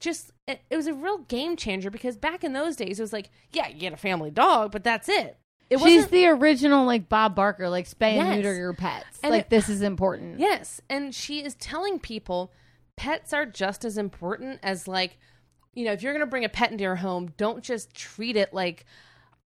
just 0.00 0.32
it, 0.48 0.60
it 0.70 0.76
was 0.76 0.86
a 0.86 0.94
real 0.94 1.18
game 1.18 1.56
changer 1.56 1.90
because 1.90 2.16
back 2.16 2.42
in 2.42 2.52
those 2.52 2.74
days 2.74 2.98
it 2.98 3.02
was 3.02 3.12
like 3.12 3.30
yeah 3.52 3.68
you 3.68 3.78
get 3.78 3.92
a 3.92 3.96
family 3.98 4.30
dog 4.30 4.72
but 4.72 4.82
that's 4.82 5.08
it 5.08 5.36
it 5.68 5.78
She's 5.78 6.08
the 6.08 6.26
original 6.26 6.84
like 6.84 7.08
Bob 7.08 7.36
Barker, 7.36 7.68
like 7.68 7.88
spay 7.88 8.14
and 8.16 8.26
Yes. 8.26 8.36
neuter 8.38 8.56
your 8.56 8.72
pets. 8.72 9.20
And 9.22 9.30
like 9.30 9.42
it- 9.42 9.50
this 9.50 9.68
is 9.68 9.82
important. 9.82 10.40
yes 10.40 10.80
and 10.90 11.14
she 11.14 11.44
is 11.44 11.54
telling 11.54 12.00
people 12.00 12.50
pets 12.96 13.32
are 13.32 13.46
just 13.46 13.84
as 13.84 13.96
important 13.96 14.58
as 14.64 14.88
like 14.88 15.16
you 15.74 15.84
know 15.84 15.92
if 15.92 16.02
you're 16.02 16.12
gonna 16.12 16.26
bring 16.26 16.44
a 16.44 16.48
pet 16.48 16.72
into 16.72 16.82
your 16.82 16.96
home 16.96 17.32
don't 17.36 17.62
just 17.62 17.94
treat 17.94 18.36
it 18.36 18.52
like 18.52 18.84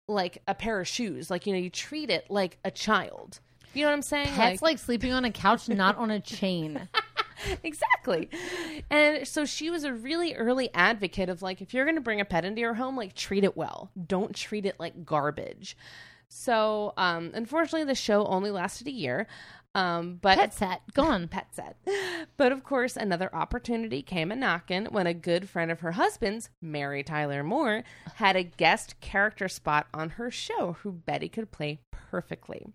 like 0.07 0.41
a 0.47 0.55
pair 0.55 0.79
of 0.79 0.87
shoes 0.87 1.29
like 1.29 1.45
you 1.45 1.53
know 1.53 1.59
you 1.59 1.69
treat 1.69 2.09
it 2.09 2.25
like 2.29 2.57
a 2.65 2.71
child 2.71 3.39
you 3.73 3.83
know 3.83 3.89
what 3.89 3.93
i'm 3.95 4.01
saying 4.01 4.27
Pets 4.29 4.61
like 4.61 4.79
sleeping 4.79 5.11
on 5.13 5.25
a 5.25 5.31
couch, 5.31 5.67
not 5.69 5.97
on 5.97 6.09
a 6.09 6.19
chain. 6.19 6.87
exactly. 7.63 8.29
And 8.89 9.27
so 9.27 9.45
she 9.45 9.69
was 9.69 9.83
a 9.83 9.93
really 9.93 10.35
early 10.35 10.69
advocate 10.73 11.29
of 11.29 11.41
like, 11.41 11.61
if 11.61 11.73
you're 11.73 11.85
going 11.85 11.95
to 11.95 12.01
bring 12.01 12.21
a 12.21 12.25
pet 12.25 12.45
into 12.45 12.61
your 12.61 12.73
home, 12.73 12.95
like 12.95 13.13
treat 13.13 13.43
it 13.43 13.57
well. 13.57 13.91
Don't 14.07 14.35
treat 14.35 14.65
it 14.65 14.79
like 14.79 15.05
garbage. 15.05 15.77
So, 16.29 16.93
um, 16.97 17.31
unfortunately, 17.33 17.85
the 17.85 17.95
show 17.95 18.25
only 18.25 18.51
lasted 18.51 18.87
a 18.87 18.91
year. 18.91 19.27
Um, 19.75 20.17
but 20.21 20.39
Pet 20.39 20.53
set 20.53 20.81
gone. 20.93 21.27
pet 21.31 21.53
set. 21.53 21.77
But 22.35 22.51
of 22.51 22.63
course, 22.63 22.97
another 22.97 23.33
opportunity 23.33 24.01
came 24.01 24.31
a 24.31 24.35
knockin' 24.35 24.87
when 24.87 25.05
a 25.05 25.13
good 25.13 25.47
friend 25.47 25.69
of 25.69 25.81
her 25.81 25.91
husband's, 25.91 26.49
Mary 26.61 27.03
Tyler 27.03 27.43
Moore, 27.43 27.83
had 28.15 28.35
a 28.35 28.43
guest 28.43 28.99
character 29.01 29.47
spot 29.47 29.85
on 29.93 30.11
her 30.11 30.31
show 30.31 30.77
who 30.81 30.91
Betty 30.91 31.29
could 31.29 31.51
play 31.51 31.79
perfectly. 31.91 32.65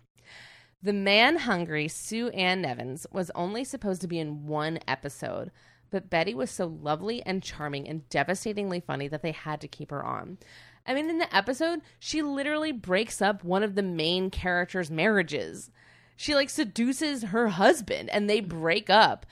The 0.83 0.91
man 0.91 1.37
hungry 1.37 1.87
Sue 1.87 2.27
Ann 2.31 2.63
Nivens 2.63 3.05
was 3.09 3.31
only 3.35 3.63
supposed 3.63 4.01
to 4.01 4.07
be 4.07 4.19
in 4.19 4.47
one 4.47 4.79
episode, 4.85 5.49
but 5.89 6.09
Betty 6.09 6.33
was 6.33 6.51
so 6.51 6.65
lovely 6.65 7.23
and 7.25 7.41
charming 7.41 7.87
and 7.87 8.09
devastatingly 8.09 8.81
funny 8.81 9.07
that 9.07 9.21
they 9.21 9.31
had 9.31 9.61
to 9.61 9.69
keep 9.69 9.91
her 9.91 10.03
on. 10.03 10.39
I 10.85 10.93
mean, 10.93 11.09
in 11.09 11.19
the 11.19 11.33
episode, 11.33 11.79
she 11.99 12.21
literally 12.21 12.73
breaks 12.73 13.21
up 13.21 13.45
one 13.45 13.63
of 13.63 13.75
the 13.75 13.81
main 13.81 14.29
characters' 14.29 14.91
marriages. 14.91 15.71
She 16.17 16.35
like 16.35 16.49
seduces 16.49 17.23
her 17.23 17.47
husband 17.47 18.09
and 18.09 18.29
they 18.29 18.41
break 18.41 18.89
up. 18.89 19.25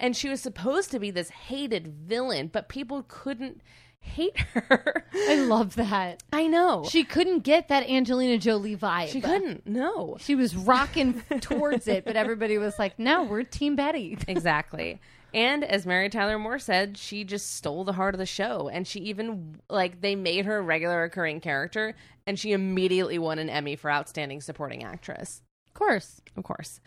And 0.00 0.16
she 0.16 0.28
was 0.28 0.40
supposed 0.40 0.90
to 0.90 0.98
be 0.98 1.12
this 1.12 1.30
hated 1.30 1.86
villain, 1.86 2.48
but 2.52 2.68
people 2.68 3.04
couldn't 3.06 3.62
hate 4.06 4.38
her. 4.38 5.04
I 5.14 5.36
love 5.36 5.76
that. 5.76 6.22
I 6.32 6.46
know. 6.46 6.84
She 6.88 7.04
couldn't 7.04 7.40
get 7.40 7.68
that 7.68 7.88
Angelina 7.88 8.38
Jolie 8.38 8.76
vibe. 8.76 9.08
she 9.08 9.20
couldn't. 9.20 9.66
No. 9.66 10.16
She 10.20 10.34
was 10.34 10.54
rocking 10.56 11.22
towards 11.40 11.86
it, 11.88 12.04
but 12.04 12.16
everybody 12.16 12.58
was 12.58 12.78
like, 12.78 12.98
"No, 12.98 13.24
we're 13.24 13.42
Team 13.42 13.76
Betty." 13.76 14.16
exactly. 14.28 15.00
And 15.34 15.64
as 15.64 15.84
Mary 15.84 16.08
Tyler 16.08 16.38
Moore 16.38 16.58
said, 16.58 16.96
she 16.96 17.22
just 17.24 17.56
stole 17.56 17.84
the 17.84 17.92
heart 17.92 18.14
of 18.14 18.18
the 18.18 18.24
show. 18.26 18.70
And 18.72 18.86
she 18.86 19.00
even, 19.00 19.60
like, 19.68 20.00
they 20.00 20.14
made 20.14 20.46
her 20.46 20.58
a 20.58 20.62
regular 20.62 21.02
recurring 21.02 21.40
character, 21.40 21.94
and 22.26 22.38
she 22.38 22.52
immediately 22.52 23.18
won 23.18 23.38
an 23.38 23.50
Emmy 23.50 23.76
for 23.76 23.90
Outstanding 23.90 24.40
Supporting 24.40 24.82
Actress, 24.82 25.42
Of 25.68 25.74
course. 25.74 26.22
of 26.38 26.44
course. 26.44 26.80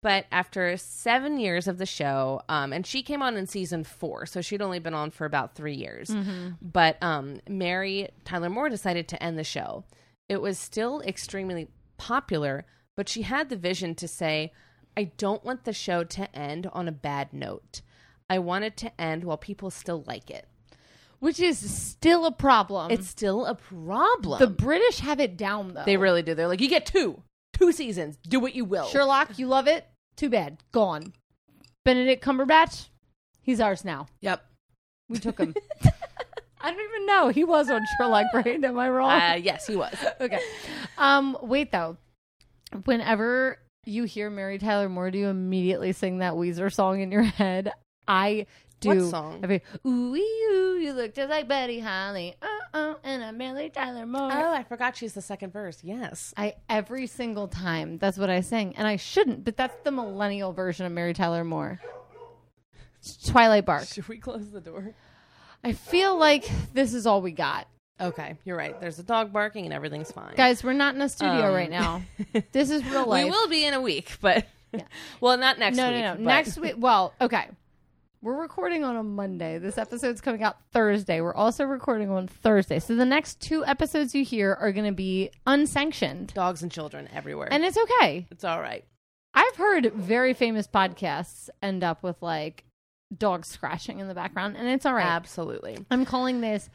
But 0.00 0.26
after 0.30 0.76
seven 0.76 1.40
years 1.40 1.66
of 1.66 1.78
the 1.78 1.86
show, 1.86 2.42
um, 2.48 2.72
and 2.72 2.86
she 2.86 3.02
came 3.02 3.20
on 3.20 3.36
in 3.36 3.46
season 3.46 3.82
four, 3.82 4.26
so 4.26 4.40
she'd 4.40 4.62
only 4.62 4.78
been 4.78 4.94
on 4.94 5.10
for 5.10 5.24
about 5.24 5.54
three 5.56 5.74
years. 5.74 6.14
But 6.62 7.02
um, 7.02 7.40
Mary 7.48 8.08
Tyler 8.24 8.48
Moore 8.48 8.68
decided 8.68 9.08
to 9.08 9.20
end 9.22 9.36
the 9.38 9.44
show. 9.44 9.84
It 10.28 10.40
was 10.40 10.56
still 10.58 11.00
extremely 11.00 11.68
popular, 11.96 12.64
but 12.96 13.08
she 13.08 13.22
had 13.22 13.48
the 13.48 13.56
vision 13.56 13.94
to 13.96 14.06
say, 14.06 14.52
I 14.96 15.04
don't 15.16 15.44
want 15.44 15.64
the 15.64 15.72
show 15.72 16.04
to 16.04 16.36
end 16.36 16.68
on 16.72 16.86
a 16.86 16.92
bad 16.92 17.32
note. 17.32 17.80
I 18.30 18.38
want 18.38 18.64
it 18.64 18.76
to 18.78 19.00
end 19.00 19.24
while 19.24 19.36
people 19.38 19.70
still 19.70 20.04
like 20.06 20.30
it. 20.30 20.46
Which 21.18 21.40
is 21.40 21.58
still 21.58 22.24
a 22.26 22.30
problem. 22.30 22.92
It's 22.92 23.08
still 23.08 23.46
a 23.46 23.56
problem. 23.56 24.38
the 24.38 24.46
British 24.46 25.00
have 25.00 25.18
it 25.18 25.36
down 25.36 25.74
though. 25.74 25.82
they 25.84 25.96
really 25.96 26.22
do. 26.22 26.34
They're 26.34 26.46
like, 26.46 26.60
you 26.60 26.68
get 26.68 26.86
two, 26.86 27.20
two 27.58 27.72
seasons. 27.72 28.18
Do 28.28 28.40
what 28.40 28.54
you 28.54 28.64
will. 28.64 28.86
Sherlock, 28.86 29.38
you 29.38 29.46
love 29.46 29.66
it. 29.66 29.86
Too 30.16 30.30
bad, 30.30 30.58
gone. 30.72 31.12
Benedict 31.84 32.24
Cumberbatch, 32.24 32.88
he's 33.40 33.60
ours 33.60 33.84
now. 33.84 34.06
Yep. 34.20 34.44
We 35.08 35.18
took 35.18 35.38
him. 35.38 35.54
I 36.60 36.70
don't 36.70 36.80
even 36.80 37.06
know 37.06 37.28
he 37.28 37.44
was 37.44 37.70
on 37.70 37.80
Sherlock, 37.96 38.26
right? 38.34 38.62
Am 38.62 38.78
I 38.78 38.90
wrong? 38.90 39.10
Uh, 39.10 39.38
yes, 39.40 39.66
he 39.66 39.76
was. 39.76 39.94
okay. 40.20 40.40
Um, 40.98 41.36
wait 41.40 41.70
though. 41.70 41.96
Whenever 42.84 43.58
you 43.86 44.04
hear 44.04 44.28
Mary 44.28 44.58
Tyler 44.58 44.88
Moore, 44.88 45.10
do 45.10 45.18
you 45.18 45.28
immediately 45.28 45.92
sing 45.92 46.18
that 46.18 46.34
Weezer 46.34 46.72
song 46.72 47.00
in 47.00 47.10
your 47.10 47.22
head? 47.22 47.72
I 48.06 48.46
do. 48.80 48.88
What 48.90 49.10
song? 49.10 49.40
Every, 49.42 49.62
ooh, 49.86 50.14
ooh, 50.14 50.78
you 50.78 50.92
look 50.92 51.14
just 51.14 51.28
like 51.30 51.48
Betty 51.48 51.80
Holly. 51.80 52.34
Uh, 52.40 52.46
uh, 52.76 52.94
and 53.04 53.24
I'm 53.24 53.36
Mary 53.38 53.70
Tyler 53.70 54.06
Moore. 54.06 54.30
Oh, 54.32 54.52
I 54.52 54.62
forgot 54.64 54.96
she's 54.96 55.12
the 55.14 55.22
second 55.22 55.52
verse. 55.52 55.78
Yes. 55.82 56.32
I 56.36 56.54
every 56.68 57.06
single 57.06 57.48
time 57.48 57.98
that's 57.98 58.18
what 58.18 58.30
I 58.30 58.40
sing, 58.40 58.74
and 58.76 58.86
I 58.86 58.96
shouldn't, 58.96 59.44
but 59.44 59.56
that's 59.56 59.76
the 59.84 59.90
millennial 59.90 60.52
version 60.52 60.86
of 60.86 60.92
Mary 60.92 61.14
Tyler 61.14 61.44
Moore. 61.44 61.80
Twilight 63.26 63.64
Bark. 63.64 63.86
Should 63.86 64.08
we 64.08 64.18
close 64.18 64.50
the 64.50 64.60
door? 64.60 64.94
I 65.64 65.72
feel 65.72 66.16
like 66.18 66.48
this 66.74 66.94
is 66.94 67.06
all 67.06 67.20
we 67.22 67.32
got, 67.32 67.66
Okay, 68.00 68.36
you're 68.44 68.56
right. 68.56 68.80
There's 68.80 69.00
a 69.00 69.02
dog 69.02 69.32
barking 69.32 69.64
and 69.64 69.74
everything's 69.74 70.12
fine. 70.12 70.34
guys. 70.36 70.62
We're 70.62 70.72
not 70.72 70.94
in 70.94 71.00
a 71.02 71.08
studio 71.08 71.48
Um, 71.48 71.54
right 71.54 71.70
now. 71.70 72.02
This 72.52 72.70
is 72.70 72.84
real 72.84 73.06
life. 73.06 73.24
we 73.24 73.30
will 73.30 73.48
be 73.48 73.64
in 73.64 73.74
a 73.74 73.80
week, 73.80 74.18
but 74.20 74.46
yeah. 74.72 74.82
well, 75.20 75.36
not 75.36 75.58
next 75.58 75.76
no, 75.76 75.88
week. 75.90 76.00
no, 76.00 76.10
no. 76.12 76.14
but- 76.14 76.22
Next 76.22 76.58
week. 76.58 76.74
Well, 76.78 77.12
okay. 77.20 77.48
We're 78.20 78.40
recording 78.40 78.82
on 78.82 78.96
a 78.96 79.02
Monday. 79.04 79.58
This 79.58 79.78
episode's 79.78 80.20
coming 80.20 80.42
out 80.42 80.56
Thursday. 80.72 81.20
We're 81.20 81.34
also 81.34 81.64
recording 81.64 82.10
on 82.10 82.26
Thursday. 82.26 82.80
So 82.80 82.96
the 82.96 83.04
next 83.04 83.40
two 83.40 83.64
episodes 83.64 84.12
you 84.12 84.24
hear 84.24 84.56
are 84.60 84.72
going 84.72 84.86
to 84.86 84.92
be 84.92 85.30
unsanctioned, 85.46 86.34
dogs 86.34 86.62
and 86.62 86.72
children 86.72 87.08
everywhere, 87.14 87.46
and 87.48 87.64
it's 87.64 87.78
okay. 87.78 88.26
it's 88.32 88.42
all 88.42 88.60
right. 88.60 88.84
I've 89.34 89.54
heard 89.54 89.92
very 89.94 90.34
famous 90.34 90.66
podcasts 90.66 91.48
end 91.62 91.84
up 91.84 92.02
with 92.02 92.20
like 92.20 92.64
dogs 93.16 93.46
scratching 93.46 94.00
in 94.00 94.08
the 94.08 94.14
background, 94.14 94.56
and 94.56 94.66
it's 94.66 94.84
all 94.84 94.94
right. 94.94 95.06
Absolutely, 95.06 95.78
I'm 95.88 96.04
calling 96.04 96.40
this 96.40 96.68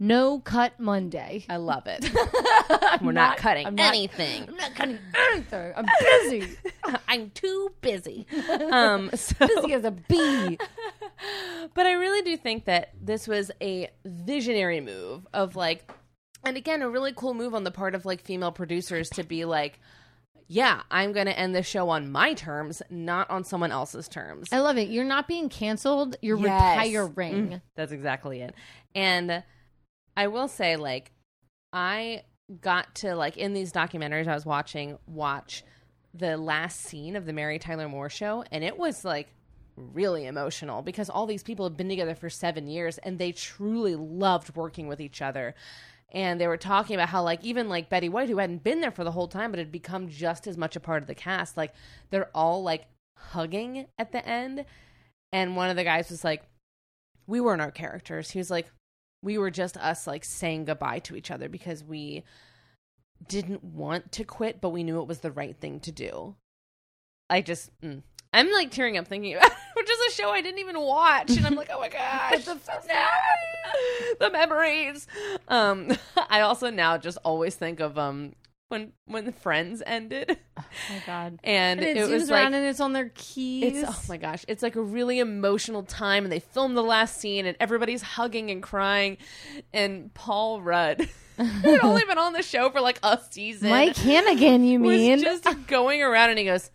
No 0.00 0.38
Cut 0.38 0.78
Monday. 0.78 1.44
I 1.48 1.56
love 1.56 1.84
it. 1.86 2.08
We're 3.02 3.10
not, 3.12 3.36
cutting 3.36 3.66
I'm 3.66 3.74
not- 3.74 3.88
anything. 3.88 4.44
I'm 4.48 4.56
not 4.56 4.74
cutting 4.74 4.98
anything. 5.32 5.72
I'm 5.76 5.86
busy. 6.22 6.56
I'm 7.08 7.30
too 7.30 7.70
busy. 7.80 8.26
Um, 8.70 9.10
so, 9.14 9.34
busy 9.46 9.72
as 9.72 9.84
a 9.84 9.90
bee. 9.90 10.58
but 11.74 11.86
I 11.86 11.92
really 11.92 12.22
do 12.22 12.36
think 12.36 12.66
that 12.66 12.90
this 13.00 13.26
was 13.26 13.50
a 13.60 13.90
visionary 14.04 14.80
move 14.80 15.26
of 15.32 15.56
like, 15.56 15.90
and 16.44 16.56
again, 16.56 16.82
a 16.82 16.88
really 16.88 17.12
cool 17.14 17.34
move 17.34 17.54
on 17.54 17.64
the 17.64 17.70
part 17.70 17.94
of 17.94 18.04
like 18.06 18.22
female 18.22 18.52
producers 18.52 19.10
to 19.10 19.24
be 19.24 19.44
like, 19.44 19.80
yeah, 20.46 20.82
I'm 20.90 21.12
going 21.12 21.26
to 21.26 21.36
end 21.38 21.54
the 21.54 21.62
show 21.62 21.88
on 21.90 22.10
my 22.12 22.34
terms, 22.34 22.82
not 22.88 23.28
on 23.30 23.42
someone 23.44 23.72
else's 23.72 24.06
terms. 24.08 24.48
I 24.52 24.60
love 24.60 24.78
it. 24.78 24.88
You're 24.88 25.04
not 25.04 25.26
being 25.28 25.48
canceled. 25.48 26.16
You're 26.22 26.38
Yes. 26.38 26.86
retiring. 26.86 27.48
Mm, 27.48 27.62
that's 27.76 27.92
exactly 27.92 28.40
it. 28.42 28.54
And 28.94 29.42
I 30.18 30.26
will 30.26 30.48
say, 30.48 30.74
like, 30.74 31.12
I 31.72 32.22
got 32.60 32.96
to 32.96 33.14
like 33.14 33.36
in 33.36 33.54
these 33.54 33.72
documentaries 33.72 34.26
I 34.26 34.34
was 34.34 34.44
watching, 34.44 34.98
watch 35.06 35.62
the 36.12 36.36
last 36.36 36.80
scene 36.80 37.14
of 37.14 37.24
the 37.24 37.32
Mary 37.32 37.60
Tyler 37.60 37.88
Moore 37.88 38.10
show, 38.10 38.42
and 38.50 38.64
it 38.64 38.76
was 38.76 39.04
like 39.04 39.28
really 39.76 40.26
emotional 40.26 40.82
because 40.82 41.08
all 41.08 41.26
these 41.26 41.44
people 41.44 41.68
have 41.68 41.76
been 41.76 41.88
together 41.88 42.16
for 42.16 42.28
seven 42.28 42.66
years 42.66 42.98
and 42.98 43.16
they 43.16 43.30
truly 43.30 43.94
loved 43.94 44.56
working 44.56 44.88
with 44.88 45.00
each 45.00 45.22
other. 45.22 45.54
And 46.10 46.40
they 46.40 46.48
were 46.48 46.56
talking 46.56 46.96
about 46.96 47.10
how, 47.10 47.22
like, 47.22 47.44
even 47.44 47.68
like 47.68 47.88
Betty 47.88 48.08
White, 48.08 48.28
who 48.28 48.38
hadn't 48.38 48.64
been 48.64 48.80
there 48.80 48.90
for 48.90 49.04
the 49.04 49.12
whole 49.12 49.28
time, 49.28 49.52
but 49.52 49.60
had 49.60 49.70
become 49.70 50.08
just 50.08 50.48
as 50.48 50.58
much 50.58 50.74
a 50.74 50.80
part 50.80 51.00
of 51.00 51.06
the 51.06 51.14
cast, 51.14 51.56
like, 51.56 51.72
they're 52.10 52.30
all 52.34 52.64
like 52.64 52.86
hugging 53.16 53.86
at 53.96 54.10
the 54.10 54.26
end. 54.26 54.64
And 55.32 55.54
one 55.54 55.70
of 55.70 55.76
the 55.76 55.84
guys 55.84 56.10
was 56.10 56.24
like, 56.24 56.42
we 57.28 57.40
weren't 57.40 57.62
our 57.62 57.70
characters. 57.70 58.32
He 58.32 58.40
was 58.40 58.50
like, 58.50 58.66
we 59.22 59.38
were 59.38 59.50
just 59.50 59.76
us 59.76 60.06
like 60.06 60.24
saying 60.24 60.66
goodbye 60.66 61.00
to 61.00 61.16
each 61.16 61.30
other 61.30 61.48
because 61.48 61.82
we 61.82 62.24
didn't 63.26 63.64
want 63.64 64.12
to 64.12 64.24
quit, 64.24 64.60
but 64.60 64.70
we 64.70 64.84
knew 64.84 65.00
it 65.00 65.08
was 65.08 65.20
the 65.20 65.32
right 65.32 65.56
thing 65.56 65.80
to 65.80 65.92
do. 65.92 66.36
I 67.28 67.40
just, 67.40 67.70
mm. 67.80 68.02
I'm 68.32 68.52
like 68.52 68.70
tearing 68.70 68.96
up 68.96 69.08
thinking 69.08 69.34
about 69.34 69.50
it, 69.50 69.56
which 69.74 69.90
is 69.90 70.12
a 70.12 70.16
show 70.16 70.30
I 70.30 70.40
didn't 70.40 70.60
even 70.60 70.80
watch, 70.80 71.36
and 71.36 71.46
I'm 71.46 71.54
like, 71.54 71.70
oh 71.72 71.80
my 71.80 71.88
gosh, 71.90 72.44
the, 72.44 72.58
the 74.20 74.30
memories. 74.30 75.06
Um, 75.48 75.92
I 76.28 76.40
also 76.42 76.70
now 76.70 76.98
just 76.98 77.18
always 77.24 77.54
think 77.54 77.80
of 77.80 77.98
um 77.98 78.34
when 78.68 78.92
when 79.06 79.32
Friends 79.32 79.82
ended, 79.86 80.36
Oh 80.58 80.62
my 80.90 81.02
god. 81.06 81.38
and, 81.44 81.80
And 81.80 81.82
it, 81.82 81.96
it 81.96 82.08
was 82.08 82.30
around 82.30 82.52
like 82.52 82.60
and 82.60 82.66
it's 82.66 82.80
on 82.80 82.92
their 82.92 83.10
keys. 83.14 83.82
it's 83.82 83.88
oh 83.90 84.00
my 84.08 84.16
gosh, 84.16 84.44
it's 84.48 84.62
like 84.62 84.76
a 84.76 84.82
really 84.82 85.18
emotional 85.18 85.82
time, 85.82 86.24
and 86.24 86.32
they 86.32 86.40
filmed 86.40 86.76
the 86.76 86.82
last 86.82 87.18
scene, 87.18 87.46
and 87.46 87.56
everybody's 87.60 88.02
hugging 88.02 88.50
and 88.50 88.62
crying, 88.62 89.16
and 89.72 90.12
Paul 90.14 90.60
Rudd 90.62 91.08
had 91.38 91.80
only 91.82 92.04
been 92.04 92.18
on 92.18 92.32
the 92.32 92.42
show 92.42 92.68
for 92.70 92.80
like 92.80 92.98
a 93.02 93.18
season. 93.30 93.70
Mike 93.70 93.96
Hannigan, 93.96 94.64
you 94.64 94.80
was 94.80 94.98
mean? 94.98 95.20
just 95.20 95.46
going 95.66 96.02
around, 96.02 96.30
and 96.30 96.38
he 96.38 96.44
goes, 96.44 96.70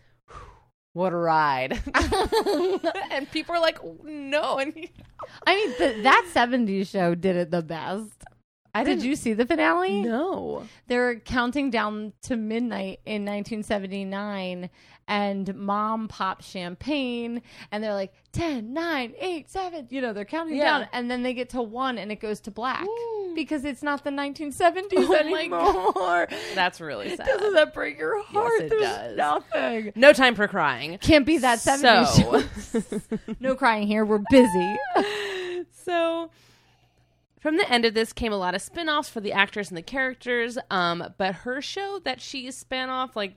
"What 0.93 1.13
a 1.13 1.17
ride!" 1.17 1.81
and 3.11 3.29
people 3.31 3.55
are 3.55 3.61
like, 3.61 3.79
"No," 4.03 4.57
and 4.57 4.73
he, 4.73 4.89
I 5.45 5.55
mean, 5.55 5.69
the, 5.77 6.01
that 6.03 6.29
70s 6.33 6.87
show 6.87 7.13
did 7.15 7.35
it 7.35 7.51
the 7.51 7.61
best. 7.61 8.23
I 8.75 8.83
Did 8.83 9.03
you 9.03 9.15
see 9.15 9.33
the 9.33 9.45
finale? 9.45 10.01
No, 10.01 10.63
They're 10.87 11.19
counting 11.19 11.69
down 11.69 12.13
to 12.23 12.35
midnight 12.35 13.01
in 13.05 13.23
1979, 13.23 14.69
and 15.07 15.55
mom 15.55 16.07
pops 16.07 16.47
champagne, 16.49 17.43
and 17.71 17.83
they're 17.83 17.93
like 17.93 18.13
10, 18.31 18.73
9, 18.73 19.13
8, 19.19 19.49
7. 19.51 19.87
You 19.91 20.01
know, 20.01 20.11
they're 20.13 20.25
counting 20.25 20.55
Yeah. 20.55 20.79
down, 20.79 20.87
and 20.91 21.11
then 21.11 21.21
they 21.21 21.35
get 21.35 21.49
to 21.49 21.61
one, 21.61 21.99
and 21.99 22.11
it 22.11 22.19
goes 22.19 22.39
to 22.41 22.51
black 22.51 22.83
Ooh. 22.87 23.33
because 23.35 23.63
it's 23.63 23.83
not 23.83 24.03
the 24.03 24.09
1970s 24.09 24.93
Oh 24.97 25.13
anymore. 25.13 26.27
that's 26.55 26.81
really 26.81 27.15
sad. 27.15 27.27
Doesn't 27.27 27.53
that 27.53 27.75
break 27.75 27.99
your 27.99 28.23
heart? 28.23 28.53
it 28.59 28.69
There's 28.71 28.81
does. 28.81 29.17
nothing. 29.17 29.91
No 29.95 30.13
time 30.13 30.33
for 30.33 30.47
crying. 30.47 30.97
Can't 30.99 31.27
be 31.27 31.37
that 31.39 31.59
70s 31.59 32.07
So- 32.59 33.19
no 33.39 33.53
crying 33.55 33.85
here. 33.87 34.03
We're 34.03 34.23
busy. 34.31 34.75
so 35.85 36.31
from 37.43 37.57
the 37.57 37.71
end 37.71 37.85
of 37.85 37.93
this 37.93 38.13
came 38.13 38.33
a 38.33 38.37
lot 38.37 38.55
of 38.55 38.61
spin-offs 38.61 39.09
for 39.09 39.19
the 39.19 39.33
actors 39.33 39.69
and 39.69 39.77
the 39.77 39.83
characters 39.83 40.57
um 40.71 41.13
but 41.19 41.35
her 41.35 41.61
show 41.61 41.99
that 42.03 42.19
she 42.19 42.49
span 42.49 42.89
off 42.89 43.15
like 43.15 43.35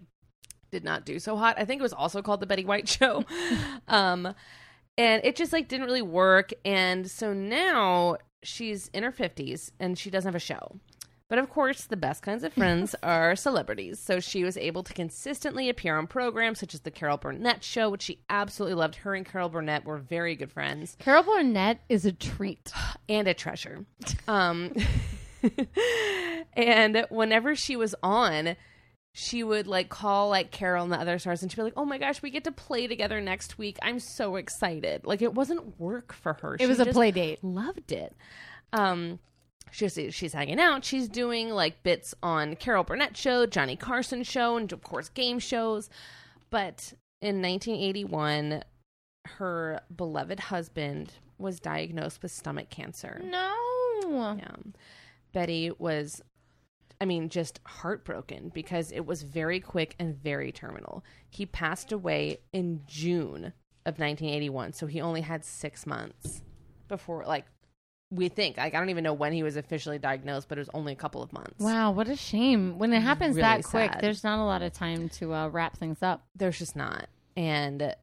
did 0.70 0.84
not 0.84 1.04
do 1.04 1.18
so 1.18 1.36
hot. 1.36 1.56
I 1.58 1.64
think 1.64 1.80
it 1.80 1.82
was 1.82 1.92
also 1.92 2.22
called 2.22 2.40
the 2.40 2.46
betty 2.46 2.64
white 2.64 2.88
show. 2.88 3.24
Um 3.88 4.34
and 4.98 5.22
it 5.24 5.36
just 5.36 5.52
like 5.52 5.68
didn't 5.68 5.86
really 5.86 6.02
work. 6.02 6.52
And 6.64 7.10
so 7.10 7.34
now 7.34 8.16
she's 8.42 8.88
in 8.94 9.02
her 9.02 9.12
50s 9.12 9.70
and 9.78 9.98
she 9.98 10.08
doesn't 10.10 10.28
have 10.28 10.34
a 10.34 10.38
show 10.38 10.80
but 11.28 11.38
of 11.38 11.50
course 11.50 11.84
the 11.84 11.96
best 11.96 12.22
kinds 12.22 12.44
of 12.44 12.52
friends 12.52 12.94
are 13.02 13.36
celebrities 13.36 13.98
so 13.98 14.20
she 14.20 14.44
was 14.44 14.56
able 14.56 14.82
to 14.82 14.92
consistently 14.92 15.68
appear 15.68 15.96
on 15.96 16.06
programs 16.06 16.60
such 16.60 16.74
as 16.74 16.80
the 16.80 16.90
carol 16.90 17.16
burnett 17.16 17.62
show 17.62 17.88
which 17.90 18.02
she 18.02 18.20
absolutely 18.28 18.74
loved 18.74 18.96
her 18.96 19.14
and 19.14 19.26
carol 19.26 19.48
burnett 19.48 19.84
were 19.84 19.98
very 19.98 20.34
good 20.34 20.52
friends 20.52 20.96
Carol 20.98 21.22
Burnett 21.22 21.80
is 21.88 22.04
a 22.04 22.12
treat. 22.12 22.72
and 23.08 23.28
a 23.28 23.34
treasure. 23.34 23.84
Um, 24.26 24.74
and 26.54 27.06
whenever 27.10 27.54
she 27.54 27.76
was 27.76 27.94
on, 28.02 28.56
she 29.12 29.42
would 29.42 29.66
like 29.66 29.88
call 29.88 30.28
like 30.28 30.50
Carol 30.50 30.84
and 30.84 30.92
the 30.92 30.98
other 31.00 31.18
stars, 31.18 31.42
and 31.42 31.50
she'd 31.50 31.56
be 31.56 31.62
like, 31.62 31.74
"Oh 31.76 31.84
my 31.84 31.98
gosh, 31.98 32.22
we 32.22 32.30
get 32.30 32.44
to 32.44 32.52
play 32.52 32.86
together 32.86 33.20
next 33.20 33.56
week! 33.58 33.78
I'm 33.82 33.98
so 33.98 34.36
excited!" 34.36 35.06
Like 35.06 35.22
it 35.22 35.34
wasn't 35.34 35.78
work 35.80 36.12
for 36.12 36.34
her; 36.34 36.54
It 36.54 36.60
She 36.60 36.66
was 36.66 36.80
a 36.80 36.86
play 36.86 37.10
date. 37.10 37.42
Loved 37.42 37.92
it. 37.92 38.14
Um, 38.72 39.18
she's 39.70 39.98
she's 40.10 40.32
hanging 40.32 40.60
out. 40.60 40.84
She's 40.84 41.08
doing 41.08 41.50
like 41.50 41.82
bits 41.82 42.14
on 42.22 42.56
Carol 42.56 42.84
Burnett 42.84 43.16
show, 43.16 43.46
Johnny 43.46 43.76
Carson 43.76 44.22
show, 44.22 44.56
and 44.56 44.72
of 44.72 44.82
course 44.82 45.08
game 45.08 45.38
shows. 45.38 45.88
But 46.50 46.92
in 47.20 47.42
1981, 47.42 48.62
her 49.26 49.80
beloved 49.94 50.40
husband 50.40 51.12
was 51.38 51.60
diagnosed 51.60 52.22
with 52.22 52.32
stomach 52.32 52.70
cancer. 52.70 53.20
No. 53.24 53.54
Yeah. 54.08 54.56
Betty 55.32 55.70
was, 55.78 56.22
I 57.00 57.04
mean, 57.04 57.28
just 57.28 57.60
heartbroken 57.66 58.50
because 58.54 58.92
it 58.92 59.04
was 59.04 59.22
very 59.22 59.60
quick 59.60 59.94
and 59.98 60.16
very 60.16 60.52
terminal. 60.52 61.04
He 61.28 61.44
passed 61.44 61.92
away 61.92 62.38
in 62.52 62.82
June 62.86 63.52
of 63.84 63.98
1981, 63.98 64.72
so 64.72 64.86
he 64.86 65.00
only 65.00 65.20
had 65.20 65.44
six 65.44 65.86
months 65.86 66.42
before, 66.88 67.24
like, 67.26 67.44
we 68.10 68.28
think. 68.28 68.56
Like, 68.56 68.74
I 68.74 68.78
don't 68.78 68.90
even 68.90 69.04
know 69.04 69.12
when 69.14 69.32
he 69.32 69.42
was 69.42 69.56
officially 69.56 69.98
diagnosed, 69.98 70.48
but 70.48 70.58
it 70.58 70.60
was 70.60 70.70
only 70.74 70.92
a 70.92 70.96
couple 70.96 71.22
of 71.22 71.32
months. 71.32 71.58
Wow, 71.58 71.90
what 71.92 72.08
a 72.08 72.16
shame. 72.16 72.78
When 72.78 72.92
it 72.92 73.00
happens 73.00 73.36
Really 73.36 73.42
that 73.42 73.64
quick, 73.64 73.92
sad. 73.92 74.00
there's 74.02 74.22
not 74.24 74.38
a 74.38 74.44
lot 74.44 74.62
of 74.62 74.72
time 74.72 75.08
to 75.10 75.34
uh, 75.34 75.48
wrap 75.48 75.76
things 75.76 76.02
up. 76.02 76.24
There's 76.34 76.58
just 76.58 76.76
not. 76.76 77.08
And 77.36 77.94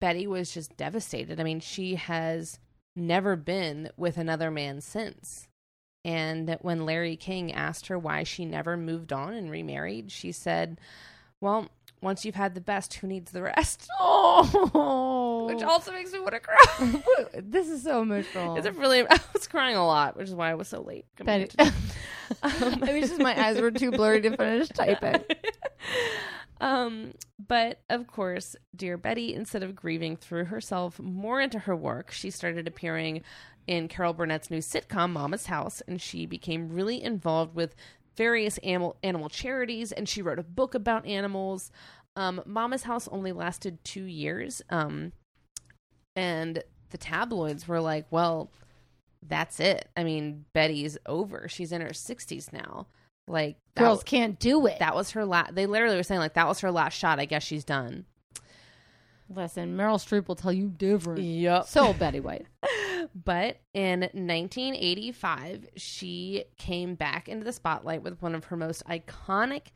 Betty 0.00 0.26
was 0.26 0.52
just 0.52 0.76
devastated. 0.76 1.38
I 1.40 1.44
mean, 1.44 1.60
she 1.60 1.96
has 1.96 2.58
never 2.96 3.36
been 3.36 3.90
with 3.96 4.16
another 4.16 4.50
man 4.50 4.80
since. 4.80 5.46
And 6.04 6.56
when 6.62 6.86
Larry 6.86 7.16
King 7.16 7.52
asked 7.52 7.88
her 7.88 7.98
why 7.98 8.22
she 8.22 8.44
never 8.44 8.76
moved 8.76 9.12
on 9.12 9.34
and 9.34 9.50
remarried, 9.50 10.10
she 10.10 10.32
said, 10.32 10.80
Well, 11.40 11.68
once 12.00 12.24
you've 12.24 12.34
had 12.36 12.54
the 12.54 12.60
best, 12.60 12.94
who 12.94 13.06
needs 13.08 13.30
the 13.32 13.42
rest? 13.42 13.88
Oh, 14.00 14.48
Which 15.54 15.62
also 15.62 15.92
makes 15.92 16.12
me 16.12 16.20
want 16.20 16.34
to 16.34 16.40
cry. 16.40 16.60
this 17.42 17.68
is 17.68 17.82
so 17.82 18.02
emotional. 18.02 18.56
It's 18.56 18.66
a 18.66 18.72
really, 18.72 19.00
I 19.10 19.18
was 19.32 19.46
crying 19.46 19.76
a 19.76 19.86
lot, 19.86 20.16
which 20.16 20.28
is 20.28 20.34
why 20.34 20.50
I 20.50 20.54
was 20.54 20.68
so 20.68 20.82
late. 20.82 21.06
Betty. 21.22 21.50
Um, 22.42 22.80
Maybe 22.80 23.00
it's 23.00 23.08
just 23.08 23.20
my 23.20 23.46
eyes 23.46 23.60
were 23.60 23.70
too 23.70 23.90
blurry 23.90 24.20
to 24.22 24.36
finish 24.36 24.68
typing. 24.74 25.24
um, 26.60 27.14
but 27.46 27.80
of 27.88 28.06
course, 28.06 28.54
dear 28.76 28.96
Betty, 28.96 29.34
instead 29.34 29.62
of 29.62 29.74
grieving, 29.74 30.16
threw 30.16 30.44
herself 30.44 30.98
more 31.00 31.40
into 31.40 31.60
her 31.60 31.74
work. 31.74 32.10
She 32.10 32.30
started 32.30 32.66
appearing 32.68 33.22
in 33.66 33.88
Carol 33.88 34.14
Burnett's 34.14 34.50
new 34.50 34.58
sitcom, 34.58 35.10
Mama's 35.10 35.46
House, 35.46 35.82
and 35.86 36.00
she 36.00 36.26
became 36.26 36.70
really 36.70 37.02
involved 37.02 37.54
with 37.54 37.74
various 38.16 38.58
animal 38.58 38.96
animal 39.02 39.28
charities. 39.28 39.92
And 39.92 40.08
she 40.08 40.22
wrote 40.22 40.38
a 40.38 40.42
book 40.42 40.74
about 40.74 41.06
animals. 41.06 41.70
Um, 42.16 42.42
Mama's 42.44 42.82
House 42.82 43.06
only 43.08 43.30
lasted 43.30 43.82
two 43.84 44.04
years, 44.04 44.60
um, 44.70 45.12
and 46.18 46.62
the 46.90 46.98
tabloids 46.98 47.68
were 47.68 47.80
like, 47.80 48.06
"Well, 48.10 48.50
that's 49.26 49.60
it. 49.60 49.88
I 49.96 50.04
mean, 50.04 50.44
Betty's 50.52 50.98
over. 51.06 51.48
She's 51.48 51.72
in 51.72 51.80
her 51.80 51.94
sixties 51.94 52.52
now. 52.52 52.86
Like, 53.26 53.56
Girls 53.76 54.02
can't 54.02 54.38
do 54.38 54.66
it. 54.66 54.78
that 54.78 54.94
was 54.94 55.10
her 55.12 55.24
last. 55.24 55.54
They 55.54 55.66
literally 55.66 55.96
were 55.96 56.02
saying 56.02 56.20
like 56.20 56.34
that 56.34 56.48
was 56.48 56.60
her 56.60 56.70
last 56.70 56.94
shot. 56.94 57.20
I 57.20 57.24
guess 57.26 57.42
she's 57.42 57.64
done. 57.64 58.06
Listen, 59.30 59.76
Meryl 59.76 59.96
Streep 59.98 60.26
will 60.26 60.34
tell 60.36 60.52
you 60.52 60.68
different. 60.68 61.20
Yep. 61.20 61.66
So 61.66 61.92
Betty 61.92 62.20
White. 62.20 62.46
But 63.14 63.60
in 63.74 64.00
1985, 64.00 65.66
she 65.76 66.44
came 66.58 66.94
back 66.94 67.28
into 67.28 67.44
the 67.44 67.52
spotlight 67.52 68.02
with 68.02 68.20
one 68.20 68.34
of 68.34 68.44
her 68.46 68.56
most 68.56 68.84
iconic 68.86 69.68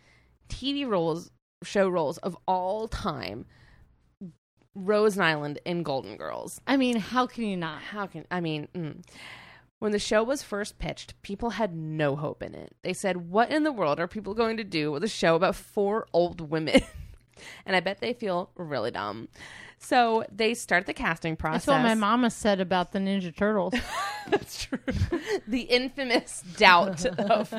TV 0.48 0.86
roles, 0.86 1.30
show 1.62 1.88
roles 1.88 2.18
of 2.18 2.36
all 2.46 2.88
time, 2.88 3.46
Rose 4.74 5.16
Nylund 5.16 5.58
in 5.64 5.82
Golden 5.82 6.16
Girls. 6.16 6.60
I 6.66 6.76
mean, 6.76 6.96
how 6.96 7.26
can 7.26 7.44
you 7.44 7.56
not? 7.56 7.82
How 7.82 8.06
can 8.06 8.26
I 8.30 8.40
mean? 8.40 8.68
Mm. 8.74 9.02
When 9.78 9.92
the 9.92 9.98
show 9.98 10.22
was 10.22 10.44
first 10.44 10.78
pitched, 10.78 11.20
people 11.22 11.50
had 11.50 11.74
no 11.74 12.14
hope 12.14 12.42
in 12.42 12.54
it. 12.54 12.74
They 12.82 12.92
said, 12.92 13.28
"What 13.30 13.50
in 13.50 13.64
the 13.64 13.72
world 13.72 13.98
are 13.98 14.06
people 14.06 14.32
going 14.32 14.56
to 14.58 14.64
do 14.64 14.92
with 14.92 15.02
a 15.02 15.08
show 15.08 15.34
about 15.34 15.56
four 15.56 16.06
old 16.12 16.40
women?" 16.50 16.82
and 17.66 17.74
I 17.74 17.80
bet 17.80 18.00
they 18.00 18.12
feel 18.12 18.50
really 18.56 18.90
dumb. 18.92 19.28
So 19.84 20.24
they 20.30 20.54
start 20.54 20.86
the 20.86 20.94
casting 20.94 21.34
process. 21.34 21.66
That's 21.66 21.76
what 21.76 21.82
my 21.82 21.94
mama 21.94 22.30
said 22.30 22.60
about 22.60 22.92
the 22.92 23.00
Ninja 23.00 23.34
Turtles. 23.34 23.74
That's 24.30 24.64
true. 24.64 24.78
the 25.48 25.62
infamous 25.62 26.44
doubt 26.56 27.04
of 27.04 27.52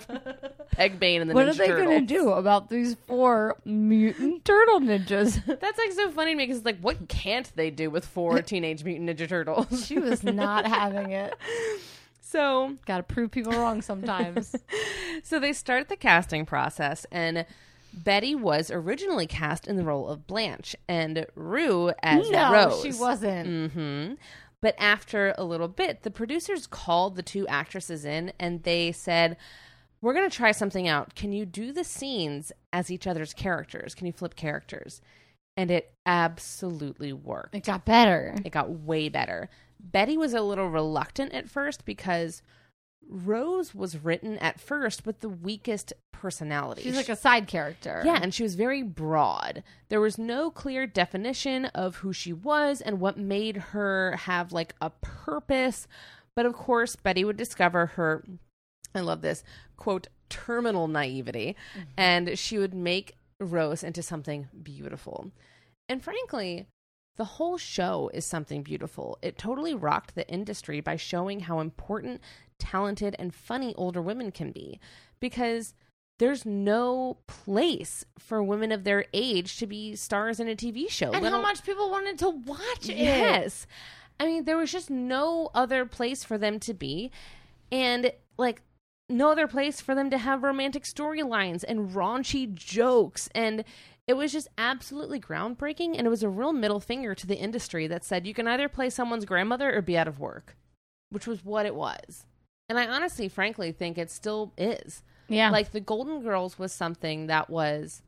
Peg 0.71 0.99
Bane 1.01 1.19
and 1.19 1.29
the 1.29 1.35
what 1.35 1.47
Ninja 1.47 1.57
Turtles. 1.57 1.59
What 1.59 1.69
are 1.69 1.75
they 1.77 1.85
going 1.85 2.07
to 2.07 2.13
do 2.13 2.29
about 2.29 2.69
these 2.69 2.95
four 3.07 3.57
mutant 3.65 4.45
turtle 4.45 4.79
ninjas? 4.79 5.45
That's 5.59 5.77
like 5.77 5.91
so 5.91 6.09
funny 6.11 6.31
to 6.31 6.37
me 6.37 6.43
because 6.45 6.57
it's 6.59 6.65
like, 6.65 6.79
what 6.79 7.09
can't 7.09 7.51
they 7.57 7.69
do 7.69 7.89
with 7.89 8.05
four 8.05 8.41
Teenage 8.41 8.85
Mutant 8.85 9.09
Ninja 9.09 9.27
Turtles? 9.27 9.85
she 9.85 9.99
was 9.99 10.23
not 10.23 10.65
having 10.65 11.11
it. 11.11 11.33
so 12.21 12.73
Got 12.85 12.97
to 12.97 13.03
prove 13.03 13.31
people 13.31 13.51
wrong 13.51 13.81
sometimes. 13.81 14.55
So 15.23 15.39
they 15.39 15.51
start 15.51 15.89
the 15.89 15.97
casting 15.97 16.45
process, 16.45 17.05
and 17.11 17.45
Betty 17.93 18.35
was 18.35 18.71
originally 18.71 19.27
cast 19.27 19.67
in 19.67 19.75
the 19.75 19.83
role 19.83 20.07
of 20.07 20.27
Blanche, 20.27 20.75
and 20.87 21.25
Rue 21.35 21.91
as 22.01 22.29
no, 22.29 22.51
Rose. 22.51 22.81
she 22.81 22.91
wasn't. 22.93 23.71
hmm 23.71 24.13
But 24.61 24.75
after 24.79 25.33
a 25.37 25.43
little 25.43 25.67
bit, 25.67 26.03
the 26.03 26.11
producers 26.11 26.67
called 26.67 27.15
the 27.15 27.23
two 27.23 27.47
actresses 27.47 28.05
in, 28.05 28.33
and 28.39 28.63
they 28.63 28.91
said, 28.91 29.37
"We're 30.01 30.13
going 30.13 30.29
to 30.29 30.35
try 30.35 30.51
something 30.51 30.87
out. 30.87 31.15
Can 31.15 31.31
you 31.31 31.45
do 31.45 31.71
the 31.71 31.83
scenes 31.83 32.51
as 32.71 32.89
each 32.89 33.05
other's 33.07 33.33
characters? 33.33 33.93
Can 33.93 34.07
you 34.07 34.13
flip 34.13 34.35
characters?" 34.35 35.01
And 35.55 35.69
it 35.69 35.93
absolutely 36.05 37.13
worked 37.13 37.53
It 37.53 37.63
got 37.63 37.85
better. 37.85 38.33
it 38.43 38.51
got 38.51 38.69
way 38.71 39.07
better. 39.09 39.49
Betty 39.79 40.17
was 40.17 40.33
a 40.33 40.41
little 40.41 40.69
reluctant 40.69 41.33
at 41.33 41.49
first 41.49 41.85
because 41.85 42.41
Rose 43.09 43.75
was 43.75 44.03
written 44.03 44.37
at 44.39 44.59
first 44.59 45.05
with 45.05 45.19
the 45.19 45.29
weakest 45.29 45.93
personality. 46.11 46.83
She's 46.83 46.95
like 46.95 47.09
a 47.09 47.15
side 47.15 47.47
character. 47.47 48.01
Yeah, 48.05 48.19
and 48.21 48.33
she 48.33 48.43
was 48.43 48.55
very 48.55 48.81
broad. 48.81 49.63
There 49.89 50.01
was 50.01 50.17
no 50.17 50.49
clear 50.49 50.87
definition 50.87 51.65
of 51.65 51.97
who 51.97 52.13
she 52.13 52.33
was 52.33 52.81
and 52.81 52.99
what 52.99 53.17
made 53.17 53.57
her 53.57 54.15
have 54.23 54.51
like 54.51 54.73
a 54.81 54.89
purpose. 54.89 55.87
But 56.35 56.45
of 56.45 56.53
course, 56.53 56.95
Betty 56.95 57.23
would 57.23 57.37
discover 57.37 57.87
her, 57.87 58.23
I 58.95 59.01
love 59.01 59.21
this, 59.21 59.43
quote, 59.77 60.07
terminal 60.29 60.87
naivety, 60.87 61.55
mm-hmm. 61.77 61.89
and 61.97 62.39
she 62.39 62.57
would 62.57 62.73
make 62.73 63.15
Rose 63.39 63.83
into 63.83 64.01
something 64.01 64.47
beautiful. 64.63 65.31
And 65.89 66.01
frankly, 66.01 66.67
the 67.15 67.25
whole 67.25 67.57
show 67.57 68.09
is 68.13 68.25
something 68.25 68.63
beautiful. 68.63 69.19
It 69.21 69.37
totally 69.37 69.75
rocked 69.75 70.15
the 70.15 70.27
industry 70.27 70.79
by 70.79 70.95
showing 70.95 71.41
how 71.41 71.59
important, 71.59 72.21
talented, 72.59 73.15
and 73.19 73.33
funny 73.33 73.73
older 73.75 74.01
women 74.01 74.31
can 74.31 74.51
be. 74.51 74.79
Because 75.19 75.73
there's 76.19 76.45
no 76.45 77.17
place 77.27 78.05
for 78.19 78.43
women 78.43 78.71
of 78.71 78.83
their 78.83 79.05
age 79.13 79.57
to 79.57 79.67
be 79.67 79.95
stars 79.95 80.39
in 80.39 80.47
a 80.47 80.55
TV 80.55 80.89
show. 80.89 81.11
And 81.11 81.25
how 81.25 81.41
much 81.41 81.63
people 81.63 81.89
wanted 81.89 82.19
to 82.19 82.29
watch 82.29 82.87
it. 82.87 82.97
Yes. 82.97 83.65
I 84.19 84.27
mean, 84.27 84.45
there 84.45 84.57
was 84.57 84.71
just 84.71 84.89
no 84.89 85.49
other 85.55 85.85
place 85.85 86.23
for 86.23 86.37
them 86.37 86.59
to 86.61 86.73
be. 86.73 87.11
And, 87.71 88.11
like, 88.37 88.61
no 89.09 89.31
other 89.31 89.47
place 89.47 89.81
for 89.81 89.95
them 89.95 90.09
to 90.11 90.17
have 90.17 90.43
romantic 90.43 90.83
storylines 90.83 91.63
and 91.67 91.89
raunchy 91.89 92.53
jokes. 92.53 93.27
And 93.33 93.63
it 94.07 94.13
was 94.13 94.31
just 94.31 94.47
absolutely 94.57 95.19
groundbreaking. 95.19 95.97
And 95.97 96.05
it 96.05 96.11
was 96.11 96.23
a 96.23 96.29
real 96.29 96.53
middle 96.53 96.79
finger 96.79 97.15
to 97.15 97.25
the 97.25 97.37
industry 97.37 97.87
that 97.87 98.05
said 98.05 98.27
you 98.27 98.33
can 98.33 98.47
either 98.47 98.69
play 98.69 98.89
someone's 98.89 99.25
grandmother 99.25 99.75
or 99.75 99.81
be 99.81 99.97
out 99.97 100.07
of 100.07 100.19
work, 100.19 100.55
which 101.09 101.25
was 101.25 101.43
what 101.43 101.65
it 101.65 101.75
was. 101.75 102.25
And 102.73 102.79
I 102.79 102.87
honestly, 102.87 103.29
frankly, 103.29 103.71
think 103.71 103.99
it 103.99 104.09
still 104.09 104.51
is. 104.57 105.03
Yeah. 105.27 105.51
Like 105.51 105.71
the 105.71 105.79
Golden 105.79 106.23
Girls 106.23 106.57
was 106.57 106.71
something 106.71 107.27
that 107.27 107.47
was 107.47 108.01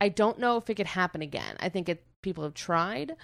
I 0.00 0.08
don't 0.08 0.40
know 0.40 0.56
if 0.56 0.68
it 0.68 0.74
could 0.74 0.88
happen 0.88 1.22
again. 1.22 1.54
I 1.60 1.68
think 1.68 1.88
it 1.88 2.02
people 2.20 2.42
have 2.42 2.54
tried, 2.54 3.14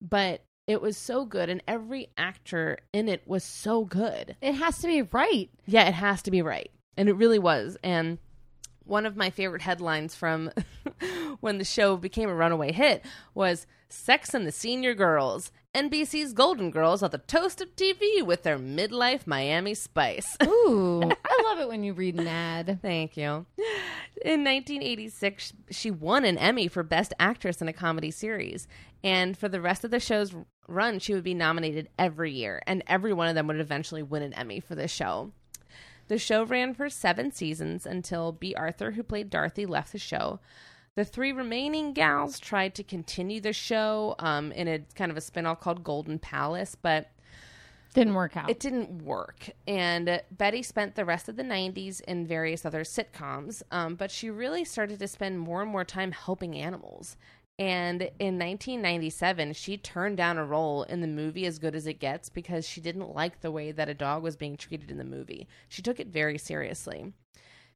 but 0.00 0.42
it 0.68 0.80
was 0.80 0.96
so 0.96 1.24
good 1.24 1.48
and 1.50 1.60
every 1.66 2.10
actor 2.16 2.78
in 2.92 3.08
it 3.08 3.22
was 3.26 3.42
so 3.42 3.84
good. 3.84 4.36
it 4.40 4.52
has 4.52 4.78
to 4.78 4.86
be 4.86 5.02
right. 5.02 5.50
Yeah, 5.66 5.88
it 5.88 5.94
has 5.94 6.22
to 6.22 6.30
be 6.30 6.42
right. 6.42 6.70
And 6.96 7.08
it 7.08 7.14
really 7.14 7.40
was. 7.40 7.76
And 7.82 8.18
one 8.84 9.06
of 9.06 9.16
my 9.16 9.30
favorite 9.30 9.62
headlines 9.62 10.14
from 10.14 10.52
when 11.40 11.58
the 11.58 11.64
show 11.64 11.96
became 11.96 12.28
a 12.28 12.34
runaway 12.36 12.70
hit 12.70 13.04
was 13.34 13.66
Sex 13.88 14.32
and 14.32 14.46
the 14.46 14.52
Senior 14.52 14.94
Girls. 14.94 15.50
NBC's 15.74 16.32
Golden 16.32 16.72
Girls 16.72 17.00
are 17.00 17.08
the 17.08 17.18
toast 17.18 17.60
of 17.60 17.76
TV 17.76 18.24
with 18.24 18.42
their 18.42 18.58
midlife 18.58 19.24
Miami 19.24 19.74
spice. 19.74 20.36
Ooh. 20.44 21.00
I 21.02 21.42
love 21.44 21.60
it 21.60 21.68
when 21.68 21.84
you 21.84 21.92
read 21.92 22.18
an 22.18 22.26
ad. 22.26 22.80
Thank 22.82 23.16
you. 23.16 23.46
In 24.24 24.42
1986, 24.42 25.52
she 25.70 25.92
won 25.92 26.24
an 26.24 26.38
Emmy 26.38 26.66
for 26.66 26.82
Best 26.82 27.14
Actress 27.20 27.62
in 27.62 27.68
a 27.68 27.72
Comedy 27.72 28.10
Series. 28.10 28.66
And 29.04 29.38
for 29.38 29.48
the 29.48 29.60
rest 29.60 29.84
of 29.84 29.92
the 29.92 30.00
show's 30.00 30.34
run, 30.66 30.98
she 30.98 31.14
would 31.14 31.22
be 31.22 31.34
nominated 31.34 31.88
every 31.96 32.32
year, 32.32 32.60
and 32.66 32.82
every 32.88 33.12
one 33.12 33.28
of 33.28 33.36
them 33.36 33.46
would 33.46 33.60
eventually 33.60 34.02
win 34.02 34.24
an 34.24 34.34
Emmy 34.34 34.58
for 34.58 34.74
this 34.74 34.90
show. 34.90 35.30
The 36.08 36.18
show 36.18 36.44
ran 36.44 36.74
for 36.74 36.90
seven 36.90 37.30
seasons 37.30 37.86
until 37.86 38.32
Bea 38.32 38.56
Arthur, 38.56 38.90
who 38.90 39.04
played 39.04 39.30
Dorothy, 39.30 39.66
left 39.66 39.92
the 39.92 39.98
show. 39.98 40.40
The 40.96 41.04
three 41.04 41.32
remaining 41.32 41.92
gals 41.92 42.38
tried 42.40 42.74
to 42.74 42.82
continue 42.82 43.40
the 43.40 43.52
show 43.52 44.16
um, 44.18 44.52
in 44.52 44.68
a 44.68 44.80
kind 44.96 45.10
of 45.10 45.16
a 45.16 45.20
spin-off 45.20 45.60
called 45.60 45.84
Golden 45.84 46.18
Palace, 46.18 46.74
but 46.74 47.10
Didn't 47.94 48.14
work 48.14 48.36
out. 48.36 48.50
it 48.50 48.58
didn't 48.58 49.02
work. 49.04 49.50
And 49.68 50.20
Betty 50.32 50.62
spent 50.62 50.96
the 50.96 51.04
rest 51.04 51.28
of 51.28 51.36
the 51.36 51.42
90s 51.44 52.00
in 52.02 52.26
various 52.26 52.64
other 52.66 52.82
sitcoms, 52.82 53.62
um, 53.70 53.94
but 53.94 54.10
she 54.10 54.30
really 54.30 54.64
started 54.64 54.98
to 54.98 55.08
spend 55.08 55.38
more 55.38 55.62
and 55.62 55.70
more 55.70 55.84
time 55.84 56.12
helping 56.12 56.56
animals. 56.56 57.16
And 57.58 58.02
in 58.18 58.38
1997, 58.38 59.52
she 59.52 59.76
turned 59.76 60.16
down 60.16 60.38
a 60.38 60.44
role 60.46 60.82
in 60.84 61.02
the 61.02 61.06
movie 61.06 61.44
As 61.46 61.58
Good 61.58 61.74
as 61.74 61.86
It 61.86 62.00
Gets 62.00 62.30
because 62.30 62.66
she 62.66 62.80
didn't 62.80 63.14
like 63.14 63.40
the 63.40 63.50
way 63.52 63.70
that 63.70 63.88
a 63.90 63.94
dog 63.94 64.22
was 64.22 64.34
being 64.36 64.56
treated 64.56 64.90
in 64.90 64.96
the 64.98 65.04
movie. 65.04 65.46
She 65.68 65.82
took 65.82 66.00
it 66.00 66.08
very 66.08 66.38
seriously. 66.38 67.12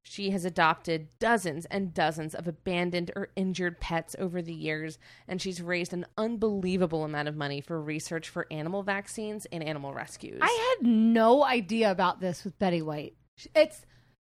She 0.07 0.30
has 0.30 0.44
adopted 0.44 1.09
dozens 1.18 1.64
and 1.66 1.94
dozens 1.94 2.34
of 2.34 2.46
abandoned 2.46 3.11
or 3.16 3.30
injured 3.36 3.80
pets 3.80 4.14
over 4.18 4.42
the 4.42 4.52
years, 4.52 4.98
and 5.26 5.40
she's 5.40 5.62
raised 5.62 5.94
an 5.94 6.05
unbelievable 6.18 7.05
amount 7.05 7.26
of 7.28 7.36
money 7.36 7.61
for 7.62 7.80
research 7.80 8.28
for 8.28 8.46
animal 8.50 8.82
vaccines 8.82 9.46
and 9.50 9.64
animal 9.64 9.94
rescues. 9.94 10.40
I 10.42 10.76
had 10.78 10.86
no 10.86 11.42
idea 11.42 11.90
about 11.90 12.20
this 12.20 12.44
with 12.44 12.59
Betty 12.59 12.82
White. 12.82 13.16
it's 13.57 13.86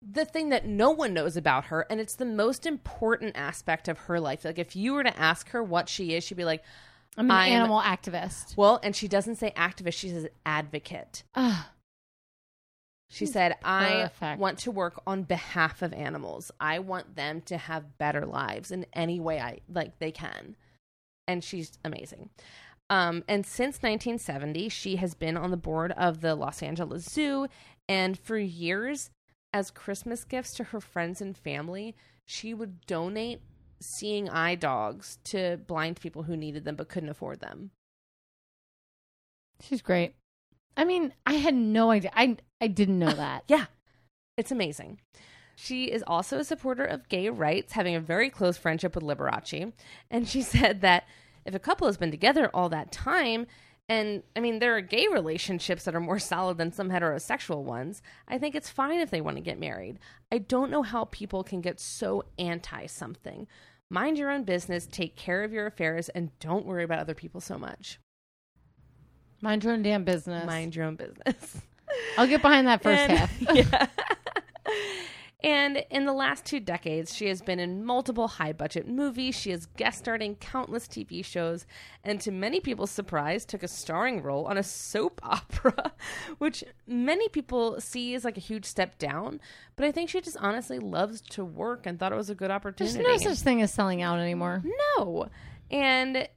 the 0.02 0.26
thing 0.26 0.50
that 0.50 0.66
no 0.66 0.90
one 0.90 1.14
knows 1.14 1.38
about 1.38 1.66
her, 1.66 1.86
and 1.90 2.00
it's 2.00 2.16
the 2.16 2.26
most 2.26 2.66
important 2.66 3.38
aspect 3.38 3.88
of 3.88 3.98
her 4.00 4.20
life. 4.20 4.44
Like, 4.46 4.58
if 4.58 4.76
you 4.76 4.94
were 4.94 5.04
to 5.04 5.20
ask 5.20 5.50
her 5.50 5.62
what 5.64 5.88
she 5.88 6.16
is, 6.16 6.24
she'd 6.24 6.36
be 6.36 6.46
like, 6.46 6.64
I'm 7.18 7.26
an 7.26 7.32
I'm- 7.32 7.52
animal 7.54 7.80
activist. 7.82 8.58
well, 8.58 8.80
and 8.82 8.96
she 8.96 9.08
doesn't 9.08 9.36
say 9.36 9.52
activist, 9.56 9.94
she 9.94 10.10
says 10.10 10.28
advocate. 10.46 11.24
Ugh. 11.36 11.66
She 13.12 13.26
said, 13.26 13.56
I 13.64 14.10
Perfect. 14.20 14.40
want 14.40 14.60
to 14.60 14.72
work 14.72 15.02
on 15.08 15.24
behalf 15.24 15.82
of 15.82 15.94
animals. 15.94 16.52
I 16.60 16.80
want 16.80 17.16
them 17.16 17.42
to 17.42 17.58
have 17.58 17.98
better 17.98 18.26
lives 18.26 18.72
in 18.72 18.86
any 18.94 19.20
way 19.20 19.40
I 19.40 19.60
like 19.68 19.98
they 19.98 20.12
can. 20.12 20.56
And 21.28 21.44
she's 21.44 21.78
amazing. 21.84 22.30
Um, 22.90 23.24
and 23.28 23.46
since 23.46 23.78
1970, 23.82 24.70
she 24.70 24.98
has 24.98 25.14
been 25.16 25.38
on 25.38 25.52
the 25.52 25.58
board 25.58 25.92
of 25.94 26.22
the 26.22 26.36
Los 26.36 26.62
Angeles 26.62 27.06
Zoo. 27.06 27.48
And 27.88 28.18
for 28.18 28.38
years, 28.38 29.10
as 29.54 29.72
Christmas 29.72 30.24
gifts 30.24 30.54
to 30.56 30.66
her 30.66 30.82
friends 30.82 31.22
and 31.22 31.36
family, 31.36 31.96
she 32.26 32.54
would 32.54 32.86
donate 32.86 33.42
seeing 33.80 34.30
eye 34.30 34.56
dogs 34.56 35.18
to 35.24 35.58
blind 35.66 36.00
people 36.00 36.24
who 36.24 36.38
needed 36.38 36.66
them 36.66 36.76
but 36.76 36.90
couldn't 36.90 37.10
afford 37.10 37.40
them. 37.40 37.72
She's 39.62 39.82
great. 39.82 40.14
I 40.80 40.86
mean, 40.86 41.14
I 41.26 41.34
had 41.34 41.56
no 41.56 41.92
idea. 41.92 42.10
I 42.16 42.38
I 42.62 42.68
didn't 42.68 43.00
know 43.00 43.12
that. 43.26 43.44
Yeah, 43.50 43.66
it's 44.38 44.52
amazing. 44.52 45.02
She 45.58 45.92
is 45.92 46.06
also 46.08 46.40
a 46.40 46.46
supporter 46.46 46.86
of 46.86 47.10
gay 47.10 47.30
rights, 47.30 47.74
having 47.74 47.96
a 47.96 48.00
very 48.00 48.30
close 48.30 48.58
friendship 48.58 48.96
with 48.96 49.04
Liberace. 49.04 49.74
And 50.10 50.26
she 50.26 50.42
said 50.56 50.80
that 50.80 51.04
if 51.44 51.54
a 51.54 51.60
couple 51.60 51.88
has 51.88 51.98
been 51.98 52.12
together 52.12 52.50
all 52.54 52.70
that 52.70 52.94
time, 52.94 53.46
and 53.90 54.24
I 54.38 54.40
mean, 54.40 54.60
there 54.60 54.78
are 54.78 54.82
gay 54.82 55.08
relationships 55.12 55.84
that 55.84 55.96
are 55.96 56.00
more 56.00 56.20
solid 56.32 56.58
than 56.58 56.72
some 56.72 56.90
heterosexual 56.90 57.64
ones, 57.64 58.02
I 58.30 58.38
think 58.38 58.56
it's 58.56 58.70
fine 58.70 59.02
if 59.02 59.12
they 59.12 59.20
want 59.20 59.36
to 59.36 59.44
get 59.44 59.60
married. 59.60 60.00
I 60.32 60.38
don't 60.38 60.72
know 60.72 60.84
how 60.84 61.06
people 61.06 61.44
can 61.44 61.60
get 61.60 61.82
so 61.82 62.24
anti 62.38 62.86
something. 62.86 63.48
Mind 63.90 64.18
your 64.18 64.32
own 64.32 64.44
business, 64.44 64.88
take 64.88 65.18
care 65.18 65.44
of 65.44 65.52
your 65.52 65.66
affairs, 65.66 66.08
and 66.08 66.32
don't 66.40 66.66
worry 66.66 66.86
about 66.86 67.00
other 67.00 67.16
people 67.16 67.42
so 67.42 67.58
much. 67.58 68.00
Mind 69.42 69.64
your 69.64 69.74
own 69.74 69.82
damn 69.82 70.04
business. 70.04 70.46
Mind 70.46 70.76
your 70.76 70.86
own 70.86 70.96
business. 70.96 71.62
I'll 72.18 72.28
get 72.28 72.42
behind 72.42 72.68
that 72.68 72.84
first 72.84 73.00
And- 73.02 73.12
half. 73.18 73.42
yeah. 73.56 73.88
and 75.42 75.78
in 75.90 76.06
the 76.06 76.12
last 76.14 76.44
two 76.46 76.60
decades, 76.60 77.16
she 77.16 77.28
has 77.28 77.42
been 77.42 77.60
in 77.60 77.86
multiple 77.86 78.28
high 78.28 78.52
budget 78.52 78.88
movies. 78.88 79.36
She 79.36 79.52
has 79.52 79.66
guest 79.78 80.00
starred 80.00 80.22
in 80.22 80.36
countless 80.36 80.88
TV 80.88 81.24
shows, 81.24 81.66
and 82.04 82.20
to 82.22 82.32
many 82.32 82.60
people's 82.60 82.92
surprise, 82.92 83.46
took 83.46 83.64
a 83.64 83.68
starring 83.68 84.22
role 84.22 84.46
on 84.46 84.58
a 84.58 84.64
soap 84.64 85.22
opera, 85.24 85.94
which 86.40 86.64
many 86.86 87.30
people 87.30 87.80
see 87.80 88.14
as 88.16 88.26
like 88.26 88.36
a 88.38 88.42
huge 88.42 88.66
step 88.66 88.98
down. 89.00 89.40
But 89.78 89.86
I 89.86 89.92
think 89.94 90.10
she 90.10 90.20
just 90.20 90.38
honestly 90.42 90.78
loves 90.80 91.22
to 91.30 91.46
work 91.46 91.86
and 91.86 91.98
thought 91.98 92.12
it 92.12 92.16
was 92.18 92.30
a 92.30 92.36
good 92.36 92.52
opportunity. 92.52 92.98
There's 93.02 93.24
no 93.24 93.32
such 93.32 93.40
thing 93.40 93.62
as 93.62 93.74
selling 93.74 94.02
out 94.02 94.20
anymore. 94.20 94.62
No. 94.98 95.30
And 95.72 96.28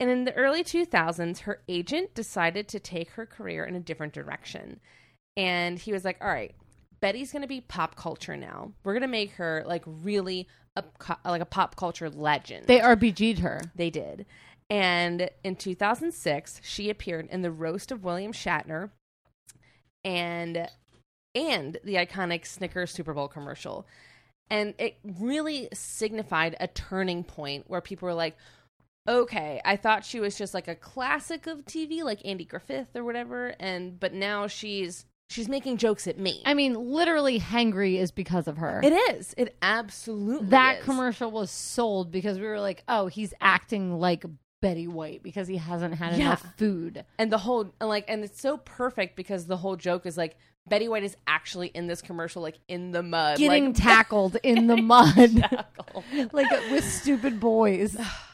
and 0.00 0.10
in 0.10 0.24
the 0.24 0.34
early 0.34 0.64
2000s, 0.64 1.40
her 1.40 1.60
agent 1.68 2.14
decided 2.14 2.68
to 2.68 2.80
take 2.80 3.10
her 3.10 3.26
career 3.26 3.64
in 3.64 3.74
a 3.74 3.80
different 3.80 4.12
direction. 4.12 4.80
And 5.36 5.78
he 5.78 5.92
was 5.92 6.04
like, 6.04 6.18
"All 6.20 6.28
right, 6.28 6.54
Betty's 7.00 7.32
going 7.32 7.42
to 7.42 7.48
be 7.48 7.60
pop 7.60 7.96
culture 7.96 8.36
now. 8.36 8.72
We're 8.82 8.94
going 8.94 9.02
to 9.02 9.08
make 9.08 9.32
her 9.32 9.64
like 9.66 9.82
really 9.86 10.48
a 10.76 10.84
like 11.24 11.42
a 11.42 11.46
pop 11.46 11.76
culture 11.76 12.10
legend." 12.10 12.66
They 12.66 12.80
RBG'd 12.80 13.40
her. 13.40 13.60
They 13.74 13.90
did. 13.90 14.26
And 14.70 15.30
in 15.42 15.56
2006, 15.56 16.60
she 16.62 16.90
appeared 16.90 17.28
in 17.30 17.42
the 17.42 17.50
roast 17.50 17.92
of 17.92 18.02
William 18.02 18.32
Shatner 18.32 18.90
and 20.04 20.68
and 21.34 21.78
the 21.84 21.94
iconic 21.94 22.46
Snickers 22.46 22.92
Super 22.92 23.12
Bowl 23.12 23.28
commercial. 23.28 23.86
And 24.50 24.74
it 24.78 24.98
really 25.02 25.68
signified 25.72 26.56
a 26.60 26.68
turning 26.68 27.24
point 27.24 27.64
where 27.68 27.80
people 27.80 28.06
were 28.06 28.14
like, 28.14 28.36
okay, 29.08 29.60
I 29.64 29.76
thought 29.76 30.04
she 30.04 30.20
was 30.20 30.36
just 30.36 30.54
like 30.54 30.68
a 30.68 30.74
classic 30.74 31.46
of 31.46 31.64
TV, 31.64 32.02
like 32.02 32.20
Andy 32.24 32.44
Griffith 32.44 32.88
or 32.94 33.04
whatever, 33.04 33.54
and 33.60 33.98
but 33.98 34.12
now 34.12 34.46
she's 34.46 35.04
she's 35.28 35.48
making 35.48 35.76
jokes 35.76 36.06
at 36.06 36.18
me. 36.18 36.42
I 36.44 36.54
mean, 36.54 36.74
literally, 36.74 37.38
Hangry 37.40 37.98
is 37.98 38.10
because 38.10 38.48
of 38.48 38.58
her. 38.58 38.80
it 38.82 38.92
is. 39.16 39.34
It 39.36 39.56
absolutely 39.62 40.48
that 40.48 40.78
is. 40.78 40.84
commercial 40.84 41.30
was 41.30 41.50
sold 41.50 42.10
because 42.10 42.38
we 42.38 42.46
were 42.46 42.60
like, 42.60 42.82
oh, 42.88 43.06
he's 43.06 43.34
acting 43.40 43.98
like 43.98 44.24
Betty 44.60 44.88
White 44.88 45.22
because 45.22 45.46
he 45.48 45.56
hasn't 45.58 45.94
had 45.94 46.16
Yeah. 46.16 46.26
enough 46.26 46.54
food. 46.56 47.04
and 47.18 47.30
the 47.30 47.38
whole 47.38 47.72
and 47.80 47.88
like 47.88 48.04
and 48.08 48.24
it's 48.24 48.40
so 48.40 48.56
perfect 48.58 49.16
because 49.16 49.46
the 49.46 49.58
whole 49.58 49.76
joke 49.76 50.06
is 50.06 50.16
like 50.16 50.36
Betty 50.66 50.88
White 50.88 51.04
is 51.04 51.16
actually 51.26 51.68
in 51.68 51.86
this 51.86 52.00
commercial 52.00 52.40
like 52.40 52.58
in 52.68 52.92
the 52.92 53.02
mud 53.02 53.36
Getting 53.36 53.66
like, 53.66 53.74
tackled 53.82 54.38
in 54.42 54.66
the 54.66 54.78
mud, 54.78 55.44
like 56.32 56.50
with 56.70 56.84
stupid 56.84 57.38
boys. 57.40 57.96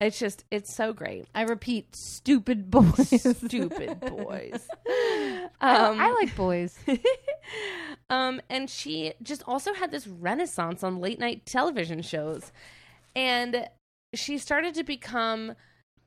it's 0.00 0.18
just 0.18 0.44
it's 0.50 0.74
so 0.74 0.92
great 0.92 1.26
I 1.34 1.42
repeat, 1.42 1.94
stupid 1.94 2.70
boys. 2.70 3.36
stupid 3.36 4.00
boys 4.00 4.66
I, 4.88 5.48
um, 5.60 6.00
I 6.00 6.10
like 6.12 6.34
boys. 6.34 6.78
um 8.10 8.40
and 8.48 8.68
she 8.68 9.12
just 9.22 9.42
also 9.46 9.74
had 9.74 9.90
this 9.90 10.06
renaissance 10.06 10.82
on 10.82 11.00
late 11.00 11.18
night 11.18 11.46
television 11.46 12.02
shows 12.02 12.52
and 13.14 13.68
she 14.14 14.38
started 14.38 14.74
to 14.74 14.84
become 14.84 15.54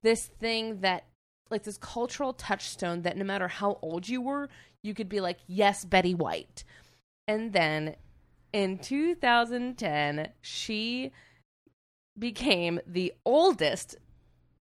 this 0.01 0.25
thing 0.25 0.81
that 0.81 1.05
like 1.49 1.63
this 1.63 1.77
cultural 1.77 2.33
touchstone 2.33 3.03
that 3.03 3.15
no 3.15 3.23
matter 3.23 3.47
how 3.47 3.77
old 3.81 4.09
you 4.09 4.21
were 4.21 4.49
you 4.81 4.93
could 4.93 5.09
be 5.09 5.21
like 5.21 5.37
yes 5.47 5.85
betty 5.85 6.15
white 6.15 6.63
and 7.27 7.53
then 7.53 7.95
in 8.51 8.77
2010 8.79 10.29
she 10.41 11.11
became 12.17 12.79
the 12.85 13.13
oldest 13.25 13.95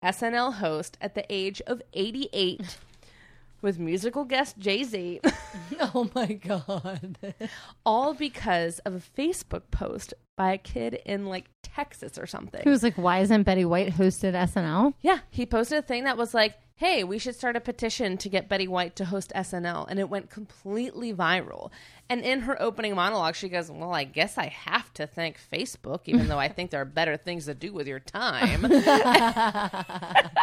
snl 0.05 0.55
host 0.55 0.97
at 1.01 1.15
the 1.15 1.25
age 1.31 1.61
of 1.67 1.81
88 1.93 2.79
with 3.63 3.79
musical 3.79 4.25
guest 4.25 4.59
jay-z 4.59 5.21
oh 5.81 6.11
my 6.15 6.27
god. 6.27 7.19
all 7.87 8.15
because 8.15 8.79
of 8.81 8.95
a 8.95 9.01
facebook 9.21 9.63
post 9.71 10.13
by 10.37 10.53
a 10.53 10.59
kid 10.59 11.01
in 11.07 11.27
like 11.27 11.47
texas 11.63 12.19
or 12.19 12.27
something 12.27 12.61
He 12.63 12.69
was 12.69 12.83
like, 12.83 12.97
"Why 12.97 13.21
isn't 13.21 13.45
Betty 13.45 13.65
White 13.65 13.95
hosted 13.95 14.35
SNL?" 14.35 14.95
Yeah, 15.01 15.21
he 15.31 15.47
posted 15.47 15.79
a 15.79 15.83
thing 15.83 16.05
that 16.05 16.17
was 16.19 16.35
like, 16.35 16.55
"Hey, 16.77 17.05
we 17.05 17.19
should 17.19 17.35
start 17.35 17.57
a 17.57 17.61
petition 17.61 18.17
to 18.19 18.29
get 18.29 18.49
Betty 18.49 18.69
White 18.69 18.97
to 18.97 19.07
host 19.07 19.33
SNL," 19.35 19.87
and 19.89 19.99
it 19.99 20.09
went 20.09 20.31
completely 20.31 21.13
viral. 21.13 21.71
And 22.09 22.23
in 22.23 22.43
her 22.43 22.61
opening 22.61 22.95
monologue, 22.95 23.35
she 23.35 23.49
goes, 23.49 23.71
"Well, 23.71 23.93
I 23.93 24.05
guess 24.05 24.39
I 24.39 24.47
have 24.47 24.93
to 24.95 25.07
thank 25.07 25.39
Facebook, 25.39 26.03
even 26.07 26.29
though 26.29 26.39
I 26.39 26.49
think 26.49 26.71
there 26.71 26.81
are 26.81 26.85
better 26.85 27.17
things 27.17 27.47
to 27.47 27.55
do 27.55 27.73
with 27.73 27.87
your 27.87 28.01
time." 28.01 28.65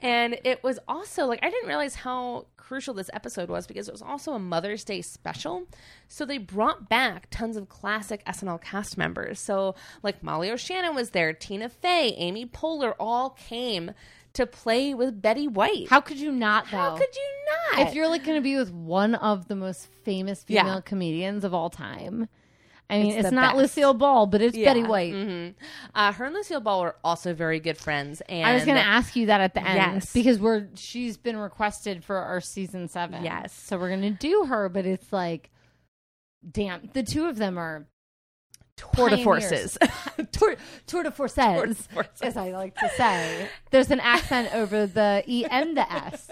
and 0.00 0.38
it 0.44 0.62
was 0.62 0.78
also 0.86 1.26
like 1.26 1.40
I 1.42 1.50
didn't 1.50 1.68
realize 1.68 1.94
how 1.94 2.46
crucial 2.56 2.94
this 2.94 3.10
episode 3.12 3.50
was 3.50 3.66
because 3.66 3.88
it 3.88 3.92
was 3.92 4.00
also 4.00 4.32
a 4.32 4.38
Mother's 4.38 4.82
Day 4.82 5.02
special. 5.02 5.66
So 6.08 6.24
they 6.24 6.38
brought 6.38 6.88
back 6.88 7.26
tons 7.30 7.56
of 7.56 7.68
classic 7.68 8.24
SNL 8.24 8.62
cast 8.62 8.96
members. 8.96 9.40
So 9.40 9.74
like 10.02 10.22
Molly 10.22 10.50
O'Shannon 10.50 10.94
was 10.94 11.10
there, 11.10 11.32
Tina 11.32 11.68
Fey, 11.68 12.14
Amy 12.16 12.46
Poehler 12.46 12.94
all 12.98 13.30
came 13.30 13.92
to 14.34 14.46
play 14.46 14.94
with 14.94 15.20
Betty 15.20 15.46
White. 15.48 15.88
How 15.88 16.00
could 16.00 16.18
you 16.18 16.32
not? 16.32 16.66
Though? 16.70 16.76
How 16.78 16.96
could 16.96 17.14
you 17.14 17.28
not? 17.76 17.88
if 17.88 17.94
you're 17.94 18.08
like 18.08 18.24
going 18.24 18.36
to 18.38 18.42
be 18.42 18.56
with 18.56 18.72
one 18.72 19.14
of 19.14 19.48
the 19.48 19.56
most 19.56 19.86
famous 20.04 20.44
Yeah. 20.48 20.62
female 20.62 20.82
comedians 20.82 21.44
of 21.44 21.52
all 21.54 21.70
time. 21.70 22.28
I 22.90 22.98
mean, 22.98 23.12
It's 23.12 23.26
it's, 23.26 23.32
not 23.32 23.52
best. 23.54 23.56
Lucille 23.56 23.94
Ball, 23.94 24.26
but 24.26 24.42
it's 24.42 24.56
Betty 24.56 24.80
Yeah. 24.80 24.86
White. 24.88 25.14
Mhm. 25.14 25.54
Uh, 25.94 26.12
her 26.12 26.26
and 26.26 26.34
Lucille 26.34 26.60
Ball 26.60 26.82
were 26.82 26.96
also 27.02 27.32
very 27.32 27.58
good 27.60 27.78
friends. 27.78 28.20
And 28.28 28.46
I 28.46 28.52
was 28.54 28.64
going 28.66 28.76
to 28.76 28.84
ask 28.84 29.16
you 29.16 29.26
that 29.26 29.40
at 29.40 29.54
the 29.54 29.66
end 29.66 29.94
Yes. 29.94 30.12
because 30.12 30.38
we're 30.38 30.68
she's 30.74 31.16
been 31.16 31.36
requested 31.38 32.04
for 32.04 32.16
our 32.16 32.40
season 32.40 32.88
seven. 32.88 33.24
Yes. 33.24 33.54
so 33.54 33.78
we're 33.78 33.88
going 33.88 34.02
to 34.02 34.10
do 34.10 34.44
her, 34.46 34.68
but 34.68 34.84
it's 34.84 35.10
like, 35.12 35.50
damn, 36.50 36.90
the 36.92 37.02
two 37.02 37.26
of 37.26 37.36
them 37.36 37.56
are 37.56 37.86
tour 38.76 39.08
de 39.10 39.22
forces. 39.22 39.78
tour, 40.32 40.56
tour 40.86 41.02
de 41.02 41.10
forces, 41.10 41.36
Tour 41.44 41.66
de 41.66 41.74
forces. 41.74 42.22
as 42.22 42.36
I 42.36 42.50
like 42.52 42.74
to 42.76 42.88
say. 42.96 43.48
There's 43.70 43.90
an 43.90 44.00
accent 44.00 44.54
over 44.54 44.86
the 44.86 45.22
e 45.26 45.44
and 45.50 45.76
the 45.76 45.90
s. 45.92 46.30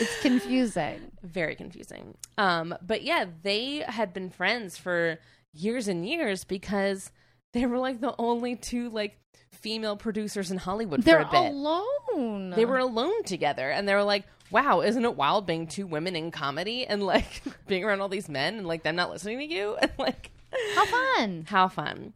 It's 0.00 0.20
confusing. 0.22 1.10
very 1.22 1.54
confusing. 1.54 2.16
Um, 2.38 2.74
but 2.82 3.02
yeah, 3.02 3.26
they 3.42 3.78
had 3.86 4.12
been 4.12 4.30
friends 4.30 4.76
for 4.78 5.18
years 5.52 5.88
and 5.88 6.06
years 6.08 6.44
because 6.44 7.10
they 7.52 7.66
were 7.66 7.78
like 7.78 8.00
the 8.00 8.14
only 8.18 8.56
two 8.56 8.88
like 8.90 9.18
female 9.50 9.96
producers 9.96 10.50
in 10.50 10.58
Hollywood 10.58 11.02
They're 11.02 11.22
for 11.26 11.36
a 11.36 11.42
bit. 11.42 11.50
alone. 11.52 12.50
they 12.50 12.64
were 12.64 12.78
alone 12.78 13.22
together 13.24 13.70
and 13.70 13.88
they 13.88 13.94
were 13.94 14.02
like, 14.02 14.24
wow, 14.50 14.80
isn't 14.80 15.04
it 15.04 15.16
wild 15.16 15.46
being 15.46 15.66
two 15.66 15.86
women 15.86 16.16
in 16.16 16.30
comedy 16.30 16.86
and 16.86 17.02
like 17.02 17.42
being 17.66 17.84
around 17.84 18.00
all 18.00 18.08
these 18.08 18.28
men 18.28 18.56
and 18.58 18.66
like 18.66 18.82
them 18.82 18.96
not 18.96 19.10
listening 19.10 19.38
to 19.38 19.44
you 19.54 19.76
and 19.82 19.90
like 19.98 20.30
how 20.74 20.86
fun. 20.86 21.44
how 21.48 21.68
fun. 21.68 22.12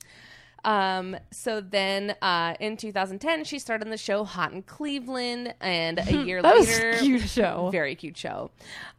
Um, 0.64 1.16
so 1.30 1.60
then 1.60 2.16
uh, 2.20 2.54
in 2.58 2.76
2010, 2.76 3.44
she 3.44 3.60
started 3.60 3.88
the 3.88 3.96
show 3.96 4.24
Hot 4.24 4.52
in 4.52 4.62
Cleveland, 4.62 5.54
and 5.60 6.00
a 6.00 6.12
year 6.24 6.42
That 6.42 6.56
was 6.56 6.66
later, 6.66 6.90
a 6.90 6.98
cute 6.98 7.22
show. 7.28 7.68
very 7.70 7.94
cute 7.94 8.16
show. 8.16 8.50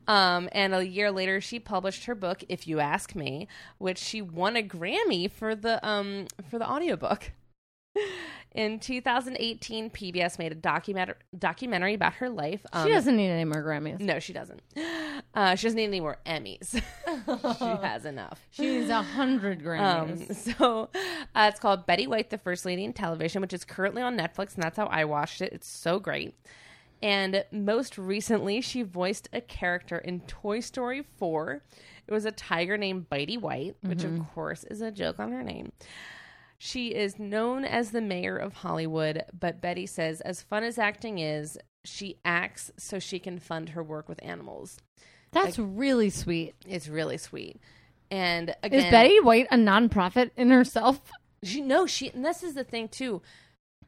Um, 0.07 0.47
and 0.53 0.73
a 0.73 0.87
year 0.87 1.11
later, 1.11 1.41
she 1.41 1.59
published 1.59 2.05
her 2.05 2.15
book, 2.15 2.41
If 2.47 2.67
You 2.67 2.79
Ask 2.79 3.15
Me, 3.15 3.49
which 3.79 3.97
she 3.97 4.21
won 4.21 4.55
a 4.55 4.63
Grammy 4.63 5.29
for 5.29 5.55
the 5.55 5.85
um 5.85 6.27
for 6.49 6.57
the 6.57 6.69
audiobook. 6.69 7.31
In 8.57 8.79
2018, 8.79 9.91
PBS 9.91 10.39
made 10.39 10.51
a 10.51 10.55
document- 10.55 11.11
documentary 11.37 11.93
about 11.93 12.15
her 12.15 12.27
life. 12.27 12.65
Um, 12.73 12.87
She 12.87 12.91
doesn't 12.91 13.15
need 13.15 13.29
any 13.29 13.45
more 13.45 13.63
Grammys. 13.63 13.99
No, 13.99 14.19
she 14.19 14.33
doesn't. 14.33 14.61
Uh, 15.33 15.53
she 15.55 15.67
doesn't 15.67 15.77
need 15.77 15.85
any 15.85 15.99
more 15.99 16.17
Emmys. 16.25 16.71
she 17.59 17.85
has 17.85 18.05
enough. 18.05 18.47
She 18.49 18.63
needs 18.63 18.89
a 18.89 19.03
hundred 19.03 19.61
Grammys. 19.63 20.29
Um, 20.29 20.35
so 20.35 20.89
uh, 21.35 21.49
it's 21.51 21.59
called 21.59 21.85
Betty 21.85 22.07
White, 22.07 22.31
the 22.31 22.39
First 22.39 22.65
Lady 22.65 22.83
in 22.83 22.91
Television, 22.93 23.41
which 23.41 23.53
is 23.53 23.63
currently 23.63 24.01
on 24.01 24.17
Netflix, 24.17 24.55
and 24.55 24.63
that's 24.63 24.77
how 24.77 24.87
I 24.87 25.05
watched 25.05 25.41
it. 25.41 25.53
It's 25.53 25.67
so 25.67 25.99
great. 25.99 26.35
And 27.03 27.45
most 27.51 27.99
recently, 27.99 28.61
she 28.61 28.81
voiced 28.81 29.29
a 29.31 29.41
character 29.41 29.99
in 29.99 30.21
Toy 30.21 30.59
Story 30.59 31.03
4. 31.17 31.61
It 32.07 32.11
was 32.13 32.25
a 32.25 32.31
tiger 32.31 32.77
named 32.77 33.07
Bitey 33.09 33.39
White, 33.39 33.75
which 33.81 34.03
of 34.03 34.19
course 34.33 34.63
is 34.63 34.81
a 34.81 34.89
joke 34.91 35.19
on 35.19 35.31
her 35.33 35.43
name. 35.43 35.71
She 36.59 36.93
is 36.95 37.19
known 37.19 37.65
as 37.65 37.91
the 37.91 38.01
mayor 38.01 38.37
of 38.37 38.53
Hollywood, 38.53 39.23
but 39.37 39.61
Betty 39.61 39.85
says, 39.85 40.21
as 40.21 40.41
fun 40.41 40.63
as 40.63 40.79
acting 40.79 41.19
is, 41.19 41.57
she 41.85 42.17
acts 42.25 42.71
so 42.77 42.99
she 42.99 43.19
can 43.19 43.39
fund 43.39 43.69
her 43.69 43.83
work 43.83 44.09
with 44.09 44.23
animals. 44.23 44.77
That's 45.31 45.59
really 45.59 46.09
sweet. 46.09 46.55
It's 46.67 46.87
really 46.87 47.17
sweet. 47.17 47.61
And 48.09 48.55
again, 48.63 48.85
Is 48.85 48.91
Betty 48.91 49.19
White 49.19 49.47
a 49.51 49.57
nonprofit 49.57 50.31
in 50.35 50.49
herself? 50.49 51.01
She 51.43 51.61
no, 51.61 51.85
she 51.85 52.09
and 52.09 52.25
this 52.25 52.41
is 52.41 52.55
the 52.55 52.63
thing 52.63 52.87
too. 52.87 53.21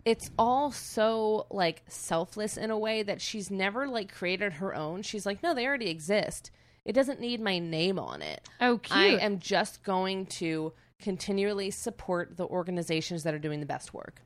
It's 0.06 0.30
all 0.38 0.72
so 0.72 1.48
like 1.50 1.84
selfless 1.88 2.58
in 2.58 2.72
a 2.72 2.78
way 2.78 3.04
that 3.04 3.22
she's 3.22 3.50
never 3.50 3.88
like 3.88 4.14
created 4.14 4.54
her 4.54 4.76
own. 4.76 5.02
She's 5.02 5.26
like, 5.26 5.42
no, 5.42 5.54
they 5.54 5.66
already 5.66 5.90
exist. 5.90 6.52
It 6.86 6.94
doesn't 6.94 7.20
need 7.20 7.42
my 7.42 7.60
name 7.60 8.00
on 8.00 8.22
it. 8.22 8.48
Oh, 8.62 8.78
cute. 8.78 8.98
I 8.98 9.06
am 9.18 9.40
just 9.40 9.84
going 9.84 10.26
to 10.28 10.74
continually 11.02 11.72
support 11.72 12.38
the 12.38 12.46
organizations 12.46 13.24
that 13.24 13.34
are 13.34 13.40
doing 13.40 13.60
the 13.60 13.66
best 13.66 13.94
work. 13.94 14.22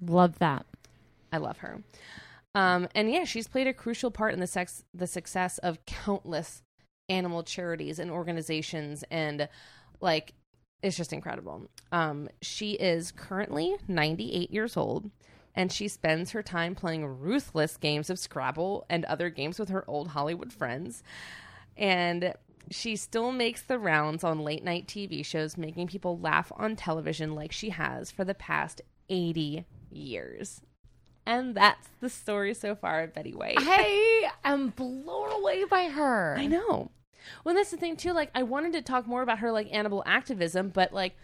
Love 0.00 0.38
that. 0.38 0.66
I 1.32 1.38
love 1.38 1.58
her. 1.58 1.82
Um, 2.54 2.88
and 2.94 3.10
yeah, 3.10 3.24
she's 3.24 3.48
played 3.48 3.66
a 3.66 3.74
crucial 3.74 4.10
part 4.10 4.32
in 4.32 4.40
the 4.40 4.46
sex 4.46 4.82
the 4.94 5.06
success 5.06 5.58
of 5.58 5.84
countless 5.86 6.62
animal 7.08 7.42
charities 7.42 7.98
and 7.98 8.10
organizations 8.10 9.04
and 9.10 9.48
like 10.00 10.32
it's 10.82 10.96
just 10.96 11.12
incredible. 11.12 11.68
Um, 11.92 12.28
she 12.42 12.72
is 12.72 13.12
currently 13.12 13.76
98 13.88 14.50
years 14.50 14.76
old 14.76 15.10
and 15.54 15.72
she 15.72 15.88
spends 15.88 16.30
her 16.32 16.42
time 16.42 16.74
playing 16.74 17.04
ruthless 17.06 17.76
games 17.76 18.10
of 18.10 18.18
Scrabble 18.18 18.84
and 18.90 19.04
other 19.06 19.30
games 19.30 19.58
with 19.58 19.70
her 19.70 19.84
old 19.88 20.08
Hollywood 20.08 20.52
friends. 20.52 21.02
And 21.76 22.34
she 22.70 22.96
still 22.96 23.32
makes 23.32 23.62
the 23.62 23.78
rounds 23.78 24.24
on 24.24 24.40
late 24.40 24.64
night 24.64 24.86
TV 24.86 25.24
shows, 25.24 25.56
making 25.56 25.86
people 25.86 26.18
laugh 26.18 26.50
on 26.56 26.76
television 26.76 27.34
like 27.34 27.52
she 27.52 27.70
has 27.70 28.10
for 28.10 28.24
the 28.24 28.34
past 28.34 28.82
80 29.08 29.64
years. 29.90 30.60
And 31.24 31.54
that's 31.54 31.88
the 32.00 32.08
story 32.08 32.54
so 32.54 32.74
far 32.74 33.02
of 33.02 33.14
Betty 33.14 33.34
White. 33.34 33.60
Hey, 33.60 34.28
I 34.44 34.52
am 34.52 34.70
blown 34.70 35.32
away 35.32 35.64
by 35.64 35.84
her. 35.84 36.36
I 36.38 36.46
know. 36.46 36.90
Well, 37.44 37.54
that's 37.54 37.72
the 37.72 37.76
thing 37.76 37.96
too. 37.96 38.12
Like, 38.12 38.30
I 38.34 38.44
wanted 38.44 38.72
to 38.74 38.82
talk 38.82 39.06
more 39.06 39.22
about 39.22 39.40
her 39.40 39.50
like 39.50 39.72
animal 39.72 40.04
activism, 40.06 40.68
but 40.68 40.92
like, 40.92 41.16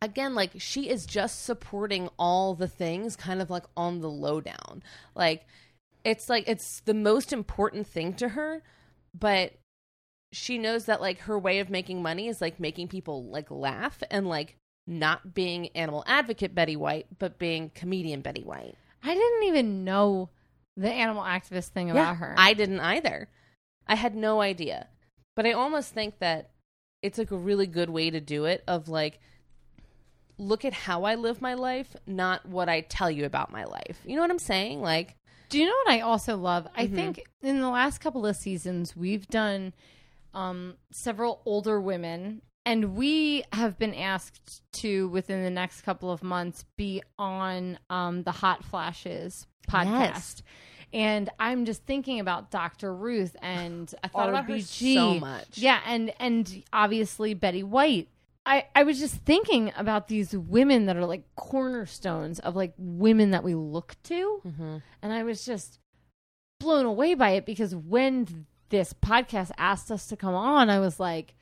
again, 0.00 0.34
like 0.34 0.52
she 0.58 0.88
is 0.88 1.06
just 1.06 1.44
supporting 1.44 2.08
all 2.18 2.54
the 2.54 2.66
things, 2.66 3.14
kind 3.14 3.40
of 3.40 3.50
like 3.50 3.64
on 3.76 4.00
the 4.00 4.10
lowdown. 4.10 4.82
Like, 5.14 5.46
it's 6.04 6.28
like 6.28 6.48
it's 6.48 6.80
the 6.80 6.94
most 6.94 7.32
important 7.32 7.86
thing 7.86 8.14
to 8.14 8.30
her, 8.30 8.62
but 9.14 9.52
she 10.32 10.58
knows 10.58 10.86
that 10.86 11.00
like 11.00 11.20
her 11.20 11.38
way 11.38 11.60
of 11.60 11.70
making 11.70 12.02
money 12.02 12.28
is 12.28 12.40
like 12.40 12.58
making 12.58 12.88
people 12.88 13.24
like 13.24 13.50
laugh 13.50 14.02
and 14.10 14.26
like 14.26 14.56
not 14.86 15.34
being 15.34 15.68
animal 15.76 16.02
advocate 16.06 16.54
Betty 16.54 16.74
White, 16.76 17.06
but 17.18 17.38
being 17.38 17.70
comedian 17.74 18.20
Betty 18.20 18.42
White. 18.42 18.76
I 19.04 19.14
didn't 19.14 19.44
even 19.44 19.84
know 19.84 20.30
the 20.76 20.90
animal 20.90 21.22
activist 21.22 21.68
thing 21.68 21.90
about 21.90 22.00
Yeah, 22.00 22.14
her. 22.14 22.34
I 22.38 22.54
didn't 22.54 22.80
either. 22.80 23.28
I 23.86 23.94
had 23.94 24.14
no 24.16 24.40
idea. 24.40 24.88
But 25.36 25.46
I 25.46 25.52
almost 25.52 25.92
think 25.92 26.18
that 26.20 26.50
it's 27.02 27.18
like 27.18 27.30
a 27.30 27.36
really 27.36 27.66
good 27.66 27.90
way 27.90 28.10
to 28.10 28.20
do 28.20 28.44
it 28.46 28.62
of 28.66 28.88
like 28.88 29.20
look 30.38 30.64
at 30.64 30.72
how 30.72 31.04
I 31.04 31.14
live 31.14 31.40
my 31.40 31.54
life, 31.54 31.94
not 32.06 32.46
what 32.46 32.68
I 32.68 32.80
tell 32.82 33.10
you 33.10 33.24
about 33.24 33.52
my 33.52 33.64
life. 33.64 33.98
You 34.04 34.16
know 34.16 34.22
what 34.22 34.30
I'm 34.30 34.38
saying? 34.38 34.80
Like, 34.80 35.16
Do 35.50 35.58
you 35.58 35.66
know 35.66 35.74
what 35.84 35.92
I 35.94 36.00
also 36.00 36.36
love? 36.36 36.66
I 36.74 36.86
Mm-hmm. 36.86 36.94
think 36.96 37.22
in 37.42 37.60
the 37.60 37.68
last 37.68 37.98
couple 37.98 38.26
of 38.26 38.36
seasons, 38.36 38.96
we've 38.96 39.26
done 39.28 39.72
um, 40.34 40.74
several 40.90 41.42
older 41.44 41.80
women, 41.80 42.42
and 42.64 42.94
we 42.96 43.44
have 43.52 43.78
been 43.78 43.94
asked 43.94 44.62
to, 44.74 45.08
within 45.08 45.42
the 45.42 45.50
next 45.50 45.82
couple 45.82 46.10
of 46.10 46.22
months, 46.22 46.64
be 46.76 47.02
on 47.18 47.78
um, 47.90 48.22
the 48.22 48.32
Hot 48.32 48.64
Flashes 48.64 49.46
podcast. 49.68 49.86
Yes. 50.00 50.42
And 50.94 51.30
I'm 51.38 51.64
just 51.64 51.84
thinking 51.84 52.20
about 52.20 52.50
Dr. 52.50 52.94
Ruth 52.94 53.34
and 53.40 53.92
I 54.04 54.08
thought 54.08 54.28
about 54.28 54.44
her 54.44 54.54
RBG. 54.54 54.94
so 54.94 55.14
much. 55.18 55.56
Yeah, 55.56 55.80
and 55.86 56.12
and 56.20 56.62
obviously 56.72 57.32
Betty 57.34 57.62
White. 57.62 58.08
I, 58.44 58.66
I 58.74 58.82
was 58.82 58.98
just 58.98 59.14
thinking 59.14 59.72
about 59.76 60.08
these 60.08 60.36
women 60.36 60.86
that 60.86 60.96
are 60.96 61.06
like 61.06 61.22
cornerstones 61.36 62.40
of 62.40 62.56
like 62.56 62.74
women 62.76 63.30
that 63.30 63.44
we 63.44 63.54
look 63.54 63.94
to 64.04 64.40
Mm-hmm. 64.44 64.76
and 65.00 65.12
I 65.12 65.22
was 65.22 65.44
just 65.46 65.78
blown 66.60 66.84
away 66.84 67.14
by 67.14 67.30
it 67.30 67.46
because 67.46 67.74
when 67.74 68.46
this 68.72 68.92
podcast 68.92 69.52
asked 69.56 69.92
us 69.92 70.06
to 70.08 70.16
come 70.16 70.34
on, 70.34 70.68
I 70.68 70.80
was 70.80 70.98
like, 70.98 71.34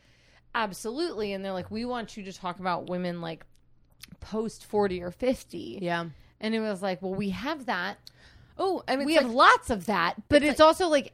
absolutely. 0.55 1.33
And 1.33 1.43
they're 1.45 1.53
like, 1.55 1.71
we 1.71 1.85
want 1.87 2.17
you 2.17 2.25
to 2.25 2.33
talk 2.33 2.59
about 2.61 2.91
women 2.91 3.21
like 3.23 3.47
post 4.21 4.67
40 4.67 5.03
or 5.03 5.11
50. 5.11 5.79
yeah. 5.81 6.07
And 6.43 6.55
it 6.55 6.61
was 6.61 6.83
like, 6.83 7.01
well, 7.03 7.15
we 7.15 7.31
have 7.31 7.67
that. 7.67 7.99
Oh, 8.59 8.83
I 8.89 8.97
mean, 8.97 9.07
we 9.07 9.13
it's 9.15 9.23
have 9.23 9.31
like- 9.31 9.37
lots 9.53 9.71
of 9.71 9.87
that. 9.87 10.15
But 10.29 10.43
it's, 10.43 10.61
also 10.61 10.89
like, 10.89 11.13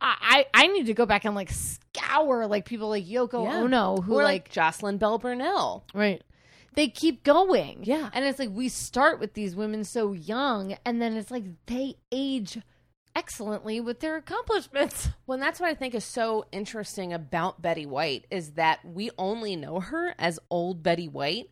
I, 0.00 0.44
I 0.54 0.64
I 0.64 0.66
need 0.66 0.86
to 0.86 0.94
go 0.94 1.06
back 1.06 1.24
and 1.24 1.34
like 1.34 1.50
scour 1.50 2.46
like 2.46 2.64
people 2.66 2.88
like 2.90 3.06
Yoko 3.06 3.44
Yeah. 3.44 3.60
Ono 3.60 3.96
who 4.02 4.12
or 4.14 4.22
like, 4.24 4.44
like 4.44 4.50
Jocelyn 4.50 4.98
Bell 4.98 5.18
Burnell. 5.18 5.84
right 5.94 6.22
they 6.74 6.88
keep 6.88 7.24
going 7.24 7.80
Yeah. 7.84 8.10
and 8.12 8.22
it's 8.26 8.38
like 8.38 8.50
we 8.52 8.68
start 8.68 9.18
with 9.18 9.32
these 9.32 9.56
women 9.56 9.82
so 9.84 10.12
young 10.12 10.76
and 10.84 11.00
then 11.00 11.16
it's 11.16 11.30
like 11.30 11.44
they 11.64 11.94
age 12.12 12.58
excellently 13.16 13.80
with 13.80 14.00
their 14.00 14.16
accomplishments 14.16 15.08
Well, 15.26 15.34
and 15.34 15.42
that's 15.42 15.58
what 15.58 15.70
I 15.70 15.74
think 15.74 15.94
is 15.94 16.04
so 16.04 16.46
interesting 16.52 17.12
about 17.12 17.62
Betty 17.62 17.86
White 17.86 18.26
is 18.30 18.52
that 18.52 18.84
we 18.84 19.10
only 19.18 19.56
know 19.56 19.80
her 19.80 20.14
as 20.18 20.38
old 20.50 20.82
Betty 20.82 21.08
White. 21.08 21.50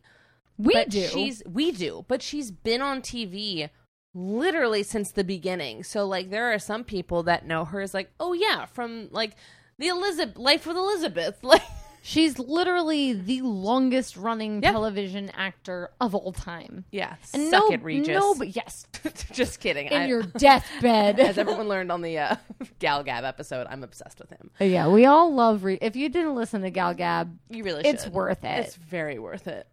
we 0.57 0.73
but 0.73 0.89
do 0.89 1.01
She's 1.07 1.41
we 1.45 1.71
do, 1.71 2.05
but 2.07 2.21
she's 2.21 2.51
been 2.51 2.81
on 2.81 3.01
TV 3.01 3.69
literally 4.13 4.83
since 4.83 5.11
the 5.11 5.23
beginning. 5.25 5.83
So 5.83 6.05
like 6.05 6.29
there 6.29 6.53
are 6.53 6.59
some 6.59 6.83
people 6.83 7.23
that 7.23 7.45
know 7.45 7.65
her 7.65 7.81
as 7.81 7.93
like, 7.93 8.11
oh 8.19 8.33
yeah, 8.33 8.65
from 8.65 9.09
like 9.11 9.35
the 9.77 9.87
Elizabeth 9.87 10.37
Life 10.37 10.65
with 10.65 10.77
Elizabeth. 10.77 11.39
Like 11.43 11.63
she's 12.07 12.37
literally 12.37 13.13
the 13.13 13.41
longest 13.41 14.15
running 14.15 14.61
Yeah. 14.61 14.71
television 14.71 15.31
actor 15.35 15.89
of 15.99 16.13
all 16.13 16.31
time 16.31 16.85
yeah, 16.91 17.15
and 17.33 17.49
suck 17.49 17.63
no, 17.69 17.71
it, 17.73 17.81
Regis. 17.83 18.07
no 18.09 18.35
but 18.35 18.55
yes 18.55 18.85
Just 19.31 19.59
kidding. 19.59 19.87
in 19.87 20.01
I- 20.03 20.05
your 20.05 20.21
deathbed 20.21 21.19
as 21.29 21.37
everyone 21.39 21.67
learned 21.67 21.91
on 21.91 22.01
the 22.03 22.17
uh, 22.19 22.35
Gal 22.79 23.03
Gab 23.03 23.23
episode, 23.23 23.65
I'm 23.69 23.83
obsessed 23.83 24.19
with 24.19 24.29
him. 24.29 24.51
yeah 24.59 24.87
we 24.87 25.05
all 25.05 25.33
love 25.33 25.63
Re- 25.63 25.79
if 25.81 25.95
you 25.95 26.09
didn't 26.09 26.35
listen 26.35 26.61
to 26.61 26.69
gal 26.69 26.93
gab 26.93 27.35
You 27.49 27.63
really 27.63 27.83
should. 27.83 27.95
it's 27.95 28.07
worth 28.07 28.43
it 28.45 28.65
It's 28.65 28.75
very 28.75 29.17
worth 29.17 29.47
it. 29.47 29.67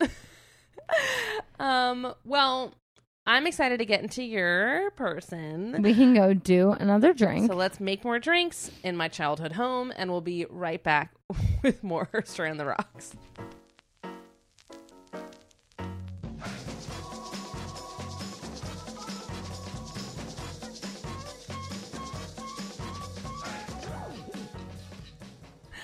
um, 1.60 2.14
well, 2.24 2.72
I'm 3.26 3.46
excited 3.46 3.78
to 3.78 3.84
get 3.86 4.02
into 4.02 4.22
your 4.22 4.90
person. 4.92 5.80
we 5.82 5.94
can 5.94 6.14
go 6.14 6.34
do 6.34 6.72
another 6.72 7.12
drink 7.14 7.50
So 7.50 7.56
let's 7.56 7.78
make 7.78 8.04
more 8.04 8.18
drinks 8.18 8.70
in 8.82 8.96
my 8.96 9.08
childhood 9.08 9.52
home, 9.52 9.92
and 9.96 10.10
we'll 10.10 10.20
be 10.22 10.46
right 10.50 10.82
back 10.82 11.12
with 11.62 11.82
more 11.82 12.08
Herstory 12.12 12.50
on 12.50 12.56
the 12.56 12.66
Rocks. 12.66 13.14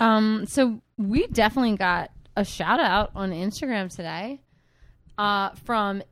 Um, 0.01 0.47
so 0.47 0.81
we 0.97 1.27
definitely 1.27 1.77
got 1.77 2.11
a 2.37 2.45
shout 2.45 2.81
out 2.81 3.11
on 3.15 3.33
Instagram 3.33 3.95
today, 3.95 4.41
uh, 5.17 5.51
from 5.65 6.03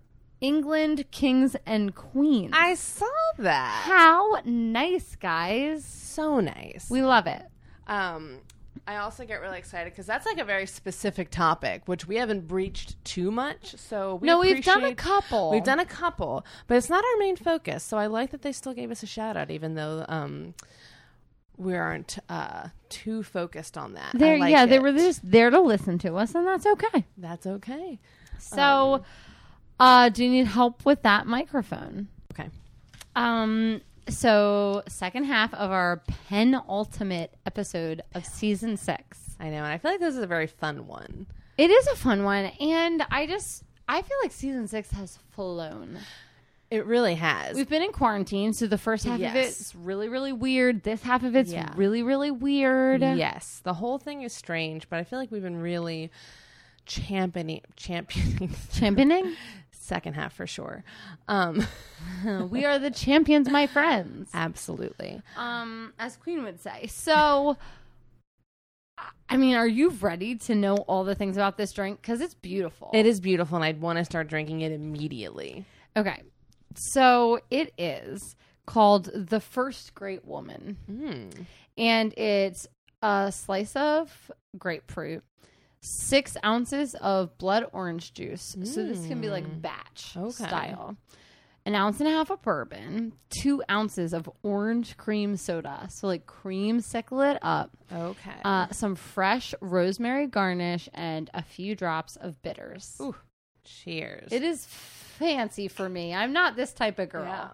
England 0.41 1.05
Kings 1.11 1.57
and 1.65 1.95
Queens. 1.95 2.53
I 2.55 2.75
saw 2.75 3.07
that. 3.39 3.83
How 3.85 4.41
nice, 4.45 5.15
guys! 5.17 5.85
So 5.85 6.41
nice. 6.41 6.89
We 6.91 7.03
love 7.03 7.27
it. 7.27 7.43
Um, 7.87 8.41
I 8.87 8.97
also 8.97 9.25
get 9.25 9.41
really 9.41 9.59
excited 9.59 9.93
because 9.93 10.07
that's 10.07 10.27
like 10.27 10.39
a 10.39 10.45
very 10.45 10.67
specific 10.67 11.31
topic, 11.31 11.83
which 11.87 12.07
we 12.07 12.17
haven't 12.17 12.47
breached 12.47 13.03
too 13.05 13.31
much. 13.31 13.77
So 13.77 14.17
we 14.17 14.27
no, 14.27 14.41
we've 14.41 14.65
done 14.65 14.85
a 14.85 14.95
couple. 14.95 15.51
We've 15.51 15.65
done 15.65 15.81
a 15.81 15.87
couple, 15.87 16.45
but 16.67 16.77
it's 16.77 16.91
not 16.91 17.05
our 17.05 17.19
main 17.19 17.37
focus. 17.37 17.83
So 17.83 17.97
I 17.97 18.07
like 18.07 18.31
that 18.31 18.43
they 18.43 18.53
still 18.53 18.75
gave 18.75 18.91
us 18.91 19.03
a 19.03 19.07
shout 19.07 19.37
out, 19.37 19.51
even 19.51 19.75
though 19.75 20.05
um, 20.09 20.55
we 21.57 21.75
aren't 21.75 22.19
uh, 22.29 22.69
too 22.89 23.23
focused 23.23 23.77
on 23.79 23.95
that. 23.95 24.15
I 24.15 24.19
There, 24.19 24.39
like 24.39 24.51
yeah, 24.51 24.67
they 24.67 24.79
were 24.79 24.93
just 24.93 25.29
there 25.29 25.51
to 25.51 25.61
listen 25.61 25.99
to 25.99 26.17
us, 26.17 26.35
and 26.35 26.47
that's 26.47 26.67
okay. 26.67 27.05
That's 27.17 27.47
okay. 27.47 27.99
So, 28.39 29.03
uh, 29.81 30.09
do 30.11 30.25
you 30.25 30.31
need 30.31 30.47
help 30.47 30.85
with 30.85 31.03
that 31.03 31.27
microphone? 31.27 32.09
Okay. 32.33 32.51
Um, 33.15 33.81
so 34.09 34.83
second 34.89 35.25
half 35.25 35.53
of 35.55 35.71
our 35.71 36.03
penultimate 36.29 37.35
episode 37.47 38.03
of 38.15 38.25
season 38.25 38.77
six. 38.77 39.37
I 39.41 39.51
know, 39.51 39.57
and 39.59 39.67
I 39.67 39.79
feel 39.79 39.91
like 39.93 40.01
this 40.01 40.15
is 40.15 40.23
a 40.23 40.27
very 40.27 40.47
fun 40.47 40.87
one. 40.87 41.27
It 41.59 41.71
is 41.71 41.87
a 41.89 41.97
fun 41.97 42.25
one, 42.25 42.47
and 42.61 43.05
I 43.11 43.27
just 43.27 43.63
I 43.89 44.03
feel 44.03 44.17
like 44.23 44.33
season 44.33 44.67
six 44.69 44.91
has 44.93 45.19
flown. 45.33 45.99
It 46.69 46.85
really 46.85 47.15
has. 47.15 47.57
We've 47.57 47.69
been 47.69 47.83
in 47.83 47.93
quarantine, 47.93 48.53
so 48.53 48.67
the 48.67 48.77
first 48.79 49.05
half 49.05 49.21
of 49.21 49.37
it's 49.37 49.73
really, 49.77 50.09
really 50.09 50.33
weird. 50.33 50.83
This 50.83 51.01
half 51.03 51.23
of 51.23 51.37
it's 51.37 51.53
Yeah. 51.53 51.73
really, 51.77 52.03
really 52.03 52.33
weird. 52.33 53.03
yes, 53.03 53.61
the 53.63 53.75
whole 53.75 53.99
thing 53.99 54.23
is 54.23 54.33
strange, 54.33 54.89
but 54.89 54.99
I 54.99 55.05
feel 55.05 55.19
like 55.19 55.31
we've 55.31 55.43
been 55.43 55.61
really 55.61 56.11
championing 56.87 57.61
championing 57.77 58.55
Championing? 58.73 59.35
second 59.87 60.15
half 60.15 60.35
for 60.35 60.47
sure. 60.47 60.85
Um, 61.29 61.67
we 62.51 62.65
are 62.65 62.79
the 62.79 62.91
champions, 62.91 63.49
my 63.49 63.67
friends. 63.67 64.31
absolutely. 64.35 65.23
Um, 65.37 65.93
as 65.99 66.17
Queen 66.17 66.43
would 66.43 66.61
say. 66.61 66.87
So 66.89 67.57
I 69.29 69.37
mean, 69.37 69.57
are 69.57 69.67
you 69.67 69.91
ready 69.91 70.37
to 70.37 70.55
know 70.55 70.77
all 70.77 71.05
the 71.05 71.15
things 71.15 71.37
about 71.37 71.57
this 71.57 71.73
drink? 71.73 72.01
Because 72.01 72.21
it's 72.21 72.35
beautiful. 72.35 72.91
It 72.95 73.07
is 73.07 73.21
beautiful, 73.21 73.57
and 73.57 73.65
I'd 73.65 73.81
want 73.81 73.99
to 73.99 74.05
start 74.05 74.29
drinking 74.29 74.61
it 74.61 74.73
immediately. 74.73 75.65
Okay. 75.97 76.23
So 76.75 77.41
it 77.51 77.73
is 77.77 78.37
called 78.67 79.11
The 79.15 79.41
First 79.41 79.95
Great 79.95 80.25
Woman. 80.25 80.77
Mm. 80.91 81.47
And 81.77 82.17
it's 82.19 82.69
a 83.03 83.33
slice 83.33 83.75
of 83.75 84.31
grapefruit, 84.59 85.25
six 85.87 86.37
ounces 86.45 86.95
of 86.97 87.37
blood 87.39 87.67
orange 87.73 88.13
juice. 88.13 88.57
So 88.65 88.85
this 88.85 89.07
can 89.07 89.21
be 89.21 89.31
like 89.31 89.63
batch 89.63 90.15
Okay. 90.17 90.31
style. 90.31 90.97
An 91.65 91.75
ounce 91.75 91.99
and 91.99 92.09
a 92.09 92.13
half 92.13 92.31
of 92.31 92.41
bourbon, 92.43 93.13
two 93.43 93.61
ounces 93.69 94.13
of 94.13 94.31
orange 94.45 94.97
cream 94.97 95.37
soda. 95.37 95.89
So 95.91 96.07
like 96.07 96.25
cream 96.27 96.81
sickle 96.81 97.21
it 97.23 97.39
up. 97.43 97.71
Okay. 97.93 98.31
Uh, 98.45 98.69
some 98.71 98.95
fresh 98.95 99.53
rosemary 99.61 100.29
garnish 100.29 100.89
and 100.95 101.29
a 101.35 101.43
few 101.43 101.75
drops 101.75 102.15
of 102.15 102.41
bitters. 102.43 102.97
Ooh, 103.01 103.17
cheers. 103.65 104.29
It 104.33 104.43
is 104.45 104.65
fancy 104.65 105.67
for 105.67 105.89
me. 105.89 106.15
I'm 106.15 106.33
not 106.33 106.55
this 106.55 106.73
type 106.73 107.01
of 107.01 107.09
girl. 107.09 107.25
Yeah. 107.25 107.49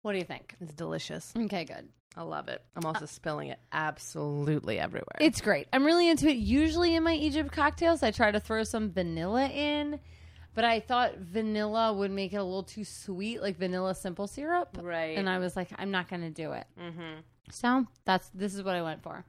What 0.00 0.12
do 0.12 0.18
you 0.18 0.24
think? 0.24 0.54
It's 0.60 0.72
delicious. 0.72 1.32
Okay, 1.36 1.64
good. 1.64 1.88
I 2.16 2.22
love 2.22 2.48
it. 2.48 2.62
I'm 2.76 2.86
also 2.86 3.06
spilling 3.06 3.48
it 3.48 3.58
absolutely 3.72 4.78
everywhere. 4.78 5.16
It's 5.20 5.40
great. 5.40 5.66
I'm 5.72 5.84
really 5.84 6.08
into 6.08 6.28
it. 6.28 6.36
Usually 6.36 6.94
in 6.94 7.02
my 7.02 7.14
Egypt 7.14 7.50
cocktails, 7.50 8.02
I 8.02 8.10
try 8.12 8.30
to 8.30 8.38
throw 8.40 8.62
some 8.62 8.92
vanilla 8.92 9.48
in, 9.48 9.98
but 10.54 10.64
I 10.64 10.78
thought 10.80 11.18
vanilla 11.18 11.92
would 11.92 12.12
make 12.12 12.32
it 12.32 12.36
a 12.36 12.44
little 12.44 12.62
too 12.62 12.84
sweet, 12.84 13.42
like 13.42 13.58
vanilla 13.58 13.94
simple 13.94 14.28
syrup. 14.28 14.78
right. 14.80 15.18
And 15.18 15.28
I 15.28 15.38
was 15.38 15.56
like, 15.56 15.70
I'm 15.76 15.90
not 15.90 16.08
going 16.08 16.22
to 16.22 16.30
do 16.30 16.52
it. 16.52 16.66
mm-hmm. 16.80 17.20
So 17.50 17.86
that's 18.04 18.28
this 18.32 18.54
is 18.54 18.62
what 18.62 18.74
I 18.74 18.82
went 18.82 19.02
for. 19.02 19.24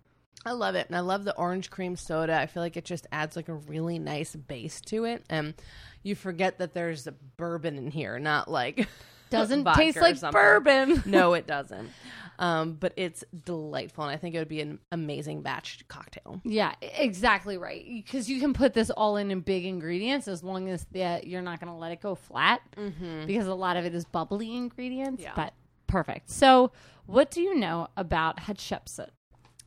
I 0.45 0.51
love 0.51 0.75
it. 0.75 0.87
And 0.87 0.95
I 0.95 0.99
love 0.99 1.25
the 1.25 1.35
orange 1.35 1.71
cream 1.71 1.95
soda. 1.95 2.39
I 2.39 2.45
feel 2.45 2.61
like 2.61 2.77
it 2.77 2.85
just 2.85 3.07
adds 3.11 3.35
like 3.35 3.49
a 3.49 3.55
really 3.55 3.97
nice 3.97 4.35
base 4.35 4.79
to 4.81 5.05
it. 5.05 5.23
And 5.29 5.55
you 6.03 6.13
forget 6.15 6.59
that 6.59 6.73
there's 6.73 7.07
a 7.07 7.13
bourbon 7.35 7.77
in 7.77 7.89
here, 7.89 8.19
not 8.19 8.49
like 8.49 8.87
Doesn't 9.29 9.65
taste 9.75 9.97
like 9.97 10.17
something. 10.17 10.39
bourbon. 10.39 11.03
no, 11.05 11.33
it 11.33 11.47
doesn't. 11.47 11.89
Um, 12.37 12.73
but 12.73 12.93
it's 12.97 13.23
delightful. 13.45 14.03
And 14.03 14.11
I 14.13 14.17
think 14.17 14.35
it 14.35 14.39
would 14.39 14.49
be 14.49 14.59
an 14.61 14.79
amazing 14.91 15.41
batch 15.41 15.85
cocktail. 15.87 16.41
Yeah, 16.43 16.73
exactly 16.81 17.57
right. 17.57 17.85
Because 17.87 18.29
you 18.29 18.39
can 18.41 18.53
put 18.53 18.73
this 18.73 18.89
all 18.89 19.15
in 19.17 19.31
in 19.31 19.39
big 19.39 19.65
ingredients 19.65 20.27
as 20.27 20.43
long 20.43 20.69
as 20.69 20.85
the, 20.91 21.21
you're 21.23 21.41
not 21.41 21.59
going 21.61 21.71
to 21.71 21.77
let 21.77 21.91
it 21.93 22.01
go 22.01 22.13
flat. 22.13 22.61
Mm-hmm. 22.77 23.25
Because 23.25 23.47
a 23.47 23.53
lot 23.53 23.77
of 23.77 23.85
it 23.85 23.95
is 23.95 24.03
bubbly 24.05 24.53
ingredients. 24.55 25.23
Yeah. 25.23 25.31
But 25.35 25.53
perfect. 25.87 26.29
So, 26.29 26.71
what 27.05 27.31
do 27.31 27.39
you 27.41 27.55
know 27.55 27.87
about 27.95 28.37
Hatshepsut? 28.41 29.09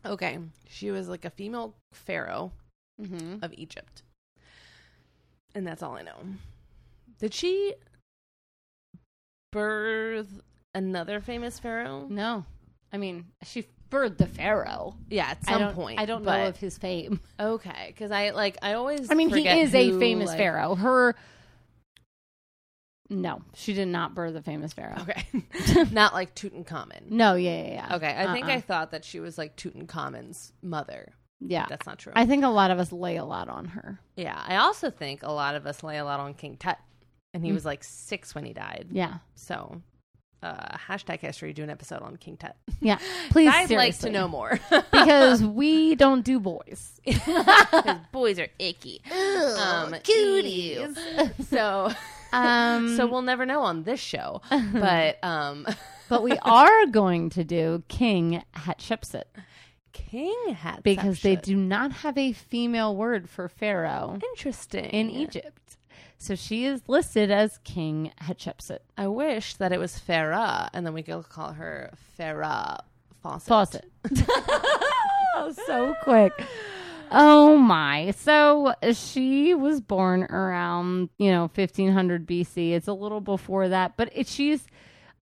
Okay. 0.05 0.39
She 0.69 0.91
was 0.91 1.09
like 1.09 1.25
a 1.25 1.31
female 1.31 1.75
pharaoh 1.93 2.53
Mm-hmm. 3.01 3.45
of 3.45 3.53
Egypt. 3.57 4.03
And 5.55 5.65
that's 5.65 5.85
all 5.85 5.95
I 5.97 6.03
know. 6.03 6.17
Did 7.21 7.33
she 7.33 7.75
birth 9.51 10.41
another 10.75 11.21
famous 11.21 11.59
pharaoh? 11.59 12.07
No, 12.09 12.45
I 12.93 12.97
mean 12.99 13.27
she 13.45 13.67
birthed 13.91 14.19
the 14.19 14.27
pharaoh. 14.27 14.95
Yeah, 15.09 15.29
at 15.31 15.39
I 15.47 15.53
some 15.53 15.61
don't, 15.61 15.75
point. 15.75 15.99
I 16.01 16.05
don't 16.07 16.25
but- 16.25 16.39
know 16.39 16.49
of 16.49 16.57
his 16.57 16.77
fame. 16.79 17.21
Okay, 17.41 17.87
because 17.89 18.11
I 18.11 18.31
like 18.31 18.59
I 18.63 18.75
always. 18.75 19.11
I 19.11 19.15
mean, 19.15 19.31
he 19.31 19.49
is 19.49 19.75
a 19.75 19.99
famous 19.99 20.29
like- 20.29 20.39
pharaoh. 20.39 20.75
Her. 20.75 21.15
No, 23.11 23.41
she 23.55 23.73
did 23.73 23.89
not 23.89 24.15
birth 24.15 24.35
a 24.37 24.43
famous 24.43 24.75
pharaoh. 24.75 25.01
Okay, 25.01 25.25
not 25.93 26.13
like 26.13 26.35
Tutankhamun. 26.35 27.09
No, 27.11 27.35
yeah, 27.37 27.63
yeah, 27.63 27.73
yeah. 27.89 27.97
Okay, 27.97 28.15
I 28.15 28.33
think 28.35 28.47
Uh-uh. 28.47 28.55
I 28.57 28.61
thought 28.61 28.91
that 28.91 29.03
she 29.05 29.19
was 29.19 29.39
like 29.39 29.57
Tutankhamen's 29.57 30.53
mother. 30.63 31.15
yeah. 31.41 31.65
That's 31.71 31.87
not 31.87 31.99
true. 31.99 32.13
I 32.15 32.27
think 32.27 32.45
a 32.45 32.49
lot 32.49 32.71
of 32.71 32.79
us 32.79 32.93
lay 32.93 33.17
a 33.17 33.25
lot 33.25 33.49
on 33.49 33.65
her. 33.65 33.99
yeah, 34.17 34.39
I 34.47 34.57
also 34.57 34.91
think 34.91 35.23
a 35.23 35.33
lot 35.33 35.55
of 35.55 35.67
us 35.67 35.83
lay 35.83 35.97
a 35.97 36.05
lot 36.05 36.21
on 36.21 36.35
King 36.35 36.59
Tut, 36.59 36.77
and 37.35 37.45
he 37.45 37.51
Mm. 37.51 37.55
was 37.55 37.65
like 37.65 37.85
six 37.85 38.35
when 38.35 38.45
he 38.45 38.53
died. 38.53 38.89
Yeah, 38.91 39.19
So, 39.35 39.83
uh, 40.43 40.77
hashtag 40.89 41.21
history. 41.21 41.53
Do 41.53 41.63
an 41.65 41.71
episode 41.71 42.01
on 42.03 42.17
King 42.17 42.37
Tut. 42.37 42.57
yeah. 42.81 42.99
Please, 43.31 43.51
I'd 43.55 43.71
like 43.71 43.99
to 43.99 44.11
know 44.11 44.29
more 44.29 44.59
because 44.93 45.43
we 45.43 45.95
don't 45.95 46.25
do 46.25 46.39
boys. 46.41 47.01
Because 47.05 47.99
boys 48.13 48.39
are 48.39 48.49
icky. 48.59 49.01
Um, 49.11 49.95
ew. 50.07 50.95
So, 51.49 51.91
Um, 52.33 52.97
so 52.97 53.07
we'll 53.07 53.23
never 53.23 53.47
know 53.47 53.63
on 53.63 53.83
this 53.85 54.01
show. 54.01 54.43
But 54.51 55.23
um, 55.25 55.67
but 56.09 56.23
we 56.23 56.33
are 56.43 56.87
going 56.87 57.31
to 57.31 57.45
do 57.45 57.83
King 57.89 58.43
Hatshepsut 58.55 59.25
King 59.93 60.37
had 60.55 60.83
because 60.83 61.23
they 61.23 61.37
do 61.37 61.57
not 61.57 61.91
have 61.93 62.17
a 62.19 62.33
female 62.33 62.95
word 62.95 63.29
for 63.29 63.49
pharaoh 63.49 64.19
interesting 64.33 64.85
in 64.87 65.11
Egypt. 65.11 65.78
So 66.19 66.35
she 66.35 66.65
is 66.65 66.83
listed 66.89 67.31
as 67.31 67.59
King 67.63 68.13
Hatshepsut. 68.21 68.81
I 68.97 69.07
wish 69.07 69.55
that 69.55 69.73
it 69.73 69.79
was 69.79 70.01
Farah, 70.07 70.69
and 70.73 70.85
then 70.85 70.93
we 70.93 71.05
could 71.05 71.29
call 71.29 71.53
her 71.53 71.93
Farrah 72.19 72.81
Fawcett. 73.23 73.49
Fawcett. 73.49 73.85
so 75.67 75.95
quick. 76.03 76.33
Oh 77.11 77.57
my. 77.57 78.11
So 78.11 78.75
she 78.93 79.55
was 79.55 79.81
born 79.81 80.25
around, 80.25 81.09
you 81.19 81.31
know, 81.31 81.43
1500 81.55 82.27
BC. 82.27 82.73
It's 82.73 82.89
a 82.89 82.93
little 82.93 83.21
before 83.21 83.69
that, 83.69 83.97
but 83.97 84.11
it, 84.13 84.27
she's, 84.27 84.67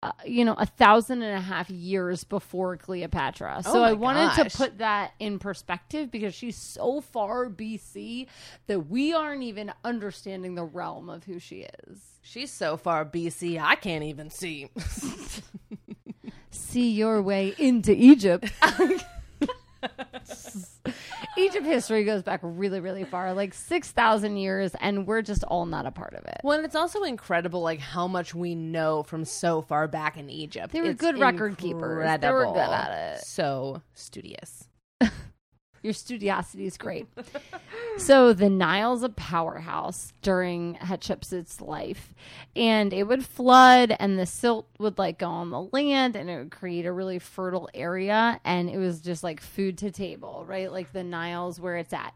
uh, 0.03 0.13
you 0.25 0.45
know, 0.45 0.55
a 0.55 0.67
thousand 0.67 1.23
and 1.23 1.37
a 1.37 1.41
half 1.41 1.71
years 1.71 2.25
before 2.25 2.77
Cleopatra. 2.77 3.63
So 3.65 3.79
Oh 3.79 3.81
my 3.83 3.91
I 3.91 3.93
wanted 3.95 4.33
gosh. 4.37 4.53
to 4.53 4.57
put 4.59 4.79
that 4.79 5.13
in 5.19 5.39
perspective 5.39 6.11
because 6.11 6.35
she's 6.35 6.57
so 6.57 7.01
far 7.01 7.49
BC 7.51 8.27
that 8.69 8.89
we 8.89 9.13
aren't 9.13 9.43
even 9.43 9.73
understanding 9.85 10.55
the 10.55 10.65
realm 10.65 11.09
of 11.11 11.25
who 11.25 11.39
she 11.39 11.67
is. 11.89 12.01
She's 12.23 12.53
so 12.53 12.77
far 12.77 13.05
BC, 13.05 13.61
I 13.61 13.77
can't 13.77 14.05
even 14.05 14.31
see. 14.31 14.69
see 16.51 16.91
your 16.93 17.23
way 17.23 17.55
into 17.59 17.93
Egypt. 17.93 18.51
Egypt 21.37 21.67
history 21.67 22.05
goes 22.05 22.23
back 22.23 22.41
really, 22.43 22.81
really 22.81 23.05
far, 23.05 23.33
like 23.35 23.55
6,000 23.55 24.37
years, 24.37 24.75
and 24.81 25.07
we're 25.07 25.23
just 25.23 25.45
all 25.45 25.67
not 25.67 25.87
a 25.87 25.91
part 25.91 26.15
of 26.15 26.25
it. 26.25 26.41
well, 26.43 26.57
and 26.57 26.65
it's 26.65 26.75
also 26.75 27.03
incredible, 27.03 27.61
like 27.61 27.81
how 27.81 28.07
much 28.07 28.35
we 28.35 28.55
know 28.55 29.03
from 29.03 29.25
so 29.25 29.63
far 29.63 29.89
back 29.89 30.17
in 30.17 30.31
Egypt. 30.31 30.73
They 30.73 30.81
were 30.81 30.91
It's 30.91 31.01
good 31.01 31.19
record 31.19 31.59
keepers. 31.59 32.21
They 32.21 32.31
were 32.31 32.47
good 32.47 32.59
at 32.59 33.17
it. 33.17 33.25
So 33.25 33.83
studious. 33.95 34.69
Your 35.83 35.93
studiosity 35.93 36.67
is 36.67 36.77
great. 36.77 37.07
so 37.99 38.33
the 38.33 38.49
Nile's 38.51 39.03
a 39.03 39.09
powerhouse 39.09 40.13
during 40.23 40.75
Hatshepsut's 40.75 41.61
life, 41.61 42.15
and 42.55 42.93
it 42.93 43.05
would 43.05 43.25
flood, 43.25 43.95
and 43.99 44.19
the 44.19 44.27
silt 44.27 44.69
would 44.79 44.99
like 44.99 45.19
go 45.19 45.29
on 45.29 45.51
the 45.51 45.63
land, 45.63 46.17
and 46.17 46.29
it 46.29 46.39
would 46.39 46.51
create 46.51 46.87
a 46.87 46.93
really 46.93 47.19
fertile 47.19 47.69
area, 47.75 48.41
and 48.45 48.69
it 48.69 48.79
was 48.79 49.01
just 49.01 49.23
like 49.23 49.41
food 49.41 49.79
to 49.79 49.91
table, 49.91 50.45
right? 50.47 50.71
Like 50.73 50.93
the 50.93 51.05
Nile's 51.05 51.61
where 51.61 51.77
it's 51.77 51.93
at. 51.93 52.15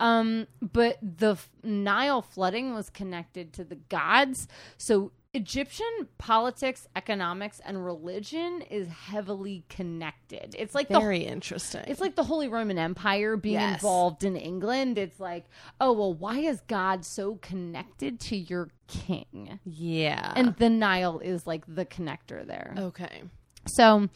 Um, 0.00 0.46
but 0.60 0.98
the 1.02 1.36
Nile 1.62 2.22
flooding 2.22 2.74
was 2.74 2.90
connected 2.90 3.52
to 3.54 3.64
the 3.64 3.76
gods, 3.76 4.48
so. 4.76 5.12
Egyptian 5.34 6.08
politics, 6.18 6.86
economics, 6.94 7.58
and 7.64 7.82
religion 7.82 8.62
is 8.70 8.86
heavily 8.88 9.64
connected. 9.70 10.54
It's 10.58 10.74
like 10.74 10.88
the 10.88 10.98
Very 11.00 11.24
interesting. 11.24 11.84
it's 11.86 12.00
like 12.00 12.16
the 12.16 12.24
Holy 12.24 12.48
Roman 12.48 12.78
Empire 12.78 13.38
being 13.38 13.54
Yes. 13.54 13.74
involved 13.76 14.24
in 14.24 14.36
England. 14.36 14.98
It's 14.98 15.18
like, 15.18 15.46
oh, 15.80 15.92
well, 15.92 16.12
why 16.12 16.40
is 16.40 16.60
God 16.66 17.06
so 17.06 17.36
connected 17.36 18.20
to 18.20 18.36
your 18.36 18.68
king? 18.88 19.58
yeah. 19.64 20.34
And 20.36 20.54
the 20.56 20.68
Nile 20.68 21.18
is 21.20 21.46
like 21.46 21.64
the 21.66 21.86
connector 21.86 22.46
there. 22.46 22.74
okay. 22.76 23.22
So 23.66 24.08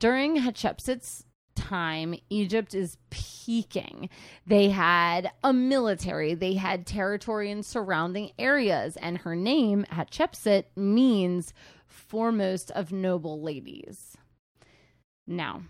during 0.00 0.38
Hatshepsut's 0.38 1.24
time, 1.54 2.14
Egypt 2.30 2.74
is 2.74 2.96
peaking. 3.10 4.08
They 4.46 4.70
had 4.70 5.30
a 5.42 5.52
military, 5.52 6.34
they 6.34 6.54
had 6.54 6.86
territory 6.86 7.50
in 7.50 7.62
surrounding 7.62 8.32
areas, 8.38 8.96
and 8.96 9.18
her 9.18 9.34
name, 9.36 9.84
Hatshepsut, 9.90 10.64
means 10.76 11.52
foremost 11.86 12.70
of 12.72 12.92
noble 12.92 13.40
ladies. 13.40 14.16
Now, 15.26 15.62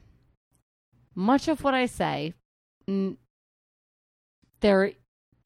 much 1.14 1.48
of 1.48 1.62
what 1.62 1.74
I 1.74 1.86
say, 1.86 2.34
n- 2.88 3.18
there 4.60 4.82
are 4.82 4.90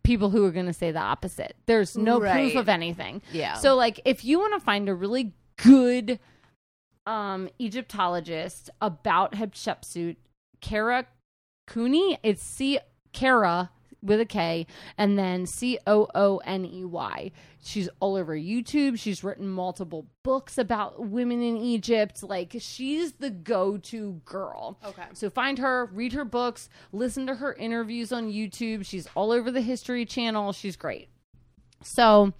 people 0.04 0.30
who 0.30 0.44
are 0.46 0.50
going 0.52 0.66
to 0.66 0.72
say 0.72 0.90
the 0.92 0.98
opposite. 1.00 1.56
There's 1.66 1.96
no 1.96 2.18
Right. 2.20 2.32
proof 2.32 2.56
of 2.56 2.68
anything. 2.68 3.20
Yeah. 3.32 3.54
So 3.54 3.74
like 3.74 4.00
if 4.06 4.24
you 4.24 4.38
want 4.38 4.54
to 4.54 4.60
find 4.64 4.88
a 4.88 4.94
really 4.94 5.34
good 5.56 6.18
um 7.04 7.48
Egyptologist 7.58 8.70
about 8.80 9.32
Hatshepsut, 9.32 10.16
Kara 10.60 11.06
Cooney, 11.66 12.18
it's 12.22 12.42
C 12.42 12.78
Kara 13.12 13.70
with 14.02 14.20
a 14.20 14.24
K 14.26 14.66
and 14.96 15.18
then 15.18 15.46
C 15.46 15.78
O 15.86 16.06
O 16.14 16.38
N 16.38 16.64
E 16.64 16.84
Y. 16.84 17.32
She's 17.62 17.88
all 18.00 18.14
over 18.14 18.36
YouTube. 18.36 18.98
She's 18.98 19.24
written 19.24 19.48
multiple 19.48 20.06
books 20.22 20.56
about 20.56 21.06
women 21.06 21.42
in 21.42 21.56
Egypt. 21.56 22.22
Like 22.22 22.56
she's 22.60 23.12
the 23.12 23.30
go-to 23.30 24.20
girl. 24.24 24.78
Okay. 24.84 25.02
So 25.12 25.28
find 25.28 25.58
her, 25.58 25.86
read 25.92 26.12
her 26.12 26.24
books, 26.24 26.68
listen 26.92 27.26
to 27.26 27.34
her 27.34 27.52
interviews 27.54 28.12
on 28.12 28.30
YouTube. 28.30 28.86
She's 28.86 29.08
all 29.14 29.32
over 29.32 29.50
the 29.50 29.60
History 29.60 30.06
Channel. 30.06 30.52
She's 30.52 30.76
great. 30.76 31.08
So 31.82 32.32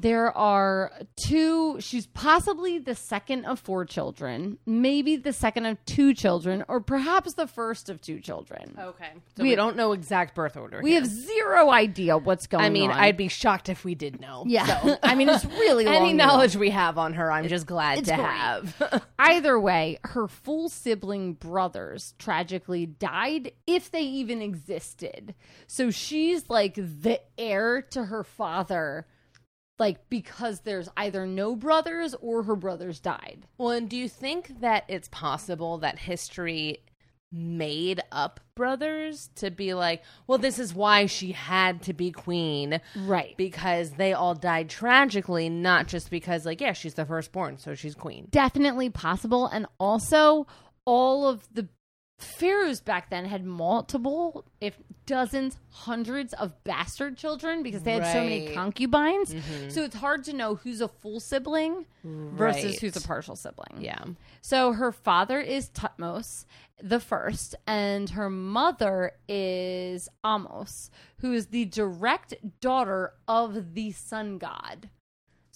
there 0.00 0.36
are 0.36 0.92
two, 1.16 1.80
she's 1.80 2.06
possibly 2.06 2.78
the 2.78 2.94
second 2.94 3.44
of 3.46 3.58
four 3.58 3.84
children, 3.84 4.58
maybe 4.64 5.16
the 5.16 5.32
second 5.32 5.66
of 5.66 5.84
two 5.86 6.14
children, 6.14 6.64
or 6.68 6.80
perhaps 6.80 7.34
the 7.34 7.48
first 7.48 7.88
of 7.88 8.00
two 8.00 8.20
children. 8.20 8.76
Okay. 8.78 9.10
So 9.36 9.42
We- 9.42 9.50
we, 9.50 9.54
don't 9.56 9.76
know 9.76 9.90
exact 9.92 10.36
birth 10.36 10.56
order. 10.56 10.80
We 10.82 10.90
here. 10.92 11.00
have 11.00 11.08
zero 11.10 11.70
idea 11.70 12.16
what's 12.16 12.46
going 12.46 12.60
on. 12.64 12.66
I 12.66 12.70
mean, 12.70 12.90
I'd 12.92 13.16
be 13.16 13.26
shocked 13.28 13.68
if 13.68 13.84
we 13.84 13.96
did 13.96 14.20
know. 14.20 14.44
Yeah. 14.46 14.82
So. 14.82 14.96
I 15.02 15.16
mean, 15.16 15.28
it's 15.28 15.44
really 15.64 15.86
Any 15.86 15.98
long 15.98 16.16
knowledge 16.16 16.54
we 16.54 16.70
have 16.70 16.96
on 16.96 17.14
her, 17.14 17.32
I'm 17.32 17.48
just 17.48 17.66
glad 17.66 18.04
to 18.04 18.14
great. 18.14 18.20
have. 18.20 19.02
Either 19.18 19.58
way, 19.58 19.98
her 20.04 20.28
full 20.28 20.68
sibling 20.68 21.32
brothers 21.34 22.14
tragically 22.18 22.86
died, 22.86 23.50
if 23.66 23.90
they 23.90 24.02
even 24.02 24.42
existed. 24.42 25.34
So 25.66 25.90
she's 25.90 26.48
like 26.48 26.74
the 26.76 27.20
heir 27.36 27.82
to 27.90 28.04
her 28.04 28.22
father, 28.22 29.06
like 29.78 30.08
because 30.10 30.60
there's 30.60 30.88
either 30.96 31.26
no 31.26 31.54
brothers 31.56 32.14
or 32.20 32.42
her 32.44 32.56
brothers 32.56 33.00
died. 33.00 33.46
well, 33.58 33.70
and 33.70 33.88
do 33.88 33.96
you 33.96 34.08
think 34.08 34.60
that 34.60 34.84
it's 34.88 35.08
possible 35.08 35.78
that 35.78 35.98
history 35.98 36.78
made 37.30 38.00
up 38.10 38.40
brothers 38.54 39.28
to 39.36 39.50
be 39.50 39.74
like, 39.74 40.02
well, 40.26 40.38
this 40.38 40.58
is 40.58 40.72
why 40.74 41.04
she 41.06 41.32
had 41.32 41.82
to 41.82 41.92
be 41.92 42.10
queen 42.10 42.80
Right. 42.96 43.36
because 43.36 43.90
they 43.92 44.14
all 44.14 44.34
died 44.34 44.70
tragically, 44.70 45.50
not 45.50 45.88
just 45.88 46.10
because, 46.10 46.46
like, 46.46 46.60
yeah, 46.62 46.72
she's 46.72 46.94
the 46.94 47.04
firstborn, 47.04 47.58
so 47.58 47.74
she's 47.74 47.94
queen. 47.94 48.28
Definitely 48.30 48.88
possible. 48.88 49.46
And 49.46 49.66
also, 49.78 50.46
all 50.86 51.28
of 51.28 51.46
the 51.52 51.68
pharaohs 52.18 52.80
back 52.80 53.10
then 53.10 53.24
had 53.24 53.44
multiple, 53.44 54.44
if 54.60 54.76
dozens, 55.06 55.56
hundreds 55.70 56.32
of 56.34 56.52
bastard 56.64 57.16
children 57.16 57.62
because 57.62 57.82
they 57.82 57.92
had 57.92 58.06
so 58.06 58.20
many 58.22 58.46
Right. 58.46 58.54
concubines. 58.54 59.32
Mm-hmm. 59.32 59.68
So 59.70 59.82
it's 59.84 59.96
hard 59.96 60.24
to 60.24 60.32
know 60.32 60.56
who's 60.56 60.80
a 60.80 60.88
full 60.88 61.20
sibling 61.20 61.86
versus 62.04 62.64
Right. 62.72 62.80
who's 62.80 62.96
a 62.96 63.06
partial 63.06 63.36
sibling. 63.36 63.80
Yeah. 63.80 64.04
So 64.40 64.72
her 64.72 64.90
father 64.92 65.40
is 65.40 65.70
Thutmose 65.70 66.44
the 66.80 67.00
first, 67.00 67.54
and 67.66 68.10
her 68.10 68.30
mother 68.30 69.12
is 69.28 70.08
Ahmose, 70.24 70.90
who 71.18 71.32
is 71.32 71.48
the 71.48 71.64
direct 71.64 72.34
daughter 72.60 73.14
of 73.26 73.74
the 73.74 73.90
sun 73.92 74.38
god. 74.38 74.88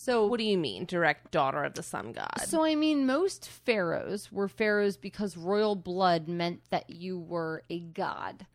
So 0.05 0.27
What 0.27 0.39
do 0.39 0.45
you 0.45 0.59
mean, 0.59 0.85
direct 0.85 1.31
daughter 1.31 1.63
of 1.63 1.75
the 1.75 1.83
sun 1.83 2.11
god? 2.13 2.41
so 2.45 2.65
I 2.65 2.75
mean, 2.75 3.07
most 3.07 3.49
pharaohs 3.49 4.33
were 4.33 4.49
pharaohs 4.49 4.97
because 4.97 5.37
royal 5.37 5.77
blood 5.77 6.27
meant 6.27 6.63
that 6.71 6.91
you 6.91 7.19
were 7.19 7.63
a 7.71 7.79
god. 7.79 8.47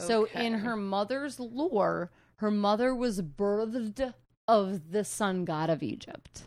Okay. 0.00 0.06
So 0.06 0.24
in 0.40 0.54
her 0.60 0.76
mother's 0.76 1.38
lore, 1.38 2.10
Her 2.36 2.50
mother 2.50 2.94
was 2.94 3.20
birthed 3.22 4.14
of 4.48 4.90
the 4.92 5.04
sun 5.04 5.44
god 5.44 5.68
of 5.70 5.82
Egypt. 5.82 6.44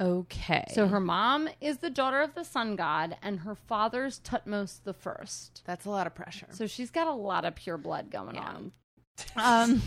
Okay. 0.00 0.64
So 0.70 0.86
her 0.88 1.00
mom 1.00 1.48
is 1.60 1.78
the 1.78 1.90
daughter 1.90 2.20
of 2.22 2.34
the 2.34 2.44
sun 2.44 2.76
god, 2.76 3.16
and 3.22 3.40
her 3.40 3.54
father's 3.54 4.20
Thutmose 4.20 4.82
the 4.84 4.92
first. 4.94 5.62
that's 5.64 5.84
a 5.86 5.90
lot 5.90 6.06
of 6.06 6.14
pressure. 6.14 6.46
So 6.50 6.66
she's 6.66 6.90
got 6.90 7.06
a 7.08 7.12
lot 7.12 7.44
of 7.44 7.54
pure 7.54 7.78
blood 7.78 8.10
going 8.10 8.34
Yeah. 8.36 8.48
on. 8.54 8.72
Um, 9.36 9.82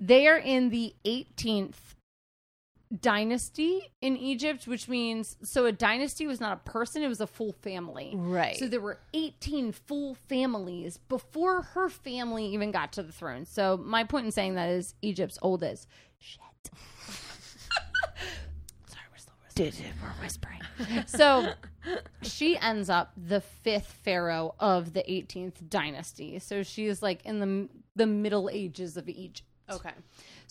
they 0.00 0.26
are 0.28 0.36
in 0.38 0.70
the 0.70 0.94
18th 1.04 1.91
dynasty 3.00 3.90
in 4.00 4.16
Egypt, 4.16 4.66
which 4.66 4.88
means 4.88 5.36
so 5.42 5.66
a 5.66 5.72
dynasty 5.72 6.26
was 6.26 6.40
not 6.40 6.52
a 6.52 6.70
person; 6.70 7.02
it 7.02 7.08
was 7.08 7.20
a 7.20 7.26
full 7.26 7.52
family. 7.52 8.12
Right. 8.14 8.56
So 8.56 8.68
there 8.68 8.80
were 8.80 8.98
18 9.14 9.72
full 9.72 10.14
families 10.28 10.96
before 10.98 11.62
her 11.62 11.88
family 11.88 12.46
even 12.46 12.70
got 12.70 12.92
to 12.94 13.02
the 13.02 13.12
throne. 13.12 13.44
So 13.46 13.76
my 13.76 14.04
point 14.04 14.26
in 14.26 14.32
saying 14.32 14.54
that 14.56 14.68
is 14.68 14.94
Egypt's 15.02 15.38
oldest. 15.42 15.88
shit. 16.18 16.40
Sorry, 18.86 19.04
we're 19.10 19.18
still 19.18 19.34
whispering. 19.44 19.92
We're 20.02 20.22
whispering. 20.24 20.60
so 21.06 21.52
she 22.22 22.56
ends 22.58 22.88
up 22.90 23.12
the 23.16 23.40
fifth 23.40 23.92
pharaoh 24.04 24.54
of 24.60 24.92
the 24.92 25.02
18th 25.02 25.68
dynasty. 25.68 26.38
So 26.38 26.62
she 26.62 26.86
is 26.86 27.02
like 27.02 27.24
in 27.24 27.40
the 27.40 27.68
the 27.94 28.06
Middle 28.06 28.48
Ages 28.50 28.96
of 28.96 29.08
Egypt. 29.08 29.48
okay. 29.70 29.90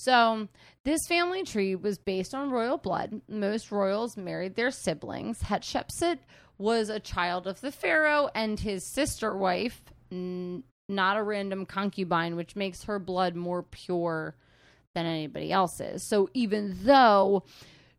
So, 0.04 0.48
this 0.84 1.06
family 1.08 1.44
tree 1.44 1.76
was 1.76 2.00
based 2.00 2.34
on 2.34 2.50
royal 2.50 2.80
blood. 2.80 3.22
Most 3.30 3.72
royals 3.72 4.18
married 4.18 4.56
their 4.56 4.72
siblings. 4.72 5.44
Hatshepsut 5.44 6.18
was 6.58 6.90
a 6.90 7.00
child 7.00 7.46
of 7.46 7.62
the 7.62 7.72
pharaoh 7.72 8.28
and 8.34 8.60
his 8.60 8.84
sister 8.96 9.38
wife, 9.38 9.84
n- 10.12 10.64
not 10.90 11.18
a 11.18 11.24
random 11.24 11.68
concubine, 11.68 12.36
which 12.36 12.56
makes 12.56 12.86
her 12.86 12.98
blood 12.98 13.36
more 13.36 13.62
pure 13.62 14.36
than 14.96 15.06
anybody 15.06 15.52
else's. 15.52 16.02
So, 16.02 16.30
even 16.34 16.78
though 16.82 17.44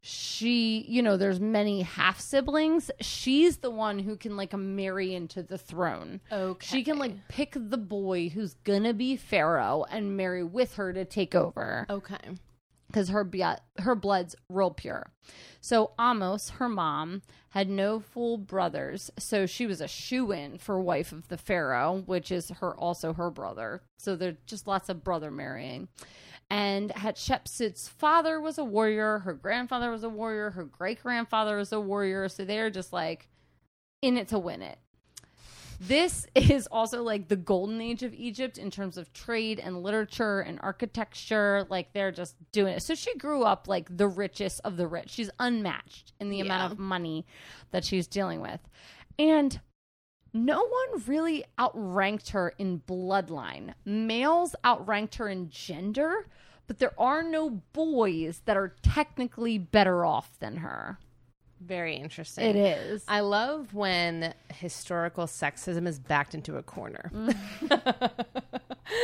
she, 0.05 0.85
you 0.89 1.01
know, 1.01 1.17
there's 1.17 1.39
many 1.39 1.83
half 1.83 2.19
siblings, 2.21 2.91
she's 3.01 3.59
the 3.59 3.71
one 3.71 4.01
who 4.01 4.17
can 4.17 4.37
like 4.37 4.53
marry 4.53 5.15
into 5.15 5.45
the 5.45 5.57
throne. 5.57 6.21
Okay. 6.31 6.67
She 6.67 6.83
can 6.83 6.99
like 6.99 7.29
pick 7.29 7.55
the 7.57 7.79
boy 7.79 8.29
who's 8.29 8.55
gonna 8.65 8.93
be 8.95 9.17
pharaoh 9.17 9.85
and 9.89 10.17
marry 10.17 10.43
with 10.43 10.75
her 10.75 10.93
to 10.93 11.05
take 11.05 11.37
over 11.37 11.87
Okay. 11.89 12.17
because 12.89 13.11
her 13.11 13.25
her 13.79 13.95
blood's 13.95 14.35
real 14.49 14.73
pure. 14.73 15.13
So 15.61 15.93
Ahmose, 15.97 16.51
her 16.55 16.69
mom, 16.69 17.23
had 17.51 17.69
no 17.69 18.01
full 18.01 18.39
brothers, 18.39 19.13
so 19.17 19.47
she 19.47 19.67
was 19.69 19.81
a 19.81 19.87
shoe 19.87 20.33
in 20.33 20.59
for 20.59 20.81
wife 20.81 21.13
of 21.13 21.29
the 21.29 21.37
pharaoh, 21.37 22.03
which 22.07 22.33
is 22.33 22.49
her 22.49 22.75
also 22.75 23.13
her 23.13 23.31
brother. 23.31 23.83
So 23.99 24.17
there's 24.17 24.35
just 24.47 24.67
lots 24.67 24.89
of 24.89 25.05
brother 25.05 25.31
marrying. 25.31 25.87
And 26.53 26.91
Hatshepsut's 26.91 27.89
father 27.89 28.39
was 28.39 28.59
a 28.59 28.65
warrior, 28.65 29.21
her 29.21 29.33
grandfather 29.33 29.91
was 29.91 30.05
a 30.05 30.11
warrior, 30.11 30.51
her 30.51 30.65
great 30.65 31.03
grandfather 31.03 31.57
was 31.57 31.73
a 31.73 31.81
warrior. 31.81 32.29
So 32.29 32.45
they're 32.45 32.69
just 32.69 32.93
like 32.93 33.31
in 34.03 34.19
it 34.19 34.29
to 34.29 34.39
win 34.39 34.61
it. 34.61 34.79
This 35.81 36.27
is 36.35 36.67
also 36.67 37.03
like 37.03 37.29
the 37.29 37.37
golden 37.37 37.81
age 37.81 38.03
of 38.03 38.13
Egypt 38.13 38.59
in 38.59 38.71
terms 38.71 38.99
of 38.99 39.15
trade 39.15 39.61
and 39.61 39.83
literature 39.83 40.41
and 40.41 40.59
architecture. 40.63 41.67
Like 41.71 41.95
they're 41.95 42.13
just 42.13 42.35
doing 42.53 42.75
it. 42.75 42.83
So 42.83 42.95
she 42.95 43.17
grew 43.17 43.45
up 43.45 43.67
like 43.67 43.97
the 43.97 44.07
richest 44.07 44.61
of 44.63 44.77
the 44.77 44.87
rich. 44.87 45.09
She's 45.09 45.31
unmatched 45.39 46.13
in 46.21 46.29
the 46.29 46.37
Yeah. 46.37 46.45
amount 46.45 46.71
of 46.71 46.79
money 46.79 47.25
that 47.71 47.83
she's 47.83 48.07
dealing 48.07 48.43
with. 48.43 48.61
And 49.19 49.59
no 50.33 50.61
one 50.61 51.03
really 51.07 51.45
outranked 51.59 52.31
her 52.31 52.55
in 52.59 52.81
bloodline. 52.81 53.75
Males 53.85 54.55
outranked 54.65 55.17
her 55.17 55.29
in 55.29 55.51
gender, 55.51 56.27
but 56.67 56.79
there 56.79 56.99
are 56.99 57.23
no 57.23 57.51
boys 57.73 58.41
that 58.47 58.57
are 58.57 58.75
technically 58.83 59.59
better 59.59 60.05
off 60.05 60.39
than 60.41 60.57
her. 60.59 60.99
Very 61.61 61.95
interesting. 61.95 62.45
It 62.45 62.57
is. 62.57 63.05
I 63.07 63.21
love 63.21 63.73
when 63.73 64.35
historical 64.55 65.27
sexism 65.27 65.87
is 65.87 66.01
backed 66.01 66.35
into 66.35 66.57
a 66.57 66.63
corner. 66.63 67.11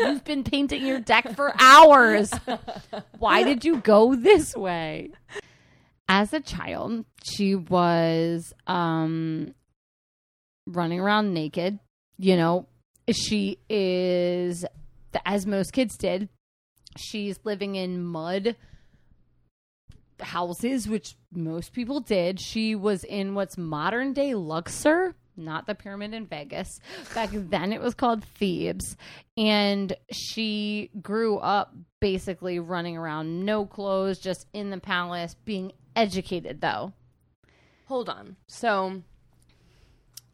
You've 0.00 0.24
been 0.24 0.42
painting 0.42 0.84
your 0.84 0.98
deck 0.98 1.34
for 1.36 1.54
hours. 1.60 2.32
Why 3.18 3.44
did 3.44 3.64
you 3.64 3.76
go 3.78 4.14
this 4.16 4.56
way? 4.56 5.10
As 6.08 6.32
a 6.32 6.40
child, 6.40 7.04
she 7.22 7.54
was 7.54 8.52
um 8.66 9.54
running 10.72 11.00
around 11.00 11.34
naked. 11.34 11.78
You 12.18 12.36
know, 12.36 12.66
she 13.10 13.58
is 13.68 14.64
as 15.24 15.46
most 15.46 15.72
kids 15.72 15.96
did. 15.96 16.28
She's 16.96 17.38
living 17.44 17.76
in 17.76 18.02
mud 18.02 18.56
houses, 20.20 20.88
which 20.88 21.14
most 21.32 21.72
people 21.72 22.00
did. 22.00 22.40
She 22.40 22.74
was 22.74 23.04
in 23.04 23.34
what's 23.34 23.56
modern 23.56 24.12
day 24.12 24.34
Luxor, 24.34 25.14
not 25.36 25.66
the 25.66 25.74
pyramid 25.74 26.14
in 26.14 26.26
Vegas. 26.26 26.80
Back 27.14 27.30
then 27.32 27.72
it 27.72 27.80
was 27.80 27.94
called 27.94 28.24
Thebes. 28.24 28.96
And 29.36 29.94
she 30.10 30.90
grew 31.00 31.38
up 31.38 31.74
basically 32.00 32.58
running 32.58 32.96
around 32.96 33.44
no 33.44 33.64
clothes, 33.66 34.18
just 34.18 34.46
in 34.52 34.70
the 34.70 34.80
palace, 34.80 35.34
being 35.44 35.72
educated 35.94 36.60
though. 36.60 36.92
Hold 37.86 38.08
on. 38.08 38.36
So, 38.48 39.02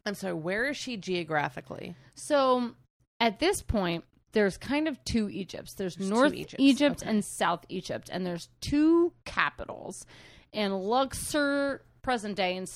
I'm 0.05 0.13
sorry. 0.15 0.33
Where 0.33 0.65
is 0.65 0.77
she 0.77 0.97
geographically? 0.97 1.95
So 2.13 2.71
at 3.19 3.39
this 3.39 3.61
point, 3.61 4.03
there's 4.33 4.57
kind 4.57 4.87
of 4.87 5.03
two 5.05 5.29
Egypts. 5.29 5.73
There's, 5.73 5.95
There's 5.95 6.09
North 6.09 6.33
Egypts, 6.33 6.55
Egypt 6.59 7.01
okay. 7.01 7.09
and 7.09 7.23
South 7.23 7.65
Egypt, 7.69 8.09
and 8.11 8.25
there's 8.25 8.49
two 8.61 9.13
capitals. 9.23 10.05
And 10.53 10.73
Luxor, 10.77 11.81
present 12.01 12.35
day, 12.35 12.55
and 12.57 12.69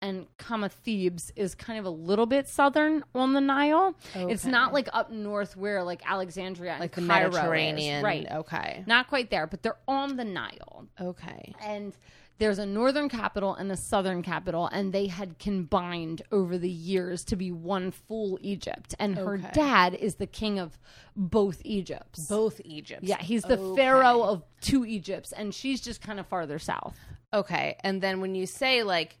and 0.00 0.26
comma 0.36 0.68
Thebes 0.68 1.32
is 1.34 1.56
kind 1.56 1.76
of 1.78 1.84
a 1.84 1.90
little 1.90 2.26
bit 2.26 2.46
southern 2.46 3.02
on 3.16 3.32
the 3.32 3.40
Nile. 3.40 3.96
It's 4.14 4.44
not 4.44 4.72
like 4.72 4.88
up 4.92 5.10
north 5.10 5.56
where 5.56 5.82
like 5.82 6.02
Alexandria, 6.08 6.72
and 6.72 6.80
Like 6.80 6.94
the 6.94 7.04
Cairo 7.04 7.28
is. 7.30 7.34
Mediterranean. 7.34 8.04
right? 8.04 8.26
Okay. 8.30 8.84
Not 8.86 9.08
quite 9.08 9.30
there, 9.30 9.48
but 9.48 9.62
they're 9.64 9.78
on 9.88 10.16
the 10.16 10.24
Nile 10.24 10.86
Okay. 11.00 11.52
and 11.60 11.96
there's 12.38 12.58
a 12.58 12.66
northern 12.66 13.08
capital 13.08 13.54
and 13.54 13.70
a 13.72 13.76
southern 13.76 14.22
capital 14.22 14.66
and 14.68 14.92
they 14.92 15.06
had 15.08 15.38
combined 15.38 16.22
over 16.30 16.56
the 16.56 16.70
years 16.70 17.24
to 17.24 17.36
be 17.36 17.50
one 17.50 17.90
full 17.90 18.38
egypt 18.42 18.94
and 18.98 19.16
her 19.16 19.34
Okay. 19.34 19.50
dad 19.52 19.94
is 19.94 20.16
the 20.16 20.26
king 20.26 20.58
of 20.58 20.78
both 21.16 21.60
egypts 21.64 22.26
Both 22.28 22.60
Egypts. 22.64 23.02
yeah 23.08 23.20
he's 23.20 23.42
the 23.42 23.58
Okay. 23.58 23.76
pharaoh 23.76 24.22
of 24.22 24.42
two 24.60 24.84
egypts 24.86 25.32
and 25.32 25.52
she's 25.54 25.80
just 25.80 26.00
kind 26.00 26.18
of 26.20 26.26
farther 26.26 26.58
south 26.58 26.96
Okay. 27.34 27.76
And 27.84 28.00
then 28.00 28.22
when 28.22 28.34
you 28.34 28.46
say 28.46 28.82
like 28.82 29.18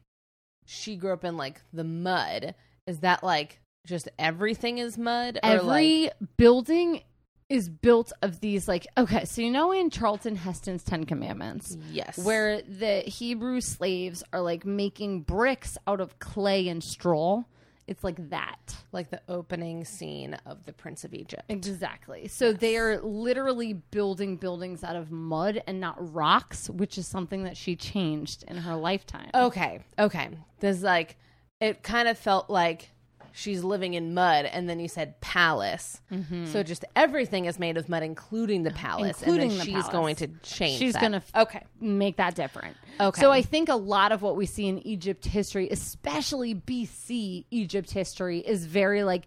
she 0.64 0.96
grew 0.96 1.12
up 1.12 1.24
in 1.24 1.36
like 1.36 1.60
the 1.74 1.84
mud, 1.84 2.54
is 2.86 3.00
that 3.00 3.22
like 3.22 3.60
just 3.86 4.08
everything 4.18 4.78
is 4.78 4.96
mud? 4.96 5.36
Or 5.42 5.50
every 5.50 6.04
like, 6.04 6.14
building 6.38 7.02
is 7.48 7.68
built 7.68 8.12
of 8.20 8.40
these 8.40 8.68
like 8.68 8.86
okay 8.98 9.24
so 9.24 9.40
you 9.40 9.50
know 9.50 9.72
in 9.72 9.88
charlton 9.88 10.36
heston's 10.36 10.84
10 10.84 11.06
commandments 11.06 11.78
yes. 11.90 12.18
where 12.18 12.60
the 12.62 13.00
Hebrew 13.00 13.60
slaves 13.60 14.22
are 14.32 14.40
like 14.40 14.64
making 14.64 15.22
bricks 15.22 15.78
out 15.86 16.00
of 16.00 16.18
clay 16.18 16.68
and 16.68 16.82
straw. 16.82 17.44
It's 17.86 18.04
like 18.04 18.28
that. 18.28 18.76
like 18.92 19.10
the 19.10 19.22
opening 19.28 19.84
scene 19.84 20.36
of 20.44 20.64
the 20.66 20.74
Prince 20.74 21.04
of 21.04 21.14
Egypt. 21.14 21.44
Exactly. 21.48 22.28
So 22.28 22.52
they 22.52 22.76
are 22.76 23.00
literally 23.00 23.72
building 23.72 24.36
buildings 24.36 24.84
out 24.84 24.94
of 24.94 25.10
mud 25.10 25.62
and 25.66 25.80
not 25.80 25.96
rocks, 26.14 26.68
which 26.68 26.98
is 26.98 27.06
something 27.06 27.44
that 27.44 27.56
she 27.56 27.76
changed 27.76 28.44
in 28.46 28.58
her 28.58 28.76
lifetime. 28.76 29.30
Okay. 29.34 29.80
Okay. 29.98 30.28
There's 30.60 30.82
like 30.82 31.16
it 31.60 31.82
kind 31.82 32.08
of 32.08 32.18
felt 32.18 32.50
like 32.50 32.90
she's 33.38 33.62
living 33.62 33.94
in 33.94 34.14
mud 34.14 34.44
and 34.46 34.68
then 34.68 34.80
you 34.80 34.88
said 34.88 35.20
palace. 35.20 36.00
Mm-hmm. 36.12 36.46
So 36.46 36.64
just 36.64 36.84
everything 36.96 37.44
is 37.44 37.58
made 37.58 37.76
of 37.76 37.88
mud 37.88 38.02
including 38.02 38.64
the 38.64 38.72
palace 38.72 39.22
Including 39.22 39.42
and 39.42 39.50
the 39.52 39.56
then 39.56 39.64
she's 39.66 39.74
palace. 39.74 39.88
going 39.92 40.16
to 40.16 40.26
change 40.42 40.78
She's 40.78 40.96
gonna 40.96 41.18
f- 41.18 41.30
Okay. 41.36 41.62
Make 41.80 42.16
that 42.16 42.34
different. 42.34 42.76
Okay. 43.00 43.20
So 43.20 43.30
I 43.30 43.42
think 43.42 43.68
a 43.68 43.76
lot 43.76 44.10
of 44.10 44.22
what 44.22 44.36
we 44.36 44.44
see 44.44 44.66
in 44.66 44.84
Egypt 44.86 45.24
history, 45.24 45.68
especially 45.70 46.54
BC 46.54 47.44
Egypt 47.50 47.92
history, 47.92 48.40
is 48.40 48.66
very 48.66 49.04
like 49.04 49.22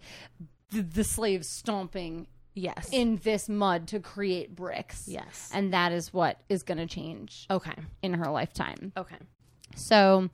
the, 0.71 0.81
the 0.81 1.03
slaves 1.03 1.47
stomping 1.47 2.27
Yes. 2.53 2.89
in 2.91 3.15
this 3.23 3.47
mud 3.47 3.87
to 3.87 4.01
create 4.01 4.53
bricks. 4.53 5.07
Yes. 5.07 5.49
And 5.53 5.71
that 5.73 5.93
is 5.93 6.11
what 6.13 6.37
is 6.49 6.63
going 6.63 6.79
to 6.79 6.85
change 6.85 7.47
okay. 7.49 7.71
in 8.01 8.15
her 8.15 8.29
lifetime. 8.29 8.91
Okay. 8.97 9.15
So 9.77 10.29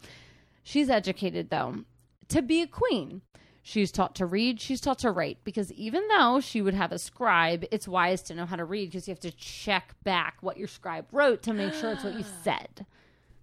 she's 0.63 0.89
educated, 0.89 1.51
though, 1.51 1.83
to 2.29 2.41
be 2.41 2.63
a 2.63 2.67
queen. 2.67 3.21
She's 3.67 3.91
taught 3.91 4.15
to 4.15 4.25
read, 4.25 4.61
she's 4.61 4.79
taught 4.79 4.99
to 4.99 5.11
write, 5.11 5.39
because 5.43 5.73
even 5.73 6.07
though 6.07 6.39
she 6.39 6.61
would 6.61 6.73
have 6.73 6.93
a 6.93 6.97
scribe, 6.97 7.65
it's 7.69 7.85
wise 7.85 8.21
to 8.21 8.33
know 8.33 8.45
how 8.45 8.55
to 8.55 8.63
read 8.63 8.85
because 8.85 9.09
you 9.09 9.11
have 9.11 9.19
to 9.19 9.31
check 9.31 9.93
back 10.05 10.37
what 10.39 10.55
your 10.55 10.69
scribe 10.69 11.05
wrote 11.11 11.43
to 11.43 11.53
make 11.53 11.73
sure 11.73 11.91
it's 11.91 12.05
what 12.05 12.13
you 12.13 12.23
said. 12.43 12.85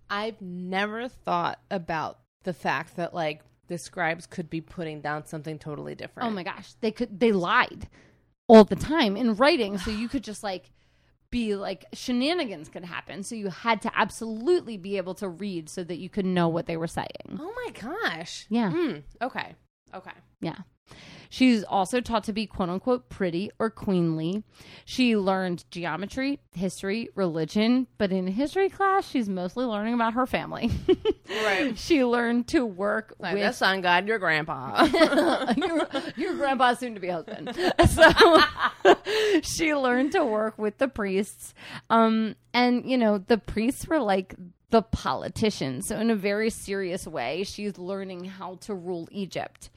I've 0.09 0.41
never 0.41 1.09
thought 1.09 1.59
about 1.71 2.21
the 2.45 2.55
fact 2.55 2.97
that 2.97 3.13
like 3.13 3.43
the 3.69 3.77
scribes 3.77 4.25
could 4.25 4.49
be 4.49 4.63
putting 4.63 5.03
down 5.03 5.27
something 5.27 5.59
totally 5.59 5.95
different. 5.95 6.27
Oh 6.27 6.33
my 6.33 6.43
gosh, 6.43 6.73
they 6.81 6.91
could 6.91 7.21
they 7.21 7.33
lied 7.33 7.87
all 8.47 8.65
the 8.65 8.77
time 8.77 9.19
in 9.19 9.35
writing, 9.35 9.77
so 9.77 9.91
you 9.91 10.09
could 10.09 10.25
just 10.25 10.43
like 10.43 10.71
be 11.29 11.55
like 11.55 11.85
shenanigans 11.93 12.71
could 12.71 12.87
happen. 12.87 13.25
So 13.25 13.35
you 13.35 13.51
had 13.51 13.83
to 13.83 13.93
absolutely 13.95 14.79
be 14.79 14.97
able 14.97 15.17
to 15.17 15.29
read 15.29 15.69
so 15.69 15.85
that 15.85 15.99
you 15.99 16.09
could 16.09 16.25
know 16.25 16.49
what 16.49 16.65
they 16.65 16.79
were 16.79 16.87
saying. 16.87 17.39
Oh 17.39 17.53
my 17.63 17.73
gosh. 17.79 18.47
Yeah. 18.49 18.73
Mm, 18.73 19.03
okay. 19.21 19.57
Okay. 19.95 20.11
Yeah. 20.41 20.57
She's 21.31 21.65
also 21.65 22.01
taught 22.01 22.25
to 22.25 22.33
be 22.33 22.47
quote 22.47 22.69
unquote 22.69 23.09
pretty 23.09 23.51
or 23.59 23.69
queenly. 23.71 24.45
She 24.85 25.17
learned 25.17 25.65
geometry, 25.71 26.39
history, 26.53 27.09
religion, 27.17 27.89
but 27.99 28.13
in 28.13 28.27
history 28.29 28.69
class, 28.69 29.09
she's 29.09 29.29
mostly 29.29 29.65
learning 29.65 29.95
about 29.95 30.15
her 30.15 30.27
family. 30.27 30.71
Right. 31.27 31.77
she 31.77 32.05
learned 32.05 32.49
to 32.49 32.65
work 32.67 33.15
Like 33.19 33.35
with 33.35 33.43
the 33.43 33.53
sun 33.53 33.81
god, 33.81 34.07
your 34.09 34.19
grandpa. 34.19 34.85
your, 35.57 35.89
your 36.17 36.35
grandpa's 36.37 36.79
soon 36.79 36.95
to 36.95 37.01
be 37.01 37.09
husband. 37.09 37.57
So 37.89 38.41
she 39.43 39.75
learned 39.75 40.13
to 40.13 40.25
work 40.25 40.59
with 40.59 40.79
the 40.79 40.87
priests. 40.87 41.55
Um, 41.91 42.37
and, 42.53 42.89
you 42.89 42.99
know, 42.99 43.19
the 43.19 43.39
priests 43.39 43.87
were 43.89 44.01
like 44.01 44.35
the 44.71 44.83
politician. 44.83 45.83
So, 45.83 45.99
in 45.99 46.11
a 46.11 46.17
very 46.17 46.51
serious 46.51 47.07
way, 47.07 47.45
she's 47.45 47.79
learning 47.79 48.25
how 48.25 48.57
to 48.63 48.75
rule 48.75 49.09
Egypt. 49.11 49.71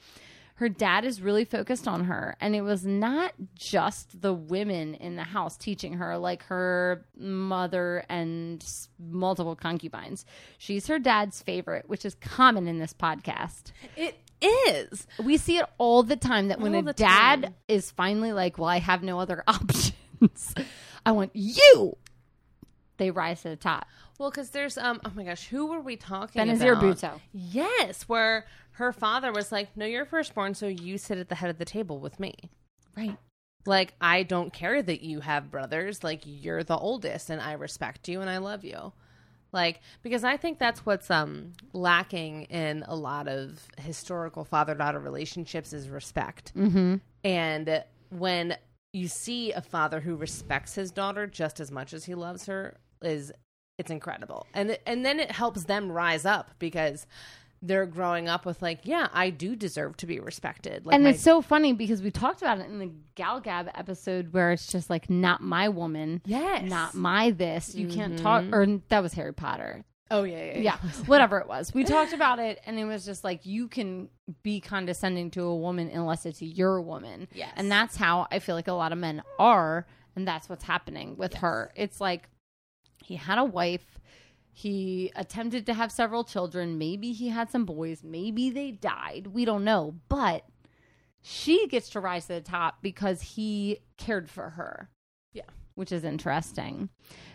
Her 0.56 0.68
dad 0.68 1.04
is 1.04 1.22
really 1.22 1.44
focused 1.44 1.86
on 1.86 2.06
her, 2.06 2.36
and 2.40 2.56
it 2.56 2.62
was 2.62 2.84
not 2.84 3.32
just 3.54 4.20
the 4.22 4.34
women 4.34 4.94
in 4.94 5.14
the 5.14 5.22
house 5.22 5.56
teaching 5.56 5.92
her, 5.94 6.18
like 6.18 6.42
her 6.46 7.04
mother 7.16 8.04
and 8.08 8.64
multiple 8.98 9.54
concubines. 9.54 10.24
She's 10.58 10.88
her 10.88 10.98
dad's 10.98 11.40
favorite, 11.42 11.88
which 11.88 12.04
is 12.04 12.16
common 12.16 12.66
in 12.66 12.80
this 12.80 12.92
podcast 12.92 13.70
it 13.96 14.16
is. 14.66 15.06
we 15.22 15.36
see 15.36 15.58
it 15.58 15.66
all 15.78 16.02
the 16.02 16.16
time 16.16 16.48
that 16.48 16.60
when 16.60 16.74
All 16.74 16.88
a 16.88 16.92
dad 16.92 17.42
time. 17.42 17.54
is 17.68 17.90
finally 17.92 18.32
like, 18.32 18.58
"Well, 18.58 18.68
I 18.68 18.78
have 18.80 19.02
no 19.04 19.20
other 19.20 19.44
options. 19.48 20.54
I 21.06 21.12
want 21.12 21.30
you." 21.34 21.96
They 22.96 23.12
rise 23.12 23.42
to 23.42 23.50
the 23.50 23.56
top. 23.56 23.86
Well, 24.18 24.30
because 24.30 24.50
there's 24.50 24.76
um. 24.76 25.00
Oh 25.04 25.12
my 25.14 25.24
gosh, 25.24 25.46
who 25.46 25.66
were 25.66 25.80
we 25.80 25.96
talking 25.96 26.42
Benazir 26.42 26.72
about? 26.72 26.96
Bhutto. 26.96 27.20
Yes, 27.32 28.02
where 28.02 28.46
her 28.72 28.92
father 28.92 29.32
was 29.32 29.52
like, 29.52 29.76
"No, 29.76 29.86
you're 29.86 30.04
firstborn, 30.04 30.54
so 30.54 30.66
you 30.66 30.98
sit 30.98 31.18
at 31.18 31.28
the 31.28 31.36
head 31.36 31.50
of 31.50 31.58
the 31.58 31.64
table 31.64 32.00
with 32.00 32.18
me." 32.18 32.34
Right. 32.96 33.16
Like, 33.64 33.94
I 34.00 34.22
don't 34.22 34.52
care 34.52 34.82
that 34.82 35.02
you 35.02 35.20
have 35.20 35.50
brothers. 35.50 36.02
Like, 36.02 36.22
you're 36.24 36.64
the 36.64 36.76
oldest, 36.76 37.30
and 37.30 37.40
I 37.40 37.52
respect 37.52 38.08
you 38.08 38.20
and 38.20 38.30
I 38.30 38.38
love 38.38 38.64
you. 38.64 38.92
Like, 39.52 39.80
because 40.02 40.24
I 40.24 40.36
think 40.36 40.58
that's 40.58 40.84
what's 40.84 41.10
um 41.10 41.52
lacking 41.72 42.44
in 42.44 42.84
a 42.86 42.96
lot 42.96 43.28
of 43.28 43.66
historical 43.78 44.44
father 44.44 44.74
daughter 44.74 44.98
relationships 44.98 45.72
is 45.72 45.88
respect. 45.88 46.52
Mm-hmm. 46.56 46.96
And 47.24 47.84
when 48.10 48.56
you 48.92 49.06
see 49.08 49.52
a 49.52 49.60
father 49.60 50.00
who 50.00 50.16
respects 50.16 50.74
his 50.74 50.90
daughter 50.90 51.26
just 51.26 51.60
as 51.60 51.70
much 51.70 51.92
as 51.92 52.04
he 52.04 52.14
loves 52.14 52.46
her, 52.46 52.78
is 53.02 53.32
it's 53.78 53.90
incredible. 53.90 54.46
And 54.52 54.78
and 54.86 55.04
then 55.04 55.20
it 55.20 55.30
helps 55.30 55.64
them 55.64 55.90
rise 55.90 56.26
up 56.26 56.50
because 56.58 57.06
they're 57.62 57.86
growing 57.86 58.28
up 58.28 58.46
with 58.46 58.62
like, 58.62 58.80
yeah, 58.84 59.08
I 59.12 59.30
do 59.30 59.56
deserve 59.56 59.96
to 59.98 60.06
be 60.06 60.20
respected. 60.20 60.86
Like 60.86 60.94
and 60.94 61.04
my- 61.04 61.10
it's 61.10 61.22
so 61.22 61.42
funny 61.42 61.72
because 61.72 62.02
we 62.02 62.10
talked 62.10 62.42
about 62.42 62.58
it 62.60 62.66
in 62.66 62.78
the 62.78 62.90
Gal 63.14 63.40
Gab 63.40 63.68
episode 63.74 64.32
where 64.32 64.52
it's 64.52 64.66
just 64.66 64.90
like, 64.90 65.10
not 65.10 65.40
my 65.42 65.68
woman. 65.68 66.22
yes, 66.24 66.68
Not 66.68 66.94
my 66.94 67.30
this. 67.30 67.74
You 67.74 67.88
can't 67.88 68.14
mm-hmm. 68.14 68.22
talk. 68.22 68.44
Or 68.52 68.80
that 68.88 69.02
was 69.02 69.12
Harry 69.14 69.34
Potter. 69.34 69.84
oh 70.10 70.22
yeah, 70.22 70.44
yeah, 70.44 70.58
yeah, 70.58 70.76
whatever 71.06 71.38
it 71.38 71.48
was. 71.48 71.74
We 71.74 71.84
talked 71.84 72.12
about 72.12 72.38
it, 72.38 72.60
and 72.64 72.78
it 72.78 72.84
was 72.84 73.04
just 73.04 73.24
like 73.24 73.44
you 73.44 73.68
can 73.68 74.08
be 74.42 74.60
condescending 74.60 75.30
to 75.32 75.42
a 75.42 75.56
woman 75.56 75.90
unless 75.92 76.26
it's 76.26 76.40
your 76.40 76.80
woman. 76.80 77.28
Yes. 77.34 77.52
and 77.56 77.70
that's 77.70 77.96
how 77.96 78.26
I 78.30 78.38
feel 78.38 78.54
like 78.54 78.68
a 78.68 78.72
lot 78.72 78.92
of 78.92 78.98
men 78.98 79.22
are, 79.38 79.86
and 80.16 80.26
that's 80.26 80.48
what's 80.48 80.64
happening 80.64 81.16
with 81.16 81.34
her. 81.34 81.72
It's 81.76 82.00
like 82.00 82.28
he 83.08 83.16
had 83.16 83.38
a 83.38 83.44
wife. 83.44 83.98
He 84.52 85.10
attempted 85.16 85.64
to 85.64 85.72
have 85.72 85.90
several 85.90 86.24
children. 86.24 86.76
Maybe 86.76 87.12
he 87.12 87.28
had 87.30 87.50
some 87.50 87.64
boys. 87.64 88.04
Maybe 88.04 88.50
they 88.50 88.70
died. 88.70 89.28
We 89.28 89.46
don't 89.46 89.64
know. 89.64 89.94
But 90.10 90.44
she 91.22 91.66
gets 91.68 91.88
to 91.90 92.00
rise 92.00 92.26
to 92.26 92.34
the 92.34 92.42
top 92.42 92.82
because 92.82 93.22
he 93.22 93.78
cared 93.96 94.28
for 94.28 94.50
her. 94.50 94.90
Yeah. 95.32 95.44
Which 95.78 95.92
is 95.92 96.02
interesting. 96.02 96.88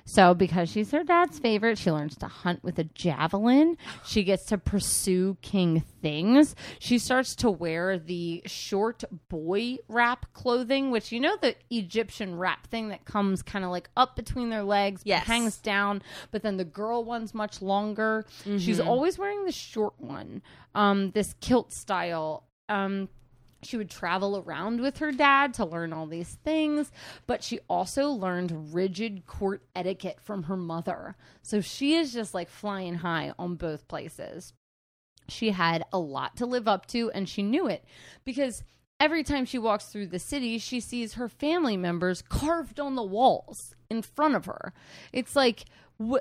So, 0.05 0.33
because 0.33 0.69
she's 0.69 0.91
her 0.91 1.05
dad's 1.05 1.39
favorite, 1.39 1.77
she 1.77 1.89
learns 1.89 2.17
to 2.17 2.27
hunt 2.27 2.61
with 2.61 2.77
a 2.77 2.83
javelin. 2.83 3.77
She 4.05 4.25
gets 4.25 4.43
to 4.47 4.57
pursue 4.57 5.37
king 5.41 5.79
things. 6.01 6.55
She 6.79 6.99
starts 6.99 7.37
to 7.37 7.49
wear 7.49 7.97
the 7.97 8.41
short 8.45 9.05
boy 9.29 9.77
wrap 9.87 10.25
clothing, 10.33 10.91
which 10.91 11.13
you 11.13 11.21
know 11.21 11.37
the 11.39 11.55
Egyptian 11.69 12.35
wrap 12.37 12.67
thing 12.67 12.89
that 12.89 13.05
comes 13.05 13.41
kind 13.41 13.63
of 13.63 13.71
like 13.71 13.89
up 13.95 14.17
between 14.17 14.49
their 14.49 14.63
legs, 14.63 15.03
Yes. 15.05 15.25
hangs 15.25 15.57
down, 15.59 16.01
but 16.31 16.43
then 16.43 16.57
the 16.57 16.65
girl 16.65 17.05
one's 17.05 17.33
much 17.33 17.61
longer. 17.61 18.25
She's 18.57 18.81
always 18.81 19.17
wearing 19.17 19.45
the 19.45 19.53
short 19.53 19.93
one, 19.99 20.41
um, 20.75 21.11
this 21.11 21.33
kilt 21.39 21.71
style. 21.71 22.43
Um, 22.67 23.07
she 23.65 23.77
would 23.77 23.90
travel 23.90 24.38
around 24.38 24.81
with 24.81 24.98
her 24.98 25.11
dad 25.11 25.53
to 25.56 25.65
learn 25.65 25.94
all 25.94 26.06
these 26.06 26.38
things, 26.44 26.91
but 27.27 27.44
she 27.44 27.60
also 27.69 28.10
learned 28.10 28.73
rigid 28.73 29.26
court 29.26 29.64
etiquette 29.76 30.19
from 30.22 30.44
her 30.44 30.57
mother. 30.57 31.15
So 31.41 31.61
she 31.61 31.95
is 31.95 32.14
just 32.14 32.34
like 32.34 32.49
flying 32.49 32.95
high 32.95 33.34
on 33.38 33.56
both 33.56 33.88
places. 33.88 34.53
She 35.30 35.52
had 35.52 35.85
a 35.91 35.99
lot 35.99 36.38
to 36.38 36.45
live 36.45 36.68
up 36.68 36.85
to, 36.88 37.10
and 37.11 37.30
she 37.30 37.44
knew 37.44 37.68
it 37.68 37.85
because 38.26 38.64
every 38.99 39.23
time 39.23 39.45
she 39.45 39.57
walks 39.57 39.85
through 39.85 40.07
the 40.07 40.19
city, 40.19 40.57
she 40.57 40.80
sees 40.80 41.14
her 41.14 41.30
family 41.30 41.77
members 41.77 42.22
carved 42.22 42.80
on 42.80 42.95
the 42.95 43.03
walls 43.03 43.76
in 43.90 44.02
front 44.02 44.35
of 44.35 44.45
her. 44.45 44.73
It's 45.11 45.35
like, 45.35 45.65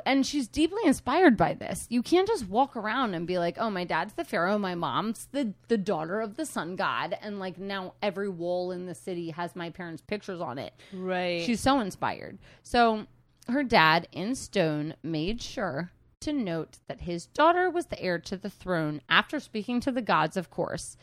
and 0.06 0.26
she's 0.26 0.48
deeply 0.48 0.82
inspired 0.84 1.36
by 1.36 1.54
this. 1.54 1.86
You 1.88 2.02
can't 2.02 2.28
just 2.28 2.48
walk 2.48 2.76
around 2.76 3.14
and 3.14 3.26
be 3.26 3.38
like, 3.38 3.56
"Oh, 3.58 3.70
my 3.70 3.84
dad's 3.84 4.14
the 4.14 4.24
pharaoh, 4.24 4.58
my 4.58 4.74
mom's 4.74 5.28
the 5.32 5.54
the 5.68 5.78
daughter 5.78 6.20
of 6.20 6.36
the 6.36 6.46
sun 6.46 6.76
god," 6.76 7.16
and 7.20 7.38
like 7.38 7.58
now 7.58 7.94
every 8.02 8.28
wall 8.28 8.72
in 8.72 8.86
the 8.86 8.94
city 8.94 9.30
has 9.30 9.56
my 9.56 9.70
parents' 9.70 10.02
pictures 10.02 10.40
on 10.40 10.58
it. 10.58 10.74
right. 10.92 11.42
She's 11.42 11.60
so 11.60 11.80
inspired. 11.80 12.38
So 12.62 13.06
her 13.48 13.64
dad, 13.64 14.08
in 14.12 14.34
stone, 14.34 14.94
made 15.02 15.40
sure 15.42 15.90
to 16.20 16.32
note 16.32 16.78
that 16.86 17.00
his 17.02 17.26
daughter 17.26 17.68
was 17.68 17.86
the 17.86 18.00
heir 18.00 18.18
to 18.18 18.36
the 18.36 18.50
throne 18.50 19.00
after 19.08 19.40
speaking 19.40 19.80
to 19.80 19.90
the 19.90 20.02
gods, 20.02 20.36
of 20.36 20.50
course. 20.50 20.96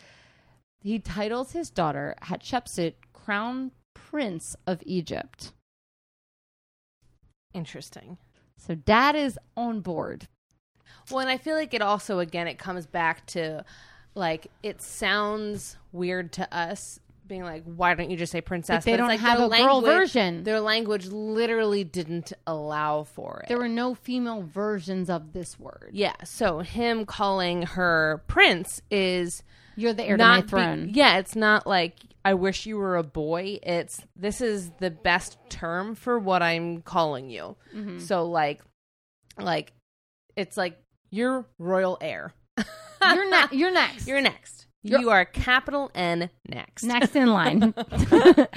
He 0.82 0.98
titles 1.00 1.52
his 1.52 1.70
daughter 1.70 2.16
Hatshepsut 2.24 2.94
Crown 3.12 3.72
Prince 3.94 4.56
of 4.66 4.82
Egypt. 4.86 5.52
interesting. 7.54 8.18
So 8.60 8.76
dad 8.76 9.16
is 9.16 9.38
on 9.58 9.82
board. 9.82 10.28
Well, 11.10 11.20
and 11.22 11.30
I 11.30 11.38
feel 11.38 11.56
like 11.56 11.74
it 11.74 11.82
also 11.82 12.20
again 12.20 12.48
it 12.48 12.58
comes 12.60 12.86
back 12.86 13.26
to 13.28 13.66
like 14.16 14.48
it 14.64 14.82
sounds 14.82 15.78
weird 15.92 16.32
to 16.34 16.56
us 16.56 17.00
being 17.26 17.44
like, 17.44 17.64
why 17.64 17.94
don't 17.94 18.10
you 18.10 18.18
just 18.18 18.32
say 18.32 18.42
princess? 18.42 18.78
Like 18.78 18.84
they 18.86 18.92
But 18.94 18.98
don't 18.98 19.08
like 19.08 19.20
have 19.20 19.40
a 19.40 19.50
girl 19.50 19.82
version. 19.82 20.44
Their 20.44 20.60
language 20.60 21.06
literally 21.08 21.84
didn't 21.84 22.34
allow 22.48 23.04
for 23.04 23.42
it. 23.44 23.48
There 23.50 23.58
were 23.60 23.68
no 23.70 23.94
female 23.94 24.42
versions 24.42 25.10
of 25.12 25.32
this 25.34 25.60
word. 25.60 25.92
yeah, 25.94 26.16
so 26.24 26.60
him 26.60 27.06
calling 27.06 27.62
her 27.64 28.24
prince 28.28 28.82
is 28.90 29.44
You're 29.80 29.94
the 29.94 30.04
heir 30.04 30.18
to 30.18 30.24
my 30.24 30.36
not 30.38 30.44
be- 30.46 30.50
throne. 30.50 30.92
yeah, 30.94 31.18
it's 31.20 31.36
not 31.36 31.66
like 31.66 31.96
I 32.26 32.34
wish 32.34 32.66
you 32.66 32.78
were 32.78 32.98
a 32.98 33.04
boy. 33.04 33.60
It's 33.64 34.02
this 34.16 34.42
is 34.42 34.72
the 34.80 34.92
best 34.92 35.38
term 35.50 35.96
for 35.96 36.20
what 36.20 36.42
I'm 36.44 36.82
calling 36.82 37.30
you. 37.30 37.56
Mm-hmm. 37.76 38.00
So 38.00 38.26
like, 38.26 38.62
like 39.38 39.72
it's 40.36 40.58
like 40.58 40.78
you're 41.12 41.46
royal 41.58 41.98
heir. 42.02 42.34
You're, 43.02 43.30
ne- 43.32 43.58
you're 43.58 43.72
next. 43.72 44.08
You're 44.08 44.20
next. 44.20 44.68
You're- 44.84 45.02
you 45.02 45.10
are 45.10 45.24
capital 45.24 45.90
N 45.96 46.30
next. 46.48 46.84
next 46.84 47.16
in 47.16 47.28
line. 47.32 47.74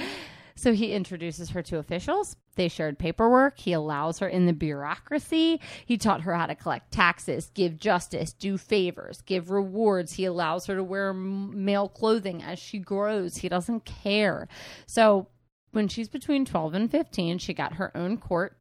so 0.63 0.71
he 0.71 0.93
introduces 0.93 1.49
her 1.49 1.61
to 1.61 1.77
officials. 1.77 2.37
They 2.55 2.69
shared 2.69 2.97
paperwork. 2.97 3.59
He 3.59 3.73
allows 3.73 4.19
her 4.19 4.29
in 4.29 4.45
the 4.45 4.53
bureaucracy. 4.53 5.59
He 5.85 5.97
taught 5.97 6.21
her 6.21 6.33
how 6.33 6.45
to 6.45 6.55
collect 6.55 6.89
taxes, 6.89 7.51
give 7.53 7.77
justice, 7.77 8.31
do 8.31 8.57
favors, 8.57 9.19
give 9.19 9.51
rewards. 9.51 10.13
He 10.13 10.23
allows 10.23 10.67
her 10.67 10.75
to 10.77 10.83
wear 10.83 11.13
male 11.13 11.89
clothing 11.89 12.41
as 12.41 12.59
she 12.59 12.79
grows. 12.79 13.35
He 13.35 13.49
doesn't 13.49 13.83
care. 13.83 14.47
So 14.85 15.27
when 15.73 15.89
she's 15.89 16.07
between 16.07 16.45
12 16.45 16.73
and 16.75 16.89
15, 16.89 17.39
she 17.39 17.53
got 17.53 17.73
her 17.73 17.91
own 17.93 18.15
court. 18.15 18.55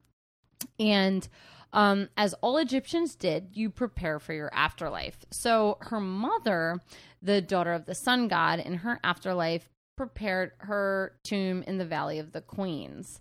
And 0.81 1.29
um, 1.73 2.09
as 2.17 2.35
all 2.41 2.59
Egyptians 2.59 3.15
did, 3.15 3.51
you 3.53 3.71
prepare 3.71 4.19
for 4.19 4.33
your 4.33 4.53
afterlife. 4.53 5.19
So 5.31 5.79
her 5.83 6.01
mother, 6.01 6.81
the 7.23 7.41
daughter 7.41 7.73
of 7.73 7.87
the 7.87 7.95
sun 7.95 8.27
god, 8.27 8.59
in 8.59 8.79
her 8.79 8.99
afterlife, 9.05 9.69
prepared 9.97 10.53
her 10.59 11.15
tomb 11.23 11.63
in 11.67 11.79
the 11.79 11.85
Valley 11.85 12.19
of 12.19 12.33
the 12.33 12.41
Queens, 12.41 13.21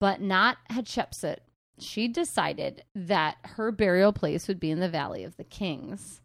but 0.00 0.20
not 0.20 0.58
Hatshepsut. 0.70 1.38
She 1.78 2.08
decided 2.08 2.82
that 2.94 3.36
her 3.42 3.70
burial 3.70 4.12
place 4.12 4.48
would 4.48 4.58
be 4.58 4.70
in 4.70 4.80
the 4.80 4.88
Valley 4.88 5.22
of 5.24 5.36
the 5.36 5.44
Kings. 5.44 6.20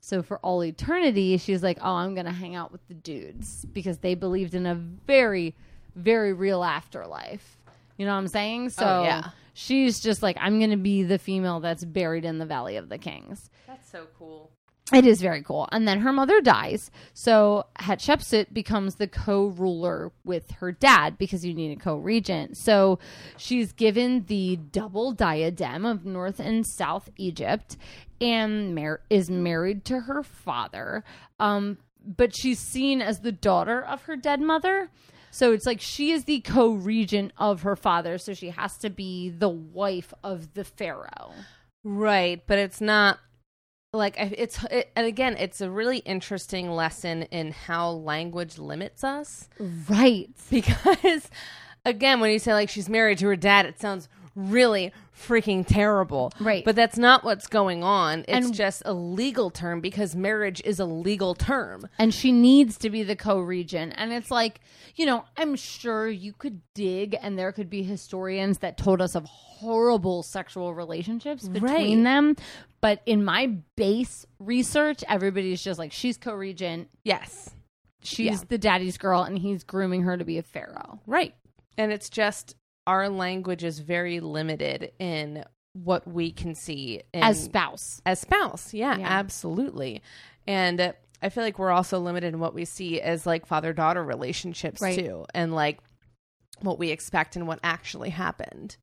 So 0.00 0.22
for 0.22 0.38
all 0.38 0.62
eternity, 0.64 1.36
she's 1.38 1.62
like, 1.62 1.78
"Oh, 1.82 1.94
I'm 1.94 2.14
going 2.14 2.26
to 2.26 2.32
hang 2.32 2.54
out 2.54 2.72
with 2.72 2.86
the 2.88 2.94
dudes 2.94 3.64
because 3.72 3.98
they 3.98 4.14
believed 4.14 4.54
in 4.54 4.66
a 4.66 4.74
very, 4.74 5.54
very 5.96 6.32
real 6.32 6.62
afterlife." 6.64 7.58
You 7.98 8.06
know 8.06 8.12
what 8.12 8.18
I'm 8.18 8.28
saying? 8.28 8.66
Oh, 8.66 8.68
so 8.68 8.84
Oh, 8.86 9.02
yeah. 9.04 9.30
she's 9.54 10.00
just 10.00 10.22
like, 10.22 10.36
I'm 10.40 10.58
going 10.58 10.70
to 10.70 10.76
be 10.76 11.02
the 11.02 11.18
female 11.18 11.60
that's 11.60 11.84
buried 11.84 12.24
in 12.24 12.38
the 12.38 12.46
Valley 12.46 12.76
of 12.76 12.88
the 12.88 12.98
Kings. 12.98 13.50
That's 13.66 13.88
so 13.90 14.06
cool. 14.18 14.51
It 14.92 15.06
is 15.06 15.22
very 15.22 15.42
cool. 15.42 15.68
And 15.72 15.88
then 15.88 16.00
her 16.00 16.12
mother 16.12 16.40
dies. 16.40 16.90
So 17.14 17.66
Hatshepsut 17.78 18.52
becomes 18.52 18.96
the 18.96 19.08
co 19.08 19.46
ruler 19.46 20.12
with 20.24 20.50
her 20.52 20.70
dad 20.70 21.16
because 21.16 21.44
you 21.44 21.54
need 21.54 21.76
a 21.76 21.80
co 21.80 21.96
regent. 21.96 22.56
So 22.56 22.98
she's 23.36 23.72
given 23.72 24.26
the 24.26 24.56
double 24.56 25.12
diadem 25.12 25.86
of 25.86 26.04
North 26.04 26.38
and 26.38 26.66
South 26.66 27.08
Egypt 27.16 27.76
and 28.20 28.74
mar- 28.74 29.00
is 29.08 29.30
married 29.30 29.84
to 29.86 30.00
her 30.00 30.22
father. 30.22 31.04
Um, 31.40 31.78
but 32.04 32.34
she's 32.34 32.58
seen 32.58 33.00
as 33.00 33.20
the 33.20 33.32
daughter 33.32 33.82
of 33.82 34.02
her 34.02 34.16
dead 34.16 34.40
mother. 34.40 34.90
So 35.30 35.52
it's 35.52 35.64
like 35.64 35.80
she 35.80 36.10
is 36.12 36.24
the 36.24 36.40
co 36.40 36.72
regent 36.72 37.32
of 37.38 37.62
her 37.62 37.76
father. 37.76 38.18
So 38.18 38.34
she 38.34 38.50
has 38.50 38.76
to 38.78 38.90
be 38.90 39.30
the 39.30 39.48
wife 39.48 40.12
of 40.22 40.52
the 40.52 40.64
pharaoh. 40.64 41.32
Right, 41.84 42.42
but 42.46 42.58
it's 42.58 42.80
not 42.80 43.18
like 43.94 44.14
it's 44.18 44.62
it, 44.70 44.90
and 44.96 45.06
again, 45.06 45.36
it's 45.38 45.60
a 45.60 45.70
really 45.70 45.98
interesting 45.98 46.70
lesson 46.70 47.24
in 47.24 47.52
how 47.52 47.90
language 47.90 48.56
limits 48.58 49.04
us 49.04 49.50
Right. 49.88 50.30
because 50.50 51.28
again, 51.84 52.20
when 52.20 52.30
you 52.30 52.38
say 52.38 52.54
like 52.54 52.70
she's 52.70 52.88
married 52.88 53.18
to 53.18 53.26
her 53.26 53.36
dad, 53.36 53.66
it 53.66 53.78
sounds 53.80 54.08
really 54.34 54.92
freaking 55.16 55.64
terrible. 55.66 56.32
Right. 56.40 56.64
But 56.64 56.74
that's 56.76 56.96
not 56.98 57.22
what's 57.24 57.46
going 57.46 57.84
on. 57.84 58.20
It's 58.28 58.46
And- 58.46 58.54
just 58.54 58.82
a 58.86 58.92
legal 58.94 59.50
term 59.50 59.80
because 59.80 60.16
marriage 60.16 60.62
is 60.64 60.80
a 60.80 60.84
legal 60.84 61.34
term. 61.34 61.86
and 61.98 62.12
she 62.14 62.32
needs 62.32 62.78
to 62.78 62.90
be 62.90 63.02
the 63.02 63.14
co-regent 63.16 63.92
and 63.96 64.12
it's 64.12 64.30
like 64.30 64.60
you 64.94 65.04
know 65.06 65.24
i'm 65.36 65.54
sure 65.56 66.08
you 66.08 66.32
could 66.32 66.60
dig 66.74 67.16
and 67.20 67.38
there 67.38 67.52
could 67.52 67.68
be 67.70 67.82
historians 67.82 68.58
that 68.58 68.76
told 68.76 69.00
us 69.00 69.14
of 69.14 69.24
horrible 69.24 70.22
sexual 70.22 70.74
relationships 70.74 71.48
between 71.48 71.98
Right. 71.98 72.04
them 72.04 72.36
but 72.80 73.02
in 73.06 73.24
my 73.24 73.46
base 73.76 74.26
research 74.38 75.04
everybody's 75.08 75.62
just 75.62 75.78
like 75.78 75.92
she's 75.92 76.16
co-regent 76.18 76.88
Yes. 77.04 77.50
she's 78.02 78.26
Yeah. 78.40 78.44
the 78.48 78.58
daddy's 78.58 78.98
girl 78.98 79.22
and 79.22 79.38
he's 79.38 79.64
grooming 79.64 80.02
her 80.02 80.16
to 80.16 80.24
be 80.24 80.38
a 80.38 80.42
pharaoh 80.42 81.00
Right. 81.06 81.34
And 81.78 81.92
it's 81.92 82.10
just 82.10 82.54
our 82.86 83.08
language 83.08 83.64
is 83.64 83.78
very 83.78 84.20
limited 84.20 84.92
in 84.98 85.44
what 85.74 86.06
we 86.06 86.30
can 86.32 86.54
see 86.54 87.02
in, 87.14 87.22
as 87.22 87.42
spouse 87.44 88.02
as 88.04 88.20
spouse. 88.20 88.74
Yeah, 88.74 88.98
Yeah. 88.98 89.06
absolutely. 89.08 90.02
And 90.46 90.80
uh, 90.80 90.92
I 91.22 91.28
feel 91.28 91.44
like 91.44 91.58
we're 91.58 91.70
also 91.70 91.98
limited 92.00 92.34
in 92.34 92.40
what 92.40 92.54
we 92.54 92.64
see 92.64 93.00
as 93.00 93.24
like 93.26 93.46
father 93.46 93.72
daughter 93.72 94.02
relationships 94.04 94.80
Right. 94.82 94.98
too, 94.98 95.24
and 95.34 95.54
like 95.54 95.78
what 96.60 96.78
we 96.78 96.90
expect 96.90 97.36
and 97.36 97.46
what 97.46 97.58
actually 97.62 98.10
happened. 98.10 98.76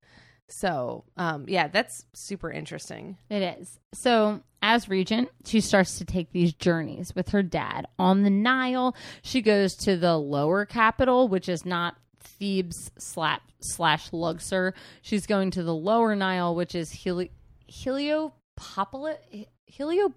So, 0.51 1.03
um, 1.15 1.45
yeah, 1.47 1.67
that's 1.67 2.05
super 2.13 2.51
interesting. 2.51 3.17
It 3.29 3.59
is. 3.59 3.79
So, 3.93 4.41
as 4.63 4.89
regent, 4.89 5.29
she 5.45 5.61
starts 5.61 5.99
to 5.99 6.05
take 6.05 6.31
these 6.31 6.53
journeys 6.53 7.13
with 7.13 7.29
her 7.29 7.43
dad 7.43 7.85
on 7.99 8.23
the 8.23 8.31
Nile. 8.31 8.95
She 9.21 9.41
goes 9.43 9.75
to 9.75 9.95
the 9.95 10.17
lower 10.17 10.65
capital, 10.65 11.27
which 11.27 11.47
is 11.47 11.65
not 11.67 11.97
Thebes 12.39 12.91
slash, 12.97 13.41
slash 13.59 14.11
Luxor. 14.13 14.73
She's 15.01 15.25
going 15.25 15.51
to 15.51 15.63
the 15.63 15.75
lower 15.75 16.15
Nile, 16.15 16.55
which 16.55 16.73
is 16.75 16.91
Heli- 17.03 17.31
Heliopolis. 17.67 19.17
Helio. 19.65 20.13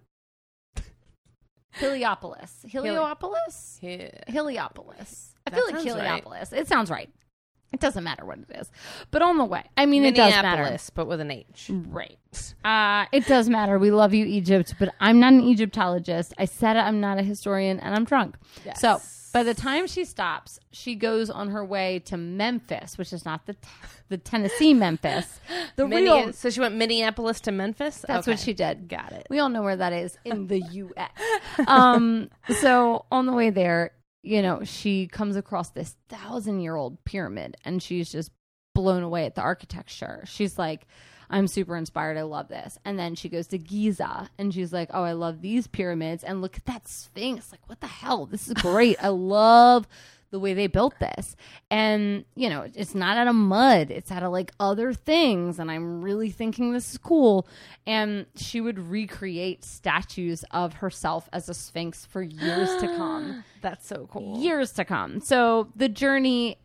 Heliopolis. 1.72 2.64
Heliopolis? 2.68 3.78
Yeah. 3.80 4.10
Heliopolis. 4.28 5.34
I 5.46 5.50
feel 5.50 5.64
like 5.66 5.76
sounds 5.76 5.86
right. 5.86 6.04
Heliopolis. 6.04 6.52
It 6.52 6.68
sounds 6.68 6.90
right. 6.90 7.10
It 7.72 7.80
doesn't 7.80 8.04
matter 8.04 8.26
what 8.26 8.38
it 8.38 8.50
is. 8.60 8.70
But 9.10 9.22
on 9.22 9.38
the 9.38 9.46
way. 9.46 9.64
I 9.78 9.86
mean, 9.86 10.04
it 10.04 10.14
does 10.14 10.30
matter. 10.42 10.76
But 10.94 11.06
with 11.06 11.20
an 11.20 11.30
H. 11.30 11.70
Right. 11.70 12.18
Uh, 12.62 13.06
it 13.12 13.26
does 13.26 13.48
matter. 13.48 13.78
We 13.78 13.90
love 13.90 14.12
you, 14.12 14.26
Egypt, 14.26 14.74
but 14.78 14.94
I'm 15.00 15.18
not 15.20 15.32
an 15.32 15.40
Egyptologist. 15.40 16.34
I 16.36 16.44
said 16.44 16.76
it, 16.76 16.80
I'm 16.80 17.00
not 17.00 17.18
a 17.18 17.22
historian, 17.22 17.80
and 17.80 17.94
I'm 17.94 18.04
drunk. 18.04 18.36
Yes. 18.66 18.78
So 18.80 19.00
by 19.32 19.42
the 19.42 19.54
time 19.54 19.86
she 19.86 20.04
stops, 20.04 20.58
she 20.72 20.94
goes 20.94 21.30
on 21.30 21.48
her 21.50 21.64
way 21.64 21.98
to 22.06 22.16
Memphis, 22.16 22.98
which 22.98 23.12
is 23.12 23.24
not 23.24 23.46
the 23.46 23.56
the 24.08 24.18
Tennessee 24.18 24.74
Memphis. 24.74 25.40
The 25.76 25.86
Minne- 25.88 26.02
real. 26.04 26.32
so 26.34 26.50
she 26.50 26.60
went 26.60 26.74
Minneapolis 26.76 27.40
to 27.42 27.52
Memphis. 27.52 28.04
That's 28.06 28.28
Okay. 28.28 28.32
what 28.32 28.40
she 28.40 28.52
did. 28.52 28.88
Got 28.88 29.12
it. 29.12 29.26
We 29.30 29.38
all 29.38 29.48
know 29.48 29.62
where 29.62 29.76
that 29.76 29.94
is 29.94 30.18
in 30.24 30.48
the 30.48 30.60
U.S. 30.72 31.10
um, 31.66 32.28
so 32.60 33.06
on 33.10 33.24
the 33.24 33.32
way 33.32 33.48
there, 33.48 33.92
you 34.22 34.42
know, 34.42 34.64
she 34.64 35.06
comes 35.06 35.36
across 35.36 35.70
this 35.70 35.96
thousand 36.10 36.60
year 36.60 36.76
old 36.76 37.02
pyramid, 37.04 37.56
and 37.64 37.82
she's 37.82 38.12
just 38.12 38.30
blown 38.74 39.02
away 39.02 39.24
at 39.24 39.34
the 39.34 39.40
architecture. 39.40 40.24
She's 40.26 40.58
like, 40.58 40.86
I'm 41.32 41.48
super 41.48 41.76
inspired. 41.76 42.18
I 42.18 42.22
love 42.22 42.48
this. 42.48 42.78
And 42.84 42.98
then 42.98 43.14
she 43.14 43.28
goes 43.28 43.46
to 43.48 43.58
Giza 43.58 44.28
and 44.38 44.52
she's 44.52 44.72
like, 44.72 44.90
Oh, 44.92 45.02
I 45.02 45.12
love 45.12 45.40
these 45.40 45.66
pyramids. 45.66 46.22
And 46.22 46.42
look 46.42 46.56
at 46.56 46.66
that 46.66 46.86
Sphinx. 46.86 47.50
Like, 47.50 47.66
what 47.68 47.80
the 47.80 47.86
hell? 47.86 48.26
This 48.26 48.46
is 48.46 48.54
great. 48.54 49.02
I 49.02 49.08
love 49.08 49.88
the 50.30 50.38
way 50.40 50.54
they 50.54 50.66
built 50.66 50.98
this. 50.98 51.36
And, 51.70 52.24
you 52.34 52.48
know, 52.48 52.66
it's 52.74 52.94
not 52.94 53.18
out 53.18 53.28
of 53.28 53.34
mud, 53.34 53.90
it's 53.90 54.10
out 54.10 54.22
of 54.22 54.32
like 54.32 54.50
other 54.58 54.92
things. 54.94 55.58
And 55.58 55.70
I'm 55.70 56.02
really 56.02 56.30
thinking 56.30 56.72
this 56.72 56.92
is 56.92 56.98
cool. 56.98 57.46
And 57.86 58.26
she 58.34 58.60
would 58.60 58.78
recreate 58.78 59.62
statues 59.64 60.44
of 60.50 60.74
herself 60.74 61.28
as 61.32 61.48
a 61.48 61.54
Sphinx 61.54 62.06
for 62.06 62.22
years 62.22 62.70
to 62.80 62.86
come 62.96 63.44
That's 63.60 63.86
so 63.86 64.08
cool. 64.10 64.38
years 64.38 64.72
to 64.72 64.84
come. 64.84 65.20
So 65.20 65.68
the 65.76 65.88
journey 65.88 66.58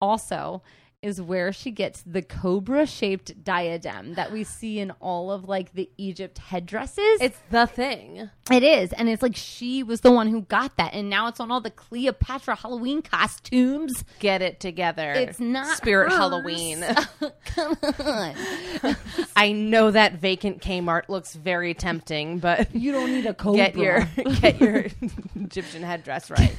also 0.00 0.62
is 1.02 1.20
where 1.20 1.52
she 1.52 1.70
gets 1.72 2.02
the 2.06 2.22
cobra 2.22 2.86
shaped 2.86 3.42
diadem 3.44 4.14
that 4.14 4.30
we 4.30 4.44
see 4.44 4.78
in 4.78 4.92
all 5.00 5.32
of 5.32 5.48
like 5.48 5.72
the 5.74 5.90
Egypt 5.98 6.38
headdresses. 6.38 7.20
It's 7.20 7.38
the 7.50 7.66
thing. 7.66 8.30
it 8.50 8.62
is. 8.62 8.92
And 8.92 9.08
it's 9.08 9.20
like 9.22 9.34
she 9.34 9.82
was 9.82 10.00
the 10.02 10.12
one 10.12 10.28
who 10.28 10.42
got 10.42 10.76
that. 10.76 10.94
And 10.94 11.10
now 11.10 11.26
it's 11.26 11.40
on 11.40 11.50
all 11.50 11.60
the 11.60 11.70
Cleopatra 11.70 12.54
Halloween 12.54 13.02
costumes. 13.02 14.04
Get 14.20 14.42
it 14.42 14.60
together. 14.60 15.10
It's 15.12 15.40
not 15.40 15.76
Spirit 15.76 16.10
hers. 16.10 16.18
Halloween. 16.18 16.84
Come 17.46 17.76
on. 17.98 18.34
I 19.36 19.52
know 19.52 19.90
that 19.90 20.14
vacant 20.14 20.62
Kmart 20.62 21.08
looks 21.08 21.34
very 21.34 21.74
tempting, 21.74 22.38
but 22.38 22.72
You 22.74 22.92
don't 22.92 23.10
need 23.12 23.26
a 23.26 23.34
cobra. 23.34 23.56
get 23.72 23.76
your 23.76 24.08
get 24.40 24.60
your 24.60 24.86
Egyptian 25.34 25.82
headdress 25.82 26.30
right. 26.30 26.54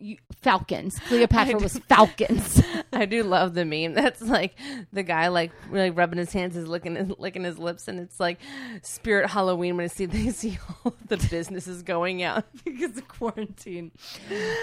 You- 0.00 0.18
falcons. 0.40 0.98
Cleopatra 1.08 1.58
was 1.58 1.78
falcons. 1.88 2.62
I 2.92 3.04
do 3.04 3.22
love 3.22 3.54
the 3.54 3.64
meme. 3.64 3.94
That's 3.94 4.22
like 4.22 4.54
the 4.92 5.02
guy 5.02 5.28
like 5.28 5.52
really 5.70 5.90
rubbing 5.90 6.18
his 6.18 6.32
hands, 6.32 6.56
is 6.56 6.68
licking 6.68 6.96
his, 6.96 7.10
licking 7.18 7.44
his 7.44 7.58
lips, 7.58 7.88
and 7.88 8.00
it's 8.00 8.18
like 8.18 8.38
Spirit 8.82 9.30
Halloween 9.30 9.76
when 9.76 9.84
I 9.84 9.88
see 9.88 10.06
they 10.06 10.30
see 10.30 10.58
all 10.84 10.94
the 11.06 11.16
businesses 11.16 11.82
going 11.82 12.22
out 12.22 12.44
because 12.64 12.96
of 12.96 13.08
quarantine. 13.08 13.92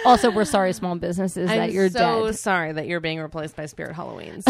Also, 0.04 0.30
we're 0.30 0.44
sorry, 0.44 0.72
small 0.72 0.94
businesses, 0.96 1.50
I'm 1.50 1.58
that 1.58 1.72
you're 1.72 1.90
so 1.90 2.26
dead. 2.26 2.36
sorry 2.36 2.72
that 2.72 2.86
you're 2.86 3.00
being 3.00 3.20
replaced 3.20 3.56
by 3.56 3.66
Spirit 3.66 3.94
Halloweens. 3.94 4.44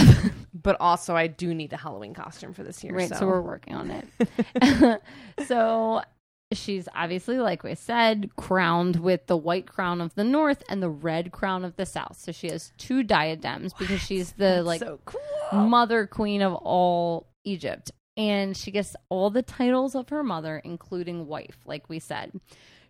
but 0.54 0.76
also, 0.80 1.14
I 1.14 1.26
do 1.26 1.54
need 1.54 1.72
a 1.72 1.76
Halloween 1.76 2.14
costume 2.14 2.54
for 2.54 2.62
this 2.62 2.82
year. 2.82 2.94
Right, 2.94 3.08
so, 3.08 3.16
so. 3.16 3.26
we're 3.26 3.40
working 3.40 3.74
on 3.74 3.90
it. 3.90 5.02
so 5.46 6.02
she's 6.52 6.88
obviously, 6.94 7.38
like 7.38 7.62
we 7.62 7.74
said, 7.74 8.30
crowned 8.36 8.96
with 8.96 9.26
the 9.26 9.36
white 9.36 9.66
crown 9.66 10.00
of 10.00 10.14
the 10.14 10.24
north 10.24 10.62
and 10.68 10.82
the 10.82 10.88
red 10.88 11.32
crown 11.32 11.64
of 11.64 11.76
the 11.76 11.86
south. 11.86 12.18
So 12.18 12.32
she 12.32 12.48
has 12.48 12.72
two 12.78 13.02
diadems 13.02 13.72
because 13.74 14.00
she's 14.00 14.32
the 14.32 14.62
like 14.62 14.80
so 14.80 15.00
cool. 15.04 15.20
mother 15.52 16.06
queen 16.06 16.42
of 16.42 16.54
all 16.54 17.28
Egypt. 17.44 17.90
And 18.16 18.56
she 18.56 18.70
gets 18.70 18.96
all 19.10 19.28
the 19.28 19.42
titles 19.42 19.94
of 19.94 20.08
her 20.08 20.22
mother, 20.22 20.62
including 20.64 21.26
wife, 21.26 21.58
like 21.66 21.88
we 21.90 21.98
said. 21.98 22.32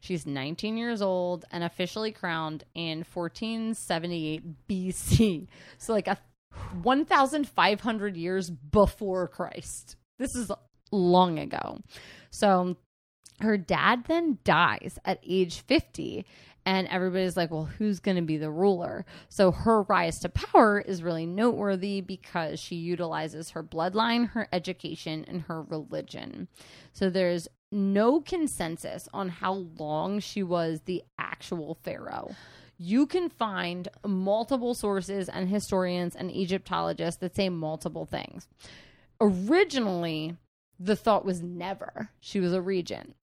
She's 0.01 0.25
19 0.25 0.77
years 0.77 1.03
old 1.03 1.45
and 1.51 1.65
officially 1.65 2.13
crowned 2.13 2.63
in 2.75 2.99
1478 2.99 4.69
BC. 4.69 5.49
So, 5.79 5.93
like 5.93 6.07
a 6.07 6.19
1,500 6.83 8.17
years 8.17 8.51
before 8.51 9.27
Christ. 9.27 9.97
This 10.19 10.35
is 10.37 10.51
long 10.93 11.41
ago. 11.41 11.81
So, 12.31 12.77
her 13.41 13.57
dad 13.57 14.05
then 14.07 14.39
dies 14.45 14.99
at 15.05 15.21
age 15.27 15.61
50 15.61 16.25
and 16.65 16.89
everybody's 16.89 17.37
like 17.37 17.51
well 17.51 17.65
who's 17.65 18.01
going 18.01 18.17
to 18.17 18.23
be 18.23 18.37
the 18.37 18.51
ruler? 18.51 19.05
So 19.29 19.51
her 19.51 19.83
rise 19.83 20.19
to 20.21 20.29
power 20.29 20.81
is 20.81 21.03
really 21.03 21.27
noteworthy 21.27 22.01
because 22.01 22.59
she 22.59 22.77
utilizes 22.77 23.51
her 23.51 23.63
bloodline 23.63 24.31
her 24.31 24.49
education 24.53 25.25
and 25.29 25.43
her 25.43 25.63
religion. 25.63 26.49
So 26.93 27.11
there's 27.11 27.49
no 27.71 28.21
consensus 28.21 29.09
on 29.13 29.29
how 29.29 29.67
long 29.79 30.21
she 30.21 30.43
was 30.43 30.83
the 30.85 31.03
actual 31.19 31.79
pharaoh. 31.83 32.35
You 32.79 33.07
can 33.07 33.29
find 33.31 33.89
multiple 34.05 34.75
sources 34.75 35.29
and 35.29 35.49
historians 35.49 36.15
and 36.15 36.31
egyptologists 36.31 37.21
that 37.21 37.35
say 37.35 37.49
multiple 37.49 38.05
things. 38.05 38.49
Originally 39.21 40.37
the 40.79 40.97
thought 40.97 41.25
was 41.25 41.43
never 41.43 42.11
she 42.21 42.41
was 42.41 42.53
a 42.53 42.61
regent 42.61 43.17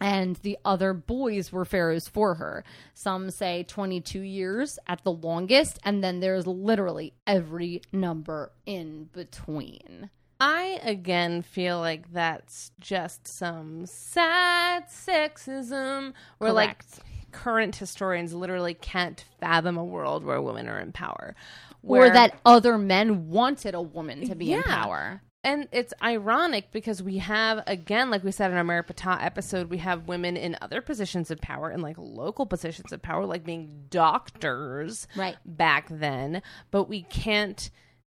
and 0.00 0.36
the 0.36 0.56
other 0.64 0.92
boys 0.92 1.50
were 1.52 1.64
pharaohs 1.64 2.06
for 2.08 2.34
her. 2.34 2.64
Some 2.94 3.30
say 3.30 3.64
22 3.64 4.20
years 4.20 4.78
at 4.86 5.02
the 5.04 5.12
longest, 5.12 5.78
and 5.84 6.02
then 6.04 6.20
there's 6.20 6.46
literally 6.46 7.14
every 7.26 7.82
number 7.92 8.52
in 8.66 9.08
between. 9.12 10.10
I 10.40 10.78
again 10.84 11.42
feel 11.42 11.80
like 11.80 12.12
that's 12.12 12.70
just 12.78 13.26
some 13.26 13.86
sad 13.86 14.84
sexism 14.88 16.12
where 16.38 16.52
like 16.52 16.84
current 17.32 17.74
historians 17.76 18.32
literally 18.32 18.74
can't 18.74 19.24
fathom 19.40 19.76
a 19.76 19.84
world 19.84 20.24
where 20.24 20.40
women 20.40 20.68
are 20.68 20.78
in 20.78 20.92
power. 20.92 21.34
or 21.82 21.98
Where- 21.98 22.12
that 22.12 22.38
other 22.46 22.78
men 22.78 23.28
wanted 23.30 23.74
a 23.74 23.82
woman 23.82 24.26
to 24.28 24.34
be 24.36 24.52
in 24.52 24.62
power. 24.62 25.22
And 25.48 25.68
it's 25.72 25.94
ironic 26.02 26.70
because 26.72 27.02
we 27.02 27.18
have 27.18 27.62
again 27.66 28.10
like 28.10 28.22
we 28.22 28.30
said 28.32 28.50
in 28.50 28.56
our 28.56 28.64
Mary 28.64 28.82
Pata 28.84 29.22
episode 29.22 29.70
we 29.70 29.78
have 29.78 30.06
women 30.08 30.36
in 30.36 30.56
other 30.60 30.80
positions 30.80 31.30
of 31.30 31.40
power 31.40 31.70
in 31.70 31.80
like 31.80 31.96
local 31.98 32.46
positions 32.46 32.92
of 32.92 33.00
power 33.02 33.24
like 33.26 33.44
being 33.44 33.84
doctors 33.90 35.06
Right. 35.16 35.36
back 35.44 35.88
then 35.90 36.42
but 36.70 36.84
we 36.88 37.02
can't 37.02 37.70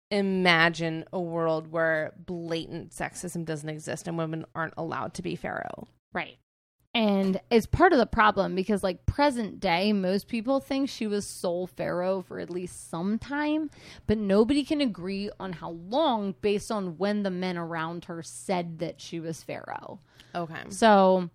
imagine 0.10 1.04
a 1.12 1.20
world 1.20 1.72
where 1.72 2.14
blatant 2.18 2.92
sexism 2.92 3.46
doesn't 3.46 3.70
exist 3.70 4.08
and 4.08 4.18
women 4.18 4.46
aren't 4.56 4.74
allowed 4.78 5.14
to 5.16 5.22
be 5.22 5.36
pharaoh 5.36 5.88
Right. 6.14 6.38
And 6.98 7.40
it's 7.52 7.68
part 7.68 7.94
of 7.94 8.00
the 8.00 8.08
problem 8.08 8.56
because, 8.56 8.82
like, 8.82 9.06
present 9.06 9.60
day, 9.60 9.94
most 9.94 10.28
people 10.28 10.60
think 10.60 10.90
she 10.90 11.06
was 11.06 11.28
sole 11.28 11.68
pharaoh 11.68 12.24
for 12.24 12.40
at 12.40 12.50
least 12.50 12.90
some 12.90 13.20
time, 13.20 13.70
but 14.08 14.18
nobody 14.18 14.64
can 14.64 14.82
agree 14.82 15.30
on 15.40 15.54
how 15.54 15.78
long 15.90 16.34
based 16.42 16.72
on 16.72 16.98
when 16.98 17.22
the 17.22 17.30
men 17.30 17.56
around 17.56 18.06
her 18.06 18.24
said 18.24 18.80
that 18.80 19.00
she 19.00 19.20
was 19.20 19.44
pharaoh. 19.44 20.00
okay 20.34 20.64
So 20.70 21.30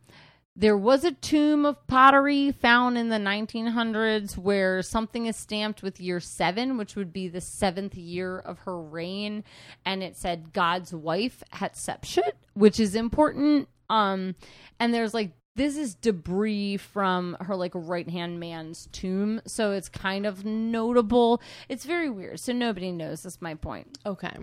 there 0.56 0.76
was 0.76 1.04
a 1.04 1.12
tomb 1.12 1.64
of 1.64 1.86
pottery 1.86 2.50
found 2.50 2.98
in 2.98 3.08
the 3.08 3.18
1900s 3.18 4.36
where 4.36 4.82
something 4.82 5.26
is 5.26 5.36
stamped 5.36 5.80
with 5.80 6.00
year 6.00 6.18
seven, 6.18 6.76
which 6.76 6.96
would 6.96 7.12
be 7.12 7.28
the 7.28 7.40
seventh 7.40 7.94
year 7.94 8.36
of 8.36 8.58
her 8.60 8.82
reign. 8.82 9.44
And 9.84 10.02
it 10.02 10.16
said 10.16 10.52
God's 10.52 10.92
wife, 10.92 11.44
Hatshepsut, 11.54 12.32
which 12.54 12.80
is 12.80 12.96
important. 12.96 13.68
Um, 13.88 14.34
and 14.80 14.92
there's 14.92 15.14
like, 15.14 15.30
this 15.54 15.76
is 15.76 15.94
debris 15.94 16.78
from 16.78 17.36
her 17.40 17.56
like 17.56 17.72
right 17.74 18.08
hand 18.08 18.40
man's 18.40 18.88
tomb. 18.92 19.40
So 19.46 19.72
it's 19.72 19.88
kind 19.88 20.26
of 20.26 20.44
notable. 20.44 21.42
It's 21.68 21.84
very 21.84 22.08
weird. 22.08 22.40
So 22.40 22.52
nobody 22.52 22.92
knows. 22.92 23.22
That's 23.22 23.42
my 23.42 23.54
point 23.54 23.98
okay 24.06 24.36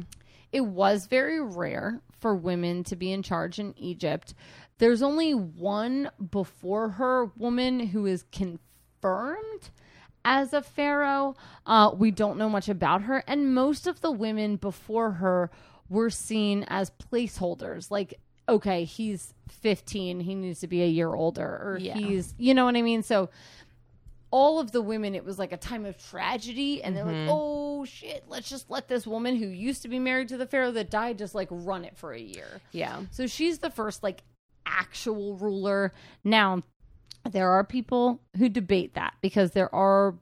it 0.52 0.62
was 0.62 1.08
very 1.08 1.42
rare 1.42 2.02
for 2.20 2.36
women 2.36 2.84
to 2.86 2.96
be 2.96 3.12
in 3.12 3.24
charge 3.24 3.60
in 3.60 3.78
Egypt. 3.78 4.34
There's 4.78 5.02
only 5.02 5.34
one 5.34 6.10
before 6.32 6.90
her 6.90 7.26
woman 7.38 7.80
who 7.80 8.06
is 8.06 8.26
confirmed 8.32 9.70
as 10.26 10.54
a 10.54 10.62
pharaoh. 10.62 11.36
Uh, 11.66 11.92
we 11.96 12.12
don't 12.12 12.38
know 12.38 12.50
much 12.50 12.70
about 12.70 13.04
her, 13.04 13.24
and 13.28 13.54
most 13.54 13.88
of 13.88 14.02
the 14.02 14.12
women 14.12 14.56
before 14.56 15.12
her 15.12 15.52
were 15.88 16.10
seen 16.10 16.66
as 16.68 16.92
placeholders. 16.92 17.92
Like, 17.92 18.20
okay, 18.50 18.84
he's 18.84 19.34
15, 19.50 20.20
he 20.20 20.36
needs 20.36 20.60
to 20.62 20.68
be 20.68 20.84
a 20.84 20.88
year 20.88 21.14
older, 21.14 21.44
or 21.46 21.78
Yeah. 21.82 21.96
he's, 21.96 22.34
you 22.38 22.54
know 22.54 22.66
what 22.66 22.76
I 22.76 22.82
mean? 22.82 23.04
So 23.04 23.30
all 24.32 24.60
of 24.60 24.72
the 24.72 24.82
women, 24.82 25.16
it 25.16 25.26
was 25.26 25.40
like 25.40 25.52
a 25.52 25.58
time 25.58 25.86
of 25.86 25.98
tragedy, 25.98 26.84
and 26.84 26.96
they're 26.96 27.04
like, 27.04 27.16
mm-hmm. 27.16 27.30
"Oh 27.32 27.84
shit, 27.86 28.26
let's 28.28 28.48
just 28.50 28.70
let 28.70 28.88
this 28.88 29.08
woman 29.08 29.36
who 29.36 29.48
used 29.48 29.82
to 29.82 29.88
be 29.88 29.98
married 29.98 30.28
to 30.30 30.38
the 30.38 30.46
pharaoh 30.46 30.72
that 30.72 30.92
died 30.92 31.18
just 31.18 31.34
like 31.34 31.48
run 31.50 31.84
it 31.84 31.98
for 31.98 32.14
a 32.14 32.20
year." 32.20 32.62
yeah 32.72 33.02
So 33.12 33.26
she's 33.28 33.60
the 33.60 33.72
first 33.72 34.04
like 34.04 34.22
actual 34.66 35.36
ruler. 35.36 35.94
Now, 36.24 36.62
there 37.30 37.50
are 37.50 37.64
people 37.64 38.22
who 38.38 38.50
debate 38.50 38.94
that 38.94 39.16
because 39.22 39.52
there 39.52 39.74
are 39.74 40.16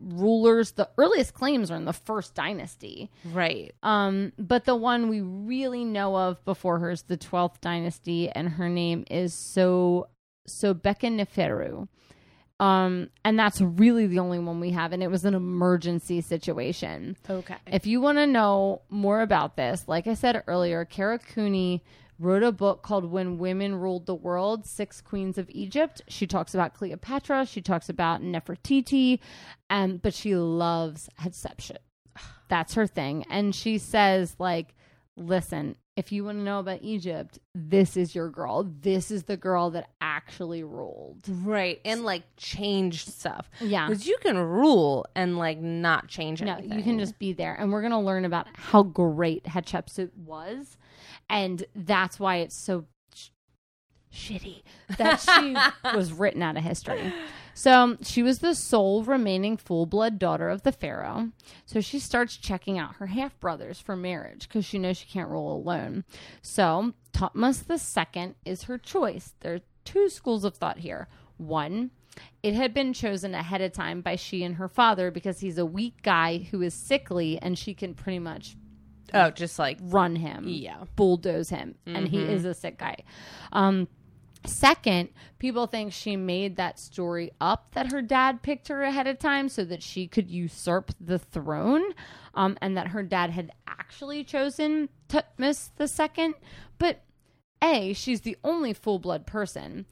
rulers. 0.00 0.72
The 0.72 0.88
earliest 0.98 1.34
claims 1.34 1.70
are 1.70 1.76
in 1.76 1.84
the 1.84 1.92
first 1.92 2.34
dynasty. 2.34 3.10
right 3.32 3.74
Um, 3.82 4.32
but 4.38 4.64
the 4.64 4.76
one 4.76 5.08
we 5.08 5.20
really 5.20 5.84
know 5.84 6.16
of 6.16 6.44
before 6.44 6.78
her 6.78 6.90
is 6.90 7.02
the 7.02 7.16
12th 7.16 7.60
dynasty, 7.60 8.28
and 8.30 8.48
her 8.48 8.68
name 8.68 9.04
is 9.10 9.34
So 9.34 10.08
Sobekneferu. 10.48 11.88
Um, 12.60 13.10
and 13.24 13.38
that's 13.38 13.60
really 13.60 14.08
the 14.08 14.18
only 14.18 14.40
one 14.40 14.58
we 14.58 14.70
have, 14.70 14.92
and 14.92 15.00
it 15.02 15.10
was 15.10 15.24
an 15.24 15.34
emergency 15.34 16.20
situation. 16.20 17.16
okay 17.30 17.54
If 17.68 17.86
you 17.86 18.00
want 18.00 18.18
to 18.18 18.26
know 18.26 18.82
more 18.90 19.20
about 19.20 19.56
this, 19.56 19.84
like 19.86 20.08
I 20.08 20.14
said 20.14 20.42
earlier, 20.48 20.84
Kara 20.84 21.20
Cooney 21.20 21.84
wrote 22.18 22.42
a 22.42 22.52
book 22.52 22.82
called 22.82 23.10
When 23.10 23.38
Women 23.38 23.76
Ruled 23.76 24.06
the 24.06 24.14
World 24.14 24.66
Six 24.66 25.00
Queens 25.00 25.38
of 25.38 25.48
Egypt. 25.50 26.02
She 26.08 26.26
talks 26.26 26.54
about 26.54 26.74
Cleopatra, 26.74 27.46
she 27.46 27.62
talks 27.62 27.88
about 27.88 28.22
Nefertiti, 28.22 29.20
um, 29.70 29.98
but 29.98 30.14
she 30.14 30.34
loves 30.34 31.08
Hatshepsut. 31.20 31.78
That's 32.48 32.74
her 32.74 32.86
thing. 32.86 33.24
And 33.30 33.54
she 33.54 33.78
says, 33.78 34.36
like, 34.38 34.74
listen, 35.16 35.76
if 35.98 36.12
you 36.12 36.24
want 36.24 36.38
to 36.38 36.42
know 36.44 36.60
about 36.60 36.78
Egypt, 36.82 37.40
this 37.54 37.96
is 37.96 38.14
your 38.14 38.30
girl. 38.30 38.62
This 38.62 39.10
is 39.10 39.24
the 39.24 39.36
girl 39.36 39.70
that 39.70 39.90
actually 40.00 40.62
ruled. 40.62 41.24
right 41.44 41.80
and 41.84 42.04
like 42.04 42.22
changed 42.36 43.08
stuff 43.08 43.50
Yeah. 43.60 43.88
because 43.88 44.06
you 44.06 44.16
can 44.22 44.38
rule 44.38 45.06
and 45.16 45.36
like 45.38 45.58
not 45.58 46.06
change 46.06 46.40
No, 46.40 46.52
anything 46.52 46.70
No, 46.70 46.76
you 46.76 46.82
can 46.84 46.98
just 47.00 47.18
be 47.18 47.32
there. 47.32 47.54
And 47.54 47.72
we're 47.72 47.80
going 47.82 47.90
to 47.92 47.98
learn 47.98 48.24
about 48.24 48.46
how 48.54 48.82
great 48.84 49.44
Hatshepsut 49.44 50.10
was. 50.16 50.76
And 51.28 51.64
that's 51.74 52.20
why 52.20 52.36
it's 52.36 52.54
so 52.56 52.84
shitty 54.12 54.62
that 54.96 55.16
she 55.20 55.56
was 55.96 56.12
written 56.12 56.42
out 56.42 56.56
of 56.56 56.62
history. 56.64 57.12
So 57.54 57.96
she 58.02 58.22
was 58.22 58.38
the 58.38 58.54
sole 58.54 59.02
remaining 59.02 59.56
full 59.56 59.86
blood 59.86 60.18
daughter 60.18 60.48
of 60.48 60.62
the 60.62 60.72
Pharaoh. 60.72 61.30
So 61.66 61.80
she 61.80 61.98
starts 61.98 62.36
checking 62.36 62.78
out 62.78 62.96
her 62.96 63.06
half 63.06 63.38
brothers 63.40 63.80
for 63.80 63.96
marriage 63.96 64.48
because 64.48 64.64
she 64.64 64.78
knows 64.78 64.96
she 64.96 65.06
can't 65.08 65.28
rule 65.28 65.56
alone. 65.56 66.04
So 66.40 66.94
Thutmose 67.12 67.64
II 67.68 68.34
is 68.44 68.64
her 68.64 68.78
choice. 68.78 69.34
There 69.40 69.54
are 69.56 69.60
two 69.84 70.08
schools 70.08 70.44
of 70.44 70.54
thought 70.54 70.78
here. 70.78 71.08
One, 71.36 71.90
it 72.42 72.54
had 72.54 72.72
been 72.74 72.92
chosen 72.92 73.34
ahead 73.34 73.60
of 73.60 73.72
time 73.72 74.00
by 74.00 74.16
she 74.16 74.42
and 74.44 74.56
her 74.56 74.68
father 74.68 75.10
because 75.10 75.40
he's 75.40 75.58
a 75.58 75.66
weak 75.66 76.02
guy 76.02 76.38
who 76.38 76.62
is 76.62 76.74
sickly 76.74 77.38
and 77.40 77.58
she 77.58 77.74
can 77.74 77.94
pretty 77.94 78.18
much 78.18 78.56
oh 79.14 79.30
just 79.30 79.58
like 79.58 79.78
run 79.80 80.14
him, 80.16 80.44
Yeah. 80.46 80.84
bulldoze 80.96 81.48
him, 81.48 81.74
and 81.86 82.06
he 82.08 82.18
is 82.22 82.44
a 82.44 82.54
sick 82.54 82.76
guy. 82.78 82.96
Um, 83.52 83.88
second, 84.44 85.10
people 85.38 85.66
think 85.66 85.92
she 85.92 86.16
made 86.16 86.56
that 86.56 86.78
story 86.78 87.30
up 87.40 87.74
that 87.74 87.92
her 87.92 88.02
dad 88.02 88.42
picked 88.42 88.68
her 88.68 88.82
ahead 88.82 89.06
of 89.06 89.18
time 89.18 89.48
so 89.48 89.64
that 89.64 89.82
she 89.82 90.06
could 90.06 90.30
usurp 90.30 90.92
the 91.00 91.18
throne, 91.18 91.82
um, 92.34 92.56
and 92.60 92.76
that 92.76 92.88
her 92.88 93.02
dad 93.02 93.30
had 93.30 93.50
actually 93.66 94.24
chosen 94.24 94.88
Thutmosis 95.08 96.18
II. 96.18 96.34
But 96.78 97.02
a, 97.62 97.92
she's 97.92 98.20
the 98.22 98.36
only 98.44 98.72
full 98.72 98.98
blood 98.98 99.26
person. 99.26 99.86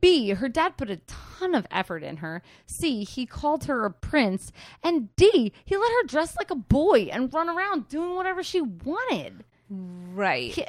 B, 0.00 0.30
her 0.30 0.48
dad 0.48 0.76
put 0.76 0.90
a 0.90 1.00
ton 1.06 1.54
of 1.54 1.66
effort 1.70 2.02
in 2.02 2.18
her. 2.18 2.42
C, 2.66 3.04
he 3.04 3.26
called 3.26 3.64
her 3.64 3.84
a 3.84 3.90
prince. 3.90 4.50
And 4.82 5.14
D, 5.16 5.52
he 5.64 5.76
let 5.76 5.92
her 5.92 6.06
dress 6.06 6.36
like 6.36 6.50
a 6.50 6.54
boy 6.56 7.08
and 7.12 7.32
run 7.32 7.48
around 7.48 7.88
doing 7.88 8.14
whatever 8.14 8.42
she 8.42 8.60
wanted. 8.60 9.44
right 9.68 10.52
He- 10.52 10.66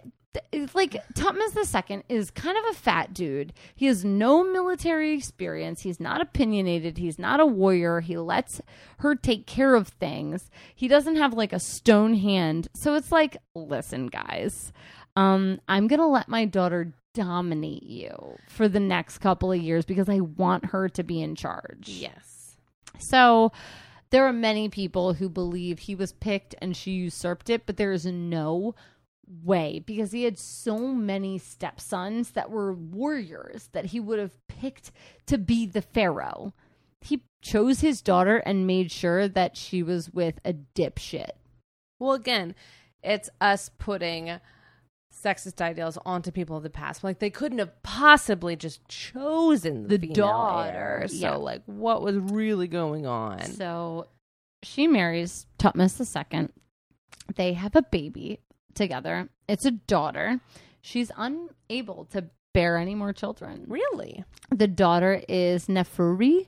th- 0.52 0.76
like 0.76 1.02
Thutmosis 1.14 1.90
II 1.90 2.04
is 2.10 2.32
kind 2.32 2.58
of 2.58 2.64
a 2.72 2.74
fat 2.74 3.14
dude. 3.14 3.54
He 3.76 3.86
has 3.88 4.04
no 4.06 4.44
military 4.44 5.14
experience. 5.14 5.82
He's 5.82 6.00
not 6.00 6.22
opinionated. 6.22 6.98
He's 6.98 7.20
not 7.20 7.40
a 7.40 7.46
warrior. 7.46 8.00
He 8.02 8.18
lets 8.18 8.62
her 9.00 9.16
take 9.16 9.46
care 9.48 9.76
of 9.76 9.88
things. 9.88 10.50
He 10.74 10.88
doesn't 10.88 11.16
have 11.16 11.34
like 11.34 11.54
a 11.54 11.60
stone 11.60 12.16
hand. 12.16 12.68
So 12.74 12.96
it's 12.96 13.12
like, 13.12 13.38
listen, 13.54 14.08
guys, 14.08 14.72
um, 15.16 15.60
I'm 15.68 15.88
gonna 15.88 16.08
let 16.08 16.28
my 16.30 16.46
daughter 16.46 16.94
dominate 17.14 17.84
you 17.84 18.38
for 18.50 18.68
the 18.68 18.80
next 18.80 19.20
couple 19.20 19.52
of 19.52 19.62
years 19.62 19.86
because 19.86 20.10
I 20.10 20.20
want 20.20 20.66
her 20.66 20.90
to 20.90 21.04
be 21.04 21.22
in 21.22 21.36
charge. 21.36 21.88
yes 21.88 22.58
So 23.00 23.54
there 24.10 24.26
are 24.28 24.34
many 24.34 24.70
people 24.70 25.14
who 25.14 25.30
believe 25.30 25.80
he 25.80 25.96
was 25.96 26.12
picked 26.12 26.56
and 26.62 26.76
she 26.76 26.92
usurped 26.92 27.50
it, 27.50 27.66
but 27.66 27.78
there 27.78 27.92
is 27.92 28.06
no 28.06 28.76
way 29.44 29.84
because 29.86 30.12
he 30.12 30.24
had 30.24 30.38
so 30.38 30.80
many 30.80 31.38
stepsons 31.38 32.32
that 32.32 32.50
were 32.50 32.74
warriors 32.74 33.70
that 33.74 33.86
he 33.88 34.00
would 34.00 34.20
have 34.20 34.38
picked 34.48 34.92
to 35.28 35.38
be 35.38 35.66
the 35.66 35.82
pharaoh. 35.82 36.54
He 37.02 37.24
chose 37.42 37.82
his 37.82 38.02
daughter 38.02 38.38
and 38.38 38.66
made 38.68 38.92
sure 38.92 39.28
that 39.28 39.58
she 39.58 39.84
was 39.84 40.10
with 40.12 40.40
a 40.44 40.54
dipshit. 40.54 41.32
Well, 42.00 42.14
again, 42.14 42.56
it's 43.04 43.30
us 43.40 43.70
putting 43.78 44.40
sexist 45.14 45.62
ideals 45.62 45.98
onto 46.06 46.32
people 46.32 46.58
of 46.58 46.64
the 46.64 46.70
past. 46.70 47.04
Like 47.04 47.20
they 47.20 47.30
couldn't 47.30 47.60
have 47.60 47.82
possibly 47.84 48.56
just 48.56 48.88
chosen 48.88 49.88
the, 49.88 49.98
The 49.98 50.08
daughter, 50.08 50.72
heir. 51.02 51.08
So, 51.08 51.16
yeah. 51.16 51.36
like, 51.36 51.62
what 51.66 52.02
was 52.02 52.16
really 52.18 52.68
going 52.68 53.06
on? 53.06 53.44
So 53.44 54.08
she 54.64 54.88
marries 54.88 55.46
Thutmosis 55.60 56.16
II. 56.34 56.50
They 57.36 57.54
have 57.54 57.76
a 57.76 57.82
baby 57.82 58.40
together. 58.76 59.30
It's 59.48 59.66
a 59.66 59.72
daughter. 59.72 60.40
She's 60.82 61.12
unable 61.18 62.06
to 62.12 62.26
bear 62.54 62.78
any 62.78 62.96
more 62.96 63.14
children. 63.14 63.66
Really? 63.68 64.24
The 64.52 64.68
daughter 64.68 65.22
is 65.28 65.66
Neferure, 65.68 66.46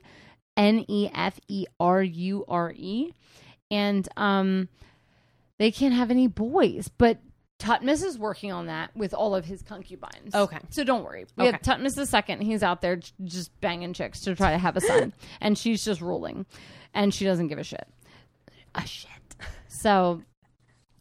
N 0.56 0.84
E 0.88 1.10
F 1.14 1.40
E 1.48 1.66
R 1.80 2.02
U 2.02 2.44
R 2.48 2.72
E, 2.76 3.12
and 3.70 4.08
um, 4.16 4.68
they 5.58 5.70
can't 5.70 5.94
have 5.94 6.10
any 6.10 6.26
boys. 6.28 6.88
But 6.96 7.18
Thutmosis 7.58 8.04
is 8.04 8.18
working 8.18 8.52
on 8.52 8.66
that 8.66 8.96
with 8.96 9.12
all 9.12 9.34
of 9.34 9.44
his 9.44 9.62
concubines. 9.62 10.32
Okay. 10.34 10.58
so 10.70 10.84
don't 10.84 11.02
worry. 11.04 11.26
We 11.36 11.48
Okay. 11.48 11.52
have 11.52 11.62
Thutmosis 11.62 11.96
the 11.96 12.06
second. 12.06 12.42
He's 12.42 12.62
out 12.62 12.80
there 12.82 13.00
just 13.24 13.60
banging 13.60 13.92
chicks 13.92 14.20
to 14.20 14.34
try 14.36 14.52
to 14.52 14.58
have 14.58 14.76
a 14.76 14.80
son, 14.80 15.12
and 15.40 15.58
she's 15.58 15.84
just 15.84 16.00
ruling, 16.00 16.46
and 16.94 17.12
she 17.12 17.24
doesn't 17.24 17.48
give 17.48 17.58
a 17.58 17.64
shit. 17.64 17.86
A 18.76 18.86
shit. 18.86 19.10
So 19.66 20.22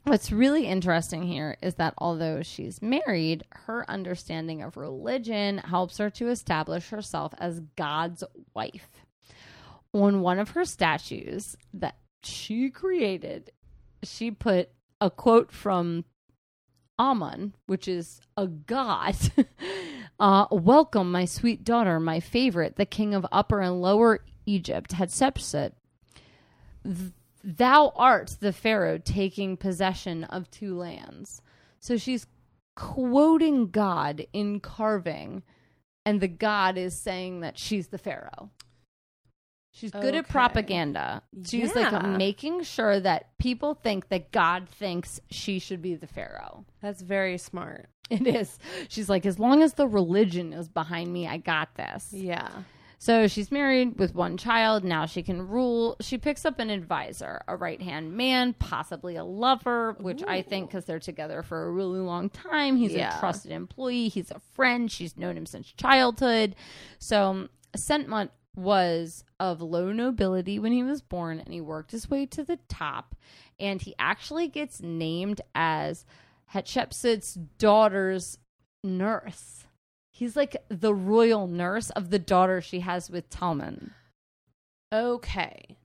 What's 0.08 0.32
really 0.32 0.68
interesting 0.68 1.24
here 1.24 1.58
is 1.62 1.76
that 1.76 1.94
although 1.98 2.42
she's 2.42 2.82
married, 2.82 3.44
her 3.52 3.84
understanding 3.92 4.62
of 4.62 4.78
religion 4.78 5.58
helps 5.58 5.98
her 5.98 6.10
to 6.12 6.30
establish 6.30 6.88
herself 6.88 7.34
as 7.40 7.60
God's 7.76 8.24
wife. 8.56 8.88
On 9.92 10.22
one 10.22 10.40
of 10.40 10.52
her 10.52 10.64
statues 10.64 11.58
that 11.74 11.98
she 12.24 12.70
created, 12.70 13.52
she 14.02 14.32
put 14.32 14.70
a 15.02 15.10
quote 15.10 15.52
from 15.52 16.06
Amun, 16.98 17.54
which 17.66 17.90
is 17.90 18.22
a 18.38 18.48
god. 18.48 19.18
uh, 20.22 20.46
Welcome, 20.50 21.12
my 21.12 21.26
sweet 21.26 21.66
daughter, 21.66 22.00
my 22.00 22.22
favorite, 22.22 22.78
the 22.78 22.86
king 22.86 23.14
of 23.14 23.26
Upper 23.30 23.60
and 23.60 23.82
Lower 23.82 24.24
Egypt, 24.46 24.92
Hatshepsut. 24.92 25.74
Th- 27.44 27.56
Thou 27.58 27.94
art 27.96 28.38
the 28.40 28.54
Pharaoh 28.54 28.98
taking 28.98 29.58
possession 29.58 30.24
of 30.26 30.50
two 30.52 30.76
lands. 30.78 31.42
So 31.80 31.98
she's 31.98 32.28
quoting 32.76 33.70
God 33.70 34.26
in 34.34 34.60
carving, 34.60 35.44
and 36.06 36.22
the 36.22 36.28
God 36.28 36.78
is 36.78 36.96
saying 37.00 37.42
that 37.42 37.58
she's 37.58 37.88
the 37.88 37.98
Pharaoh. 37.98 38.50
She's 39.72 39.92
good 39.92 40.16
at 40.16 40.28
propaganda. 40.28 41.22
She's 41.46 41.76
Yeah. 41.76 41.90
like 41.90 42.18
making 42.18 42.64
sure 42.64 43.00
that 43.00 43.38
people 43.38 43.76
think 43.76 44.10
that 44.10 44.32
God 44.32 44.68
thinks 44.68 45.20
she 45.30 45.60
should 45.60 45.84
be 45.84 45.94
the 45.94 46.08
Pharaoh. 46.08 46.66
That's 46.82 47.02
very 47.04 47.38
smart. 47.38 47.90
It 48.10 48.26
is. 48.26 48.58
She's 48.88 49.10
like, 49.10 49.26
as 49.26 49.38
long 49.38 49.62
as 49.62 49.74
the 49.74 49.86
religion 49.88 50.54
is 50.54 50.68
behind 50.70 51.12
me, 51.12 51.28
I 51.28 51.38
got 51.38 51.76
this. 51.76 52.08
Yeah. 52.12 52.50
So 53.00 53.28
she's 53.28 53.52
married 53.52 54.00
with 54.00 54.16
one 54.16 54.38
child. 54.38 54.84
Now 54.84 55.06
she 55.06 55.22
can 55.22 55.48
rule. 55.48 55.98
She 56.02 56.18
picks 56.18 56.46
up 56.46 56.60
an 56.60 56.72
advisor, 56.72 57.42
a 57.48 57.56
right 57.56 57.82
hand 57.82 58.14
man, 58.14 58.54
possibly 58.54 59.16
a 59.16 59.24
lover, 59.24 59.96
which 60.00 60.24
I 60.28 60.42
think 60.42 60.70
because 60.70 60.86
they're 60.86 61.00
together 61.00 61.44
for 61.44 61.68
a 61.68 61.72
really 61.72 62.00
long 62.00 62.30
time. 62.30 62.76
He's 62.78 62.94
Yeah. 62.94 63.16
a 63.16 63.20
trusted 63.20 63.52
employee. 63.52 64.08
He's 64.10 64.32
a 64.32 64.40
friend. 64.54 64.92
She's 64.92 65.16
known 65.16 65.38
him 65.38 65.46
since 65.46 65.72
childhood. 65.74 66.56
So 66.98 67.24
um, 67.24 67.50
Senenmut 67.76 68.30
was 68.56 69.24
of 69.40 69.62
low 69.62 69.92
nobility 69.92 70.58
when 70.58 70.72
he 70.72 70.82
was 70.82 71.04
born 71.04 71.40
and 71.40 71.54
he 71.54 71.62
worked 71.62 71.92
his 71.92 72.10
way 72.10 72.26
to 72.26 72.44
the 72.44 72.58
top. 72.68 73.16
And 73.60 73.80
he 73.80 73.94
actually 74.00 74.48
gets 74.48 74.82
named 74.82 75.42
as 75.54 76.04
Hatshepsut's 76.54 77.36
daughter's 77.60 78.40
nurse. 78.84 79.66
He's 80.18 80.36
like 80.36 80.58
the 80.68 80.96
royal 80.96 81.46
nurse 81.46 81.92
of 81.92 82.10
the 82.10 82.18
daughter 82.18 82.60
she 82.60 82.80
has 82.80 83.08
with 83.08 83.30
Talman. 83.30 83.94
Okay. 84.92 85.78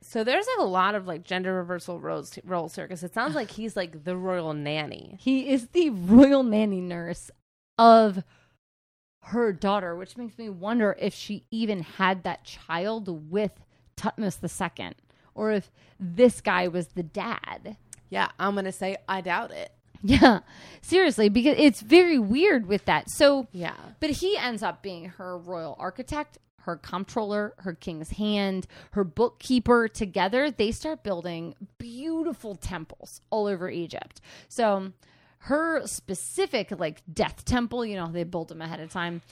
So 0.00 0.22
there's 0.22 0.46
like 0.46 0.64
a 0.64 0.70
lot 0.70 0.94
of 0.94 1.08
like 1.08 1.24
gender 1.24 1.54
reversal 1.54 1.98
roles 1.98 2.38
roles 2.44 2.76
here 2.76 2.84
because 2.84 3.02
it 3.02 3.12
sounds 3.12 3.34
like 3.34 3.50
he's 3.50 3.74
like 3.74 4.04
the 4.04 4.16
royal 4.16 4.54
nanny. 4.54 5.16
He 5.18 5.48
is 5.48 5.66
the 5.70 5.90
royal 5.90 6.44
nanny 6.44 6.80
nurse 6.80 7.32
of 7.76 8.22
her 9.22 9.52
daughter, 9.52 9.96
which 9.96 10.16
makes 10.16 10.38
me 10.38 10.48
wonder 10.48 10.94
if 11.00 11.12
she 11.12 11.44
even 11.50 11.82
had 11.82 12.22
that 12.22 12.44
child 12.44 13.28
with 13.28 13.64
Thutmose 13.96 14.78
II 14.78 14.92
or 15.34 15.50
if 15.50 15.72
this 15.98 16.40
guy 16.40 16.68
was 16.68 16.86
the 16.94 17.02
dad. 17.02 17.76
Yeah, 18.08 18.28
I'm 18.38 18.54
gonna 18.54 18.70
say 18.70 18.98
I 19.08 19.20
doubt 19.20 19.50
it. 19.50 19.72
Yeah, 20.06 20.40
seriously, 20.82 21.30
because 21.30 21.56
it's 21.58 21.80
very 21.80 22.18
weird 22.18 22.66
with 22.66 22.84
that. 22.84 23.10
So, 23.10 23.46
Yeah. 23.52 23.74
But 24.00 24.10
he 24.10 24.36
ends 24.36 24.62
up 24.62 24.82
being 24.82 25.06
her 25.06 25.38
royal 25.38 25.76
architect, 25.78 26.36
her 26.60 26.76
comptroller, 26.76 27.54
her 27.58 27.72
king's 27.72 28.10
hand, 28.10 28.66
her 28.90 29.02
bookkeeper. 29.02 29.88
Together, 29.88 30.50
they 30.50 30.72
start 30.72 31.02
building 31.02 31.54
beautiful 31.78 32.54
temples 32.54 33.22
all 33.30 33.46
over 33.46 33.70
Egypt. 33.70 34.20
So, 34.48 34.92
her 35.38 35.86
specific 35.86 36.70
like 36.78 37.02
death 37.10 37.44
temple, 37.46 37.86
you 37.86 37.96
know, 37.96 38.08
they 38.12 38.24
built 38.24 38.48
them 38.48 38.60
ahead 38.60 38.80
of 38.80 38.90
time, 38.92 39.22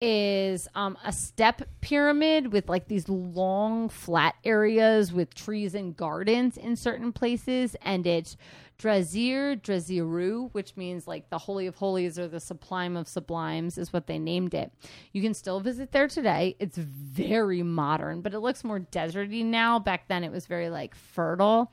is 0.00 0.66
um, 0.74 0.96
a 1.04 1.12
step 1.12 1.62
pyramid 1.80 2.52
with 2.52 2.68
like 2.68 2.88
these 2.88 3.08
long 3.08 3.88
flat 3.88 4.34
areas 4.44 5.12
with 5.12 5.34
trees 5.34 5.74
and 5.74 5.96
gardens 5.96 6.56
in 6.56 6.74
certain 6.76 7.12
places, 7.12 7.76
and 7.82 8.06
it's 8.06 8.36
Djeser 8.78 9.60
Djeseru, 9.60 10.48
which 10.52 10.74
means 10.74 11.06
like 11.06 11.28
the 11.28 11.36
Holy 11.36 11.66
of 11.66 11.74
Holies 11.74 12.18
or 12.18 12.28
the 12.28 12.40
Sublime 12.40 12.96
of 12.96 13.08
Sublimes, 13.08 13.76
is 13.76 13.92
what 13.92 14.06
they 14.06 14.18
named 14.18 14.54
it. 14.54 14.72
You 15.12 15.20
can 15.20 15.34
still 15.34 15.60
visit 15.60 15.92
there 15.92 16.08
today. 16.08 16.56
It's 16.58 16.78
very 16.78 17.62
modern, 17.62 18.22
but 18.22 18.32
it 18.32 18.40
looks 18.40 18.64
more 18.64 18.80
deserty 18.80 19.44
now. 19.44 19.78
Back 19.78 20.08
then, 20.08 20.24
it 20.24 20.32
was 20.32 20.46
very 20.46 20.70
like 20.70 20.94
fertile, 20.94 21.72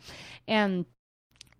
and 0.50 0.86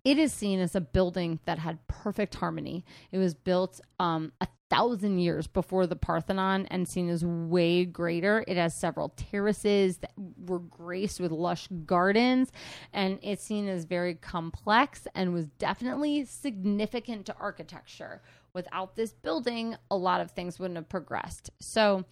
it 0.08 0.18
is 0.18 0.32
seen 0.32 0.58
as 0.58 0.74
a 0.74 0.80
building 0.80 1.38
that 1.44 1.58
had 1.58 1.86
perfect 1.86 2.34
harmony. 2.34 2.82
It 3.12 3.18
was 3.18 3.34
built 3.34 3.78
um, 4.00 4.32
a 4.40 4.48
thousand 4.70 5.18
years 5.18 5.46
before 5.46 5.86
the 5.86 5.96
Parthenon 5.96 6.66
and 6.70 6.88
seen 6.88 7.10
as 7.10 7.26
way 7.26 7.84
greater. 7.84 8.42
It 8.48 8.56
has 8.56 8.74
several 8.74 9.10
terraces 9.10 9.98
that 9.98 10.12
were 10.16 10.60
graced 10.60 11.20
with 11.20 11.30
lush 11.30 11.68
gardens, 11.84 12.52
and 12.94 13.18
it's 13.20 13.44
seen 13.44 13.68
as 13.68 13.84
very 13.84 14.14
complex 14.14 15.06
and 15.14 15.34
was 15.34 15.48
definitely 15.58 16.24
significant 16.24 17.26
to 17.26 17.36
architecture. 17.38 18.22
Without 18.54 18.96
this 18.96 19.12
building, 19.12 19.76
a 19.90 19.96
lot 19.96 20.22
of 20.22 20.30
things 20.30 20.58
wouldn't 20.58 20.78
have 20.78 20.88
progressed. 20.88 21.50
So, 21.60 22.06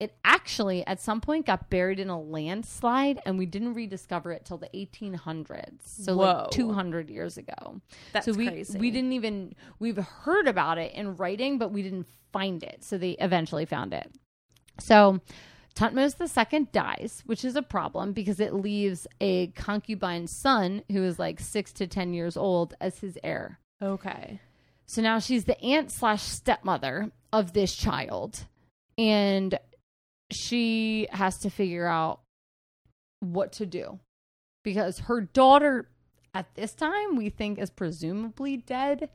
it 0.00 0.16
actually 0.24 0.86
at 0.86 1.00
some 1.00 1.20
point 1.20 1.46
got 1.46 1.70
buried 1.70 2.00
in 2.00 2.08
a 2.08 2.20
landslide 2.20 3.20
and 3.24 3.38
we 3.38 3.46
didn't 3.46 3.74
rediscover 3.74 4.32
it 4.32 4.44
till 4.44 4.58
the 4.58 4.68
1800s 4.74 5.80
so 5.84 6.16
Whoa. 6.16 6.24
like 6.24 6.50
200 6.50 7.10
years 7.10 7.38
ago 7.38 7.80
That's 8.12 8.26
so 8.26 8.32
we 8.32 8.48
crazy. 8.48 8.78
we 8.78 8.90
didn't 8.90 9.12
even 9.12 9.54
we've 9.78 9.96
heard 9.96 10.48
about 10.48 10.78
it 10.78 10.92
in 10.92 11.16
writing 11.16 11.58
but 11.58 11.72
we 11.72 11.82
didn't 11.82 12.06
find 12.32 12.62
it 12.62 12.82
so 12.82 12.98
they 12.98 13.12
eventually 13.12 13.66
found 13.66 13.92
it 13.92 14.10
so 14.78 15.20
Thutmose 15.74 16.20
II 16.52 16.68
dies, 16.70 17.22
which 17.24 17.44
is 17.44 17.56
a 17.56 17.62
problem 17.62 18.12
because 18.12 18.40
it 18.40 18.52
leaves 18.54 19.06
a 19.20 19.48
concubine 19.48 20.26
son 20.26 20.82
who 20.90 21.02
is 21.02 21.18
like 21.18 21.40
six 21.40 21.72
to 21.74 21.86
10 21.86 22.12
years 22.12 22.36
old 22.36 22.74
as 22.80 22.98
his 22.98 23.18
heir. 23.24 23.58
Okay. 23.82 24.40
So 24.86 25.00
now 25.00 25.18
she's 25.18 25.44
the 25.44 25.58
aunt 25.62 25.90
slash 25.90 26.22
stepmother 26.22 27.10
of 27.32 27.54
this 27.54 27.74
child. 27.74 28.46
And 28.98 29.58
she 30.32 31.08
has 31.10 31.38
to 31.38 31.50
figure 31.50 31.86
out 31.86 32.20
what 33.20 33.52
to 33.52 33.66
do 33.66 34.00
because 34.62 35.00
her 35.00 35.20
daughter 35.20 35.88
at 36.34 36.54
this 36.54 36.74
time 36.74 37.16
we 37.16 37.30
think 37.30 37.58
is 37.58 37.70
presumably 37.70 38.56
dead. 38.56 39.10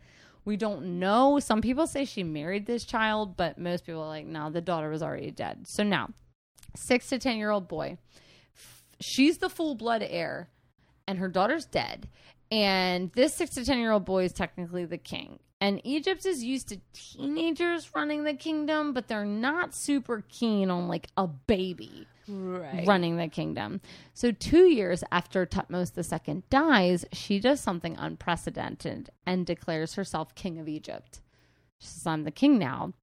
We 0.45 0.55
don't 0.55 0.99
know. 0.99 1.39
Some 1.39 1.61
people 1.61 1.87
say 1.87 2.05
she 2.05 2.23
married 2.23 2.65
this 2.65 2.85
child, 2.85 3.35
but 3.35 3.57
most 3.57 3.85
people 3.85 4.03
are 4.03 4.07
like, 4.07 4.25
no, 4.25 4.49
the 4.49 4.61
daughter 4.61 4.89
was 4.89 5.03
already 5.03 5.31
dead. 5.31 5.67
So 5.67 5.83
now, 5.83 6.09
six 6.75 7.09
to 7.09 7.19
10 7.19 7.37
year 7.37 7.49
old 7.49 7.67
boy, 7.67 7.97
she's 9.01 9.39
the 9.39 9.49
full 9.49 9.75
blood 9.75 10.05
heir, 10.07 10.49
and 11.07 11.19
her 11.19 11.27
daughter's 11.27 11.65
dead. 11.65 12.07
And 12.49 13.11
this 13.13 13.33
six 13.33 13.55
to 13.55 13.65
10 13.65 13.79
year 13.79 13.91
old 13.91 14.05
boy 14.05 14.23
is 14.23 14.33
technically 14.33 14.85
the 14.85 14.97
king. 14.97 15.39
And 15.59 15.81
Egypt 15.83 16.25
is 16.25 16.43
used 16.43 16.69
to 16.69 16.79
teenagers 16.93 17.89
running 17.95 18.23
the 18.23 18.35
kingdom, 18.35 18.93
but 18.93 19.07
they're 19.07 19.25
not 19.25 19.73
super 19.73 20.23
keen 20.29 20.69
on 20.69 20.87
like 20.87 21.07
a 21.17 21.25
baby 21.27 22.07
Right. 22.27 22.85
running 22.85 23.17
the 23.17 23.27
kingdom. 23.27 23.81
So, 24.13 24.31
two 24.31 24.65
years 24.65 25.03
after 25.11 25.45
Thutmose 25.47 25.97
II 25.97 26.43
dies, 26.49 27.05
she 27.11 27.39
does 27.39 27.59
something 27.59 27.95
unprecedented 27.97 29.09
and 29.25 29.45
declares 29.45 29.95
herself 29.95 30.35
king 30.35 30.59
of 30.59 30.67
Egypt. 30.67 31.21
She 31.79 31.87
says, 31.87 32.05
I'm 32.05 32.23
the 32.23 32.31
king 32.31 32.59
now, 32.59 32.93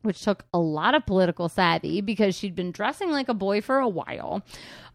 which 0.00 0.22
took 0.22 0.44
a 0.54 0.58
lot 0.58 0.94
of 0.96 1.06
political 1.06 1.48
savvy 1.48 2.00
because 2.00 2.34
she'd 2.34 2.54
been 2.56 2.72
dressing 2.72 3.10
like 3.10 3.28
a 3.28 3.34
boy 3.34 3.60
for 3.60 3.78
a 3.78 3.88
while. 3.88 4.42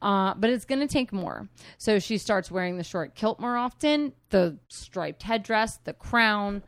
Uh, 0.01 0.33
but 0.33 0.49
it's 0.49 0.65
going 0.65 0.81
to 0.81 0.87
take 0.87 1.13
more. 1.13 1.47
So, 1.77 1.99
she 1.99 2.17
starts 2.17 2.49
wearing 2.51 2.77
the 2.77 2.83
short 2.83 3.15
kilt 3.15 3.39
more 3.39 3.55
often, 3.55 4.11
the 4.31 4.57
striped 4.67 5.23
headdress, 5.23 5.77
the 5.77 5.93
crown. 5.93 6.63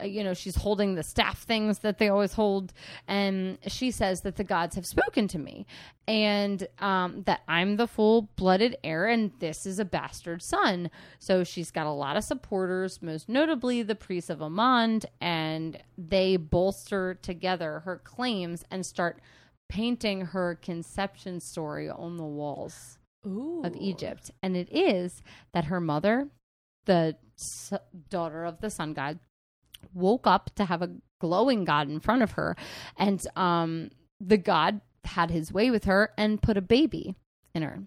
Uh, 0.00 0.04
you 0.04 0.24
know, 0.24 0.34
she's 0.34 0.56
holding 0.56 0.94
the 0.94 1.02
staff 1.02 1.42
things 1.42 1.80
that 1.80 1.98
they 1.98 2.08
always 2.08 2.32
hold. 2.32 2.72
And 3.06 3.58
she 3.66 3.90
says 3.90 4.22
that 4.22 4.36
the 4.36 4.44
gods 4.44 4.74
have 4.76 4.86
spoken 4.86 5.28
to 5.28 5.38
me 5.38 5.66
and 6.06 6.66
um, 6.78 7.22
that 7.26 7.42
I'm 7.48 7.76
the 7.76 7.86
full 7.86 8.28
blooded 8.36 8.76
heir 8.84 9.06
and 9.06 9.32
this 9.38 9.66
is 9.66 9.78
a 9.78 9.84
bastard 9.84 10.42
son. 10.42 10.90
So 11.18 11.44
she's 11.44 11.70
got 11.70 11.86
a 11.86 11.92
lot 11.92 12.16
of 12.16 12.24
supporters, 12.24 13.00
most 13.02 13.28
notably 13.28 13.82
the 13.82 13.94
priests 13.94 14.30
of 14.30 14.40
Amun, 14.40 15.00
and 15.20 15.78
they 15.96 16.36
bolster 16.36 17.14
together 17.14 17.80
her 17.84 17.96
claims 17.96 18.64
and 18.70 18.84
start 18.84 19.20
painting 19.68 20.20
her 20.26 20.58
conception 20.60 21.40
story 21.40 21.88
on 21.88 22.16
the 22.16 22.24
walls 22.24 22.98
Ooh. 23.26 23.62
of 23.64 23.74
Egypt. 23.76 24.30
And 24.42 24.56
it 24.56 24.68
is 24.70 25.22
that 25.52 25.66
her 25.66 25.80
mother, 25.80 26.28
the 26.84 27.16
daughter 28.10 28.44
of 28.44 28.60
the 28.60 28.70
sun 28.70 28.92
god, 28.92 29.18
woke 29.92 30.26
up 30.26 30.54
to 30.56 30.64
have 30.64 30.82
a 30.82 30.90
glowing 31.20 31.64
god 31.64 31.88
in 31.88 32.00
front 32.00 32.22
of 32.22 32.32
her. 32.32 32.56
And 32.96 33.26
um, 33.36 33.90
the 34.20 34.36
god 34.36 34.80
had 35.04 35.30
his 35.30 35.52
way 35.52 35.70
with 35.70 35.84
her 35.84 36.10
and 36.16 36.42
put 36.42 36.56
a 36.56 36.62
baby 36.62 37.14
in 37.54 37.62
her. 37.62 37.84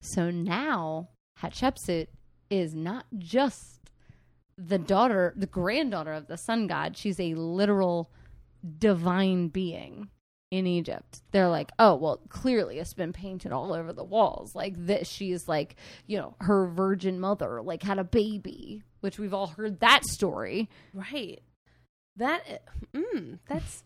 So 0.00 0.30
now 0.30 1.08
Hatshepsut 1.40 2.08
is 2.50 2.74
not 2.74 3.06
just 3.18 3.80
the 4.58 4.78
daughter, 4.78 5.32
the 5.36 5.46
granddaughter 5.46 6.12
of 6.12 6.26
the 6.26 6.36
sun 6.36 6.66
god. 6.66 6.96
She's 6.96 7.18
a 7.18 7.34
literal 7.34 8.10
divine 8.78 9.48
being 9.48 10.08
in 10.52 10.66
Egypt. 10.66 11.22
They're 11.30 11.48
like, 11.48 11.72
oh, 11.78 11.94
well, 11.94 12.20
clearly 12.28 12.78
it's 12.78 12.92
been 12.92 13.14
painted 13.14 13.52
all 13.52 13.72
over 13.72 13.90
the 13.94 14.04
walls. 14.04 14.54
Like 14.54 14.74
this, 14.76 15.08
she's 15.08 15.48
like, 15.48 15.76
you 16.06 16.18
know, 16.18 16.34
her 16.40 16.66
virgin 16.66 17.18
mother, 17.18 17.62
like 17.62 17.82
had 17.82 17.98
a 17.98 18.04
baby, 18.04 18.82
which 19.00 19.18
we've 19.18 19.32
all 19.32 19.46
heard 19.46 19.80
that 19.80 20.04
story. 20.04 20.68
Right. 20.92 21.40
That 22.16 22.64
mm, 22.94 23.38
that's 23.48 23.82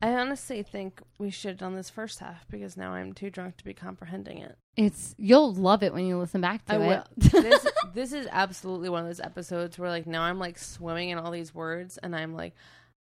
I 0.00 0.14
honestly 0.14 0.62
think 0.62 1.02
we 1.18 1.28
should 1.28 1.50
have 1.50 1.58
done 1.58 1.76
this 1.76 1.90
first 1.90 2.20
half 2.20 2.48
because 2.48 2.78
now 2.78 2.92
I'm 2.92 3.12
too 3.12 3.28
drunk 3.28 3.58
to 3.58 3.64
be 3.64 3.74
comprehending 3.74 4.38
it. 4.38 4.56
It's 4.78 5.14
you'll 5.18 5.52
love 5.52 5.82
it 5.82 5.92
when 5.92 6.06
you 6.06 6.16
listen 6.16 6.40
back 6.40 6.64
to 6.66 6.74
I 6.74 6.94
it. 6.94 7.06
this 7.16 7.66
this 7.94 8.12
is 8.14 8.26
absolutely 8.32 8.88
one 8.88 9.02
of 9.02 9.08
those 9.08 9.20
episodes 9.20 9.78
where 9.78 9.90
like 9.90 10.06
now 10.06 10.22
I'm 10.22 10.38
like 10.38 10.56
swimming 10.58 11.10
in 11.10 11.18
all 11.18 11.30
these 11.30 11.54
words 11.54 11.98
and 11.98 12.16
I'm 12.16 12.34
like 12.34 12.54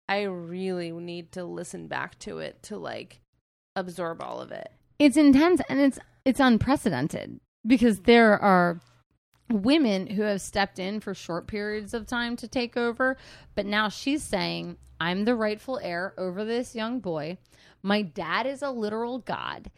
I 0.09 0.23
really 0.23 0.91
need 0.91 1.31
to 1.33 1.45
listen 1.45 1.87
back 1.87 2.17
to 2.19 2.39
it 2.39 2.61
to 2.63 2.77
like 2.77 3.21
absorb 3.75 4.21
all 4.21 4.41
of 4.41 4.51
it. 4.51 4.69
it's 4.97 5.15
intense 5.15 5.61
and 5.69 5.79
it's 5.79 5.99
it's 6.25 6.39
unprecedented 6.41 7.39
because 7.65 8.01
there 8.01 8.37
are 8.37 8.81
women 9.51 10.07
who 10.07 10.23
have 10.23 10.41
stepped 10.41 10.79
in 10.79 10.99
for 10.99 11.13
short 11.13 11.47
periods 11.47 11.93
of 11.93 12.05
time 12.05 12.35
to 12.35 12.47
take 12.47 12.75
over 12.75 13.15
but 13.55 13.65
now 13.65 13.87
she's 13.89 14.21
saying 14.23 14.75
i'm 14.99 15.23
the 15.25 15.35
rightful 15.35 15.79
heir 15.81 16.13
over 16.17 16.43
this 16.43 16.75
young 16.75 16.99
boy 16.99 17.37
my 17.81 18.01
dad 18.01 18.45
is 18.45 18.61
a 18.61 18.69
literal 18.71 19.19
god 19.19 19.71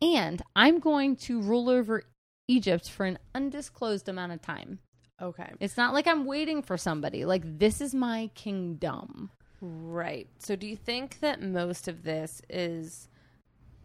and 0.00 0.42
i'm 0.54 0.78
going 0.78 1.16
to 1.16 1.40
rule 1.42 1.68
over 1.68 2.02
egypt 2.48 2.88
for 2.88 3.04
an 3.06 3.18
undisclosed 3.34 4.08
amount 4.08 4.32
of 4.32 4.40
time 4.42 4.78
Okay. 5.20 5.50
it's 5.60 5.76
not 5.76 5.92
like 5.94 6.06
i'm 6.06 6.24
waiting 6.24 6.62
for 6.62 6.76
somebody 6.78 7.24
like 7.24 7.42
this 7.58 7.80
is 7.80 7.94
my 7.94 8.30
kingdom 8.34 9.30
Right. 9.64 10.28
So 10.40 10.56
do 10.56 10.66
you 10.66 10.76
think 10.76 11.20
that 11.20 11.40
most 11.40 11.86
of 11.86 12.02
this 12.02 12.42
is 12.50 13.08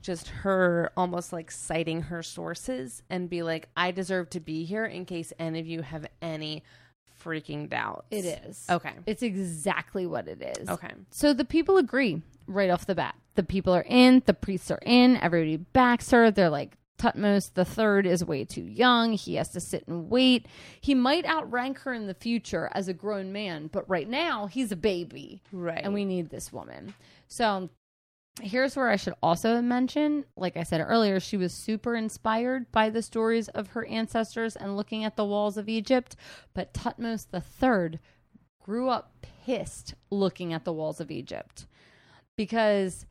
just 0.01 0.27
her 0.29 0.91
almost 0.97 1.31
like 1.31 1.51
citing 1.51 2.01
her 2.03 2.23
sources 2.23 3.03
and 3.11 3.29
be 3.29 3.43
like, 3.43 3.69
I 3.77 3.91
deserve 3.91 4.29
to 4.31 4.39
be 4.39 4.63
here 4.65 4.85
in 4.85 5.05
case 5.05 5.31
any 5.37 5.59
of 5.59 5.67
you 5.67 5.83
have 5.83 6.07
any 6.21 6.63
freaking 7.23 7.69
doubts? 7.69 8.07
it 8.09 8.25
is 8.25 8.65
Okay. 8.69 8.93
it's 9.05 9.21
exactly 9.21 10.05
what 10.07 10.27
it 10.27 10.41
is 10.57 10.67
Okay. 10.67 10.91
So 11.11 11.31
the 11.33 11.45
people 11.45 11.77
agree 11.77 12.23
right 12.47 12.71
off 12.71 12.87
the 12.87 12.95
bat. 12.95 13.15
The 13.35 13.43
people 13.43 13.73
are 13.75 13.85
in, 13.87 14.23
the 14.25 14.33
priests 14.33 14.71
are 14.71 14.79
in, 14.83 15.17
everybody 15.17 15.57
backs 15.57 16.09
her. 16.09 16.31
They're 16.31 16.49
like, 16.49 16.75
Thutmose 16.99 17.53
the 17.53 17.65
third 17.65 18.05
is 18.05 18.25
way 18.25 18.43
too 18.43 18.63
young. 18.63 19.13
He 19.13 19.35
has 19.35 19.49
to 19.49 19.59
sit 19.59 19.87
and 19.87 20.09
wait. 20.09 20.47
He 20.81 20.95
might 20.95 21.25
outrank 21.25 21.79
her 21.79 21.93
in 21.93 22.07
the 22.07 22.13
future 22.13 22.69
as 22.73 22.87
a 22.87 22.93
grown 22.93 23.31
man, 23.31 23.67
but 23.67 23.87
right 23.89 24.09
now 24.09 24.47
he's 24.47 24.71
a 24.71 24.75
baby. 24.75 25.41
Right. 25.51 25.81
And 25.83 25.93
we 25.93 26.05
need 26.05 26.29
this 26.29 26.51
woman. 26.51 26.93
So 27.27 27.69
here's 28.41 28.75
where 28.75 28.89
I 28.89 28.95
should 28.95 29.13
also 29.21 29.61
mention, 29.61 30.25
like 30.35 30.57
I 30.57 30.63
said 30.63 30.81
earlier, 30.81 31.19
she 31.19 31.37
was 31.37 31.53
super 31.53 31.95
inspired 31.95 32.71
by 32.71 32.89
the 32.89 33.01
stories 33.01 33.47
of 33.49 33.67
her 33.69 33.85
ancestors 33.85 34.55
and 34.55 34.77
looking 34.77 35.03
at 35.03 35.15
the 35.15 35.25
walls 35.25 35.57
of 35.57 35.69
Egypt. 35.69 36.15
But 36.53 36.73
Thutmose 36.73 37.29
the 37.29 37.41
third 37.41 37.99
grew 38.61 38.89
up 38.89 39.25
pissed 39.45 39.93
looking 40.11 40.51
at 40.51 40.65
the 40.65 40.73
walls 40.73 40.99
of 40.99 41.11
Egypt 41.11 41.67
because 42.35 43.05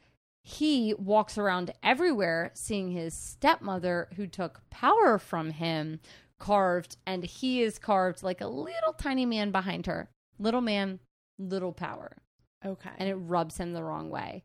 he 0.49 0.95
walks 0.95 1.37
around 1.37 1.73
everywhere 1.83 2.53
seeing 2.55 2.93
his 2.93 3.15
stepmother 3.15 4.07
who 4.15 4.29
took 4.29 4.61
power 4.71 5.19
from 5.19 5.51
him 5.51 5.99
carved 6.39 6.97
and 7.05 7.25
he 7.25 7.63
is 7.63 7.81
carved 7.81 8.23
like 8.23 8.41
a 8.41 8.47
little 8.47 8.93
tiny 8.97 9.27
man 9.27 9.51
behind 9.51 9.87
her. 9.87 10.09
Little 10.39 10.61
man 10.61 11.01
little 11.37 11.73
power. 11.73 12.19
Okay. 12.65 12.91
and 12.97 13.09
it 13.09 13.17
rubs 13.17 13.59
him 13.59 13.73
the 13.73 13.83
wrong 13.83 14.09
way. 14.09 14.45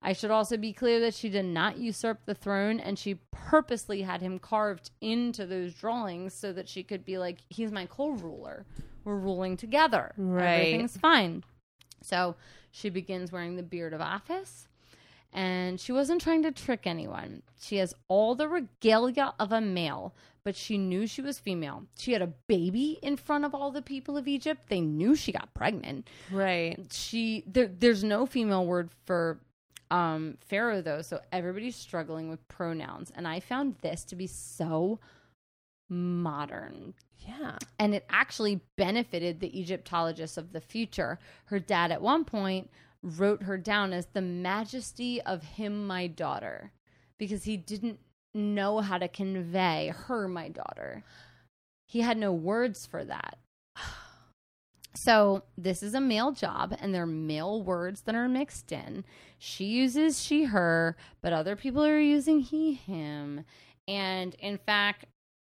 I 0.00 0.12
should 0.12 0.30
also 0.30 0.56
be 0.56 0.72
clear 0.72 1.00
that 1.00 1.14
she 1.14 1.28
did 1.28 1.46
not 1.46 1.76
usurp 1.76 2.24
the 2.24 2.34
throne 2.34 2.78
and 2.78 2.96
she 2.96 3.18
purposely 3.32 4.02
had 4.02 4.22
him 4.22 4.38
carved 4.38 4.92
into 5.00 5.44
those 5.44 5.74
drawings 5.74 6.34
so 6.34 6.52
that 6.52 6.68
she 6.68 6.84
could 6.84 7.04
be 7.04 7.18
like 7.18 7.38
he's 7.48 7.72
my 7.72 7.86
co-ruler. 7.86 8.64
We're 9.02 9.16
ruling 9.16 9.56
together. 9.56 10.12
Right. 10.16 10.68
everything's 10.68 10.96
fine. 10.96 11.42
So 12.00 12.36
she 12.70 12.90
begins 12.90 13.32
wearing 13.32 13.56
the 13.56 13.64
beard 13.64 13.92
of 13.92 14.00
office 14.00 14.68
and 15.32 15.80
she 15.80 15.92
wasn't 15.92 16.20
trying 16.20 16.42
to 16.42 16.52
trick 16.52 16.86
anyone. 16.86 17.42
She 17.60 17.76
has 17.76 17.94
all 18.08 18.34
the 18.34 18.48
regalia 18.48 19.34
of 19.38 19.52
a 19.52 19.60
male, 19.60 20.14
but 20.44 20.56
she 20.56 20.76
knew 20.76 21.06
she 21.06 21.22
was 21.22 21.38
female. 21.38 21.84
She 21.96 22.12
had 22.12 22.22
a 22.22 22.32
baby 22.48 22.98
in 23.02 23.16
front 23.16 23.44
of 23.44 23.54
all 23.54 23.70
the 23.70 23.82
people 23.82 24.16
of 24.16 24.28
Egypt. 24.28 24.62
They 24.68 24.80
knew 24.80 25.14
she 25.16 25.32
got 25.32 25.54
pregnant. 25.54 26.08
right. 26.30 26.78
She 26.92 27.44
there, 27.46 27.68
there's 27.68 28.04
no 28.04 28.26
female 28.26 28.66
word 28.66 28.90
for 29.06 29.40
um 29.90 30.38
pharaoh 30.40 30.80
though, 30.82 31.02
so 31.02 31.20
everybody's 31.32 31.76
struggling 31.76 32.28
with 32.30 32.46
pronouns 32.48 33.12
and 33.14 33.26
I 33.28 33.40
found 33.40 33.76
this 33.82 34.04
to 34.04 34.16
be 34.16 34.26
so 34.26 34.98
modern 35.88 36.94
Yeah. 37.18 37.56
and 37.78 37.94
it 37.94 38.04
actually 38.08 38.60
benefited 38.76 39.40
the 39.40 39.58
Egyptologists 39.58 40.36
of 40.36 40.52
the 40.52 40.60
future. 40.60 41.18
Her 41.46 41.58
dad, 41.58 41.92
at 41.92 42.00
one 42.02 42.24
point, 42.24 42.70
wrote 43.02 43.42
her 43.42 43.58
down 43.58 43.92
as 43.92 44.06
the 44.06 44.20
majesty 44.20 45.20
of 45.22 45.42
him, 45.42 45.86
my 45.86 46.06
daughter, 46.06 46.72
because 47.18 47.44
he 47.44 47.56
didn't 47.56 47.98
know 48.34 48.80
how 48.80 48.98
to 48.98 49.08
convey 49.08 49.92
her, 49.94 50.28
my 50.28 50.48
daughter. 50.48 51.04
He 51.86 52.00
had 52.00 52.16
no 52.16 52.32
words 52.32 52.86
for 52.86 53.04
that. 53.04 53.38
So, 54.94 55.44
this 55.56 55.82
is 55.82 55.94
a 55.94 56.02
male 56.02 56.32
job, 56.32 56.76
and 56.78 56.94
there 56.94 57.04
are 57.04 57.06
male 57.06 57.62
words 57.62 58.02
that 58.02 58.14
are 58.14 58.28
mixed 58.28 58.70
in. 58.72 59.04
She 59.38 59.64
uses 59.64 60.22
she, 60.22 60.44
her, 60.44 60.98
but 61.22 61.32
other 61.32 61.56
people 61.56 61.82
are 61.82 61.98
using 61.98 62.40
he, 62.40 62.74
him. 62.74 63.46
And 63.88 64.34
in 64.34 64.58
fact, 64.58 65.06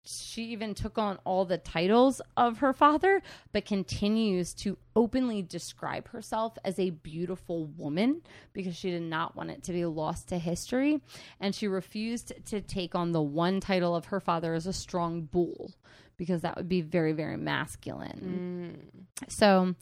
she 0.09 0.45
even 0.45 0.75
took 0.75 0.97
on 0.97 1.19
all 1.25 1.45
the 1.45 1.59
titles 1.59 2.23
of 2.37 2.59
her 2.59 2.73
father, 2.73 3.23
but 3.53 3.67
continues 3.67 4.55
to 4.55 4.79
openly 4.97 5.43
describe 5.43 6.09
herself 6.09 6.57
as 6.65 6.79
a 6.79 6.91
beautiful 6.91 7.67
woman 7.77 8.23
because 8.53 8.75
she 8.75 8.91
did 8.91 9.03
not 9.03 9.37
want 9.37 9.51
it 9.51 9.63
to 9.65 9.73
be 9.73 9.85
lost 9.85 10.29
to 10.29 10.39
history. 10.39 11.01
And 11.41 11.55
she 11.55 11.69
refused 11.69 12.33
to 12.47 12.61
take 12.61 12.95
on 12.95 13.13
the 13.13 13.23
one 13.23 13.61
title 13.61 13.95
of 13.95 14.07
her 14.07 14.21
father 14.21 14.55
as 14.55 14.67
a 14.67 14.73
strong 14.73 15.23
bull 15.23 15.75
because 16.17 16.43
that 16.43 16.57
would 16.57 16.69
be 16.69 16.81
very, 16.81 17.13
very 17.13 17.37
masculine. 17.37 18.81
Mm. 19.29 19.31
So 19.31 19.75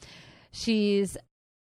she's 0.51 1.16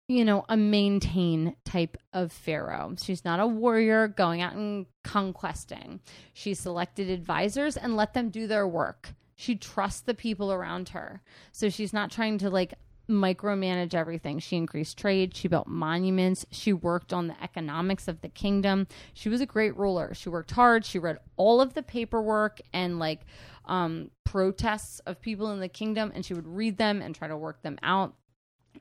you 0.09 0.25
know, 0.25 0.47
a 0.49 0.57
maintain 0.57 1.55
type 1.65 1.99
of 2.15 2.33
pharaoh. 2.33 2.95
She's 3.01 3.27
not 3.27 3.41
a 3.41 3.47
warrior 3.47 4.09
going 4.09 4.41
out 4.41 4.55
and 4.55 4.87
conquesting. 5.05 6.01
She 6.33 6.55
selected 6.55 7.11
advisors 7.11 7.77
and 7.77 7.95
let 7.95 8.15
them 8.15 8.31
do 8.31 8.47
their 8.47 8.67
work. 8.67 9.11
She 9.37 9.55
trusts 9.55 10.01
the 10.01 10.15
people 10.15 10.51
around 10.51 10.89
her. 10.91 11.23
So 11.53 11.69
she's 11.69 11.93
not 11.93 12.11
trying 12.11 12.39
to 12.39 12.49
like 12.49 12.73
micromanage 13.09 13.95
everything. 13.95 14.39
She 14.39 14.57
increased 14.57 14.99
trade, 14.99 15.37
she 15.37 15.47
built 15.47 15.67
monuments, 15.67 16.47
she 16.51 16.73
worked 16.73 17.13
on 17.13 17.29
the 17.29 17.43
economics 17.43 18.09
of 18.09 18.23
the 18.23 18.29
kingdom. 18.29 18.87
She 19.13 19.29
was 19.29 19.41
a 19.43 19.47
great 19.47 19.77
ruler. 19.77 20.15
She 20.15 20.31
worked 20.31 20.51
hard, 20.53 20.87
she 20.87 20.99
read 20.99 21.19
all 21.37 21.61
of 21.61 21.75
the 21.75 21.83
paperwork 21.83 22.61
and 22.73 22.99
like 22.99 23.21
um 23.67 24.11
protests 24.25 25.01
of 25.01 25.21
people 25.21 25.51
in 25.53 25.61
the 25.61 25.69
kingdom 25.69 26.13
and 26.15 26.25
she 26.25 26.35
would 26.35 26.47
read 26.47 26.79
them 26.79 27.03
and 27.03 27.15
try 27.15 27.29
to 27.29 27.37
work 27.37 27.63
them 27.63 27.79
out 27.83 28.15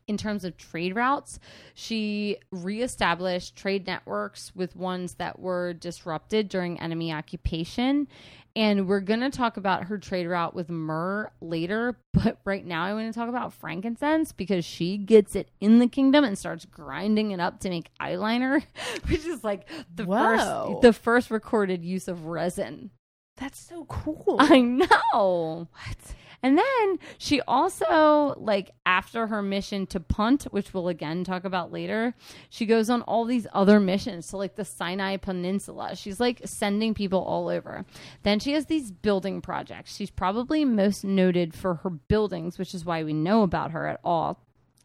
in 0.08 0.18
terms 0.18 0.44
of 0.44 0.58
trade 0.58 0.96
routes, 0.96 1.40
she 1.74 2.38
reestablished 2.52 3.56
trade 3.56 3.88
networks 3.88 4.52
with 4.56 4.76
ones 4.76 5.16
that 5.16 5.40
were 5.40 5.74
disrupted 5.74 6.50
during 6.50 6.80
enemy 6.80 7.12
occupation. 7.12 8.08
And 8.56 8.88
we're 8.88 9.02
going 9.02 9.20
to 9.20 9.30
talk 9.30 9.58
about 9.58 9.84
her 9.84 10.00
trade 10.00 10.26
route 10.26 10.56
with 10.56 10.70
myrrh 10.70 11.32
later. 11.42 11.98
But 12.12 12.40
right 12.44 12.66
now, 12.66 12.84
I 12.84 12.94
want 12.94 13.14
to 13.14 13.20
talk 13.20 13.30
about 13.30 13.54
frankincense 13.54 14.32
because 14.32 14.66
she 14.66 14.98
gets 14.98 15.36
it 15.36 15.50
in 15.62 15.78
the 15.78 15.88
kingdom 15.88 16.24
and 16.24 16.36
starts 16.36 16.66
grinding 16.66 17.30
it 17.30 17.40
up 17.40 17.60
to 17.60 17.70
make 17.70 17.92
eyeliner, 18.02 18.64
which 19.08 19.26
is 19.26 19.44
like 19.44 19.68
the 19.94 20.06
Whoa. 20.06 20.72
first 20.74 20.82
the 20.82 20.94
first 20.94 21.30
recorded 21.30 21.86
use 21.86 22.08
of 22.08 22.26
resin. 22.26 22.90
That's 23.38 23.60
so 23.60 23.86
cool. 23.86 24.38
I 24.40 24.62
know. 24.62 25.68
What? 25.72 26.16
And 26.44 26.58
then 26.58 27.00
she 27.18 27.42
also, 27.42 28.36
like, 28.38 28.72
after 28.86 29.28
her 29.28 29.42
mission 29.42 29.88
to 29.88 30.00
Punt, 30.00 30.44
which 30.52 30.72
we'll 30.74 30.88
again 30.88 31.24
talk 31.24 31.44
about 31.44 31.72
later, 31.72 32.14
she 32.50 32.68
goes 32.68 32.92
on 32.92 33.02
all 33.02 33.26
these 33.26 33.48
other 33.54 33.80
missions 33.80 34.28
to, 34.28 34.38
like, 34.38 34.56
the 34.56 34.64
Sinai 34.64 35.18
Peninsula. 35.18 35.96
She's, 35.96 36.20
like, 36.20 36.42
sending 36.46 36.94
people 36.94 37.24
all 37.24 37.50
over. 37.50 37.86
Then 38.22 38.40
she 38.40 38.54
has 38.54 38.68
these 38.68 38.92
building 38.92 39.42
projects. 39.42 39.96
She's 39.96 40.12
probably 40.12 40.64
most 40.64 41.04
noted 41.04 41.56
for 41.56 41.76
her 41.76 41.90
buildings, 41.90 42.60
which 42.60 42.76
is 42.76 42.86
why 42.86 43.04
we 43.04 43.14
know 43.14 43.42
about 43.42 43.72
her 43.72 43.88
at 43.88 44.00
all. 44.04 44.40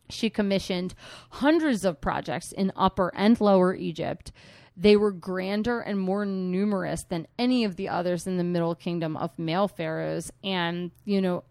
She 0.09 0.31
commissioned 0.31 0.95
hundreds 1.31 1.85
of 1.85 2.01
projects 2.01 2.53
in 2.53 2.73
Upper 2.77 3.13
and 3.15 3.41
Lower 3.41 3.75
Egypt. 3.75 4.33
They 4.77 4.97
were 4.97 5.13
grander 5.13 5.81
and 5.81 5.99
more 5.99 6.25
numerous 6.25 7.05
than 7.05 7.27
any 7.39 7.65
of 7.65 7.77
the 7.77 7.89
others 7.89 8.27
in 8.27 8.37
the 8.37 8.45
Middle 8.45 8.75
Kingdom 8.75 9.17
of 9.17 9.39
male 9.39 9.69
pharaohs. 9.69 10.31
And, 10.43 10.91
you 11.05 11.21
know, 11.21 11.45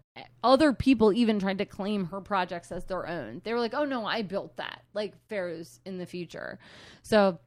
other 0.44 0.72
people 0.72 1.12
even 1.12 1.38
tried 1.38 1.58
to 1.58 1.64
claim 1.64 2.06
her 2.06 2.20
projects 2.20 2.72
as 2.72 2.84
their 2.84 3.08
own. 3.08 3.40
They 3.44 3.52
were 3.52 3.60
like, 3.60 3.74
oh 3.74 3.84
no, 3.84 4.04
I 4.04 4.22
built 4.22 4.56
that, 4.56 4.82
like 4.92 5.14
pharaohs 5.28 5.80
in 5.84 5.98
the 5.98 6.06
future. 6.06 6.58
So 7.02 7.38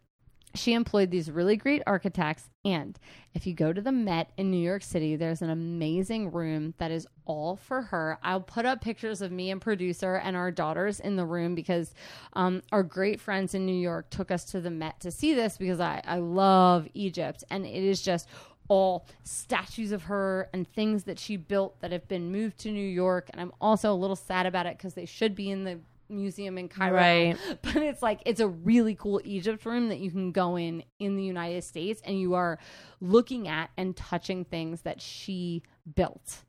she 0.56 0.74
employed 0.74 1.12
these 1.12 1.30
really 1.30 1.58
great 1.58 1.84
architects. 1.86 2.50
And 2.64 2.98
if 3.34 3.46
you 3.46 3.54
go 3.54 3.72
to 3.72 3.82
the 3.82 3.92
Met 3.92 4.32
in 4.38 4.50
New 4.50 4.58
York 4.58 4.84
City, 4.84 5.16
there's 5.16 5.42
an 5.42 5.50
amazing 5.50 6.32
room 6.32 6.74
that 6.78 6.92
is 6.92 7.08
all 7.26 7.56
for 7.56 7.82
her. 7.84 8.18
I'll 8.24 8.42
put 8.42 8.66
up 8.66 8.82
pictures 8.82 9.22
of 9.22 9.32
me 9.32 9.52
and 9.52 9.62
producer 9.62 10.16
and 10.16 10.36
our 10.36 10.52
daughters 10.52 11.00
in 11.00 11.16
the 11.16 11.26
room 11.26 11.56
because 11.56 11.94
um, 12.34 12.62
our 12.72 12.84
great 12.84 13.22
friends 13.22 13.54
in 13.54 13.66
New 13.66 13.76
York 13.76 14.10
took 14.10 14.32
us 14.32 14.46
to 14.46 14.62
the 14.62 14.72
Met 14.72 15.00
to 15.02 15.12
see 15.12 15.34
this 15.34 15.58
because 15.58 15.80
I, 15.80 16.02
I 16.06 16.18
love 16.18 16.88
Egypt. 16.94 17.44
And 17.50 17.66
it 17.66 17.84
is 17.84 18.02
just 18.02 18.28
all 18.68 19.06
statues 19.24 19.92
of 19.92 20.04
her 20.04 20.50
and 20.54 20.68
things 20.68 21.04
that 21.04 21.20
she 21.20 21.38
built 21.38 21.80
that 21.82 21.92
have 21.92 22.08
been 22.08 22.32
moved 22.32 22.58
to 22.60 22.72
New 22.72 22.88
York. 22.88 23.30
And 23.32 23.40
I'm 23.40 23.52
also 23.62 23.92
a 23.92 23.96
little 23.96 24.16
sad 24.16 24.46
about 24.46 24.66
it 24.66 24.78
because 24.78 24.96
they 24.96 25.06
should 25.06 25.36
be 25.36 25.52
in 25.52 25.64
the 25.64 25.80
museum 26.10 26.58
in 26.58 26.68
Cairo. 26.70 26.96
Right. 26.96 27.38
But 27.62 27.78
it's 27.78 28.02
like 28.02 28.22
it's 28.26 28.40
a 28.40 28.48
really 28.48 28.96
cool 28.96 29.22
Egypt 29.24 29.66
room 29.66 29.90
that 29.90 30.00
you 30.00 30.12
can 30.12 30.32
go 30.32 30.56
in 30.56 30.84
in 31.00 31.16
the 31.16 31.24
United 31.24 31.64
States 31.64 32.02
and 32.06 32.20
you 32.20 32.34
are 32.36 32.60
looking 33.02 33.48
at 33.48 33.70
and 33.78 33.96
touching 33.96 34.46
things 34.46 34.82
that 34.82 35.02
she 35.02 35.64
built. 35.96 36.44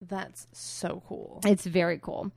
That's 0.00 0.46
so 0.52 1.02
cool. 1.08 1.40
It's 1.44 1.66
very 1.66 1.98
cool. 1.98 2.32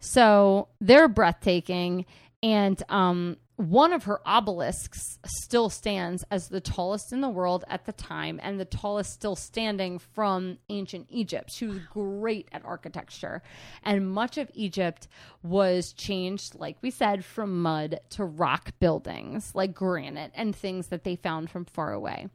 So 0.00 0.68
they're 0.80 1.08
breathtaking. 1.08 2.06
And 2.42 2.80
um, 2.88 3.38
one 3.56 3.94
of 3.94 4.04
her 4.04 4.20
obelisks 4.26 5.18
still 5.24 5.70
stands 5.70 6.24
as 6.30 6.48
the 6.48 6.60
tallest 6.60 7.10
in 7.10 7.22
the 7.22 7.28
world 7.28 7.64
at 7.68 7.86
the 7.86 7.92
time 7.92 8.38
and 8.42 8.60
the 8.60 8.66
tallest 8.66 9.14
still 9.14 9.34
standing 9.34 9.98
from 9.98 10.58
ancient 10.68 11.06
Egypt. 11.08 11.50
She 11.50 11.66
was 11.66 11.78
great 11.90 12.48
at 12.52 12.64
architecture. 12.66 13.42
And 13.82 14.10
much 14.10 14.36
of 14.36 14.50
Egypt 14.52 15.08
was 15.42 15.94
changed, 15.94 16.54
like 16.54 16.76
we 16.82 16.90
said, 16.90 17.24
from 17.24 17.62
mud 17.62 17.98
to 18.10 18.24
rock 18.24 18.72
buildings 18.78 19.54
like 19.54 19.74
granite 19.74 20.32
and 20.34 20.54
things 20.54 20.88
that 20.88 21.04
they 21.04 21.16
found 21.16 21.48
from 21.48 21.64
far 21.64 21.92
away. 21.92 22.28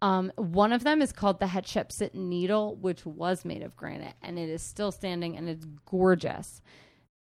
Um, 0.00 0.32
one 0.36 0.72
of 0.72 0.84
them 0.84 1.02
is 1.02 1.12
called 1.12 1.40
the 1.40 1.46
Hatshepsut 1.46 2.14
Needle, 2.14 2.76
which 2.76 3.04
was 3.04 3.44
made 3.44 3.62
of 3.62 3.76
granite, 3.76 4.14
and 4.22 4.38
it 4.38 4.48
is 4.48 4.62
still 4.62 4.92
standing 4.92 5.36
and 5.36 5.48
it's 5.48 5.66
gorgeous. 5.84 6.62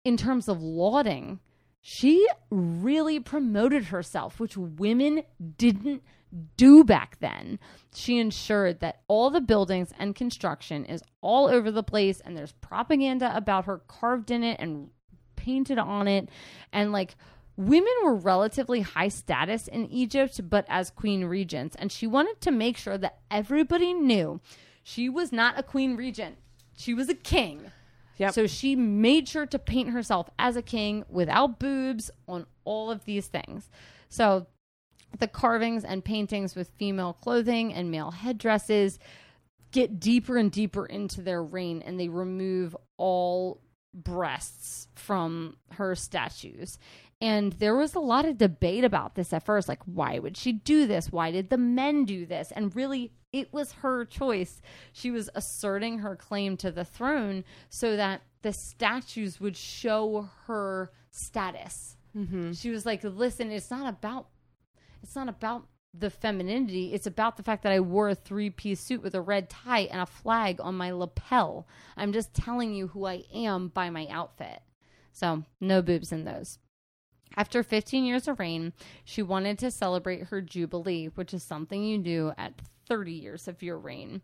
In 0.04 0.16
terms 0.16 0.46
of 0.46 0.62
lauding, 0.62 1.40
she 1.88 2.26
really 2.50 3.20
promoted 3.20 3.84
herself, 3.84 4.40
which 4.40 4.56
women 4.56 5.22
didn't 5.56 6.02
do 6.56 6.82
back 6.82 7.20
then. 7.20 7.60
She 7.94 8.18
ensured 8.18 8.80
that 8.80 9.02
all 9.06 9.30
the 9.30 9.40
buildings 9.40 9.92
and 9.96 10.12
construction 10.12 10.84
is 10.84 11.04
all 11.20 11.46
over 11.46 11.70
the 11.70 11.84
place, 11.84 12.20
and 12.20 12.36
there's 12.36 12.50
propaganda 12.50 13.30
about 13.36 13.66
her 13.66 13.82
carved 13.86 14.32
in 14.32 14.42
it 14.42 14.58
and 14.58 14.90
painted 15.36 15.78
on 15.78 16.08
it, 16.08 16.28
and 16.72 16.90
like 16.90 17.14
women 17.56 17.92
were 18.02 18.16
relatively 18.16 18.80
high 18.80 19.06
status 19.06 19.68
in 19.68 19.86
Egypt, 19.86 20.40
but 20.50 20.66
as 20.68 20.90
queen 20.90 21.26
regents. 21.26 21.76
And 21.78 21.92
she 21.92 22.08
wanted 22.08 22.40
to 22.40 22.50
make 22.50 22.76
sure 22.76 22.98
that 22.98 23.20
everybody 23.30 23.94
knew 23.94 24.40
she 24.82 25.08
was 25.08 25.30
not 25.30 25.56
a 25.56 25.62
queen 25.62 25.94
regent, 25.94 26.38
she 26.76 26.94
was 26.94 27.08
a 27.08 27.14
king. 27.14 27.70
Yep. 28.18 28.34
So 28.34 28.46
she 28.46 28.76
made 28.76 29.28
sure 29.28 29.46
to 29.46 29.58
paint 29.58 29.90
herself 29.90 30.30
as 30.38 30.56
a 30.56 30.62
king 30.62 31.04
without 31.08 31.58
boobs 31.58 32.10
on 32.26 32.46
all 32.64 32.90
of 32.90 33.04
these 33.04 33.26
things. 33.26 33.68
So 34.08 34.46
the 35.18 35.28
carvings 35.28 35.84
and 35.84 36.04
paintings 36.04 36.54
with 36.54 36.70
female 36.78 37.12
clothing 37.12 37.72
and 37.72 37.90
male 37.90 38.10
headdresses 38.10 38.98
get 39.72 40.00
deeper 40.00 40.36
and 40.36 40.50
deeper 40.50 40.86
into 40.86 41.20
their 41.20 41.42
reign 41.42 41.82
and 41.84 41.98
they 41.98 42.08
remove 42.08 42.76
all 42.96 43.60
breasts 43.94 44.88
from 44.94 45.56
her 45.72 45.94
statues. 45.94 46.78
And 47.20 47.54
there 47.54 47.74
was 47.74 47.94
a 47.94 48.00
lot 48.00 48.26
of 48.26 48.36
debate 48.36 48.84
about 48.84 49.14
this 49.14 49.32
at 49.32 49.44
first. 49.44 49.68
Like, 49.68 49.82
why 49.86 50.18
would 50.18 50.36
she 50.36 50.52
do 50.52 50.86
this? 50.86 51.10
Why 51.10 51.30
did 51.30 51.48
the 51.48 51.56
men 51.56 52.04
do 52.04 52.26
this? 52.26 52.52
And 52.54 52.74
really, 52.76 53.12
it 53.32 53.52
was 53.52 53.72
her 53.72 54.04
choice. 54.04 54.60
She 54.92 55.10
was 55.10 55.30
asserting 55.34 56.00
her 56.00 56.14
claim 56.14 56.56
to 56.58 56.70
the 56.70 56.84
throne 56.84 57.44
so 57.70 57.96
that 57.96 58.22
the 58.42 58.52
statues 58.52 59.40
would 59.40 59.56
show 59.56 60.28
her 60.46 60.92
status. 61.10 61.96
Mm-hmm. 62.16 62.52
She 62.52 62.70
was 62.70 62.84
like, 62.84 63.02
listen, 63.02 63.50
it's 63.50 63.70
not 63.70 63.88
about 63.88 64.28
it's 65.02 65.16
not 65.16 65.28
about 65.28 65.66
the 65.94 66.10
femininity. 66.10 66.92
It's 66.92 67.06
about 67.06 67.36
the 67.36 67.42
fact 67.42 67.62
that 67.62 67.72
I 67.72 67.80
wore 67.80 68.10
a 68.10 68.14
three 68.14 68.50
piece 68.50 68.80
suit 68.80 69.02
with 69.02 69.14
a 69.14 69.20
red 69.20 69.48
tie 69.48 69.80
and 69.90 70.00
a 70.00 70.06
flag 70.06 70.60
on 70.60 70.74
my 70.74 70.90
lapel. 70.90 71.66
I'm 71.96 72.12
just 72.12 72.34
telling 72.34 72.74
you 72.74 72.88
who 72.88 73.06
I 73.06 73.24
am 73.34 73.68
by 73.68 73.90
my 73.90 74.06
outfit. 74.08 74.60
So, 75.12 75.44
no 75.60 75.80
boobs 75.80 76.12
in 76.12 76.24
those. 76.24 76.58
After 77.36 77.62
15 77.62 78.04
years 78.04 78.28
of 78.28 78.38
reign, 78.38 78.72
she 79.04 79.22
wanted 79.22 79.58
to 79.58 79.70
celebrate 79.70 80.24
her 80.24 80.40
jubilee, 80.40 81.06
which 81.14 81.34
is 81.34 81.42
something 81.42 81.82
you 81.84 81.98
do 81.98 82.32
at 82.38 82.54
30 82.88 83.12
years 83.12 83.48
of 83.48 83.62
your 83.62 83.78
reign. 83.78 84.22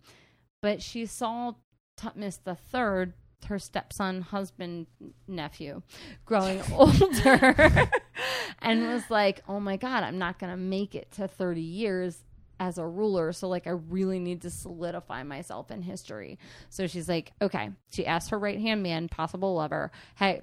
But 0.60 0.82
she 0.82 1.06
saw 1.06 1.54
Thutmosis 1.98 2.38
III, 2.46 3.12
her 3.48 3.58
stepson, 3.58 4.22
husband, 4.22 4.86
nephew, 5.26 5.82
growing 6.24 6.62
older 6.72 7.90
and 8.62 8.88
was 8.88 9.10
like, 9.10 9.42
oh 9.48 9.60
my 9.60 9.76
God, 9.76 10.04
I'm 10.04 10.18
not 10.18 10.38
going 10.38 10.52
to 10.52 10.56
make 10.56 10.94
it 10.94 11.10
to 11.12 11.28
30 11.28 11.60
years 11.60 12.22
as 12.60 12.78
a 12.78 12.86
ruler. 12.86 13.32
So, 13.32 13.48
like, 13.48 13.66
I 13.66 13.70
really 13.70 14.20
need 14.20 14.42
to 14.42 14.50
solidify 14.50 15.24
myself 15.24 15.72
in 15.72 15.82
history. 15.82 16.38
So 16.70 16.86
she's 16.86 17.08
like, 17.08 17.32
okay. 17.42 17.70
She 17.90 18.06
asked 18.06 18.30
her 18.30 18.38
right 18.38 18.60
hand 18.60 18.82
man, 18.82 19.08
possible 19.08 19.54
lover, 19.54 19.90
hey, 20.16 20.42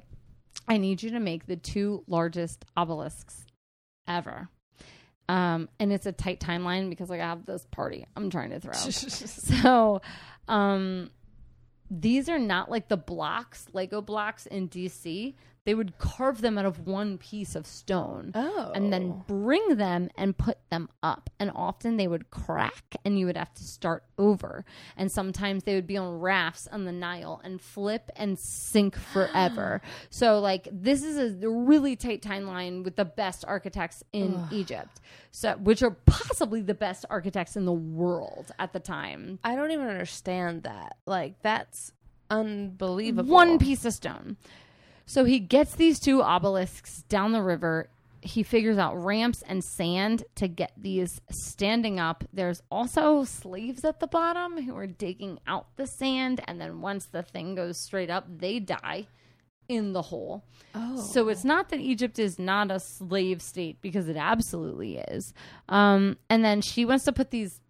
I 0.70 0.78
need 0.78 1.02
you 1.02 1.12
to 1.12 1.20
make 1.20 1.48
the 1.48 1.56
two 1.56 2.04
largest 2.08 2.64
obelisks 2.78 3.46
ever. 4.08 4.48
Um, 5.28 5.68
and 5.80 5.92
it's 5.92 6.06
a 6.06 6.12
tight 6.12 6.40
timeline 6.40 6.90
because 6.90 7.10
like 7.10 7.22
I 7.22 7.26
have 7.26 7.46
this 7.46 7.66
party 7.72 8.06
I'm 8.16 8.30
trying 8.30 8.52
to 8.52 8.60
throw. 8.60 8.74
so, 8.74 10.02
um, 10.48 11.10
these 11.92 12.30
are 12.30 12.40
not 12.40 12.70
like 12.70 12.88
the 12.88 12.98
blocks, 12.98 13.68
Lego 13.74 14.02
blocks 14.02 14.46
in 14.46 14.70
DC. 14.70 15.34
They 15.70 15.76
would 15.76 16.00
carve 16.00 16.42
them 16.42 16.58
out 16.58 16.66
of 16.66 16.88
one 16.88 17.20
piece 17.20 17.54
of 17.54 17.68
stone 17.68 18.32
Oh. 18.34 18.72
and 18.74 18.92
then 18.92 19.14
oh. 19.16 19.24
bring 19.28 19.76
them 19.76 20.10
and 20.18 20.36
put 20.36 20.58
them 20.72 20.90
up. 21.04 21.30
And 21.40 21.52
often 21.54 21.96
they 21.96 22.08
would 22.08 22.32
crack 22.32 22.96
and 23.06 23.20
you 23.20 23.28
would 23.28 23.38
have 23.38 23.54
to 23.54 23.64
start 23.64 24.04
over. 24.18 24.66
And 24.98 25.12
sometimes 25.12 25.66
they 25.66 25.76
would 25.76 25.86
be 25.86 25.96
on 25.96 26.20
rafts 26.20 26.68
on 26.72 26.86
the 26.86 26.92
Nile 26.92 27.40
and 27.44 27.62
flip 27.62 28.10
and 28.16 28.40
sink 28.40 28.96
forever. 28.96 29.84
so, 30.10 30.40
like, 30.40 30.68
this 30.72 31.04
is 31.04 31.44
a 31.44 31.48
really 31.48 31.96
tight 31.96 32.24
timeline 32.24 32.84
with 32.84 32.96
the 32.96 33.06
best 33.06 33.46
architects 33.48 34.04
in 34.12 34.44
Egypt, 34.52 35.00
so 35.30 35.54
which 35.58 35.84
are 35.84 35.92
possibly 35.92 36.62
the 36.62 36.74
best 36.74 37.06
architects 37.12 37.56
in 37.56 37.66
the 37.66 37.72
world 37.72 38.52
at 38.58 38.74
the 38.74 38.80
time. 38.80 39.38
I 39.44 39.56
don't 39.56 39.70
even 39.70 39.88
understand 39.88 40.64
that. 40.64 40.98
Like 41.06 41.44
that's 41.44 41.92
unbelievable. 42.32 43.32
One 43.32 43.60
piece 43.60 43.86
of 43.86 43.94
stone. 43.94 44.38
So 45.10 45.26
he 45.26 45.40
gets 45.40 45.74
these 45.74 46.00
two 46.00 46.22
obelisks 46.22 47.02
down 47.10 47.32
the 47.32 47.42
river. 47.42 47.90
He 48.22 48.44
figures 48.44 48.78
out 48.78 48.94
ramps 49.04 49.42
and 49.42 49.64
sand 49.64 50.24
to 50.36 50.48
get 50.48 50.72
these 50.78 51.20
standing 51.32 52.00
up. 52.00 52.24
There's 52.32 52.62
also 52.70 53.24
slaves 53.24 53.84
at 53.84 54.00
the 54.02 54.06
bottom 54.06 54.62
who 54.64 54.78
are 54.78 54.86
digging 54.86 55.40
out 55.48 55.66
the 55.78 55.88
sand. 55.88 56.42
And 56.48 56.62
then 56.62 56.82
once 56.82 57.08
the 57.08 57.24
thing 57.24 57.56
goes 57.56 57.80
straight 57.84 58.12
up, 58.12 58.26
they 58.30 58.60
die. 58.60 59.08
in 59.68 59.94
the 59.94 60.02
hole. 60.02 60.44
Oh. 60.74 60.98
So 60.98 61.30
it's 61.30 61.44
not 61.46 61.70
that 61.70 61.80
Egypt 61.80 62.18
is 62.20 62.40
not 62.40 62.72
a 62.72 62.80
slave 62.80 63.42
state 63.42 63.82
because 63.82 64.10
it 64.10 64.18
absolutely 64.18 64.98
is. 64.98 65.34
Um, 65.70 66.18
and 66.30 66.44
then 66.44 66.62
she 66.62 66.86
wants 66.86 67.06
to 67.06 67.14
put 67.14 67.30
these 67.30 67.62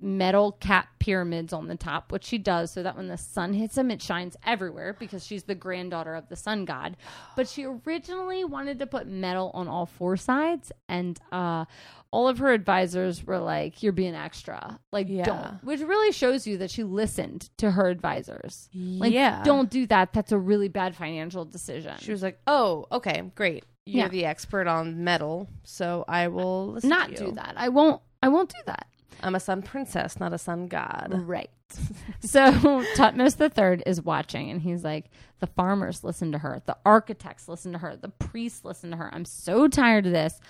metal 0.00 0.52
cap 0.52 0.88
pyramids 0.98 1.52
on 1.52 1.66
the 1.68 1.76
top, 1.76 2.12
which 2.12 2.24
she 2.24 2.36
does 2.38 2.70
so 2.72 2.82
that 2.82 2.96
when 2.96 3.08
the 3.08 3.16
sun 3.16 3.52
hits 3.54 3.74
them, 3.74 3.90
it 3.90 4.02
shines 4.02 4.36
everywhere 4.44 4.94
because 4.98 5.26
she's 5.26 5.44
the 5.44 5.54
granddaughter 5.54 6.14
of 6.14 6.28
the 6.28 6.36
sun 6.36 6.64
god. 6.64 6.96
But 7.36 7.48
she 7.48 7.64
originally 7.64 8.44
wanted 8.44 8.78
to 8.80 8.86
put 8.86 9.06
metal 9.06 9.50
on 9.54 9.66
all 9.68 9.86
four 9.86 10.16
sides, 10.16 10.72
and 10.88 11.18
uh, 11.32 11.64
all 12.10 12.28
of 12.28 12.38
her 12.38 12.52
advisors 12.52 13.24
were 13.24 13.38
like, 13.38 13.82
"You're 13.82 13.92
being 13.92 14.14
extra, 14.14 14.78
like 14.92 15.08
Yeah. 15.08 15.24
don't," 15.24 15.64
which 15.64 15.80
really 15.80 16.12
shows 16.12 16.46
you 16.46 16.58
that 16.58 16.70
she 16.70 16.84
listened 16.84 17.48
to 17.58 17.70
her 17.72 17.88
advisors. 17.88 18.68
Like, 18.74 19.12
Yeah. 19.12 19.42
don't 19.44 19.70
do 19.70 19.86
that. 19.86 20.12
That's 20.12 20.32
a 20.32 20.38
really 20.38 20.68
bad 20.68 20.94
financial 20.94 21.44
decision. 21.44 21.94
She 22.00 22.12
was 22.12 22.22
like, 22.22 22.38
"Oh, 22.46 22.86
okay, 22.92 23.30
great. 23.34 23.64
You're 23.86 24.04
Yeah. 24.04 24.08
the 24.08 24.24
expert 24.26 24.66
on 24.66 25.04
metal, 25.04 25.48
so 25.62 26.04
I 26.08 26.28
will 26.28 26.72
listen 26.72 26.88
not 26.90 27.06
to 27.06 27.10
you. 27.12 27.28
do 27.30 27.32
that. 27.32 27.54
I 27.56 27.68
won't. 27.68 28.00
I 28.22 28.28
won't 28.28 28.48
do 28.48 28.58
that. 28.66 28.86
I'm 29.22 29.34
a 29.34 29.40
sun 29.40 29.62
princess, 29.62 30.18
not 30.18 30.32
a 30.32 30.38
sun 30.38 30.66
god." 30.68 31.22
Right. 31.26 31.50
so 32.20 32.52
Thutmose 32.96 33.36
the 33.36 33.48
Third 33.48 33.82
is 33.86 34.02
watching, 34.02 34.50
and 34.50 34.62
he's 34.62 34.84
like, 34.84 35.06
the 35.40 35.46
farmers 35.46 36.04
listen 36.04 36.32
to 36.32 36.38
her, 36.38 36.62
the 36.66 36.76
architects 36.84 37.48
listen 37.48 37.72
to 37.72 37.78
her, 37.78 37.96
the 37.96 38.08
priests 38.08 38.64
listen 38.64 38.90
to 38.90 38.96
her. 38.96 39.10
I'm 39.12 39.24
so 39.24 39.68
tired 39.68 40.06
of 40.06 40.12
this. 40.12 40.40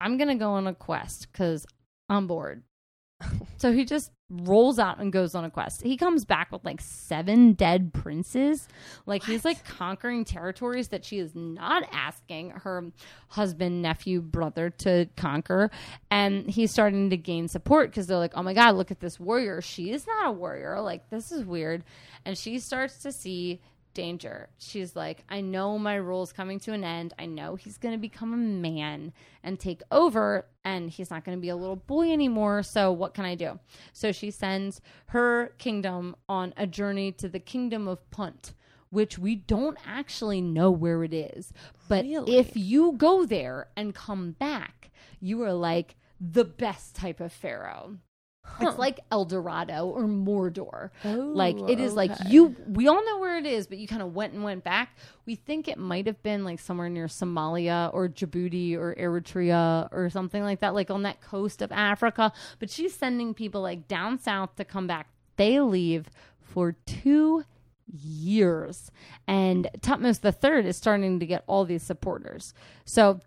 I'm 0.00 0.16
gonna 0.18 0.34
go 0.34 0.50
on 0.50 0.66
a 0.66 0.74
quest 0.74 1.28
because 1.32 1.66
I'm 2.08 2.26
bored. 2.26 2.62
So 3.56 3.72
he 3.72 3.84
just 3.84 4.10
rolls 4.30 4.78
out 4.78 4.98
and 4.98 5.12
goes 5.12 5.34
on 5.34 5.44
a 5.44 5.50
quest. 5.50 5.82
He 5.82 5.96
comes 5.96 6.24
back 6.24 6.50
with 6.50 6.64
like 6.64 6.80
seven 6.80 7.52
dead 7.52 7.92
princes. 7.92 8.68
Like 9.06 9.22
he's 9.22 9.44
like 9.44 9.64
conquering 9.64 10.24
territories 10.24 10.88
that 10.88 11.04
she 11.04 11.18
is 11.18 11.34
not 11.34 11.84
asking 11.92 12.50
her 12.50 12.84
husband, 13.28 13.82
nephew, 13.82 14.20
brother 14.20 14.70
to 14.70 15.08
conquer. 15.16 15.70
And 16.10 16.48
he's 16.48 16.70
starting 16.70 17.10
to 17.10 17.16
gain 17.16 17.48
support 17.48 17.90
because 17.90 18.06
they're 18.06 18.18
like, 18.18 18.32
oh 18.34 18.42
my 18.42 18.54
God, 18.54 18.76
look 18.76 18.90
at 18.90 19.00
this 19.00 19.20
warrior. 19.20 19.60
She 19.60 19.92
is 19.92 20.06
not 20.06 20.28
a 20.28 20.32
warrior. 20.32 20.80
Like, 20.80 21.10
this 21.10 21.30
is 21.30 21.44
weird. 21.44 21.84
And 22.24 22.36
she 22.36 22.58
starts 22.58 22.98
to 23.02 23.12
see 23.12 23.60
danger. 23.94 24.48
She's 24.58 24.94
like, 24.94 25.24
I 25.28 25.40
know 25.40 25.78
my 25.78 25.94
rule's 25.94 26.32
coming 26.32 26.58
to 26.60 26.72
an 26.72 26.84
end. 26.84 27.14
I 27.18 27.26
know 27.26 27.54
he's 27.54 27.78
going 27.78 27.94
to 27.94 27.98
become 28.00 28.34
a 28.34 28.36
man 28.36 29.12
and 29.42 29.58
take 29.58 29.82
over, 29.90 30.46
and 30.64 30.90
he's 30.90 31.10
not 31.10 31.24
going 31.24 31.38
to 31.38 31.42
be 31.42 31.48
a 31.48 31.56
little 31.56 31.76
boy 31.76 32.12
anymore. 32.12 32.62
So, 32.62 32.92
what 32.92 33.14
can 33.14 33.24
I 33.24 33.34
do? 33.34 33.58
So, 33.92 34.12
she 34.12 34.30
sends 34.30 34.80
her 35.06 35.54
kingdom 35.58 36.16
on 36.28 36.52
a 36.56 36.66
journey 36.66 37.12
to 37.12 37.28
the 37.28 37.40
kingdom 37.40 37.88
of 37.88 38.10
Punt. 38.10 38.52
Which 38.90 39.18
we 39.18 39.34
don't 39.34 39.76
actually 39.84 40.40
know 40.40 40.70
where 40.70 41.02
it 41.02 41.12
is. 41.12 41.52
But 41.88 42.04
Really? 42.04 42.36
if 42.36 42.56
you 42.56 42.92
go 42.92 43.26
there 43.26 43.66
and 43.76 43.92
come 43.92 44.32
back, 44.32 44.92
you 45.18 45.42
are 45.42 45.52
like 45.52 45.96
the 46.20 46.44
best 46.44 46.94
type 46.94 47.18
of 47.18 47.32
pharaoh. 47.32 47.96
It's 48.60 48.78
like 48.78 49.00
El 49.10 49.24
Dorado 49.24 49.86
or 49.86 50.04
Mordor. 50.04 50.90
Oh, 51.04 51.08
like 51.08 51.56
it 51.68 51.80
is 51.80 51.94
like 51.94 52.12
you 52.28 52.54
we 52.68 52.88
all 52.88 53.04
know 53.04 53.18
where 53.18 53.36
it 53.36 53.46
is, 53.46 53.66
but 53.66 53.78
you 53.78 53.88
kind 53.88 54.02
of 54.02 54.14
went 54.14 54.32
and 54.32 54.44
went 54.44 54.64
back. 54.64 54.96
We 55.26 55.34
think 55.34 55.66
it 55.68 55.78
might 55.78 56.06
have 56.06 56.22
been 56.22 56.44
like 56.44 56.60
somewhere 56.60 56.88
near 56.88 57.06
Somalia 57.06 57.92
or 57.92 58.08
Djibouti 58.08 58.76
or 58.76 58.94
Eritrea 58.94 59.88
or 59.92 60.08
something 60.10 60.42
like 60.42 60.60
that, 60.60 60.74
like 60.74 60.90
on 60.90 61.02
that 61.02 61.20
coast 61.20 61.62
of 61.62 61.72
Africa. 61.72 62.32
But 62.58 62.70
she's 62.70 62.94
sending 62.94 63.34
people 63.34 63.60
like 63.60 63.88
down 63.88 64.18
south 64.18 64.56
to 64.56 64.64
come 64.64 64.86
back. 64.86 65.08
They 65.36 65.60
leave 65.60 66.08
for 66.40 66.76
two 66.86 67.44
years. 67.92 68.90
And 69.26 69.68
Thutmose 69.80 70.20
the 70.20 70.32
Third 70.32 70.66
is 70.66 70.76
starting 70.76 71.20
to 71.20 71.26
get 71.26 71.44
all 71.46 71.64
these 71.64 71.82
supporters. 71.82 72.54
So 72.84 73.20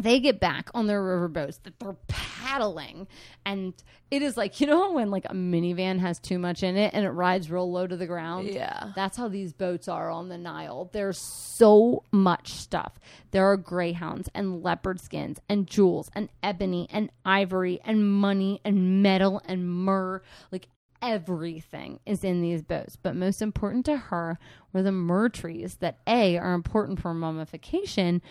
they 0.00 0.20
get 0.20 0.40
back 0.40 0.70
on 0.74 0.86
their 0.86 1.02
riverboats 1.02 1.62
that 1.64 1.78
they're 1.78 1.96
paddling. 2.06 3.08
And 3.44 3.74
it 4.10 4.22
is 4.22 4.36
like 4.36 4.60
you 4.60 4.66
know 4.66 4.92
when 4.92 5.10
like 5.10 5.24
a 5.26 5.34
minivan 5.34 5.98
has 5.98 6.18
too 6.18 6.38
much 6.38 6.62
in 6.62 6.76
it 6.76 6.94
and 6.94 7.04
it 7.04 7.10
rides 7.10 7.50
real 7.50 7.70
low 7.70 7.86
to 7.86 7.96
the 7.96 8.06
ground? 8.06 8.48
Yeah. 8.48 8.92
that's 8.94 9.16
how 9.16 9.28
these 9.28 9.52
boats 9.52 9.88
are 9.88 10.10
on 10.10 10.28
the 10.28 10.38
nile. 10.38 10.90
There's 10.92 11.18
so 11.18 12.04
much 12.12 12.52
stuff. 12.52 12.98
There 13.30 13.46
are 13.46 13.56
greyhounds 13.56 14.28
and 14.34 14.62
leopard 14.62 15.00
skins 15.00 15.40
and 15.48 15.66
jewels 15.66 16.10
and 16.14 16.28
ebony 16.42 16.88
and 16.90 17.10
ivory 17.24 17.80
and 17.84 18.10
money 18.10 18.60
and 18.64 19.02
metal 19.02 19.42
and 19.46 19.68
myrrh. 19.68 20.22
Like 20.50 20.68
everything 21.02 22.00
is 22.06 22.24
in 22.24 22.40
these 22.40 22.62
boats. 22.62 22.96
But 22.96 23.16
most 23.16 23.42
important 23.42 23.84
to 23.86 23.96
her 23.96 24.38
were 24.72 24.82
the 24.82 24.92
myrrh 24.92 25.28
trees 25.28 25.76
that 25.76 25.98
a 26.06 26.36
are 26.36 26.54
important 26.54 27.00
for 27.00 27.14
mummification 27.14 28.22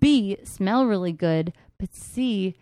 B, 0.00 0.36
smell 0.44 0.86
really 0.86 1.12
good, 1.12 1.52
but 1.78 1.94
C, 1.94 2.54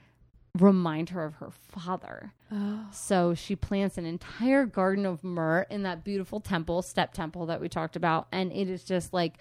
remind 0.59 1.11
her 1.11 1.25
of 1.25 1.35
her 1.35 1.51
father. 1.51 2.35
Oh. 2.51 2.87
So 2.93 3.35
she 3.35 3.57
plants 3.57 3.97
an 3.97 4.05
entire 4.05 4.67
garden 4.67 5.07
of 5.07 5.25
myrrh 5.25 5.67
in 5.71 5.83
that 5.85 6.05
beautiful 6.05 6.41
temple, 6.41 6.83
step 6.83 7.15
temple 7.15 7.47
that 7.47 7.61
we 7.61 7.69
talked 7.69 7.97
about. 7.97 8.29
And 8.31 8.53
it 8.53 8.69
is 8.69 8.85
just 8.85 9.13
like 9.13 9.39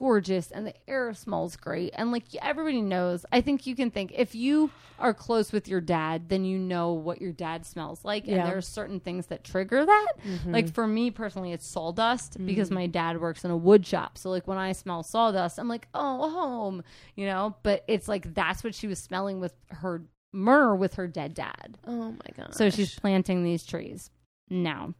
gorgeous 0.00 0.50
and 0.50 0.66
the 0.66 0.74
air 0.88 1.12
smells 1.12 1.56
great. 1.56 1.92
And 1.94 2.10
like 2.10 2.24
everybody 2.40 2.80
knows, 2.80 3.26
I 3.30 3.42
think 3.42 3.66
you 3.66 3.76
can 3.76 3.90
think 3.90 4.12
if 4.16 4.34
you 4.34 4.70
are 4.98 5.12
close 5.12 5.52
with 5.52 5.68
your 5.68 5.82
dad, 5.82 6.30
then 6.30 6.42
you 6.42 6.58
know 6.58 6.92
what 6.92 7.20
your 7.20 7.32
dad 7.32 7.66
smells 7.66 8.02
like. 8.02 8.26
Yeah. 8.26 8.36
And 8.36 8.48
there 8.48 8.56
are 8.56 8.62
certain 8.62 8.98
things 8.98 9.26
that 9.26 9.44
trigger 9.44 9.84
that. 9.84 10.12
Mm-hmm. 10.26 10.52
Like 10.52 10.72
for 10.72 10.86
me 10.86 11.10
personally, 11.10 11.52
it's 11.52 11.66
sawdust 11.66 12.38
because 12.44 12.70
my 12.70 12.86
dad 12.86 13.20
works 13.20 13.44
in 13.44 13.50
a 13.50 13.56
wood 13.56 13.86
shop. 13.86 14.16
So 14.16 14.30
like 14.30 14.48
when 14.48 14.56
I 14.56 14.72
smell 14.72 15.02
sawdust, 15.02 15.58
I'm 15.58 15.68
like, 15.68 15.86
oh, 15.92 16.30
home, 16.30 16.82
you 17.14 17.26
know. 17.26 17.56
But 17.62 17.84
it's 17.86 18.08
like 18.08 18.32
that's 18.32 18.64
what 18.64 18.74
she 18.74 18.86
was 18.86 18.98
smelling 18.98 19.38
with 19.38 19.52
her 19.68 20.02
myrrh 20.32 20.74
with 20.74 20.94
her 20.94 21.06
dead 21.06 21.34
dad. 21.34 21.76
Oh 21.86 22.12
my 22.12 22.30
god. 22.36 22.54
So 22.54 22.70
she's 22.70 22.98
planting 22.98 23.44
these 23.44 23.66
trees 23.66 24.10
now. 24.48 24.94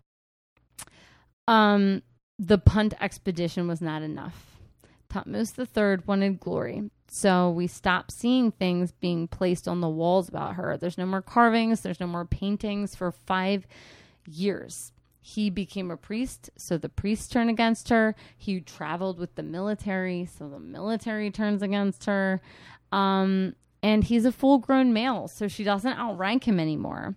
Um, 1.49 2.03
the 2.39 2.59
punt 2.59 2.95
expedition 3.01 3.67
was 3.67 3.81
not 3.81 4.03
enough. 4.03 4.50
Thutmose 5.11 5.59
III 5.59 6.03
wanted 6.07 6.41
glory. 6.41 6.91
So 7.09 7.51
we 7.51 7.67
stopped 7.67 8.13
seeing 8.13 8.53
things 8.53 8.93
being 8.93 9.27
placed 9.27 9.67
on 9.67 9.81
the 9.81 9.89
walls 9.89 10.29
about 10.29 10.55
her. 10.55 10.77
There's 10.77 10.97
no 10.99 11.07
more 11.07 11.23
carvings, 11.23 11.81
there's 11.81 12.01
no 12.01 12.07
more 12.07 12.25
paintings 12.25 12.95
for 12.95 13.11
five 13.11 13.67
years. 14.27 14.93
He 15.23 15.51
became 15.51 15.91
a 15.91 15.97
priest, 15.97 16.51
so 16.57 16.79
the 16.79 16.89
priests 16.89 17.29
turn 17.29 17.49
against 17.49 17.91
her. 17.91 18.15
He 18.39 18.61
traveled 18.61 19.19
with 19.19 19.35
the 19.35 19.43
military, 19.43 20.25
so 20.25 20.49
the 20.49 20.59
military 20.59 21.31
turns 21.31 21.63
against 21.63 22.07
her. 22.07 22.41
Um, 22.91 23.55
and 23.83 24.05
he's 24.05 24.25
a 24.25 24.33
full 24.33 24.59
grown 24.59 24.93
male, 24.93 25.29
so 25.29 25.47
she 25.49 25.65
doesn't 25.65 25.99
outrank 25.99 26.47
him 26.49 26.59
anymore. 26.59 27.17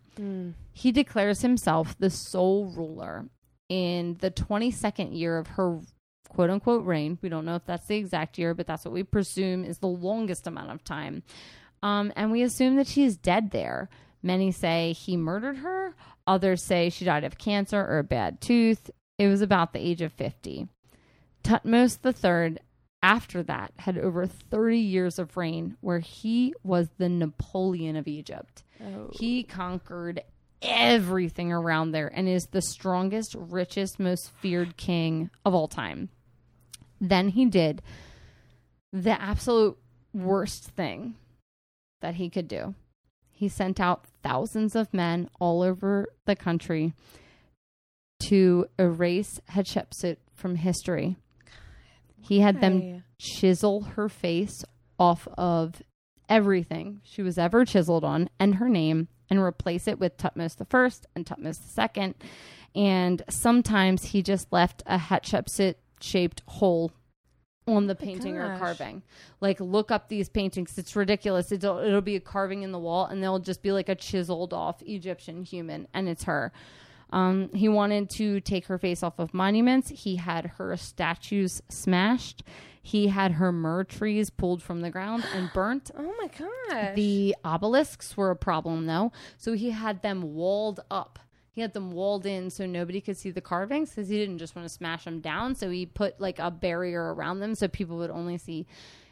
He 0.73 0.91
declares 0.91 1.41
himself 1.41 1.97
the 1.97 2.09
sole 2.09 2.65
ruler 2.65 3.25
in 3.69 4.17
the 4.19 4.31
22nd 4.31 5.17
year 5.17 5.37
of 5.37 5.47
her 5.47 5.79
quote 6.33 6.49
unquote 6.49 6.85
reign. 6.85 7.17
We 7.21 7.29
don't 7.29 7.45
know 7.45 7.55
if 7.55 7.65
that's 7.65 7.87
the 7.87 7.95
exact 7.95 8.37
year, 8.37 8.53
but 8.53 8.67
that's 8.67 8.85
what 8.85 8.93
we 8.93 9.03
presume 9.03 9.63
is 9.63 9.77
the 9.77 9.87
longest 9.87 10.47
amount 10.47 10.71
of 10.71 10.83
time. 10.83 11.23
Um, 11.81 12.13
and 12.15 12.31
we 12.31 12.41
assume 12.41 12.75
that 12.77 12.87
she 12.87 13.03
is 13.03 13.17
dead 13.17 13.51
there. 13.51 13.89
Many 14.21 14.51
say 14.51 14.93
he 14.93 15.17
murdered 15.17 15.57
her, 15.57 15.95
others 16.25 16.63
say 16.63 16.89
she 16.89 17.05
died 17.05 17.25
of 17.25 17.37
cancer 17.37 17.79
or 17.79 17.99
a 17.99 18.03
bad 18.03 18.39
tooth. 18.39 18.89
It 19.17 19.27
was 19.27 19.41
about 19.41 19.73
the 19.73 19.79
age 19.79 20.01
of 20.01 20.13
50. 20.13 20.67
Thutmose 21.43 21.99
III, 22.03 22.57
after 23.01 23.43
that, 23.43 23.73
had 23.77 23.97
over 23.97 24.25
30 24.25 24.79
years 24.79 25.19
of 25.19 25.35
reign 25.35 25.75
where 25.81 25.99
he 25.99 26.53
was 26.63 26.87
the 26.97 27.09
Napoleon 27.09 27.97
of 27.97 28.07
Egypt. 28.07 28.63
Oh. 28.81 29.09
He 29.11 29.43
conquered 29.43 30.21
everything 30.61 31.51
around 31.51 31.91
there 31.91 32.07
and 32.07 32.27
is 32.27 32.47
the 32.51 32.61
strongest, 32.61 33.35
richest, 33.37 33.99
most 33.99 34.31
feared 34.39 34.77
king 34.77 35.29
of 35.45 35.53
all 35.53 35.67
time. 35.67 36.09
Then 37.03 37.27
he 37.27 37.45
did 37.45 37.81
the 38.93 39.21
absolute 39.21 39.77
worst 40.13 40.69
thing 40.69 41.15
that 42.01 42.15
he 42.15 42.29
could 42.29 42.47
do. 42.47 42.75
He 43.29 43.49
sent 43.49 43.81
out 43.81 44.05
thousands 44.23 44.73
of 44.73 44.93
men 44.93 45.29
all 45.37 45.63
over 45.63 46.07
the 46.25 46.35
country 46.37 46.93
to 48.29 48.67
erase 48.79 49.41
Hatshepsut 49.49 50.15
from 50.33 50.55
history. 50.55 51.17
He 52.21 52.39
had 52.39 52.61
them 52.61 53.03
chisel 53.19 53.81
her 53.81 54.07
face 54.07 54.63
off 54.97 55.27
of 55.37 55.81
everything 56.29 57.01
she 57.03 57.21
was 57.21 57.37
ever 57.37 57.65
chiseled 57.65 58.05
on 58.05 58.29
and 58.39 58.55
her 58.55 58.69
name 58.69 59.09
and 59.29 59.39
replace 59.39 59.89
it 59.89 59.99
with 59.99 60.15
Thutmose 60.15 60.55
I 60.57 61.07
and 61.15 61.25
Thutmose 61.25 61.59
II. 61.77 62.13
And 62.75 63.21
sometimes 63.29 64.05
he 64.05 64.21
just 64.21 64.53
left 64.53 64.83
a 64.85 64.97
Hatshepsut 64.97 65.75
shaped 66.03 66.43
hole 66.47 66.91
on 67.67 67.87
the 67.87 67.95
painting 67.95 68.37
or 68.37 68.49
gosh. 68.49 68.59
carving. 68.59 69.03
Like 69.39 69.59
look 69.59 69.91
up 69.91 70.09
these 70.09 70.29
paintings. 70.29 70.77
It's 70.77 70.95
ridiculous. 70.95 71.51
It'll 71.51 71.79
it'll 71.79 72.01
be 72.01 72.15
a 72.15 72.19
carving 72.19 72.63
in 72.63 72.71
the 72.71 72.79
wall 72.79 73.05
and 73.05 73.23
they'll 73.23 73.39
just 73.39 73.61
be 73.61 73.71
like 73.71 73.89
a 73.89 73.95
chiseled 73.95 74.53
off 74.53 74.81
Egyptian 74.83 75.43
human 75.43 75.87
and 75.93 76.09
it's 76.09 76.23
her. 76.23 76.51
Um, 77.11 77.51
he 77.53 77.69
wanted 77.69 78.09
to 78.11 78.41
take 78.41 78.65
her 78.65 78.79
face 78.79 79.03
off 79.03 79.19
of 79.19 79.33
monuments. 79.33 79.89
He 79.89 80.15
had 80.15 80.53
her 80.57 80.75
statues 80.75 81.61
smashed. 81.69 82.43
He 82.81 83.07
had 83.07 83.33
her 83.33 83.51
myrrh 83.51 83.83
trees 83.83 84.29
pulled 84.29 84.61
from 84.63 84.81
the 84.81 84.89
ground 84.89 85.23
and 85.33 85.49
burnt. 85.53 85.91
Oh 85.97 86.13
my 86.19 86.27
gosh. 86.27 86.95
The 86.95 87.35
obelisks 87.45 88.17
were 88.17 88.31
a 88.31 88.35
problem 88.35 88.87
though, 88.87 89.11
so 89.37 89.53
he 89.53 89.69
had 89.69 90.01
them 90.01 90.33
walled 90.33 90.81
up. 90.91 91.19
He 91.53 91.61
had 91.61 91.73
them 91.73 91.91
walled 91.91 92.25
in 92.25 92.49
so 92.49 92.65
nobody 92.65 92.99
could 92.99 93.15
see 93.15 93.29
the 93.29 93.39
carvings 93.41 93.91
because 93.91 94.09
he 94.09 94.17
didn't 94.17 94.39
just 94.39 94.55
want 94.55 94.67
to 94.67 94.73
smash 94.73 95.05
them 95.05 95.19
down. 95.19 95.53
So 95.53 95.69
he 95.69 95.85
put 95.85 96.19
like 96.19 96.39
a 96.39 96.49
barrier 96.49 97.13
around 97.13 97.39
them 97.41 97.53
so 97.53 97.67
people 97.67 97.97
would 97.97 98.09
only 98.09 98.39
see 98.39 98.65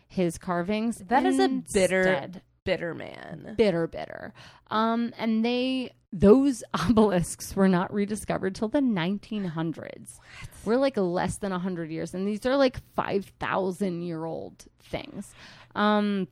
his 0.08 0.38
carvings. 0.40 0.98
that 1.08 1.26
is 1.26 1.40
a 1.40 1.48
bitter, 1.48 2.00
Instead, 2.02 2.42
bitter 2.66 2.94
man. 2.96 3.54
bitter, 3.58 3.86
bitter. 3.88 4.34
Um, 4.72 5.14
and 5.18 5.46
they 5.46 5.92
those 6.12 6.64
obelisks 6.90 7.56
were 7.56 7.70
not 7.70 7.94
rediscovered 7.94 8.56
till 8.56 8.68
the 8.70 8.82
1900s. 8.82 10.20
We're 10.66 10.78
like 10.78 10.98
less 10.98 11.38
than 11.38 11.52
100 11.52 11.90
years, 11.92 12.14
and 12.14 12.28
these 12.28 12.46
are 12.46 12.58
like 12.58 12.80
5,000 12.96 14.02
year 14.02 14.26
old 14.26 14.66
things, 14.82 15.34
um, 15.76 16.28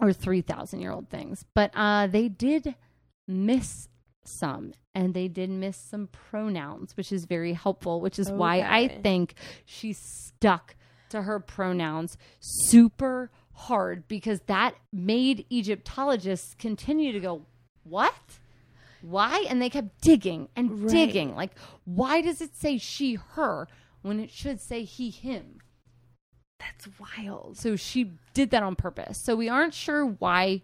or 0.00 0.12
3,000 0.12 0.80
year 0.80 0.92
old 0.92 1.08
things. 1.08 1.44
But 1.54 1.72
uh, 1.74 2.06
they 2.06 2.28
did 2.28 2.74
miss 3.26 3.88
some, 4.24 4.72
and 4.94 5.14
they 5.14 5.28
did 5.28 5.50
miss 5.50 5.76
some 5.76 6.08
pronouns, 6.08 6.96
which 6.96 7.12
is 7.12 7.24
very 7.24 7.52
helpful. 7.52 8.00
Which 8.00 8.18
is 8.18 8.30
why 8.30 8.60
I 8.60 8.88
think 8.88 9.34
she 9.64 9.92
stuck 9.92 10.76
to 11.10 11.22
her 11.22 11.40
pronouns 11.40 12.16
super 12.40 13.30
hard 13.52 14.06
because 14.08 14.40
that 14.46 14.74
made 14.92 15.46
Egyptologists 15.50 16.54
continue 16.54 17.12
to 17.12 17.20
go, 17.20 17.46
What? 17.84 18.14
Why? 19.02 19.46
And 19.48 19.60
they 19.62 19.70
kept 19.70 20.00
digging 20.02 20.48
and 20.54 20.82
Right. 20.84 20.90
digging. 20.90 21.34
Like, 21.34 21.52
why 21.84 22.20
does 22.20 22.40
it 22.40 22.54
say 22.54 22.76
she, 22.76 23.14
her 23.14 23.66
when 24.02 24.20
it 24.20 24.30
should 24.30 24.60
say 24.60 24.84
he, 24.84 25.10
him? 25.10 25.58
That's 26.58 26.86
wild. 26.98 27.56
So 27.56 27.76
she 27.76 28.12
did 28.34 28.50
that 28.50 28.62
on 28.62 28.76
purpose. 28.76 29.18
So 29.24 29.34
we 29.34 29.48
aren't 29.48 29.72
sure 29.72 30.04
why 30.04 30.62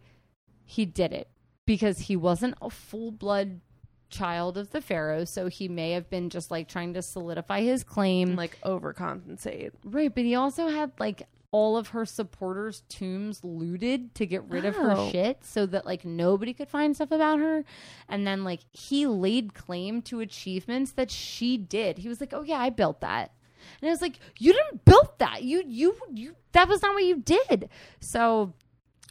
he 0.64 0.84
did 0.84 1.12
it 1.12 1.28
because 1.66 1.98
he 1.98 2.16
wasn't 2.16 2.54
a 2.62 2.70
full 2.70 3.10
blood 3.10 3.60
child 4.08 4.56
of 4.56 4.70
the 4.70 4.80
pharaoh. 4.80 5.24
So 5.24 5.48
he 5.48 5.68
may 5.68 5.90
have 5.92 6.08
been 6.08 6.30
just 6.30 6.50
like 6.50 6.68
trying 6.68 6.94
to 6.94 7.02
solidify 7.02 7.60
his 7.62 7.82
claim. 7.84 8.36
Like 8.36 8.58
overcompensate. 8.62 9.72
Right, 9.84 10.14
but 10.14 10.24
he 10.24 10.34
also 10.34 10.68
had 10.68 10.92
like 10.98 11.24
all 11.52 11.76
of 11.76 11.88
her 11.88 12.04
supporters' 12.04 12.82
tombs 12.88 13.42
looted 13.42 14.14
to 14.16 14.26
get 14.26 14.44
rid 14.48 14.64
of 14.64 14.76
her 14.76 14.92
Oh. 14.92 15.10
shit 15.10 15.38
so 15.44 15.64
that 15.66 15.86
like 15.86 16.04
nobody 16.04 16.52
could 16.52 16.68
find 16.68 16.94
stuff 16.94 17.10
about 17.12 17.38
her. 17.40 17.64
And 18.08 18.26
then 18.26 18.44
like 18.44 18.60
he 18.72 19.06
laid 19.06 19.54
claim 19.54 20.02
to 20.02 20.20
achievements 20.20 20.92
that 20.92 21.10
she 21.10 21.56
did. 21.56 21.98
He 21.98 22.08
was 22.08 22.20
like, 22.20 22.32
"Oh 22.34 22.42
yeah, 22.42 22.58
I 22.58 22.70
built 22.70 23.00
that." 23.00 23.32
And 23.80 23.88
I 23.88 23.90
was 23.92 24.02
like, 24.02 24.18
"You 24.38 24.52
didn't 24.52 24.84
build 24.84 25.18
that. 25.18 25.42
You 25.42 25.62
you 25.66 25.96
you 26.12 26.36
that 26.52 26.68
was 26.68 26.82
not 26.82 26.94
what 26.94 27.04
you 27.04 27.16
did." 27.16 27.68
So 28.00 28.52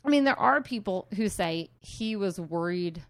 I 0.06 0.10
mean, 0.10 0.24
there 0.24 0.40
are 0.40 0.62
people 0.62 1.08
who 1.16 1.30
say 1.30 1.70
he 1.80 2.16
was 2.16 2.40
worried 2.40 3.02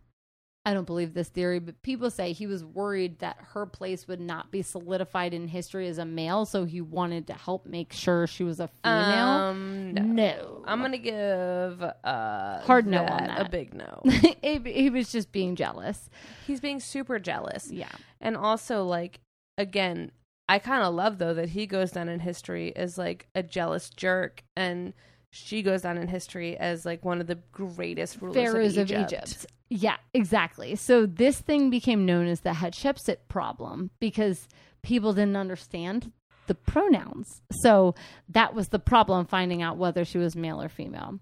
I 0.67 0.73
don't 0.73 0.85
believe 0.85 1.13
this 1.13 1.29
theory, 1.29 1.59
but 1.59 1.79
people 1.83 2.09
say 2.09 2.33
he 2.33 2.47
was 2.47 2.65
worried 2.65 3.19
that 3.19 3.37
her 3.53 3.67
place 3.67 4.07
would 4.07 4.19
not 4.19 4.49
be 4.49 4.63
solidified 4.63 5.31
in 5.31 5.47
history 5.47 5.87
as 5.87 5.99
a 5.99 6.05
male, 6.05 6.43
so 6.47 6.65
he 6.65 6.81
wanted 6.81 7.27
to 7.27 7.33
help 7.33 7.67
make 7.67 7.93
sure 7.93 8.25
she 8.25 8.43
was 8.43 8.59
a 8.59 8.67
female. 8.83 9.27
Um, 9.27 9.93
no. 9.93 10.01
no. 10.01 10.63
I'm 10.65 10.81
gonna 10.81 10.97
give 10.97 11.83
uh 11.83 12.61
Hard 12.61 12.87
no 12.87 13.01
on 13.01 13.27
that. 13.27 13.45
a 13.45 13.49
big 13.49 13.75
no. 13.75 14.01
he, 14.41 14.57
he 14.65 14.89
was 14.89 15.11
just 15.11 15.31
being 15.31 15.55
jealous. 15.55 16.09
He's 16.47 16.59
being 16.59 16.79
super 16.79 17.19
jealous. 17.19 17.69
Yeah. 17.71 17.91
And 18.19 18.35
also, 18.35 18.83
like, 18.83 19.19
again, 19.59 20.11
I 20.49 20.57
kind 20.57 20.83
of 20.83 20.95
love 20.95 21.19
though 21.19 21.35
that 21.35 21.49
he 21.49 21.67
goes 21.67 21.91
down 21.91 22.09
in 22.09 22.21
history 22.21 22.75
as 22.75 22.97
like 22.97 23.27
a 23.35 23.43
jealous 23.43 23.91
jerk, 23.91 24.43
and 24.55 24.93
she 25.35 25.61
goes 25.61 25.81
down 25.81 25.97
in 25.97 26.07
history 26.07 26.57
as 26.57 26.85
like 26.85 27.03
one 27.03 27.19
of 27.19 27.27
the 27.27 27.39
greatest 27.51 28.21
rulers 28.21 28.35
Pharaohs 28.35 28.77
of 28.77 28.89
of 28.89 28.91
Egypt. 28.91 29.27
Egypt. 29.27 29.45
Yeah, 29.69 29.97
exactly. 30.13 30.75
So 30.75 31.05
this 31.05 31.39
thing 31.41 31.69
became 31.69 32.05
known 32.05 32.27
as 32.27 32.39
the 32.39 32.51
Hatshepsut 32.51 33.17
problem 33.27 33.91
because 33.99 34.47
people 34.81 35.11
didn't 35.13 35.35
understand 35.35 36.11
the 36.47 36.55
pronouns. 36.55 37.41
So 37.51 37.95
that 38.29 38.53
was 38.53 38.69
the 38.69 38.79
problem 38.79 39.25
finding 39.25 39.61
out 39.61 39.77
whether 39.77 40.05
she 40.05 40.17
was 40.19 40.35
male 40.35 40.61
or 40.61 40.69
female. 40.69 41.19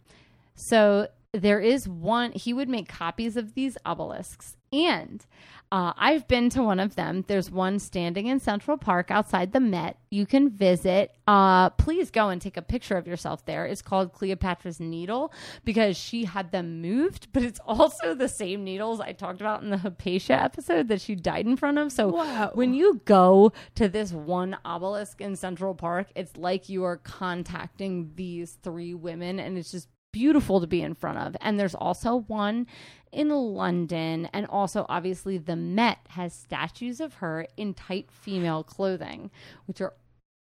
So 0.55 1.07
there 1.31 1.59
is 1.59 1.87
one, 1.87 2.33
he 2.33 2.53
would 2.53 2.69
make 2.69 2.87
copies 2.87 3.35
of 3.35 3.55
these 3.55 3.77
obelisks. 3.85 4.55
And 4.73 5.23
uh, 5.71 5.93
I've 5.97 6.27
been 6.27 6.49
to 6.51 6.61
one 6.61 6.79
of 6.79 6.95
them. 6.95 7.25
There's 7.27 7.49
one 7.49 7.79
standing 7.79 8.27
in 8.27 8.39
Central 8.39 8.77
Park 8.77 9.09
outside 9.09 9.53
the 9.53 9.59
Met. 9.59 9.97
You 10.11 10.25
can 10.25 10.49
visit. 10.49 11.15
Uh, 11.27 11.71
please 11.71 12.11
go 12.11 12.29
and 12.29 12.41
take 12.41 12.57
a 12.57 12.61
picture 12.61 12.95
of 12.95 13.07
yourself 13.07 13.45
there. 13.45 13.65
It's 13.65 13.81
called 13.81 14.13
Cleopatra's 14.13 14.79
Needle 14.79 15.31
because 15.63 15.97
she 15.97 16.25
had 16.25 16.51
them 16.51 16.81
moved, 16.81 17.27
but 17.33 17.43
it's 17.43 17.59
also 17.65 18.13
the 18.13 18.27
same 18.27 18.63
needles 18.63 18.99
I 18.99 19.13
talked 19.13 19.41
about 19.41 19.63
in 19.63 19.71
the 19.71 19.77
Hypatia 19.77 20.41
episode 20.41 20.89
that 20.89 21.01
she 21.01 21.15
died 21.15 21.47
in 21.47 21.57
front 21.57 21.79
of. 21.79 21.91
So 21.91 22.51
when 22.53 22.73
you 22.73 23.01
go 23.05 23.51
to 23.75 23.87
this 23.87 24.11
one 24.11 24.57
obelisk 24.65 25.21
in 25.21 25.35
Central 25.35 25.73
Park, 25.73 26.07
it's 26.15 26.35
like 26.37 26.69
you 26.69 26.83
are 26.83 26.97
contacting 26.97 28.11
these 28.15 28.59
three 28.61 28.93
women, 28.93 29.39
and 29.39 29.57
it's 29.57 29.71
just 29.71 29.87
beautiful 30.13 30.61
to 30.61 30.67
be 30.67 30.81
in 30.81 30.93
front 30.93 31.17
of. 31.17 31.35
And 31.41 31.59
there's 31.59 31.75
also 31.75 32.23
one 32.27 32.67
in 33.11 33.29
London, 33.29 34.29
and 34.31 34.45
also 34.47 34.85
obviously 34.87 35.37
the 35.37 35.57
Met 35.57 35.99
has 36.09 36.33
statues 36.33 37.01
of 37.01 37.15
her 37.15 37.45
in 37.57 37.73
tight 37.73 38.09
female 38.09 38.63
clothing, 38.63 39.29
which 39.65 39.81
are 39.81 39.93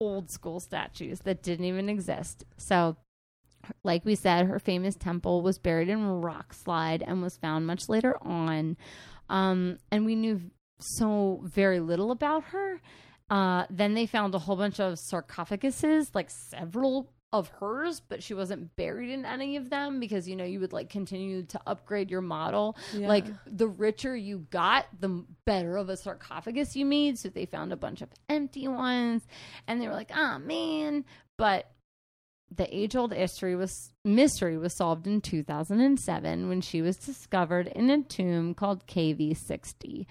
old 0.01 0.31
school 0.31 0.59
statues 0.59 1.21
that 1.21 1.43
didn't 1.43 1.65
even 1.65 1.89
exist. 1.89 2.45
So 2.57 2.97
like 3.85 4.05
we 4.05 4.15
said, 4.15 4.47
her 4.47 4.59
famous 4.59 4.97
temple 4.97 5.43
was 5.43 5.59
buried 5.59 5.89
in 5.89 6.21
rock 6.21 6.53
slide 6.53 7.03
and 7.07 7.23
was 7.23 7.37
found 7.37 7.67
much 7.67 7.89
later 7.89 8.17
on. 8.23 8.77
Um, 9.29 9.79
and 9.91 10.05
we 10.05 10.15
knew 10.15 10.41
so 10.81 11.41
very 11.45 11.81
little 11.81 12.11
about 12.11 12.45
her. 12.45 12.81
Uh, 13.31 13.67
then 13.69 13.95
they 13.95 14.07
found 14.07 14.35
a 14.35 14.39
whole 14.39 14.57
bunch 14.57 14.81
of 14.81 14.95
sarcophaguses, 14.95 16.15
like 16.15 16.31
several 16.31 17.13
of 17.33 17.49
hers, 17.49 18.01
but 18.01 18.23
she 18.23 18.33
wasn't 18.33 18.75
buried 18.77 19.11
in 19.11 19.25
any 19.25 19.57
of 19.57 19.69
them 19.69 20.01
because 20.01 20.29
you 20.29 20.35
know 20.35 20.45
you 20.45 20.61
would 20.61 20.73
like 20.73 20.89
continue 20.89 21.43
to 21.43 21.61
upgrade 21.67 22.11
your 22.11 22.23
model. 22.23 22.77
Yeah. 22.95 23.09
Like 23.09 23.27
the 23.47 23.69
richer 23.69 24.17
you 24.17 24.47
got, 24.51 24.87
the 24.99 25.25
better 25.45 25.77
of 25.77 25.89
a 25.89 25.97
sarcophagus 25.97 26.75
you 26.75 26.87
made. 26.87 27.19
So 27.19 27.29
they 27.29 27.47
found 27.47 27.73
a 27.73 27.77
bunch 27.77 28.01
of 28.01 28.09
empty 28.29 28.67
ones, 28.67 29.27
and 29.67 29.81
they 29.81 29.89
were 29.89 29.95
like, 29.95 30.11
"Ah, 30.15 30.39
man!" 30.39 31.05
But 31.37 31.71
the 32.55 32.75
age-old 32.75 33.11
mystery 33.11 33.55
was 33.55 33.93
mystery 34.05 34.57
was 34.57 34.73
solved 34.73 35.07
in 35.07 35.21
2007 35.21 36.49
when 36.49 36.63
she 36.63 36.81
was 36.81 36.97
discovered 36.97 37.67
in 37.69 37.91
a 37.91 38.03
tomb 38.03 38.55
called 38.55 38.87
KV60. 38.87 40.07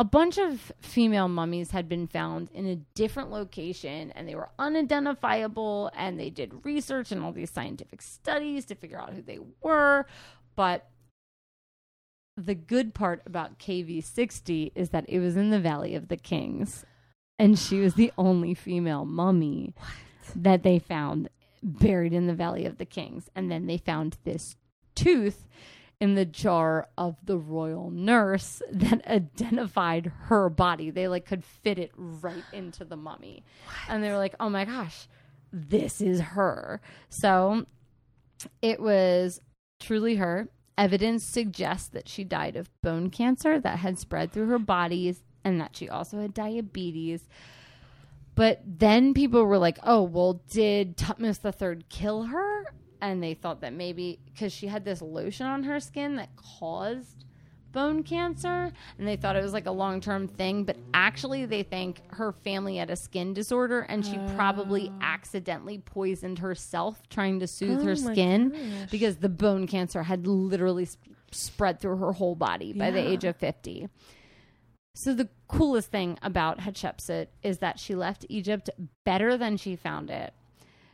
A 0.00 0.04
bunch 0.04 0.38
of 0.38 0.72
female 0.80 1.28
mummies 1.28 1.72
had 1.72 1.86
been 1.86 2.06
found 2.06 2.48
in 2.54 2.66
a 2.66 2.76
different 2.94 3.30
location 3.30 4.10
and 4.12 4.26
they 4.26 4.34
were 4.34 4.48
unidentifiable 4.58 5.90
and 5.94 6.18
they 6.18 6.30
did 6.30 6.64
research 6.64 7.12
and 7.12 7.22
all 7.22 7.32
these 7.32 7.50
scientific 7.50 8.00
studies 8.00 8.64
to 8.64 8.74
figure 8.74 8.98
out 8.98 9.12
who 9.12 9.20
they 9.20 9.40
were, 9.60 10.06
but 10.56 10.88
the 12.34 12.54
good 12.54 12.94
part 12.94 13.20
about 13.26 13.58
KV60 13.58 14.72
is 14.74 14.88
that 14.88 15.04
it 15.06 15.18
was 15.18 15.36
in 15.36 15.50
the 15.50 15.60
Valley 15.60 15.94
of 15.94 16.08
the 16.08 16.16
Kings 16.16 16.86
and 17.38 17.58
she 17.58 17.80
was 17.80 17.92
the 17.92 18.10
only 18.16 18.54
female 18.54 19.04
mummy 19.04 19.74
that 20.34 20.62
they 20.62 20.78
found 20.78 21.28
buried 21.62 22.14
in 22.14 22.26
the 22.26 22.34
Valley 22.34 22.64
of 22.64 22.78
the 22.78 22.86
Kings. 22.86 23.28
And 23.36 23.50
then 23.50 23.66
they 23.66 23.76
found 23.76 24.16
this 24.24 24.56
tooth 24.94 25.46
in 26.00 26.14
the 26.14 26.24
jar 26.24 26.88
of 26.96 27.16
the 27.24 27.36
royal 27.36 27.90
nurse 27.90 28.62
that 28.72 29.06
identified 29.06 30.12
her 30.24 30.48
body. 30.48 30.90
They 30.90 31.08
like 31.08 31.26
could 31.26 31.44
fit 31.44 31.78
it 31.78 31.92
right 31.94 32.44
into 32.52 32.84
the 32.84 32.96
mummy. 32.96 33.44
And 33.88 34.02
they 34.02 34.10
were 34.10 34.18
like, 34.18 34.34
"Oh 34.40 34.48
my 34.48 34.64
gosh, 34.64 35.08
this 35.52 36.00
is 36.00 36.20
her." 36.20 36.80
So 37.08 37.66
it 38.62 38.80
was 38.80 39.40
truly 39.78 40.16
her. 40.16 40.48
Evidence 40.78 41.24
suggests 41.24 41.88
that 41.88 42.08
she 42.08 42.24
died 42.24 42.56
of 42.56 42.70
bone 42.80 43.10
cancer 43.10 43.60
that 43.60 43.80
had 43.80 43.98
spread 43.98 44.32
through 44.32 44.48
her 44.48 44.58
body 44.58 45.14
and 45.44 45.60
that 45.60 45.76
she 45.76 45.88
also 45.88 46.20
had 46.20 46.32
diabetes. 46.32 47.28
But 48.34 48.62
then 48.64 49.12
people 49.12 49.44
were 49.44 49.58
like, 49.58 49.78
oh, 49.82 50.02
well, 50.02 50.42
did 50.50 50.96
Thutmosis 50.96 51.44
III 51.44 51.84
kill 51.90 52.24
her? 52.24 52.64
And 53.00 53.22
they 53.22 53.34
thought 53.34 53.60
that 53.62 53.72
maybe 53.72 54.18
because 54.26 54.52
she 54.52 54.66
had 54.66 54.84
this 54.84 55.00
lotion 55.00 55.46
on 55.46 55.62
her 55.64 55.80
skin 55.80 56.16
that 56.16 56.30
caused 56.36 57.24
bone 57.72 58.02
cancer. 58.02 58.72
And 58.98 59.06
they 59.06 59.16
thought 59.16 59.36
it 59.36 59.42
was 59.42 59.52
like 59.52 59.66
a 59.66 59.72
long 59.72 60.00
term 60.00 60.28
thing. 60.28 60.64
But 60.64 60.76
actually, 60.92 61.46
they 61.46 61.62
think 61.62 62.02
her 62.12 62.32
family 62.32 62.76
had 62.76 62.90
a 62.90 62.96
skin 62.96 63.34
disorder 63.34 63.80
and 63.80 64.04
she 64.04 64.18
probably 64.34 64.90
oh. 64.90 64.98
accidentally 65.00 65.78
poisoned 65.78 66.40
herself 66.40 67.02
trying 67.08 67.40
to 67.40 67.46
soothe 67.46 67.80
oh 67.80 67.84
her 67.84 67.92
Oh 67.92 68.02
my 68.02 68.12
skin 68.12 68.48
gosh. 68.50 68.90
because 68.90 69.16
the 69.16 69.28
bone 69.28 69.66
cancer 69.66 70.02
had 70.02 70.26
literally 70.26 70.84
sp- 70.86 71.14
spread 71.32 71.80
through 71.80 71.96
her 71.96 72.12
whole 72.12 72.34
body 72.34 72.72
by 72.72 72.90
the 72.90 73.00
age 73.00 73.24
of 73.24 73.36
50. 73.36 73.88
So 74.94 75.14
the 75.14 75.28
coolest 75.46 75.90
thing 75.90 76.18
about 76.20 76.58
Hatshepsut 76.58 77.28
is 77.42 77.58
that 77.58 77.78
she 77.78 77.94
left 77.94 78.26
Egypt 78.28 78.70
better 79.04 79.36
than 79.36 79.56
she 79.56 79.76
found 79.76 80.10
it. 80.10 80.34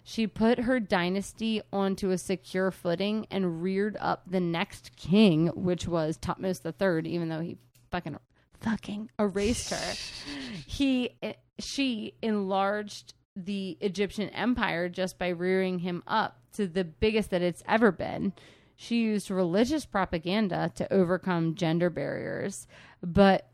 She 0.09 0.29
put 0.29 0.61
her 0.61 0.79
dynasty 0.79 1.63
onto 1.73 2.11
a 2.11 2.19
secure 2.19 2.71
footing 2.71 3.27
and 3.29 3.61
reared 3.61 3.97
up 3.99 4.23
the 4.25 4.39
next 4.39 4.95
king, 4.95 5.49
which 5.49 5.89
was 5.89 6.17
Thutmose 6.17 6.65
III, 6.65 7.11
even 7.11 7.29
though 7.29 7.41
he 7.41 7.59
fucking 7.91 8.17
fucking 8.61 9.11
erased 9.19 9.71
her. 9.71 9.95
he 10.67 11.11
she 11.59 12.15
enlarged 12.23 13.15
the 13.35 13.77
Egyptian 13.81 14.29
empire 14.29 14.89
just 14.89 15.19
by 15.19 15.31
rearing 15.31 15.81
him 15.81 16.05
up 16.07 16.39
to 16.53 16.69
the 16.69 16.85
biggest 16.85 17.31
that 17.31 17.43
it's 17.43 17.65
ever 17.67 17.91
been. 17.91 18.33
She 18.77 19.03
used 19.03 19.29
religious 19.29 19.87
propaganda 19.87 20.71
to 20.77 20.93
overcome 20.93 21.57
gender 21.57 21.91
barriers, 21.91 22.69
but 23.03 23.49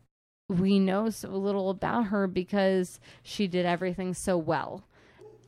we 0.47 0.77
know 0.77 1.09
so 1.09 1.29
little 1.29 1.71
about 1.71 2.05
her 2.09 2.27
because 2.27 2.99
she 3.23 3.47
did 3.47 3.65
everything 3.65 4.13
so 4.13 4.37
well. 4.37 4.83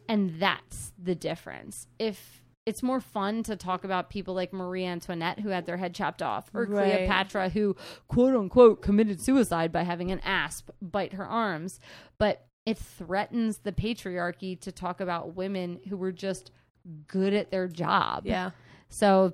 And 0.08 0.40
that's 0.40 0.94
the 1.02 1.16
difference. 1.16 1.88
If 2.00 2.42
it's 2.66 2.82
more 2.82 3.00
fun 3.00 3.44
to 3.44 3.56
talk 3.56 3.84
about 3.84 4.10
people 4.10 4.34
like 4.34 4.52
Marie 4.52 4.86
Antoinette 4.86 5.40
who 5.40 5.50
had 5.50 5.66
their 5.66 5.78
head 5.78 5.94
chopped 5.94 6.22
off, 6.22 6.50
or 6.54 6.66
Right. 6.66 6.94
Cleopatra 6.96 7.50
who 7.50 7.76
quote 8.08 8.36
unquote 8.36 8.82
committed 8.82 9.22
suicide 9.22 9.72
by 9.72 9.84
having 9.84 10.12
an 10.12 10.20
asp 10.22 10.70
bite 10.82 11.14
her 11.14 11.26
arms. 11.26 11.80
But 12.18 12.48
it 12.66 12.78
threatens 12.80 13.60
the 13.60 13.72
patriarchy 13.72 14.60
to 14.62 14.72
talk 14.72 15.00
about 15.00 15.36
women 15.36 15.80
who 15.88 15.98
were 15.98 16.12
just 16.12 16.52
good 17.08 17.34
at 17.34 17.52
their 17.52 17.68
job. 17.68 18.26
Yeah. 18.26 18.52
So 18.90 19.34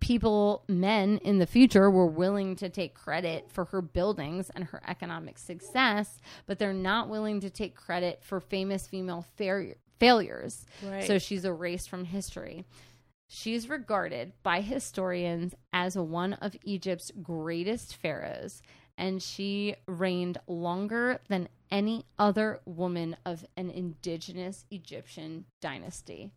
people, 0.00 0.64
men 0.68 1.18
in 1.18 1.38
the 1.38 1.46
future, 1.46 1.90
were 1.90 2.06
willing 2.06 2.56
to 2.56 2.68
take 2.68 2.94
credit 2.94 3.50
for 3.50 3.66
her 3.66 3.80
buildings 3.82 4.50
and 4.54 4.64
her 4.64 4.82
economic 4.86 5.38
success, 5.38 6.18
but 6.46 6.58
they're 6.58 6.72
not 6.72 7.08
willing 7.08 7.40
to 7.40 7.50
take 7.50 7.74
credit 7.74 8.22
for 8.22 8.40
famous 8.40 8.86
female 8.86 9.24
fair- 9.36 9.76
failures. 9.98 10.66
Right. 10.82 11.04
So 11.04 11.18
she's 11.18 11.44
erased 11.44 11.88
from 11.88 12.04
history. 12.04 12.64
She's 13.28 13.68
regarded 13.68 14.32
by 14.42 14.60
historians 14.60 15.54
as 15.72 15.96
one 15.96 16.34
of 16.34 16.54
Egypt's 16.64 17.10
greatest 17.22 17.96
pharaohs, 17.96 18.60
and 18.98 19.22
she 19.22 19.74
reigned 19.86 20.38
longer 20.46 21.18
than 21.28 21.48
any 21.70 22.04
other 22.18 22.60
woman 22.66 23.16
of 23.24 23.46
an 23.56 23.70
indigenous 23.70 24.66
Egyptian 24.70 25.46
dynasty. 25.62 26.30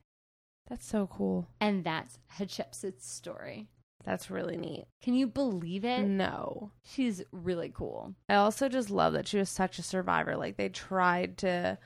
That's 0.68 0.86
so 0.86 1.08
cool. 1.08 1.48
And 1.62 1.84
that's 1.84 2.18
Hatshepsut's 2.38 3.08
story. 3.08 3.68
That's 4.04 4.30
really 4.30 4.58
neat. 4.58 4.86
Can 5.02 5.14
you 5.16 5.26
believe 5.28 5.84
it? 5.84 6.04
No. 6.06 6.72
She's 6.84 7.24
really 7.32 7.72
cool. 7.74 8.14
I 8.30 8.36
also 8.36 8.70
just 8.70 8.90
love 8.92 9.14
that 9.14 9.28
she 9.28 9.38
was 9.38 9.50
such 9.50 9.80
a 9.80 9.84
survivor. 9.84 10.36
Like 10.36 10.58
they 10.58 10.70
tried 10.70 11.38
to 11.40 11.78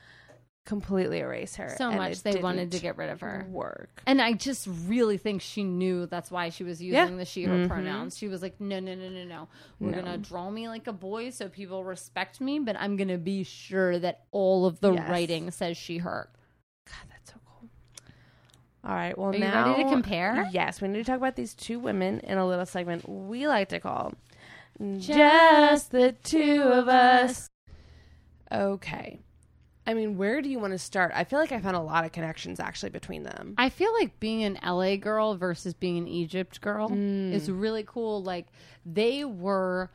completely 0.66 1.18
erase 1.20 1.56
her. 1.56 1.74
So 1.78 1.90
much 1.90 2.22
they 2.22 2.36
wanted 2.36 2.72
to 2.72 2.78
get 2.78 2.96
rid 2.98 3.08
of 3.10 3.20
her. 3.22 3.46
Work. 3.50 4.02
And 4.06 4.20
I 4.20 4.34
just 4.34 4.68
really 4.86 5.16
think 5.16 5.40
she 5.40 5.64
knew 5.64 6.04
that's 6.06 6.30
why 6.30 6.50
she 6.50 6.62
was 6.64 6.82
using 6.82 6.94
Yeah. 7.12 7.16
the 7.16 7.24
she, 7.24 7.44
her 7.44 7.56
Mhm. 7.56 7.68
pronouns. 7.68 8.16
She 8.18 8.28
was 8.28 8.42
like, 8.42 8.60
no, 8.60 8.78
no, 8.80 8.94
no, 8.94 9.08
no, 9.08 9.24
no. 9.24 9.48
We're 9.78 9.90
No. 9.92 10.02
going 10.02 10.12
to 10.12 10.18
draw 10.18 10.50
me 10.50 10.68
like 10.68 10.86
a 10.86 10.92
boy 10.92 11.30
so 11.30 11.48
people 11.48 11.82
respect 11.84 12.40
me, 12.40 12.58
but 12.60 12.76
I'm 12.78 12.96
going 12.96 13.08
to 13.08 13.18
be 13.18 13.42
sure 13.42 13.98
that 13.98 14.26
all 14.30 14.66
of 14.66 14.80
the 14.80 14.92
Yes. 14.92 15.08
writing 15.10 15.50
says 15.50 15.76
she, 15.78 15.98
her. 15.98 16.30
God, 16.86 16.94
that's 17.08 17.08
so 17.08 17.16
cool. 17.18 17.19
All 18.84 18.94
right. 18.94 19.16
Well, 19.16 19.30
Are 19.30 19.34
you 19.36 19.44
ready 19.44 19.82
to 19.84 19.88
compare? 19.90 20.48
Yes, 20.52 20.80
we 20.80 20.88
need 20.88 20.98
to 20.98 21.04
talk 21.04 21.18
about 21.18 21.36
these 21.36 21.54
two 21.54 21.78
women 21.78 22.20
in 22.20 22.38
a 22.38 22.46
little 22.46 22.64
segment 22.66 23.08
we 23.08 23.46
like 23.46 23.68
to 23.70 23.80
call 23.80 24.14
Just 24.98 25.90
the 25.90 26.12
two 26.22 26.62
of 26.62 26.88
us. 26.88 27.48
Okay. 28.50 29.20
I 29.86 29.94
mean, 29.94 30.16
where 30.16 30.40
do 30.40 30.48
you 30.48 30.58
want 30.58 30.72
to 30.72 30.78
start? 30.78 31.12
I 31.14 31.24
feel 31.24 31.38
like 31.38 31.52
I 31.52 31.60
found 31.60 31.76
a 31.76 31.80
lot 31.80 32.04
of 32.04 32.12
connections 32.12 32.60
actually 32.60 32.90
between 32.90 33.22
them. 33.22 33.54
I 33.58 33.68
feel 33.70 33.92
like 33.94 34.20
being 34.20 34.44
an 34.44 34.58
LA 34.64 34.96
girl 34.96 35.36
versus 35.36 35.74
being 35.74 35.98
an 35.98 36.06
Egypt 36.08 36.60
girl 36.60 36.88
Mm. 36.90 37.32
is 37.32 37.50
really 37.50 37.82
cool. 37.86 38.22
Like, 38.22 38.46
they 38.86 39.24
were 39.24 39.90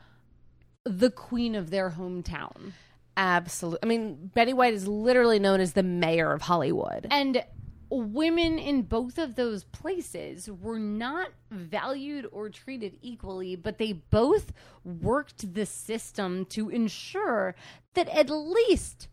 the 0.84 1.10
queen 1.10 1.54
of 1.54 1.70
their 1.70 1.90
hometown. 1.90 2.72
Absolutely. 3.16 3.78
I 3.82 3.86
mean, 3.86 4.30
Betty 4.34 4.52
White 4.52 4.74
is 4.74 4.86
literally 4.86 5.38
known 5.38 5.60
as 5.60 5.72
the 5.72 5.82
mayor 5.82 6.32
of 6.32 6.42
Hollywood. 6.42 7.06
And 7.10 7.42
women 7.90 8.58
in 8.58 8.82
both 8.82 9.18
of 9.18 9.34
those 9.34 9.64
places 9.64 10.50
were 10.50 10.78
not 10.78 11.28
valued 11.50 12.26
or 12.32 12.48
treated 12.48 12.98
equally, 13.02 13.56
but 13.56 13.78
they 13.78 13.92
both 13.92 14.52
worked 14.84 15.54
the 15.54 15.66
system 15.66 16.44
to 16.46 16.68
ensure 16.68 17.54
that 17.94 18.08
at 18.08 18.30
least 18.30 19.08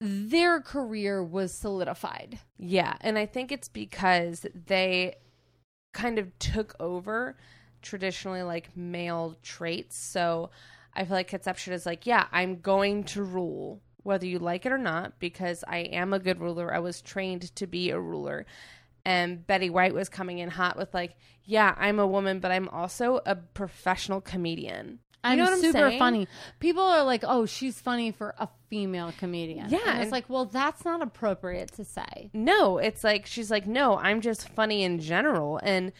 their 0.00 0.60
career 0.60 1.22
was 1.22 1.52
solidified. 1.52 2.38
Yeah, 2.58 2.96
and 3.02 3.18
I 3.18 3.26
think 3.26 3.52
it's 3.52 3.68
because 3.68 4.46
they 4.54 5.16
kind 5.92 6.18
of 6.18 6.38
took 6.38 6.74
over 6.80 7.36
traditionally 7.82 8.42
like 8.42 8.76
male 8.76 9.36
traits. 9.42 9.96
So 9.96 10.50
I 10.94 11.04
feel 11.04 11.14
like 11.14 11.28
Conception 11.28 11.72
is 11.72 11.86
like, 11.86 12.06
yeah, 12.06 12.26
I'm 12.32 12.60
going 12.60 13.04
to 13.04 13.22
rule 13.22 13.80
whether 14.02 14.26
you 14.26 14.38
like 14.38 14.66
it 14.66 14.72
or 14.72 14.78
not 14.78 15.18
because 15.18 15.64
I 15.66 15.78
am 15.78 16.12
a 16.12 16.18
good 16.18 16.40
ruler. 16.40 16.72
I 16.74 16.78
was 16.78 17.00
trained 17.00 17.54
to 17.56 17.66
be 17.66 17.90
a 17.90 18.00
ruler. 18.00 18.46
And 19.04 19.46
Betty 19.46 19.70
White 19.70 19.94
was 19.94 20.08
coming 20.08 20.38
in 20.38 20.50
hot 20.50 20.76
with 20.76 20.92
like, 20.92 21.14
yeah, 21.44 21.74
I'm 21.78 21.98
a 21.98 22.06
woman, 22.06 22.40
but 22.40 22.50
I'm 22.50 22.68
also 22.68 23.20
a 23.24 23.34
professional 23.34 24.20
comedian. 24.20 24.98
You 25.22 25.30
I'm 25.32 25.38
know 25.38 25.44
what 25.44 25.52
I'm 25.54 25.60
super 25.60 25.88
saying? 25.90 25.98
funny. 25.98 26.28
People 26.60 26.82
are 26.82 27.04
like, 27.04 27.24
"Oh, 27.26 27.44
she's 27.44 27.78
funny 27.78 28.10
for 28.10 28.34
a 28.38 28.48
female 28.70 29.12
comedian." 29.18 29.68
Yeah, 29.68 29.80
and 29.84 30.02
it's 30.02 30.12
like, 30.12 30.30
well, 30.30 30.46
that's 30.46 30.82
not 30.82 31.02
appropriate 31.02 31.72
to 31.72 31.84
say. 31.84 32.30
No, 32.32 32.78
it's 32.78 33.04
like 33.04 33.26
she's 33.26 33.50
like, 33.50 33.66
no, 33.66 33.98
I'm 33.98 34.22
just 34.22 34.48
funny 34.48 34.82
in 34.82 34.98
general. 34.98 35.60
And 35.62 35.92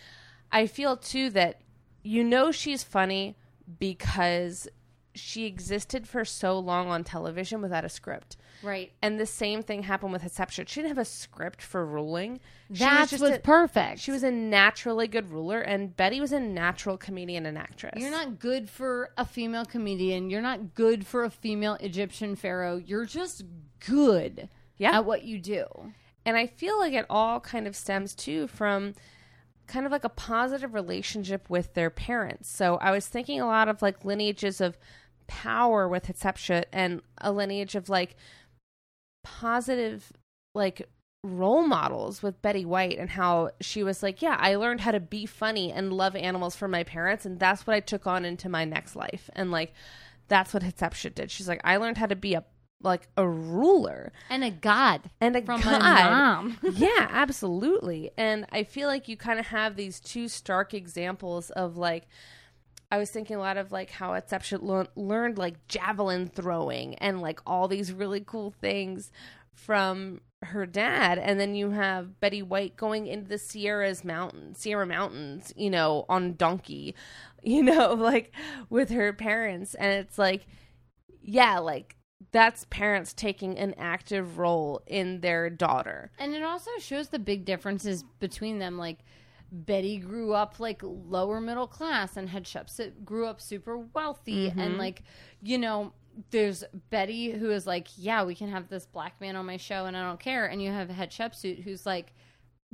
I 0.51 0.67
feel 0.67 0.97
too 0.97 1.29
that 1.31 1.61
you 2.03 2.25
know 2.25 2.51
she's 2.51 2.83
funny 2.83 3.37
because 3.79 4.69
she 5.15 5.47
existed 5.47 6.07
for 6.07 6.25
so 6.25 6.59
long 6.59 6.89
on 6.89 7.03
television 7.05 7.61
without 7.61 7.85
a 7.85 7.89
script. 7.89 8.37
Right. 8.63 8.93
And 9.03 9.19
the 9.19 9.27
same 9.27 9.63
thing 9.63 9.83
happened 9.85 10.13
with 10.13 10.23
Hatshepsut. 10.23 10.69
She 10.69 10.81
didn't 10.81 10.97
have 10.97 10.99
a 10.99 11.05
script 11.05 11.63
for 11.63 11.85
ruling. 11.85 12.41
She 12.73 12.85
was, 12.85 13.13
what's 13.19 13.37
a- 13.39 13.41
perfect. 13.41 14.01
She 14.01 14.11
was 14.13 14.23
a 14.23 14.31
naturally 14.31 15.09
good 15.09 15.31
ruler, 15.31 15.61
and 15.61 15.97
Betty 15.97 16.21
was 16.21 16.33
a 16.33 16.39
natural 16.41 16.97
comedian 16.97 17.47
and 17.47 17.57
actress. 17.59 17.95
You're 17.97 18.11
not 18.11 18.39
good 18.39 18.69
for 18.69 19.11
a 19.17 19.25
female 19.25 19.65
comedian. 19.65 20.31
You're 20.31 20.43
not 20.43 20.75
good 20.75 21.07
for 21.07 21.25
a 21.25 21.31
female 21.31 21.75
Egyptian 21.81 22.37
pharaoh. 22.37 22.77
You're 22.77 23.07
just 23.07 23.45
good 23.87 24.49
Yeah. 24.77 24.99
at 24.99 25.05
what 25.05 25.25
you 25.25 25.39
do. 25.39 25.67
And 26.25 26.37
I 26.37 26.47
feel 26.47 26.79
like 26.79 26.93
it 26.93 27.07
all 27.09 27.41
kind 27.41 27.67
of 27.67 27.75
stems 27.75 28.15
too 28.15 28.47
from 28.47 28.95
kind 29.67 29.87
of 29.87 29.93
like 29.93 30.05
a 30.05 30.09
positive 30.11 30.75
relationship 30.75 31.49
with 31.49 31.75
their 31.75 31.91
parents. 31.91 32.49
So 32.51 32.77
I 32.77 32.91
was 32.91 33.07
thinking 33.07 33.41
a 33.41 33.47
lot 33.47 33.69
of 33.69 33.81
like 33.83 34.05
lineages 34.05 34.61
of 34.61 34.77
power 35.31 35.89
with 35.89 36.07
Hatshepsut 36.07 36.65
and 36.73 37.01
a 37.19 37.31
lineage 37.31 37.77
of 37.77 37.89
like 37.89 38.17
positive 39.23 40.13
like 40.57 40.89
role 41.23 41.63
models 41.63 42.21
with 42.21 42.43
Betty 42.43 42.65
White 42.65 42.99
and 42.99 43.11
how 43.11 43.51
she 43.61 43.85
was 43.85 44.03
like, 44.03 44.21
yeah, 44.21 44.37
I 44.41 44.57
learned 44.57 44.81
how 44.81 44.91
to 44.91 44.99
be 44.99 45.25
funny 45.25 45.71
and 45.71 45.93
love 45.93 46.17
animals 46.17 46.57
from 46.57 46.73
my 46.73 46.83
parents 46.83 47.25
and 47.25 47.39
that's 47.39 47.65
what 47.65 47.77
I 47.77 47.81
took 47.81 48.09
on 48.09 48.25
into 48.25 48.49
my 48.49 48.65
next 48.65 48.97
life. 48.97 49.31
And 49.35 49.53
like 49.53 49.73
that's 50.27 50.53
what 50.53 50.65
Hatshepsut 50.65 51.15
did. 51.15 51.31
She's 51.31 51.47
like, 51.49 51.61
I 51.63 51.77
learned 51.77 51.99
how 51.99 52.07
to 52.07 52.17
be 52.17 52.35
a 52.35 52.45
like 52.83 53.09
a 53.17 53.29
ruler 53.29 54.11
And 54.31 54.43
a 54.43 54.51
god 54.51 55.11
and 55.21 55.37
a 55.37 55.43
from 55.43 55.61
god. 55.61 55.81
my 55.81 56.11
mom. 56.11 56.59
yeah, 56.73 57.07
absolutely. 57.11 58.11
And 58.17 58.47
I 58.51 58.65
feel 58.65 58.89
like 58.89 59.07
you 59.07 59.17
kind 59.17 59.39
of 59.39 59.47
have 59.47 59.77
these 59.77 60.01
two 60.01 60.27
stark 60.27 60.75
examples 60.75 61.51
of 61.51 61.77
like 61.77 62.09
I 62.91 62.99
was 62.99 63.11
thinking 63.11 63.37
a 63.37 63.41
lot 63.41 63.57
of 63.57 63.73
like 63.73 63.91
how 63.91 64.21
lear- 64.61 64.87
learned 64.97 65.39
like 65.39 65.67
javelin 65.69 66.27
throwing 66.27 66.95
and 66.97 67.21
like 67.21 67.41
all 67.47 67.69
these 67.69 67.93
really 67.93 68.21
cool 68.21 68.51
things 68.51 69.13
from 69.53 70.21
her 70.43 70.65
dad 70.67 71.19
and 71.19 71.39
then 71.39 71.55
you 71.55 71.71
have 71.71 72.19
Betty 72.19 72.43
White 72.43 72.77
going 72.77 73.07
into 73.07 73.29
the 73.29 73.39
Sierra's 73.39 74.05
mountains, 74.05 74.59
Sierra 74.59 74.87
Mountains, 74.87 75.53
you 75.55 75.69
know, 75.69 76.07
on 76.09 76.35
donkey, 76.35 76.95
you 77.43 77.63
know, 77.63 77.93
like 77.95 78.33
with 78.69 78.91
her 78.91 79.13
parents 79.13 79.75
and 79.75 79.93
it's 79.93 80.19
like 80.19 80.47
yeah, 81.23 81.59
like 81.59 81.97
that's 82.33 82.67
parents 82.71 83.13
taking 83.13 83.59
an 83.59 83.75
active 83.79 84.39
role 84.39 84.83
in 84.87 85.21
their 85.21 85.51
daughter. 85.51 86.11
And 86.19 86.35
it 86.35 86.43
also 86.43 86.71
shows 86.79 87.09
the 87.09 87.19
big 87.19 87.45
differences 87.45 88.05
between 88.19 88.59
them. 88.59 88.79
Like 88.79 88.99
Betty 89.53 89.99
grew 89.99 90.33
up 90.33 90.61
like 90.61 90.81
lower 90.83 91.41
middle 91.41 91.67
class, 91.67 92.17
and 92.17 92.29
Hatshepsut 92.29 93.05
grew 93.05 93.27
up 93.27 93.41
super 93.41 93.79
wealthy. 93.79 94.49
And 94.49 94.59
mm-hmm. 94.59 94.79
like 94.79 95.03
you 95.43 95.59
know, 95.59 95.93
there's 96.31 96.65
Betty 96.91 97.33
who 97.33 97.51
is 97.51 97.67
like, 97.67 97.89
yeah, 97.97 98.25
we 98.25 98.35
can 98.35 98.49
have 98.49 98.69
this 98.69 98.87
black 98.87 99.21
man 99.21 99.37
on 99.37 99.47
my 99.47 99.57
show, 99.57 99.87
and 99.87 99.97
I 99.97 100.07
don't 100.07 100.21
care. 100.21 100.47
And 100.47 100.63
you 100.63 100.71
have 100.71 100.89
Hatshepsut 100.89 101.63
who's 101.63 101.87
like. 101.87 102.13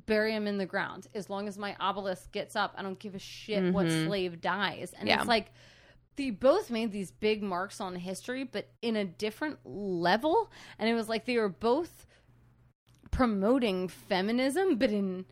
Bury 0.05 0.32
him 0.32 0.47
in 0.47 0.59
the 0.59 0.66
ground. 0.66 1.07
As 1.15 1.31
long 1.31 1.48
as 1.48 1.57
my 1.57 1.74
obelisk 1.81 2.31
gets 2.31 2.55
up, 2.55 2.74
I 2.77 2.82
don't 2.82 2.98
give 2.98 3.15
a 3.15 3.19
shit 3.19 3.73
what 3.73 3.86
mm-hmm. 3.86 4.07
slave 4.07 4.43
dies. 4.43 4.93
And 4.97 5.09
Yeah. 5.09 5.20
it's 5.20 5.27
like 5.27 5.53
they 6.16 6.31
both 6.31 6.70
made 6.70 6.93
these 6.93 7.11
big 7.11 7.43
marks 7.43 7.81
on 7.81 7.97
history, 7.97 8.44
but 8.44 8.69
in 8.82 8.97
a 8.97 9.07
different 9.07 9.59
level. 9.65 10.51
And 10.78 10.86
it 10.86 10.93
was 10.93 11.09
like 11.09 11.24
they 11.24 11.39
were 11.39 11.48
both 11.48 12.07
promoting 13.11 13.89
feminism, 13.89 14.77
but 14.77 14.90
in 14.90 15.24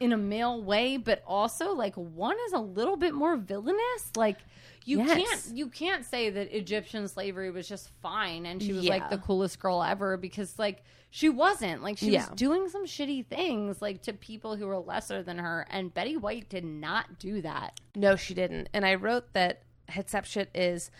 in 0.00 0.12
a 0.14 0.16
male 0.16 0.62
way, 0.62 0.96
but 0.96 1.22
also 1.26 1.72
like 1.74 1.94
one 1.94 2.36
is 2.46 2.54
a 2.54 2.58
little 2.58 2.96
bit 2.96 3.14
more 3.14 3.36
villainous. 3.36 4.10
Like 4.16 4.38
you 4.86 4.98
Yes. 5.04 5.16
can't 5.16 5.56
you 5.56 5.68
can't 5.68 6.04
say 6.04 6.30
that 6.30 6.56
Egyptian 6.56 7.06
slavery 7.06 7.50
was 7.50 7.68
just 7.68 7.90
fine 8.00 8.46
and 8.46 8.62
she 8.62 8.72
was 8.72 8.84
Yeah. 8.84 8.94
like 8.94 9.10
the 9.10 9.18
coolest 9.18 9.60
girl 9.60 9.82
ever 9.82 10.16
because 10.16 10.58
like 10.58 10.82
she 11.10 11.28
wasn't. 11.28 11.82
Like 11.82 11.98
she 11.98 12.12
Yeah. 12.12 12.30
was 12.30 12.38
doing 12.38 12.68
some 12.70 12.86
shitty 12.86 13.26
things 13.26 13.82
like 13.82 14.02
to 14.02 14.14
people 14.14 14.56
who 14.56 14.66
were 14.66 14.78
lesser 14.78 15.22
than 15.22 15.38
her 15.38 15.66
and 15.70 15.92
Betty 15.92 16.16
White 16.16 16.48
did 16.48 16.64
not 16.64 17.18
do 17.18 17.42
that. 17.42 17.78
No, 17.94 18.16
she 18.16 18.32
didn't. 18.32 18.70
And 18.72 18.86
I 18.86 18.94
wrote 18.94 19.34
that 19.34 19.62
Hatshepsut 19.90 20.46
is 20.54 20.90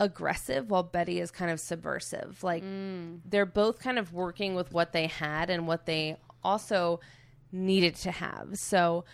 aggressive 0.00 0.68
while 0.68 0.82
Betty 0.82 1.20
is 1.20 1.30
kind 1.30 1.50
of 1.52 1.60
subversive. 1.60 2.42
Like 2.42 2.64
mm. 2.64 3.20
they're 3.24 3.46
both 3.46 3.78
kind 3.78 4.00
of 4.00 4.12
working 4.12 4.56
with 4.56 4.72
what 4.72 4.92
they 4.92 5.06
had 5.06 5.48
and 5.48 5.68
what 5.68 5.86
they 5.86 6.16
also 6.42 6.98
needed 7.52 7.94
to 7.96 8.10
have. 8.10 8.58
So 8.58 9.04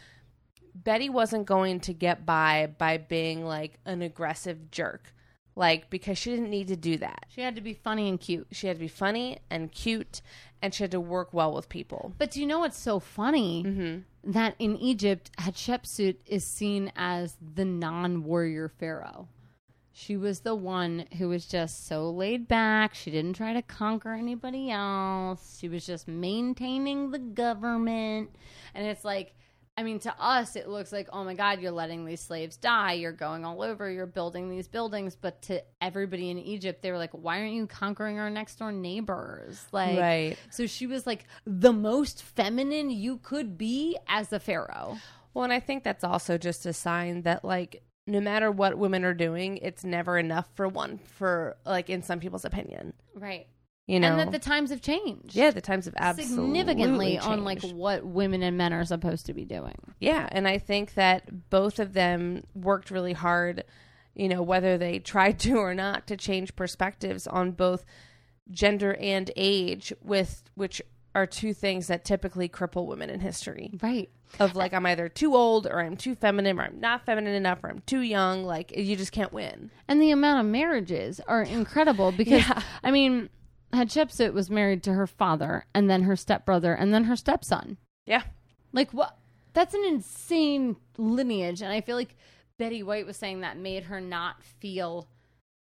Betty 0.74 1.08
wasn't 1.08 1.46
going 1.46 1.80
to 1.80 1.92
get 1.92 2.24
by 2.24 2.72
by 2.78 2.98
being 2.98 3.44
like 3.44 3.78
an 3.84 4.02
aggressive 4.02 4.70
jerk. 4.70 5.12
Like 5.56 5.90
because 5.90 6.16
she 6.16 6.30
didn't 6.30 6.50
need 6.50 6.68
to 6.68 6.76
do 6.76 6.98
that. 6.98 7.26
She 7.28 7.40
had 7.40 7.56
to 7.56 7.60
be 7.60 7.74
funny 7.74 8.08
and 8.08 8.20
cute. 8.20 8.46
She 8.52 8.68
had 8.68 8.76
to 8.76 8.80
be 8.80 8.88
funny 8.88 9.38
and 9.50 9.72
cute 9.72 10.22
and 10.62 10.72
she 10.72 10.84
had 10.84 10.92
to 10.92 11.00
work 11.00 11.32
well 11.32 11.52
with 11.52 11.68
people. 11.68 12.14
But 12.16 12.30
do 12.30 12.40
you 12.40 12.46
know 12.46 12.60
what's 12.60 12.78
so 12.78 13.00
funny? 13.00 13.64
Mm-hmm. 13.64 14.32
That 14.32 14.54
in 14.58 14.76
Egypt, 14.76 15.30
Hatshepsut 15.38 16.16
is 16.26 16.44
seen 16.44 16.92
as 16.94 17.36
the 17.54 17.64
non 17.64 18.24
warrior 18.24 18.68
pharaoh. 18.68 19.28
She 20.00 20.16
was 20.16 20.40
the 20.40 20.54
one 20.54 21.06
who 21.18 21.28
was 21.28 21.44
just 21.46 21.88
so 21.88 22.08
laid 22.10 22.46
back. 22.46 22.94
She 22.94 23.10
didn't 23.10 23.32
try 23.32 23.52
to 23.52 23.62
conquer 23.62 24.12
anybody 24.12 24.70
else. 24.70 25.58
She 25.58 25.68
was 25.68 25.84
just 25.84 26.06
maintaining 26.06 27.10
the 27.10 27.18
government. 27.18 28.30
And 28.76 28.86
it's 28.86 29.04
like, 29.04 29.34
I 29.76 29.82
mean, 29.82 29.98
to 30.00 30.14
us, 30.20 30.54
it 30.54 30.68
looks 30.68 30.92
like, 30.92 31.08
oh 31.12 31.24
my 31.24 31.34
God, 31.34 31.60
you're 31.60 31.72
letting 31.72 32.04
these 32.04 32.20
slaves 32.20 32.56
die. 32.56 32.92
You're 32.92 33.10
going 33.10 33.44
all 33.44 33.60
over. 33.60 33.90
You're 33.90 34.06
building 34.06 34.48
these 34.48 34.68
buildings. 34.68 35.16
But 35.20 35.42
to 35.42 35.64
everybody 35.82 36.30
in 36.30 36.38
Egypt, 36.38 36.80
they 36.80 36.92
were 36.92 36.98
like, 36.98 37.10
why 37.10 37.40
aren't 37.40 37.54
you 37.54 37.66
conquering 37.66 38.20
our 38.20 38.30
next 38.30 38.60
door 38.60 38.70
neighbors? 38.70 39.66
Like, 39.72 39.98
Right. 39.98 40.36
so 40.50 40.66
she 40.68 40.86
was 40.86 41.08
like 41.08 41.24
the 41.44 41.72
most 41.72 42.22
feminine 42.22 42.90
you 42.90 43.16
could 43.18 43.58
be 43.58 43.98
as 44.06 44.32
a 44.32 44.38
pharaoh. 44.38 44.96
Well, 45.34 45.42
and 45.42 45.52
I 45.52 45.58
think 45.58 45.82
that's 45.82 46.04
also 46.04 46.38
just 46.38 46.66
a 46.66 46.72
sign 46.72 47.22
that 47.22 47.44
like 47.44 47.82
no 48.08 48.20
matter 48.20 48.50
what 48.50 48.78
women 48.78 49.04
are 49.04 49.14
doing, 49.14 49.58
it's 49.58 49.84
never 49.84 50.18
enough 50.18 50.48
for 50.54 50.66
one 50.66 50.98
for 50.98 51.56
like 51.64 51.90
in 51.90 52.02
some 52.02 52.20
people's 52.20 52.44
opinion. 52.44 52.94
Right. 53.14 53.46
You 53.86 54.00
know. 54.00 54.08
And 54.08 54.20
that 54.20 54.32
the 54.32 54.38
times 54.38 54.70
have 54.70 54.82
changed. 54.82 55.34
yeah, 55.34 55.50
the 55.50 55.60
times 55.60 55.84
have 55.86 55.94
absolutely 55.96 56.58
Significantly 56.58 57.18
on 57.18 57.44
like 57.44 57.62
what 57.62 58.04
women 58.04 58.42
and 58.42 58.56
men 58.56 58.72
are 58.72 58.84
supposed 58.84 59.26
to 59.26 59.34
be 59.34 59.44
doing. 59.44 59.76
Yeah, 60.00 60.28
and 60.30 60.48
I 60.48 60.58
think 60.58 60.94
that 60.94 61.50
both 61.50 61.78
of 61.78 61.92
them 61.92 62.44
worked 62.54 62.90
really 62.90 63.14
hard, 63.14 63.64
you 64.14 64.28
know, 64.28 64.42
whether 64.42 64.76
they 64.76 64.98
tried 64.98 65.38
to 65.40 65.56
or 65.56 65.74
not 65.74 66.06
to 66.08 66.16
change 66.16 66.56
perspectives 66.56 67.26
on 67.26 67.52
both 67.52 67.84
gender 68.50 68.94
and 68.94 69.30
age 69.36 69.92
with 70.02 70.42
which 70.54 70.82
are 71.22 71.26
two 71.26 71.52
things 71.54 71.86
that 71.88 72.04
typically 72.04 72.48
cripple 72.48 72.86
women 72.86 73.10
in 73.10 73.20
history. 73.20 73.70
Right. 73.82 74.08
Of 74.40 74.54
like 74.56 74.72
I'm 74.74 74.86
either 74.86 75.08
too 75.08 75.34
old 75.34 75.66
or 75.66 75.80
I'm 75.80 75.96
too 75.96 76.14
feminine 76.14 76.58
or 76.58 76.64
I'm 76.64 76.80
not 76.80 77.04
feminine 77.06 77.34
enough 77.34 77.62
or 77.64 77.68
I'm 77.70 77.80
too 77.86 78.00
young, 78.00 78.44
like 78.44 78.76
you 78.76 78.96
just 78.96 79.12
can't 79.12 79.32
win. 79.32 79.70
And 79.88 80.00
the 80.00 80.10
amount 80.10 80.40
of 80.40 80.50
marriages 80.50 81.20
are 81.26 81.42
incredible 81.42 82.12
because 82.16 82.46
Yeah. 82.46 82.62
I 82.82 82.90
mean, 82.90 83.30
Hatshepsut 83.72 84.32
was 84.32 84.50
married 84.50 84.82
to 84.84 84.92
her 84.94 85.06
father 85.06 85.66
and 85.74 85.88
then 85.90 86.02
her 86.02 86.16
stepbrother 86.16 86.72
and 86.74 86.92
then 86.94 87.04
her 87.04 87.16
stepson. 87.16 87.78
Yeah. 88.06 88.22
Like 88.72 88.92
what? 88.92 89.16
That's 89.54 89.74
an 89.74 89.84
insane 89.86 90.76
lineage, 90.98 91.62
and 91.62 91.72
I 91.72 91.80
feel 91.80 91.96
like 91.96 92.14
Betty 92.58 92.82
White 92.82 93.06
was 93.06 93.16
saying 93.16 93.40
that 93.40 93.56
made 93.56 93.84
her 93.84 94.00
not 94.00 94.42
feel 94.42 95.08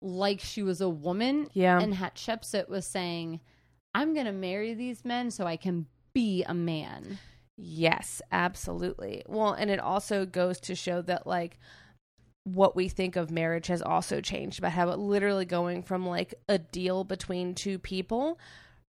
like 0.01 0.39
she 0.39 0.63
was 0.63 0.81
a 0.81 0.89
woman. 0.89 1.47
Yeah. 1.53 1.79
and 1.79 1.93
Hatshepsut 1.93 2.67
was 2.67 2.85
saying, 2.85 3.39
"I'm 3.93 4.13
going 4.13 4.25
to 4.25 4.31
marry 4.31 4.73
these 4.73 5.03
men 5.05 5.31
so 5.31 5.45
I 5.45 5.57
can 5.57 5.87
be 6.13 6.43
a 6.43 6.53
man." 6.53 7.19
Yes, 7.57 8.21
absolutely. 8.31 9.23
Well, 9.27 9.53
and 9.53 9.69
it 9.69 9.79
also 9.79 10.25
goes 10.25 10.59
to 10.61 10.75
show 10.75 11.01
that 11.03 11.27
like 11.27 11.59
what 12.43 12.75
we 12.75 12.87
think 12.87 13.15
of 13.15 13.29
marriage 13.29 13.67
has 13.67 13.81
also 13.81 14.21
changed 14.21 14.59
about 14.59 14.71
how 14.71 14.89
it 14.89 14.97
literally 14.97 15.45
going 15.45 15.83
from 15.83 16.05
like 16.05 16.33
a 16.47 16.57
deal 16.57 17.03
between 17.03 17.53
two 17.53 17.77
people 17.77 18.39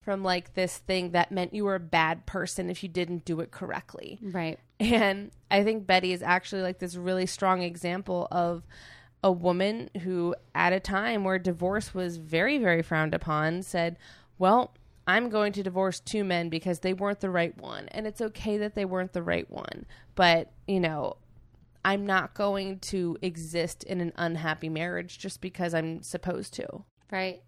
from 0.01 0.23
like 0.23 0.53
this 0.53 0.77
thing 0.77 1.11
that 1.11 1.31
meant 1.31 1.53
you 1.53 1.65
were 1.65 1.75
a 1.75 1.79
bad 1.79 2.25
person 2.25 2.69
if 2.69 2.83
you 2.83 2.89
didn't 2.89 3.25
do 3.25 3.39
it 3.39 3.51
correctly. 3.51 4.19
Right. 4.21 4.59
And 4.79 5.31
I 5.49 5.63
think 5.63 5.87
Betty 5.87 6.13
is 6.13 6.21
actually 6.21 6.61
like 6.61 6.79
this 6.79 6.95
really 6.95 7.25
strong 7.25 7.61
example 7.61 8.27
of 8.31 8.63
a 9.23 9.31
woman 9.31 9.89
who, 10.03 10.35
at 10.53 10.71
a 10.71 10.79
time 10.79 11.23
where 11.23 11.39
divorce 11.39 11.93
was 11.93 12.17
very, 12.17 12.57
very 12.57 12.83
frowned 12.83 13.15
upon, 13.15 13.63
said, 13.63 13.97
Well, 14.37 14.73
I'm 15.07 15.29
going 15.29 15.53
to 15.53 15.63
divorce 15.63 16.01
two 16.01 16.25
men 16.25 16.49
because 16.49 16.79
they 16.79 16.93
weren't 16.93 17.21
the 17.21 17.29
right 17.29 17.57
one. 17.57 17.87
And 17.89 18.05
it's 18.05 18.21
okay 18.21 18.57
that 18.57 18.75
they 18.75 18.85
weren't 18.85 19.13
the 19.13 19.23
right 19.23 19.49
one. 19.49 19.85
But, 20.15 20.51
you 20.67 20.81
know, 20.81 21.15
I'm 21.85 22.05
not 22.05 22.33
going 22.33 22.79
to 22.79 23.17
exist 23.21 23.85
in 23.85 24.01
an 24.01 24.11
unhappy 24.17 24.67
marriage 24.67 25.17
just 25.17 25.39
because 25.39 25.73
I'm 25.73 26.03
supposed 26.03 26.53
to. 26.55 26.83
Right. 27.09 27.41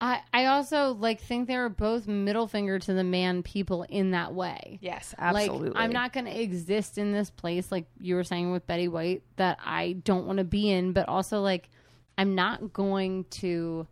I 0.00 0.20
I 0.32 0.46
also 0.46 0.94
like 0.94 1.20
think 1.20 1.48
they 1.48 1.56
were 1.56 1.68
both 1.68 2.06
middle 2.06 2.46
finger 2.46 2.78
to 2.78 2.94
the 2.94 3.02
man 3.02 3.42
people 3.42 3.82
in 3.88 4.12
that 4.12 4.32
way. 4.32 4.78
Yes, 4.80 5.12
absolutely. 5.18 5.70
Like 5.70 5.82
I'm 5.82 5.90
not 5.90 6.12
going 6.12 6.26
to 6.26 6.40
exist 6.40 6.98
in 6.98 7.12
this 7.12 7.30
place 7.30 7.72
like 7.72 7.86
you 7.98 8.14
were 8.14 8.22
saying 8.22 8.52
with 8.52 8.64
Betty 8.68 8.86
White 8.86 9.24
that 9.36 9.58
I 9.64 9.94
don't 10.04 10.26
want 10.26 10.38
to 10.38 10.44
be 10.44 10.70
in, 10.70 10.92
but 10.92 11.08
also 11.08 11.40
like 11.40 11.68
I'm 12.16 12.36
not 12.36 12.72
going 12.72 13.24
to 13.30 13.88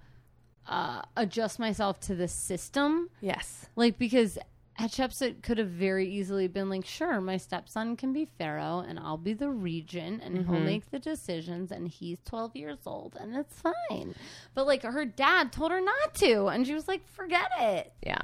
uh, 0.69 1.03
adjust 1.17 1.59
myself 1.59 2.01
to 2.01 2.15
the 2.15 2.29
system, 2.29 3.11
Yes. 3.21 3.67
like 3.77 3.99
because 3.99 4.39
Hatshepsut 4.79 5.43
could 5.43 5.57
have 5.57 5.71
very 5.71 6.07
easily 6.07 6.49
been 6.49 6.69
like, 6.69 6.85
sure, 6.85 7.19
my 7.23 7.39
stepson 7.39 7.97
can 7.97 8.13
be 8.13 8.27
pharaoh 8.39 8.85
and 8.87 8.99
I'll 8.99 9.17
be 9.17 9.33
the 9.33 9.49
regent 9.49 10.23
and 10.23 10.45
he'll 10.47 10.61
make 10.61 10.91
the 10.91 10.99
decisions 10.99 11.73
and 11.73 11.89
he's 11.89 12.19
12 12.27 12.55
years 12.57 12.79
old 12.85 13.17
and 13.19 13.35
it's 13.35 13.59
fine. 13.89 14.15
But 14.55 14.67
like 14.67 14.83
her 14.83 15.07
dad 15.07 15.51
told 15.51 15.71
her 15.73 15.81
not 15.81 16.15
to 16.17 16.47
and 16.49 16.67
she 16.67 16.75
was 16.75 16.89
like, 16.89 17.09
forget 17.09 17.51
it. 17.59 17.91
Yeah. 18.03 18.21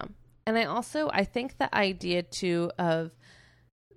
And 0.47 0.59
I 0.59 0.65
also 0.65 1.09
I 1.11 1.25
think 1.25 1.57
the 1.57 1.75
idea 1.75 2.23
too 2.23 2.71
of 2.79 3.13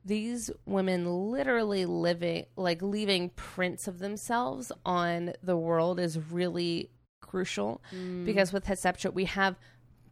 these 0.05 0.51
women 0.65 1.31
literally 1.31 1.85
living 1.85 2.45
like 2.55 2.81
leaving 2.81 3.29
prints 3.31 3.87
of 3.87 3.99
themselves 3.99 4.71
on 4.85 5.33
the 5.41 5.57
world 5.57 5.99
is 5.99 6.17
really 6.31 6.91
crucial 7.25 7.81
because 8.25 8.53
with 8.53 8.65
Hatshepsut 8.65 9.13
we 9.13 9.25
have 9.25 9.55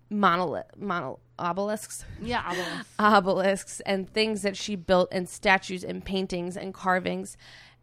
monolith 0.10 0.66
mono 0.78 1.20
obelisks 1.40 2.06
Yeah, 2.22 2.52
will. 2.54 2.66
obelisks 3.18 3.80
and 3.86 4.10
things 4.12 4.42
that 4.44 4.56
she 4.56 4.76
built 4.76 5.10
and 5.12 5.28
statues 5.28 5.84
and 5.84 6.04
paintings 6.04 6.56
and 6.58 6.74
carvings. 6.74 7.38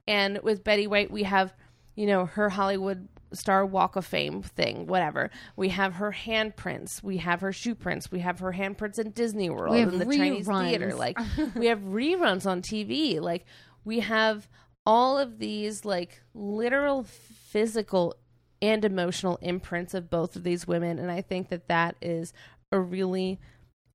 And 0.06 0.40
with 0.42 0.62
Betty 0.64 0.86
White, 0.86 1.10
we 1.10 1.24
have, 1.24 1.52
you 1.94 2.06
know, 2.06 2.26
her 2.26 2.48
Hollywood 2.50 3.08
Star 3.32 3.64
Walk 3.66 3.96
of 3.96 4.04
Fame 4.06 4.42
thing, 4.42 4.86
whatever. 4.86 5.30
We 5.56 5.68
have 5.70 5.94
her 5.94 6.12
handprints. 6.12 7.02
We 7.02 7.18
have 7.18 7.40
her 7.42 7.52
shoe 7.52 7.74
prints. 7.74 8.10
We 8.10 8.20
have 8.20 8.38
her 8.40 8.52
handprints 8.52 8.98
in 8.98 9.10
Disney 9.10 9.50
World 9.50 9.74
and 9.82 10.00
the 10.00 10.04
Chinese 10.18 10.46
theater. 10.70 10.94
Like 10.94 11.18
we 11.54 11.66
have 11.66 11.80
reruns 11.80 12.46
on 12.46 12.62
TV. 12.62 13.20
Like 13.20 13.44
we 13.84 14.00
have 14.00 14.48
all 14.86 15.18
of 15.18 15.38
these 15.38 15.84
like 15.84 16.22
literal 16.34 17.04
physical 17.04 18.14
and 18.62 18.84
emotional 18.84 19.38
imprints 19.40 19.94
of 19.94 20.10
both 20.10 20.36
of 20.36 20.42
these 20.42 20.66
women 20.66 20.98
and 20.98 21.10
I 21.10 21.22
think 21.22 21.48
that 21.48 21.68
that 21.68 21.96
is 22.00 22.32
a 22.72 22.78
really 22.78 23.38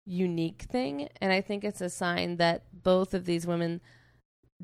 unique 0.05 0.63
thing 0.69 1.09
and 1.21 1.31
I 1.31 1.41
think 1.41 1.63
it's 1.63 1.81
a 1.81 1.89
sign 1.89 2.37
that 2.37 2.63
both 2.71 3.13
of 3.13 3.25
these 3.25 3.47
women 3.47 3.81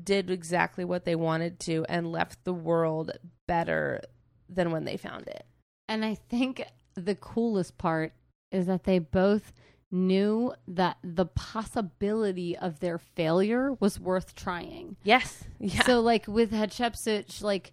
did 0.02 0.30
exactly 0.30 0.84
what 0.84 1.04
they 1.04 1.14
wanted 1.14 1.58
to 1.60 1.84
and 1.88 2.10
left 2.10 2.44
the 2.44 2.52
world 2.52 3.12
better 3.46 4.00
than 4.48 4.70
when 4.70 4.84
they 4.84 4.96
found 4.96 5.26
it. 5.28 5.44
And 5.88 6.04
I 6.04 6.14
think 6.14 6.62
the 6.94 7.14
coolest 7.14 7.78
part 7.78 8.12
is 8.50 8.66
that 8.66 8.84
they 8.84 8.98
both 8.98 9.52
knew 9.90 10.54
that 10.66 10.96
the 11.02 11.26
possibility 11.26 12.56
of 12.56 12.80
their 12.80 12.98
failure 12.98 13.74
was 13.74 14.00
worth 14.00 14.34
trying. 14.34 14.96
Yes. 15.04 15.44
Yeah. 15.58 15.84
So 15.84 16.00
like 16.00 16.26
with 16.26 16.50
Hatshepsut, 16.52 17.30
sh- 17.30 17.42
like 17.42 17.72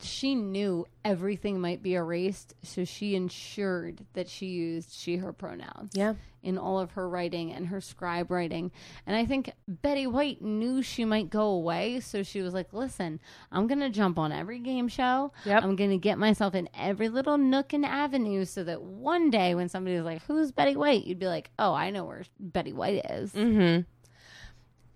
she 0.00 0.34
knew 0.34 0.86
everything 1.04 1.60
might 1.60 1.82
be 1.82 1.94
erased, 1.94 2.54
so 2.62 2.84
she 2.84 3.14
ensured 3.14 4.04
that 4.12 4.28
she 4.28 4.46
used 4.46 4.92
she, 4.92 5.16
her 5.16 5.32
pronouns 5.32 5.90
Yeah. 5.94 6.14
in 6.42 6.56
all 6.56 6.78
of 6.78 6.92
her 6.92 7.08
writing 7.08 7.52
and 7.52 7.66
her 7.66 7.80
scribe 7.80 8.30
writing. 8.30 8.70
And 9.06 9.16
I 9.16 9.24
think 9.26 9.50
Betty 9.66 10.06
White 10.06 10.40
knew 10.42 10.82
she 10.82 11.04
might 11.04 11.30
go 11.30 11.48
away, 11.48 12.00
so 12.00 12.22
she 12.22 12.42
was 12.42 12.54
like, 12.54 12.72
listen, 12.72 13.20
I'm 13.50 13.66
going 13.66 13.80
to 13.80 13.90
jump 13.90 14.18
on 14.18 14.30
every 14.32 14.58
game 14.60 14.88
show. 14.88 15.32
Yep. 15.44 15.62
I'm 15.64 15.74
going 15.76 15.90
to 15.90 15.98
get 15.98 16.18
myself 16.18 16.54
in 16.54 16.68
every 16.78 17.08
little 17.08 17.38
nook 17.38 17.72
and 17.72 17.84
avenue 17.84 18.44
so 18.44 18.62
that 18.64 18.82
one 18.82 19.30
day 19.30 19.54
when 19.54 19.68
somebody's 19.68 20.02
like, 20.02 20.22
who's 20.26 20.52
Betty 20.52 20.76
White? 20.76 21.04
You'd 21.06 21.18
be 21.18 21.26
like, 21.26 21.50
oh, 21.58 21.72
I 21.74 21.90
know 21.90 22.04
where 22.04 22.24
Betty 22.38 22.72
White 22.72 23.04
is. 23.10 23.32
Mm-hmm. 23.32 23.82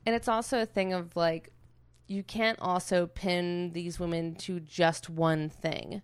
And 0.04 0.16
it's 0.16 0.26
also 0.28 0.62
a 0.62 0.66
thing 0.66 0.92
of 0.92 1.14
like, 1.16 1.51
you 2.12 2.22
can't 2.22 2.58
also 2.60 3.06
pin 3.06 3.70
these 3.72 3.98
women 3.98 4.34
to 4.36 4.60
just 4.60 5.08
one 5.08 5.48
thing. 5.48 6.02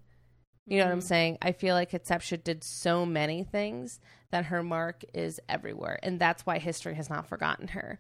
You 0.67 0.79
know 0.79 0.85
what 0.85 0.93
I'm 0.93 1.01
saying? 1.01 1.39
I 1.41 1.53
feel 1.53 1.75
like 1.75 1.93
Hatshepsut 1.93 2.45
did 2.45 2.63
so 2.63 3.07
many 3.07 3.43
things 3.43 4.01
that 4.31 4.47
her 4.47 4.63
mark 4.63 5.03
is 5.15 5.41
everywhere. 5.49 5.99
And 6.03 6.19
that's 6.21 6.45
why 6.45 6.59
history 6.59 6.95
has 6.95 7.09
not 7.09 7.27
forgotten 7.27 7.69
her. 7.69 7.99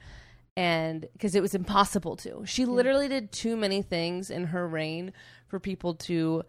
And 0.56 1.06
because 1.12 1.35
it 1.35 1.40
was 1.40 1.55
impossible 1.55 2.16
to. 2.16 2.43
She 2.44 2.66
literally 2.66 3.09
did 3.09 3.32
too 3.32 3.56
many 3.56 3.80
things 3.80 4.30
in 4.30 4.44
her 4.48 4.66
reign 4.68 5.12
for 5.47 5.59
people 5.60 5.94
to, 5.94 6.43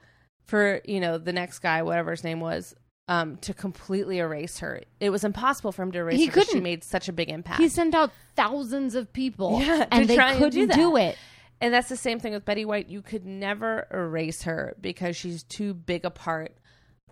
for, 0.46 0.82
you 0.84 1.00
know, 1.00 1.18
the 1.18 1.32
next 1.32 1.60
guy, 1.60 1.84
whatever 1.84 2.12
his 2.12 2.24
name 2.24 2.40
was, 2.42 2.76
um, 3.08 3.38
to 3.38 3.54
completely 3.54 4.18
erase 4.20 4.60
her. 4.60 4.82
It 5.00 5.12
was 5.12 5.24
impossible 5.24 5.72
for 5.72 5.84
him 5.84 5.92
to 5.94 6.00
erase 6.00 6.18
He 6.20 6.26
her 6.26 6.32
'cause 6.32 6.44
She 6.44 6.48
couldn't. 6.50 6.64
made 6.64 6.84
such 6.84 7.08
a 7.08 7.14
big 7.14 7.30
impact. 7.30 7.62
He 7.62 7.70
sent 7.70 7.96
out 7.96 8.12
thousands 8.36 8.94
of 8.94 9.14
people, 9.14 9.60
Yeah, 9.62 9.86
and 9.92 10.08
they 10.08 10.18
couldn't 10.18 10.52
do 10.52 10.68
do, 10.68 10.98
it. 10.98 11.18
And 11.62 11.74
that's 11.74 11.90
the 11.90 11.98
same 11.98 12.20
thing 12.20 12.34
with 12.34 12.46
Betty 12.46 12.64
White. 12.66 12.88
You 12.90 13.02
could 13.02 13.26
never 13.26 13.88
erase 13.92 14.44
her 14.44 14.76
because 14.80 15.16
she's 15.18 15.44
too 15.44 15.74
big 15.74 16.06
a 16.06 16.10
part 16.10 16.56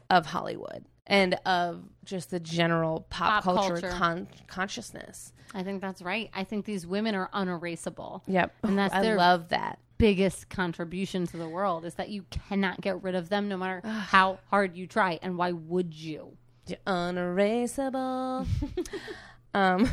of 0.10 0.26
Hollywood 0.28 0.86
and 1.06 1.34
of 1.46 1.84
just 2.06 2.32
the 2.32 2.40
general 2.40 3.06
pop, 3.10 3.44
Pop 3.44 3.56
culture, 3.56 3.82
culture. 3.82 3.90
Con- 3.98 4.28
consciousness. 4.48 5.34
I 5.54 5.64
think 5.64 5.82
that's 5.82 6.02
right. 6.02 6.30
I 6.34 6.44
think 6.44 6.66
these 6.66 6.86
women 6.88 7.14
are 7.16 7.30
unerasable. 7.34 8.24
Yep. 8.28 8.54
And 8.64 8.78
that's 8.78 8.94
I 8.94 9.02
their- 9.02 9.18
love 9.18 9.50
that. 9.50 9.80
biggest 9.98 10.48
contribution 10.50 11.26
to 11.28 11.38
the 11.38 11.50
world 11.50 11.84
is 11.84 11.96
that 11.96 12.10
you 12.10 12.24
cannot 12.30 12.80
get 12.82 13.02
rid 13.04 13.16
of 13.16 13.30
them 13.30 13.50
no 13.50 13.58
matter 13.58 13.82
how 13.88 14.38
hard 14.50 14.78
you 14.78 14.86
try. 14.88 15.20
And 15.22 15.38
why 15.38 15.52
would 15.54 15.94
you? 15.94 16.38
You're 16.68 16.78
unerasable. 16.86 18.46
um, 19.54 19.90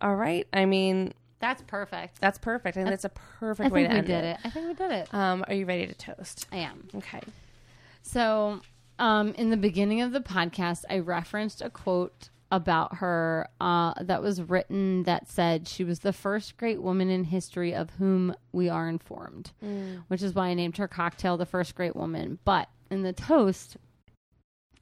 all 0.00 0.14
right. 0.14 0.46
I 0.52 0.64
mean, 0.66 1.12
That's 1.40 1.62
perfect. 1.66 2.20
that's 2.20 2.38
perfect. 2.38 2.76
I 2.76 2.80
think 2.80 2.90
that's 2.90 3.04
a 3.04 3.10
perfect 3.10 3.70
I 3.70 3.72
way 3.72 3.82
think 3.82 3.94
to 3.94 4.00
we 4.00 4.06
did 4.06 4.24
it. 4.24 4.38
I 4.44 4.50
think 4.50 4.66
we 4.68 4.74
did 4.74 4.90
it. 4.92 5.14
Um, 5.14 5.44
are 5.46 5.54
you 5.54 5.66
ready 5.66 5.86
to 5.86 5.94
toast? 5.94 6.46
I 6.50 6.56
am. 6.58 6.88
Okay. 6.96 7.20
So, 8.02 8.60
um, 8.98 9.34
in 9.34 9.50
the 9.50 9.56
beginning 9.56 10.00
of 10.00 10.12
the 10.12 10.20
podcast, 10.20 10.84
I 10.90 10.98
referenced 10.98 11.62
a 11.62 11.70
quote 11.70 12.30
about 12.50 12.96
her 12.96 13.46
uh, 13.60 13.92
that 14.00 14.22
was 14.22 14.40
written 14.42 15.02
that 15.04 15.30
said 15.30 15.68
she 15.68 15.84
was 15.84 16.00
the 16.00 16.12
first 16.14 16.56
great 16.56 16.82
woman 16.82 17.10
in 17.10 17.24
history 17.24 17.74
of 17.74 17.90
whom 17.98 18.34
we 18.52 18.68
are 18.70 18.88
informed, 18.88 19.52
which 20.08 20.22
is 20.22 20.34
why 20.34 20.46
I 20.48 20.54
named 20.54 20.78
her 20.78 20.88
cocktail 20.88 21.36
the 21.36 21.44
first 21.46 21.74
great 21.74 21.94
woman. 21.94 22.38
But 22.46 22.68
in 22.90 23.02
the 23.02 23.12
toast, 23.12 23.76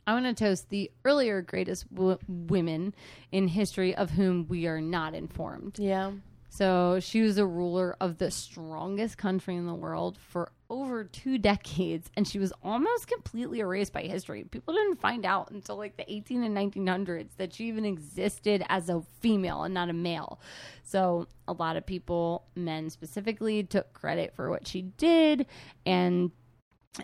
I 0.06 0.12
want 0.12 0.26
to 0.26 0.32
toast 0.44 0.70
the 0.70 0.90
earlier 1.04 1.42
greatest 1.42 1.92
w- 1.92 2.18
women 2.28 2.94
in 3.32 3.48
history 3.48 3.92
of 3.96 4.10
whom 4.12 4.46
we 4.48 4.68
are 4.68 4.80
not 4.80 5.14
informed. 5.14 5.80
Yeah. 5.80 6.12
So 6.56 7.00
she 7.00 7.20
was 7.20 7.36
a 7.36 7.44
ruler 7.44 7.96
of 8.00 8.16
the 8.16 8.30
strongest 8.30 9.18
country 9.18 9.56
in 9.56 9.66
the 9.66 9.74
world 9.74 10.16
for 10.16 10.52
over 10.70 11.04
two 11.04 11.36
decades, 11.52 12.10
and 12.16 12.26
she 12.26 12.38
was 12.38 12.50
almost 12.62 13.08
completely 13.08 13.60
erased 13.60 13.92
by 13.92 14.02
history. 14.02 14.44
People 14.44 14.72
didn't 14.72 14.98
find 14.98 15.26
out 15.26 15.50
until 15.50 15.76
like 15.76 15.98
the 15.98 16.10
18 16.10 16.42
and 16.42 16.56
1900s 16.56 17.28
that 17.36 17.52
she 17.52 17.66
even 17.66 17.84
existed 17.84 18.64
as 18.70 18.88
a 18.88 19.02
female 19.20 19.64
and 19.64 19.74
not 19.74 19.90
a 19.90 19.92
male. 19.92 20.40
So 20.82 21.26
a 21.46 21.52
lot 21.52 21.76
of 21.76 21.84
people, 21.84 22.46
men 22.54 22.88
specifically, 22.88 23.62
took 23.62 23.92
credit 23.92 24.34
for 24.34 24.48
what 24.48 24.66
she 24.66 24.80
did, 24.80 25.44
and 25.84 26.30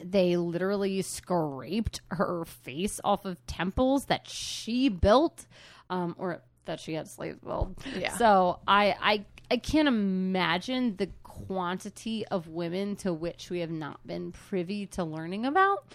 they 0.03 0.39
literally 0.39 1.03
scraped 1.03 2.01
her 2.11 2.47
face 2.47 3.01
off 3.05 3.27
of 3.27 3.45
temples 3.47 4.07
that 4.07 4.27
she 4.27 4.89
built, 4.89 5.47
um, 5.91 6.15
or 6.19 6.43
that 6.65 6.81
she 6.81 6.95
had 6.95 7.09
slaves 7.09 7.39
build. 7.41 7.77
Yeah. 7.97 8.17
So 8.17 8.61
I, 8.67 8.95
I, 9.01 9.25
I 9.53 9.59
can't 9.59 9.87
imagine 9.87 10.97
the 10.97 11.11
quantity 11.25 12.27
of 12.29 12.49
women 12.49 12.97
to 12.97 13.13
which 13.13 13.51
we 13.51 13.61
have 13.61 13.71
not 13.71 14.07
been 14.07 14.33
privy 14.33 14.87
to 14.87 15.05
learning 15.05 15.45
about 15.45 15.93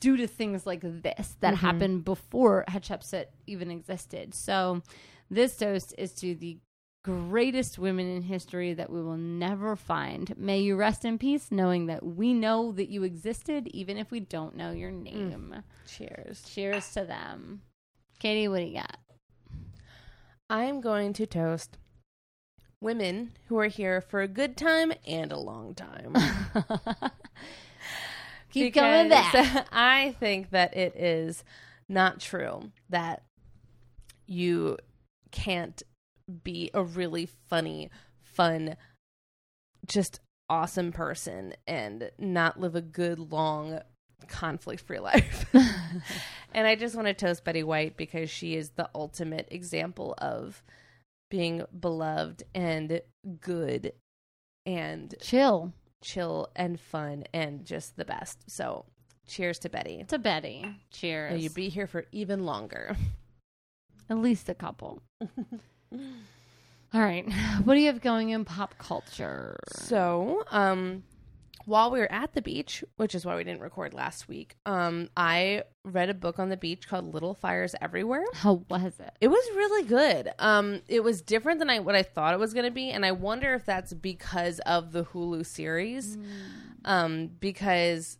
due 0.00 0.16
to 0.16 0.26
things 0.26 0.66
like 0.66 0.80
this 0.82 1.36
that 1.38 1.54
mm-hmm. 1.54 1.66
happened 1.66 2.04
before 2.04 2.64
Hatshepsut 2.68 3.26
even 3.46 3.70
existed. 3.70 4.34
So 4.34 4.82
this 5.30 5.56
toast 5.56 5.94
is 5.96 6.14
to 6.14 6.34
the 6.34 6.58
greatest 7.04 7.78
women 7.78 8.08
in 8.08 8.22
history 8.22 8.74
that 8.74 8.90
we 8.90 9.00
will 9.00 9.18
never 9.18 9.76
find. 9.76 10.36
May 10.36 10.58
you 10.58 10.74
rest 10.74 11.04
in 11.04 11.16
peace, 11.16 11.52
knowing 11.52 11.86
that 11.86 12.04
we 12.04 12.34
know 12.34 12.72
that 12.72 12.88
you 12.88 13.04
existed, 13.04 13.68
even 13.68 13.98
if 13.98 14.10
we 14.10 14.18
don't 14.18 14.56
know 14.56 14.72
your 14.72 14.90
mm. 14.90 15.04
name. 15.04 15.62
Cheers. 15.86 16.42
Cheers 16.42 16.92
to 16.94 17.04
them. 17.04 17.62
Katie, 18.18 18.48
what 18.48 18.58
do 18.58 18.64
you 18.64 18.74
got? 18.78 18.96
I 20.50 20.64
am 20.64 20.80
going 20.80 21.12
to 21.12 21.24
toast 21.24 21.78
women 22.84 23.32
who 23.48 23.58
are 23.58 23.66
here 23.66 24.00
for 24.00 24.20
a 24.20 24.28
good 24.28 24.56
time 24.56 24.92
and 25.06 25.32
a 25.32 25.38
long 25.38 25.74
time. 25.74 26.14
Keep 28.52 28.74
coming 28.74 29.08
back. 29.08 29.66
I 29.72 30.14
think 30.20 30.50
that 30.50 30.76
it 30.76 30.94
is 30.94 31.42
not 31.88 32.20
true 32.20 32.70
that 32.90 33.24
you 34.26 34.76
can't 35.32 35.82
be 36.44 36.70
a 36.72 36.84
really 36.84 37.28
funny, 37.48 37.90
fun, 38.20 38.76
just 39.86 40.20
awesome 40.48 40.92
person 40.92 41.54
and 41.66 42.10
not 42.18 42.60
live 42.60 42.76
a 42.76 42.80
good, 42.80 43.18
long, 43.32 43.80
conflict 44.28 44.82
free 44.82 45.00
life. 45.00 45.46
and 46.54 46.66
I 46.66 46.76
just 46.76 46.94
want 46.94 47.08
to 47.08 47.14
toast 47.14 47.44
Betty 47.44 47.62
White 47.62 47.96
because 47.96 48.30
she 48.30 48.54
is 48.54 48.70
the 48.70 48.88
ultimate 48.94 49.48
example 49.50 50.14
of 50.18 50.62
being 51.34 51.64
beloved 51.80 52.44
and 52.54 53.00
good 53.40 53.92
and 54.64 55.14
Chill 55.20 55.72
chill 56.04 56.50
and 56.54 56.78
fun 56.78 57.24
and 57.32 57.64
just 57.64 57.96
the 57.96 58.04
best. 58.04 58.38
So, 58.48 58.84
cheers 59.26 59.58
to 59.60 59.68
Betty. 59.68 60.04
to 60.08 60.18
Betty. 60.18 60.60
May 60.62 60.76
Cheers. 60.90 61.42
you 61.42 61.50
be 61.50 61.68
here 61.70 61.86
for 61.86 62.04
even 62.12 62.44
longer. 62.44 62.94
At 64.10 64.18
least 64.18 64.48
a 64.48 64.54
couple. 64.54 65.02
All 65.92 67.00
right. 67.00 67.24
What 67.64 67.74
do 67.74 67.80
you 67.80 67.86
have 67.86 68.02
going 68.02 68.28
in 68.30 68.44
pop 68.44 68.76
culture? 68.78 69.58
So, 69.72 70.44
um, 70.50 71.02
while 71.66 71.90
we 71.90 71.98
were 71.98 72.10
at 72.10 72.32
the 72.34 72.42
beach, 72.42 72.84
which 72.96 73.14
is 73.14 73.24
why 73.24 73.36
we 73.36 73.44
didn't 73.44 73.60
record 73.60 73.94
last 73.94 74.28
week, 74.28 74.56
um, 74.66 75.08
I 75.16 75.62
read 75.84 76.10
a 76.10 76.14
book 76.14 76.38
on 76.38 76.48
the 76.48 76.56
beach 76.56 76.88
called 76.88 77.12
Little 77.12 77.34
Fires 77.34 77.74
Everywhere. 77.80 78.24
How 78.34 78.64
was 78.68 78.98
it? 78.98 79.12
It 79.20 79.28
was 79.28 79.44
really 79.54 79.86
good. 79.86 80.30
Um, 80.38 80.82
it 80.88 81.02
was 81.02 81.22
different 81.22 81.58
than 81.58 81.70
I 81.70 81.78
what 81.80 81.94
I 81.94 82.02
thought 82.02 82.34
it 82.34 82.40
was 82.40 82.54
going 82.54 82.66
to 82.66 82.70
be, 82.70 82.90
and 82.90 83.04
I 83.04 83.12
wonder 83.12 83.54
if 83.54 83.64
that's 83.64 83.92
because 83.92 84.60
of 84.60 84.92
the 84.92 85.04
Hulu 85.04 85.46
series. 85.46 86.18
Um, 86.84 87.30
because 87.40 88.18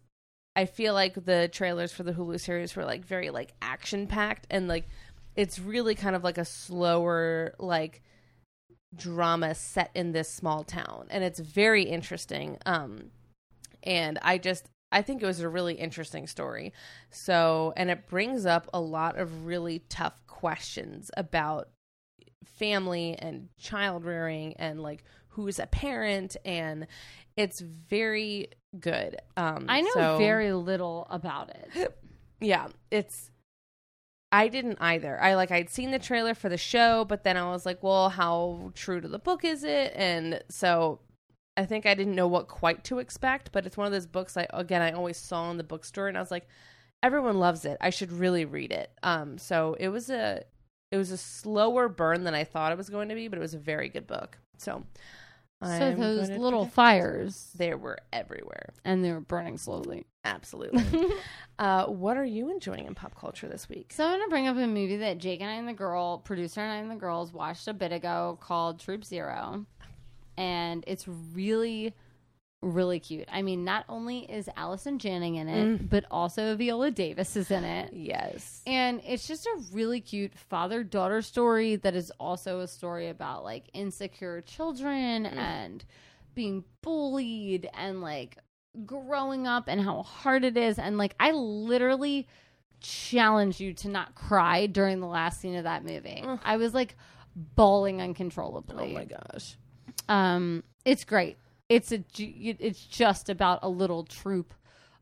I 0.56 0.64
feel 0.66 0.94
like 0.94 1.24
the 1.24 1.48
trailers 1.52 1.92
for 1.92 2.02
the 2.02 2.12
Hulu 2.12 2.40
series 2.40 2.74
were 2.76 2.84
like 2.84 3.04
very 3.04 3.30
like 3.30 3.52
action 3.60 4.06
packed, 4.06 4.46
and 4.50 4.68
like 4.68 4.88
it's 5.36 5.58
really 5.58 5.94
kind 5.94 6.16
of 6.16 6.24
like 6.24 6.38
a 6.38 6.44
slower 6.44 7.54
like 7.58 8.02
drama 8.96 9.54
set 9.54 9.90
in 9.94 10.12
this 10.12 10.30
small 10.30 10.64
town, 10.64 11.06
and 11.10 11.24
it's 11.24 11.40
very 11.40 11.82
interesting. 11.82 12.58
Um, 12.64 13.10
and 13.84 14.18
I 14.22 14.38
just 14.38 14.68
I 14.90 15.02
think 15.02 15.22
it 15.22 15.26
was 15.26 15.40
a 15.40 15.48
really 15.48 15.74
interesting 15.74 16.26
story. 16.28 16.72
So, 17.10 17.72
and 17.76 17.90
it 17.90 18.06
brings 18.06 18.46
up 18.46 18.70
a 18.72 18.80
lot 18.80 19.18
of 19.18 19.44
really 19.44 19.80
tough 19.88 20.14
questions 20.28 21.10
about 21.16 21.68
family 22.44 23.16
and 23.18 23.48
child 23.58 24.04
rearing 24.04 24.54
and 24.54 24.80
like 24.80 25.02
who's 25.28 25.58
a 25.58 25.66
parent 25.66 26.36
and 26.44 26.86
it's 27.36 27.60
very 27.60 28.48
good. 28.78 29.16
Um 29.36 29.66
I 29.68 29.80
know 29.80 29.90
so- 29.94 30.18
very 30.18 30.52
little 30.52 31.06
about 31.10 31.50
it. 31.50 31.98
yeah, 32.40 32.68
it's 32.90 33.30
I 34.30 34.48
didn't 34.48 34.78
either. 34.80 35.20
I 35.20 35.34
like 35.34 35.50
I'd 35.50 35.70
seen 35.70 35.90
the 35.90 35.98
trailer 35.98 36.34
for 36.34 36.48
the 36.48 36.58
show, 36.58 37.04
but 37.04 37.22
then 37.24 37.36
I 37.36 37.50
was 37.50 37.64
like, 37.64 37.82
well, 37.82 38.08
how 38.08 38.72
true 38.74 39.00
to 39.00 39.08
the 39.08 39.18
book 39.18 39.44
is 39.44 39.62
it? 39.62 39.92
And 39.94 40.42
so 40.48 41.00
I 41.56 41.64
think 41.66 41.86
I 41.86 41.94
didn't 41.94 42.14
know 42.16 42.26
what 42.26 42.48
quite 42.48 42.84
to 42.84 42.98
expect, 42.98 43.52
but 43.52 43.64
it's 43.66 43.76
one 43.76 43.86
of 43.86 43.92
those 43.92 44.06
books 44.06 44.36
I 44.36 44.46
again 44.50 44.82
I 44.82 44.92
always 44.92 45.16
saw 45.16 45.50
in 45.50 45.56
the 45.56 45.64
bookstore 45.64 46.08
and 46.08 46.16
I 46.16 46.20
was 46.20 46.30
like, 46.30 46.48
everyone 47.02 47.38
loves 47.38 47.64
it. 47.64 47.76
I 47.80 47.90
should 47.90 48.12
really 48.12 48.44
read 48.44 48.72
it. 48.72 48.90
Um 49.02 49.38
so 49.38 49.76
it 49.78 49.88
was 49.88 50.10
a 50.10 50.44
it 50.90 50.96
was 50.96 51.10
a 51.10 51.16
slower 51.16 51.88
burn 51.88 52.24
than 52.24 52.34
I 52.34 52.44
thought 52.44 52.72
it 52.72 52.78
was 52.78 52.90
going 52.90 53.08
to 53.08 53.14
be, 53.14 53.28
but 53.28 53.36
it 53.38 53.42
was 53.42 53.54
a 53.54 53.58
very 53.58 53.88
good 53.88 54.06
book. 54.06 54.38
So 54.58 54.84
So 55.62 55.68
I'm 55.70 55.98
those 55.98 56.28
little 56.30 56.66
fires, 56.66 57.50
they 57.56 57.74
were 57.74 57.98
everywhere. 58.12 58.74
and 58.84 59.04
they 59.04 59.12
were 59.12 59.20
burning 59.20 59.58
slowly. 59.58 60.06
Absolutely. 60.24 60.84
uh, 61.58 61.86
what 61.86 62.16
are 62.16 62.24
you 62.24 62.50
enjoying 62.50 62.86
in 62.86 62.94
pop 62.94 63.14
culture 63.18 63.48
this 63.48 63.68
week? 63.68 63.92
So 63.92 64.04
I'm 64.04 64.18
gonna 64.18 64.28
bring 64.28 64.46
up 64.48 64.56
a 64.56 64.66
movie 64.66 64.96
that 64.98 65.18
Jake 65.18 65.40
and 65.40 65.50
I 65.50 65.54
and 65.54 65.68
the 65.68 65.72
girl, 65.72 66.18
producer 66.18 66.60
and 66.60 66.72
I 66.72 66.76
and 66.76 66.90
the 66.90 66.96
girls, 66.96 67.32
watched 67.32 67.68
a 67.68 67.74
bit 67.74 67.92
ago 67.92 68.38
called 68.40 68.78
Troop 68.80 69.04
Zero, 69.04 69.66
and 70.36 70.84
it's 70.86 71.06
really, 71.06 71.94
really 72.62 73.00
cute. 73.00 73.28
I 73.30 73.42
mean, 73.42 73.64
not 73.64 73.84
only 73.88 74.20
is 74.20 74.48
Allison 74.56 74.98
Janney 74.98 75.38
in 75.38 75.48
it, 75.48 75.80
mm. 75.80 75.88
but 75.88 76.04
also 76.10 76.56
Viola 76.56 76.90
Davis 76.90 77.36
is 77.36 77.50
in 77.50 77.64
it. 77.64 77.92
Yes. 77.92 78.62
And 78.66 79.00
it's 79.06 79.26
just 79.26 79.46
a 79.46 79.62
really 79.72 80.00
cute 80.00 80.34
father 80.34 80.82
daughter 80.82 81.22
story 81.22 81.76
that 81.76 81.94
is 81.94 82.10
also 82.18 82.60
a 82.60 82.68
story 82.68 83.08
about 83.08 83.44
like 83.44 83.64
insecure 83.72 84.40
children 84.42 85.24
mm. 85.24 85.36
and 85.36 85.84
being 86.34 86.64
bullied 86.82 87.68
and 87.74 88.00
like 88.00 88.38
growing 88.84 89.46
up 89.46 89.68
and 89.68 89.80
how 89.80 90.02
hard 90.02 90.44
it 90.44 90.56
is. 90.56 90.78
And 90.78 90.98
like, 90.98 91.14
I 91.20 91.32
literally 91.32 92.26
challenge 92.80 93.60
you 93.60 93.72
to 93.72 93.88
not 93.88 94.14
cry 94.14 94.66
during 94.66 95.00
the 95.00 95.06
last 95.06 95.40
scene 95.40 95.56
of 95.56 95.64
that 95.64 95.84
movie. 95.84 96.22
I 96.44 96.56
was 96.56 96.74
like 96.74 96.96
bawling 97.34 98.02
uncontrollably. 98.02 98.90
Oh 98.90 98.94
my 98.94 99.04
gosh. 99.04 99.56
Um, 100.08 100.62
it's 100.84 101.04
great. 101.04 101.38
It's 101.68 101.92
a 101.92 102.04
it's 102.18 102.84
just 102.84 103.28
about 103.28 103.60
a 103.62 103.68
little 103.68 104.04
troop 104.04 104.52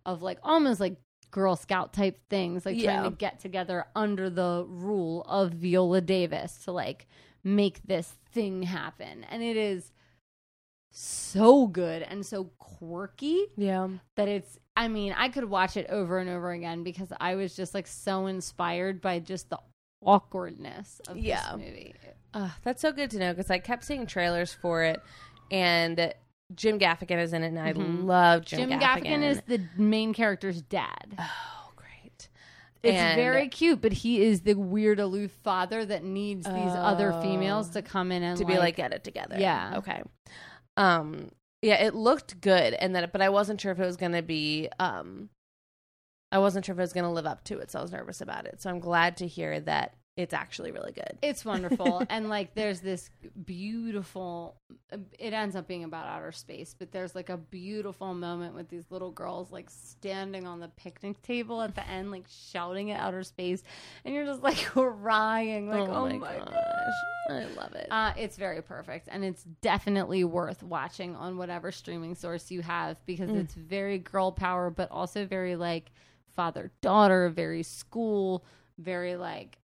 of 0.06 0.22
like 0.22 0.38
almost 0.42 0.80
like 0.80 0.96
Girl 1.30 1.56
Scout 1.56 1.92
type 1.92 2.18
things, 2.28 2.64
like 2.66 2.76
Yeah. 2.78 2.92
trying 3.00 3.10
to 3.10 3.16
get 3.16 3.40
together 3.40 3.86
under 3.96 4.28
the 4.30 4.64
rule 4.68 5.22
of 5.28 5.52
Viola 5.52 6.00
Davis 6.00 6.64
to 6.64 6.72
like 6.72 7.06
make 7.42 7.82
this 7.84 8.14
thing 8.32 8.62
happen, 8.62 9.24
and 9.30 9.42
it 9.42 9.56
is 9.56 9.92
so 10.90 11.66
good 11.66 12.02
and 12.02 12.24
so 12.24 12.44
quirky 12.58 13.46
Yeah. 13.56 13.88
that 14.16 14.28
it's. 14.28 14.58
I 14.76 14.88
mean, 14.88 15.12
I 15.16 15.28
could 15.28 15.44
watch 15.44 15.76
it 15.76 15.86
over 15.90 16.18
and 16.18 16.30
over 16.30 16.50
again 16.50 16.82
because 16.82 17.12
I 17.20 17.34
was 17.34 17.54
just 17.54 17.74
like 17.74 17.86
so 17.86 18.26
inspired 18.26 19.00
by 19.02 19.18
just 19.18 19.50
the 19.50 19.58
awkwardness 20.02 21.00
of 21.08 21.16
Yeah. 21.18 21.56
this 21.56 21.66
movie. 21.66 21.94
Uh, 22.34 22.50
that's 22.62 22.80
so 22.80 22.92
good 22.92 23.10
to 23.10 23.18
know 23.18 23.32
because 23.32 23.50
I 23.50 23.58
kept 23.58 23.84
seeing 23.84 24.06
trailers 24.06 24.52
for 24.52 24.82
it, 24.84 25.02
and 25.50 26.12
Jim 26.54 26.78
Gaffigan 26.78 27.18
is 27.22 27.32
in 27.32 27.42
it, 27.42 27.48
and 27.48 27.58
I 27.58 27.72
love 27.72 28.44
Jim, 28.44 28.60
Gaffigan. 28.60 28.68
Jim 28.70 28.80
Gaffigan 28.80 29.22
is 29.22 29.42
the 29.46 29.60
main 29.76 30.12
character's 30.14 30.62
dad. 30.62 31.14
oh 31.18 31.70
great. 31.76 32.28
It's 32.82 32.96
And- 32.98 33.16
very 33.16 33.48
cute, 33.48 33.80
but 33.80 33.92
he 33.92 34.22
is 34.22 34.42
the 34.42 34.54
weird 34.54 34.98
aloof 34.98 35.30
father 35.42 35.84
that 35.84 36.04
needs 36.04 36.46
these 36.46 36.54
other 36.74 37.12
females 37.22 37.70
to 37.70 37.82
come 37.82 38.10
in 38.12 38.22
and 38.22 38.38
to 38.38 38.44
be 38.44 38.56
like 38.58 38.76
get 38.76 38.92
it 38.92 39.04
together. 39.04 39.36
Yeah. 39.38 39.74
Okay. 39.78 40.02
Um. 40.76 41.30
Yeah, 41.60 41.76
it 41.84 41.94
looked 41.94 42.40
good, 42.40 42.74
and 42.74 42.96
that, 42.96 43.12
but 43.12 43.22
I 43.22 43.28
wasn't 43.28 43.60
sure 43.60 43.70
if 43.70 43.78
it 43.78 43.84
was 43.86 43.96
going 43.96 44.12
to 44.12 44.22
be. 44.22 44.68
Um. 44.80 45.28
I 46.32 46.38
wasn't 46.38 46.64
sure 46.64 46.72
if 46.72 46.78
it 46.78 46.82
was 46.82 46.94
going 46.94 47.04
to 47.04 47.10
live 47.10 47.26
up 47.26 47.44
to 47.44 47.58
it, 47.58 47.70
so 47.70 47.78
I 47.78 47.82
was 47.82 47.92
nervous 47.92 48.22
about 48.22 48.46
it. 48.46 48.62
So 48.62 48.70
I'm 48.70 48.80
glad 48.80 49.18
to 49.18 49.26
hear 49.26 49.60
that 49.60 49.94
it's 50.16 50.34
actually 50.34 50.72
really 50.72 50.92
good. 50.92 51.18
it's 51.22 51.44
wonderful. 51.44 52.02
And 52.10 52.28
like 52.28 52.54
there's 52.54 52.80
this 52.80 53.10
beautiful 53.44 54.56
it 55.18 55.32
ends 55.32 55.56
up 55.56 55.66
being 55.66 55.84
about 55.84 56.06
outer 56.06 56.32
space 56.32 56.74
but 56.78 56.92
there's 56.92 57.14
like 57.14 57.30
a 57.30 57.36
beautiful 57.36 58.12
moment 58.12 58.54
with 58.54 58.68
these 58.68 58.84
little 58.90 59.10
girls 59.10 59.50
like 59.50 59.70
standing 59.70 60.46
on 60.46 60.60
the 60.60 60.68
picnic 60.68 61.20
table 61.22 61.62
at 61.62 61.74
the 61.74 61.88
end 61.88 62.10
like 62.10 62.24
shouting 62.28 62.90
at 62.90 63.00
outer 63.00 63.22
space. 63.22 63.62
And 64.04 64.14
you're 64.14 64.26
just 64.26 64.42
like 64.42 64.56
crying 64.64 65.68
like 65.68 65.88
oh, 65.88 66.08
my, 66.08 66.18
gosh, 66.18 66.48
I 67.30 67.44
love 67.56 67.74
it. 67.74 67.86
Uh, 67.90 68.12
it's 68.16 68.36
very 68.36 68.62
perfect, 68.62 69.08
and 69.10 69.24
it's 69.24 69.44
definitely 69.60 70.24
worth 70.24 70.62
watching 70.62 71.14
on 71.16 71.36
whatever 71.36 71.72
streaming 71.72 72.14
source 72.14 72.50
you 72.50 72.62
have 72.62 73.04
because 73.06 73.30
it's 73.30 73.54
very 73.54 73.98
girl 73.98 74.32
power, 74.32 74.70
but 74.70 74.90
also 74.90 75.24
very 75.24 75.56
like 75.56 75.92
father 76.34 76.70
daughter, 76.80 77.28
very 77.28 77.62
school, 77.62 78.44
very 78.78 79.16
like 79.16 79.58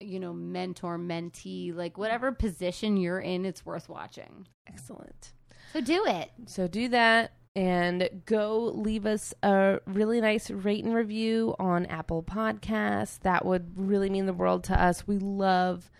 you 0.00 0.20
know 0.20 0.32
mentor 0.32 0.98
mentee, 0.98 1.74
like 1.74 1.98
whatever 1.98 2.32
position 2.32 2.96
you're 2.96 3.20
in, 3.20 3.44
it's 3.44 3.64
worth 3.64 3.88
watching. 3.88 4.46
Excellent. 4.66 5.32
So 5.72 5.80
do 5.80 6.04
it. 6.06 6.30
So 6.46 6.68
do 6.68 6.88
that 6.88 7.32
and 7.56 8.08
go 8.26 8.70
leave 8.74 9.06
us 9.06 9.32
a 9.42 9.80
really 9.86 10.20
nice 10.20 10.50
rate 10.50 10.84
and 10.84 10.94
review 10.94 11.54
on 11.58 11.86
Apple 11.86 12.22
Podcasts. 12.22 13.18
That 13.20 13.46
would 13.46 13.78
really 13.78 14.10
mean 14.10 14.26
the 14.26 14.34
world 14.34 14.62
to 14.64 14.80
us. 14.80 15.06
We 15.06 15.18
love 15.18 15.90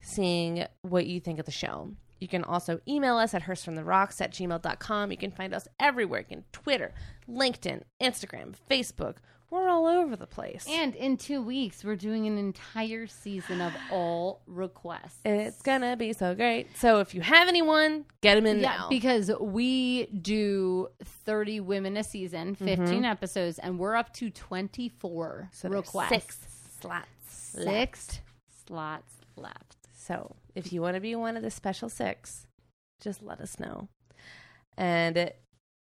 seeing 0.00 0.64
what 0.80 1.06
you 1.06 1.20
think 1.20 1.38
of 1.38 1.44
the 1.44 1.52
show. 1.52 1.90
You 2.18 2.28
can 2.28 2.44
also 2.44 2.80
email 2.88 3.18
us 3.18 3.34
at 3.34 3.42
herstoryontherocks 3.42 4.22
at 4.22 4.32
gmail.com. 4.32 5.10
You 5.10 5.18
can 5.18 5.32
find 5.32 5.54
us 5.54 5.68
everywhere. 5.78 6.20
You 6.20 6.36
can 6.36 6.44
Twitter, 6.50 6.94
LinkedIn, 7.28 7.82
Instagram, 8.00 8.54
Facebook. 8.70 9.16
We're 9.50 9.68
all 9.68 9.86
over 9.86 10.16
the 10.16 10.26
place. 10.26 10.66
And 10.68 10.94
in 10.96 11.16
two 11.16 11.40
weeks, 11.40 11.84
we're 11.84 11.96
doing 11.96 12.26
an 12.26 12.36
entire 12.36 13.06
season 13.06 13.60
of 13.60 13.72
all 13.92 14.42
requests. 14.46 15.20
it's 15.24 15.62
gonna 15.62 15.96
be 15.96 16.12
so 16.12 16.34
great. 16.34 16.76
So 16.76 16.98
if 17.00 17.14
you 17.14 17.20
have 17.20 17.46
anyone, 17.48 18.04
get 18.22 18.34
them 18.34 18.46
in 18.46 18.60
Yeah, 18.60 18.76
now. 18.76 18.88
because 18.88 19.30
we 19.40 20.06
do 20.06 20.88
30 21.04 21.60
women 21.60 21.96
a 21.96 22.02
season, 22.02 22.56
mm-hmm. 22.56 22.64
15 22.64 23.04
episodes, 23.04 23.58
and 23.60 23.78
we're 23.78 23.94
up 23.94 24.12
to 24.14 24.30
24 24.30 25.50
so 25.52 25.68
requests. 25.68 26.08
six 26.08 26.38
slots. 26.80 27.08
Six 27.28 28.20
slots 28.66 29.14
left. 29.36 29.76
So 29.94 30.34
if 30.54 30.72
you 30.72 30.82
want 30.82 30.94
to 30.96 31.00
be 31.00 31.14
one 31.14 31.36
of 31.36 31.42
the 31.42 31.50
special 31.50 31.88
six, 31.88 32.46
just 33.00 33.22
let 33.22 33.40
us 33.40 33.58
know. 33.60 33.88
And 34.76 35.16
it, 35.16 35.40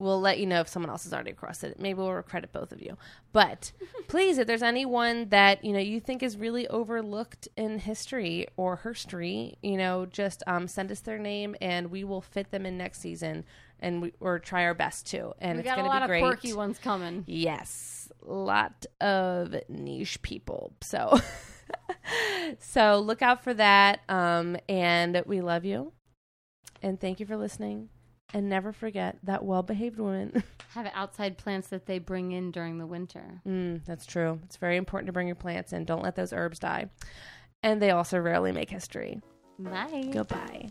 we'll 0.00 0.20
let 0.20 0.38
you 0.38 0.46
know 0.46 0.60
if 0.60 0.68
someone 0.68 0.90
else 0.90 1.04
has 1.04 1.12
already 1.12 1.32
crossed 1.32 1.64
it. 1.64 1.80
Maybe 1.80 1.98
we'll 1.98 2.22
credit 2.22 2.52
both 2.52 2.70
of 2.72 2.80
you. 2.80 2.96
But 3.32 3.72
please, 4.08 4.38
if 4.38 4.46
there's 4.46 4.62
anyone 4.62 5.28
that, 5.30 5.64
you 5.64 5.72
know, 5.72 5.80
you 5.80 6.00
think 6.00 6.22
is 6.22 6.36
really 6.36 6.68
overlooked 6.68 7.48
in 7.56 7.78
history 7.80 8.46
or 8.56 8.78
herstory, 8.78 9.56
you 9.62 9.76
know, 9.76 10.06
just 10.06 10.42
um, 10.46 10.68
send 10.68 10.92
us 10.92 11.00
their 11.00 11.18
name 11.18 11.56
and 11.60 11.90
we 11.90 12.04
will 12.04 12.20
fit 12.20 12.50
them 12.50 12.64
in 12.64 12.78
next 12.78 13.00
season 13.00 13.44
and 13.80 14.02
we, 14.02 14.12
or 14.20 14.38
try 14.38 14.64
our 14.64 14.74
best 14.74 15.06
to. 15.08 15.32
And 15.40 15.58
We 15.58 15.60
it's 15.60 15.66
got 15.68 15.78
a 15.78 15.82
going 15.82 15.84
to 15.84 15.88
lot 15.90 15.98
be 16.00 16.04
of 16.04 16.08
great. 16.08 16.20
quirky 16.22 16.52
ones 16.52 16.78
coming. 16.78 17.24
Yes, 17.26 18.10
lot 18.22 18.86
of 19.00 19.54
niche 19.68 20.22
people. 20.22 20.74
So, 20.80 21.18
so 22.58 23.00
look 23.00 23.22
out 23.22 23.42
for 23.42 23.54
that. 23.54 24.00
Um, 24.08 24.56
and 24.68 25.22
we 25.26 25.40
love 25.40 25.64
you, 25.64 25.92
and 26.82 27.00
thank 27.00 27.20
you 27.20 27.26
for 27.26 27.36
listening. 27.36 27.88
And 28.34 28.48
never 28.48 28.72
forget 28.72 29.16
that 29.22 29.44
well-behaved 29.44 29.98
women 29.98 30.42
Have 30.74 30.90
outside 30.94 31.38
plants 31.38 31.68
that 31.68 31.86
they 31.86 31.98
bring 31.98 32.32
in 32.32 32.50
during 32.50 32.78
the 32.78 32.86
winter. 32.86 33.40
mm, 33.46 33.82
that's 33.86 34.04
true. 34.04 34.38
It's 34.44 34.58
very 34.58 34.76
important 34.76 35.06
to 35.06 35.12
bring 35.12 35.26
your 35.26 35.34
plants 35.36 35.72
in. 35.72 35.84
Don't 35.86 36.02
let 36.02 36.14
those 36.14 36.32
herbs 36.32 36.58
die. 36.58 36.90
And 37.62 37.80
they 37.80 37.90
also 37.90 38.18
rarely 38.18 38.52
make 38.52 38.68
history. 38.70 39.20
Bye. 39.58 40.10
Goodbye. 40.12 40.70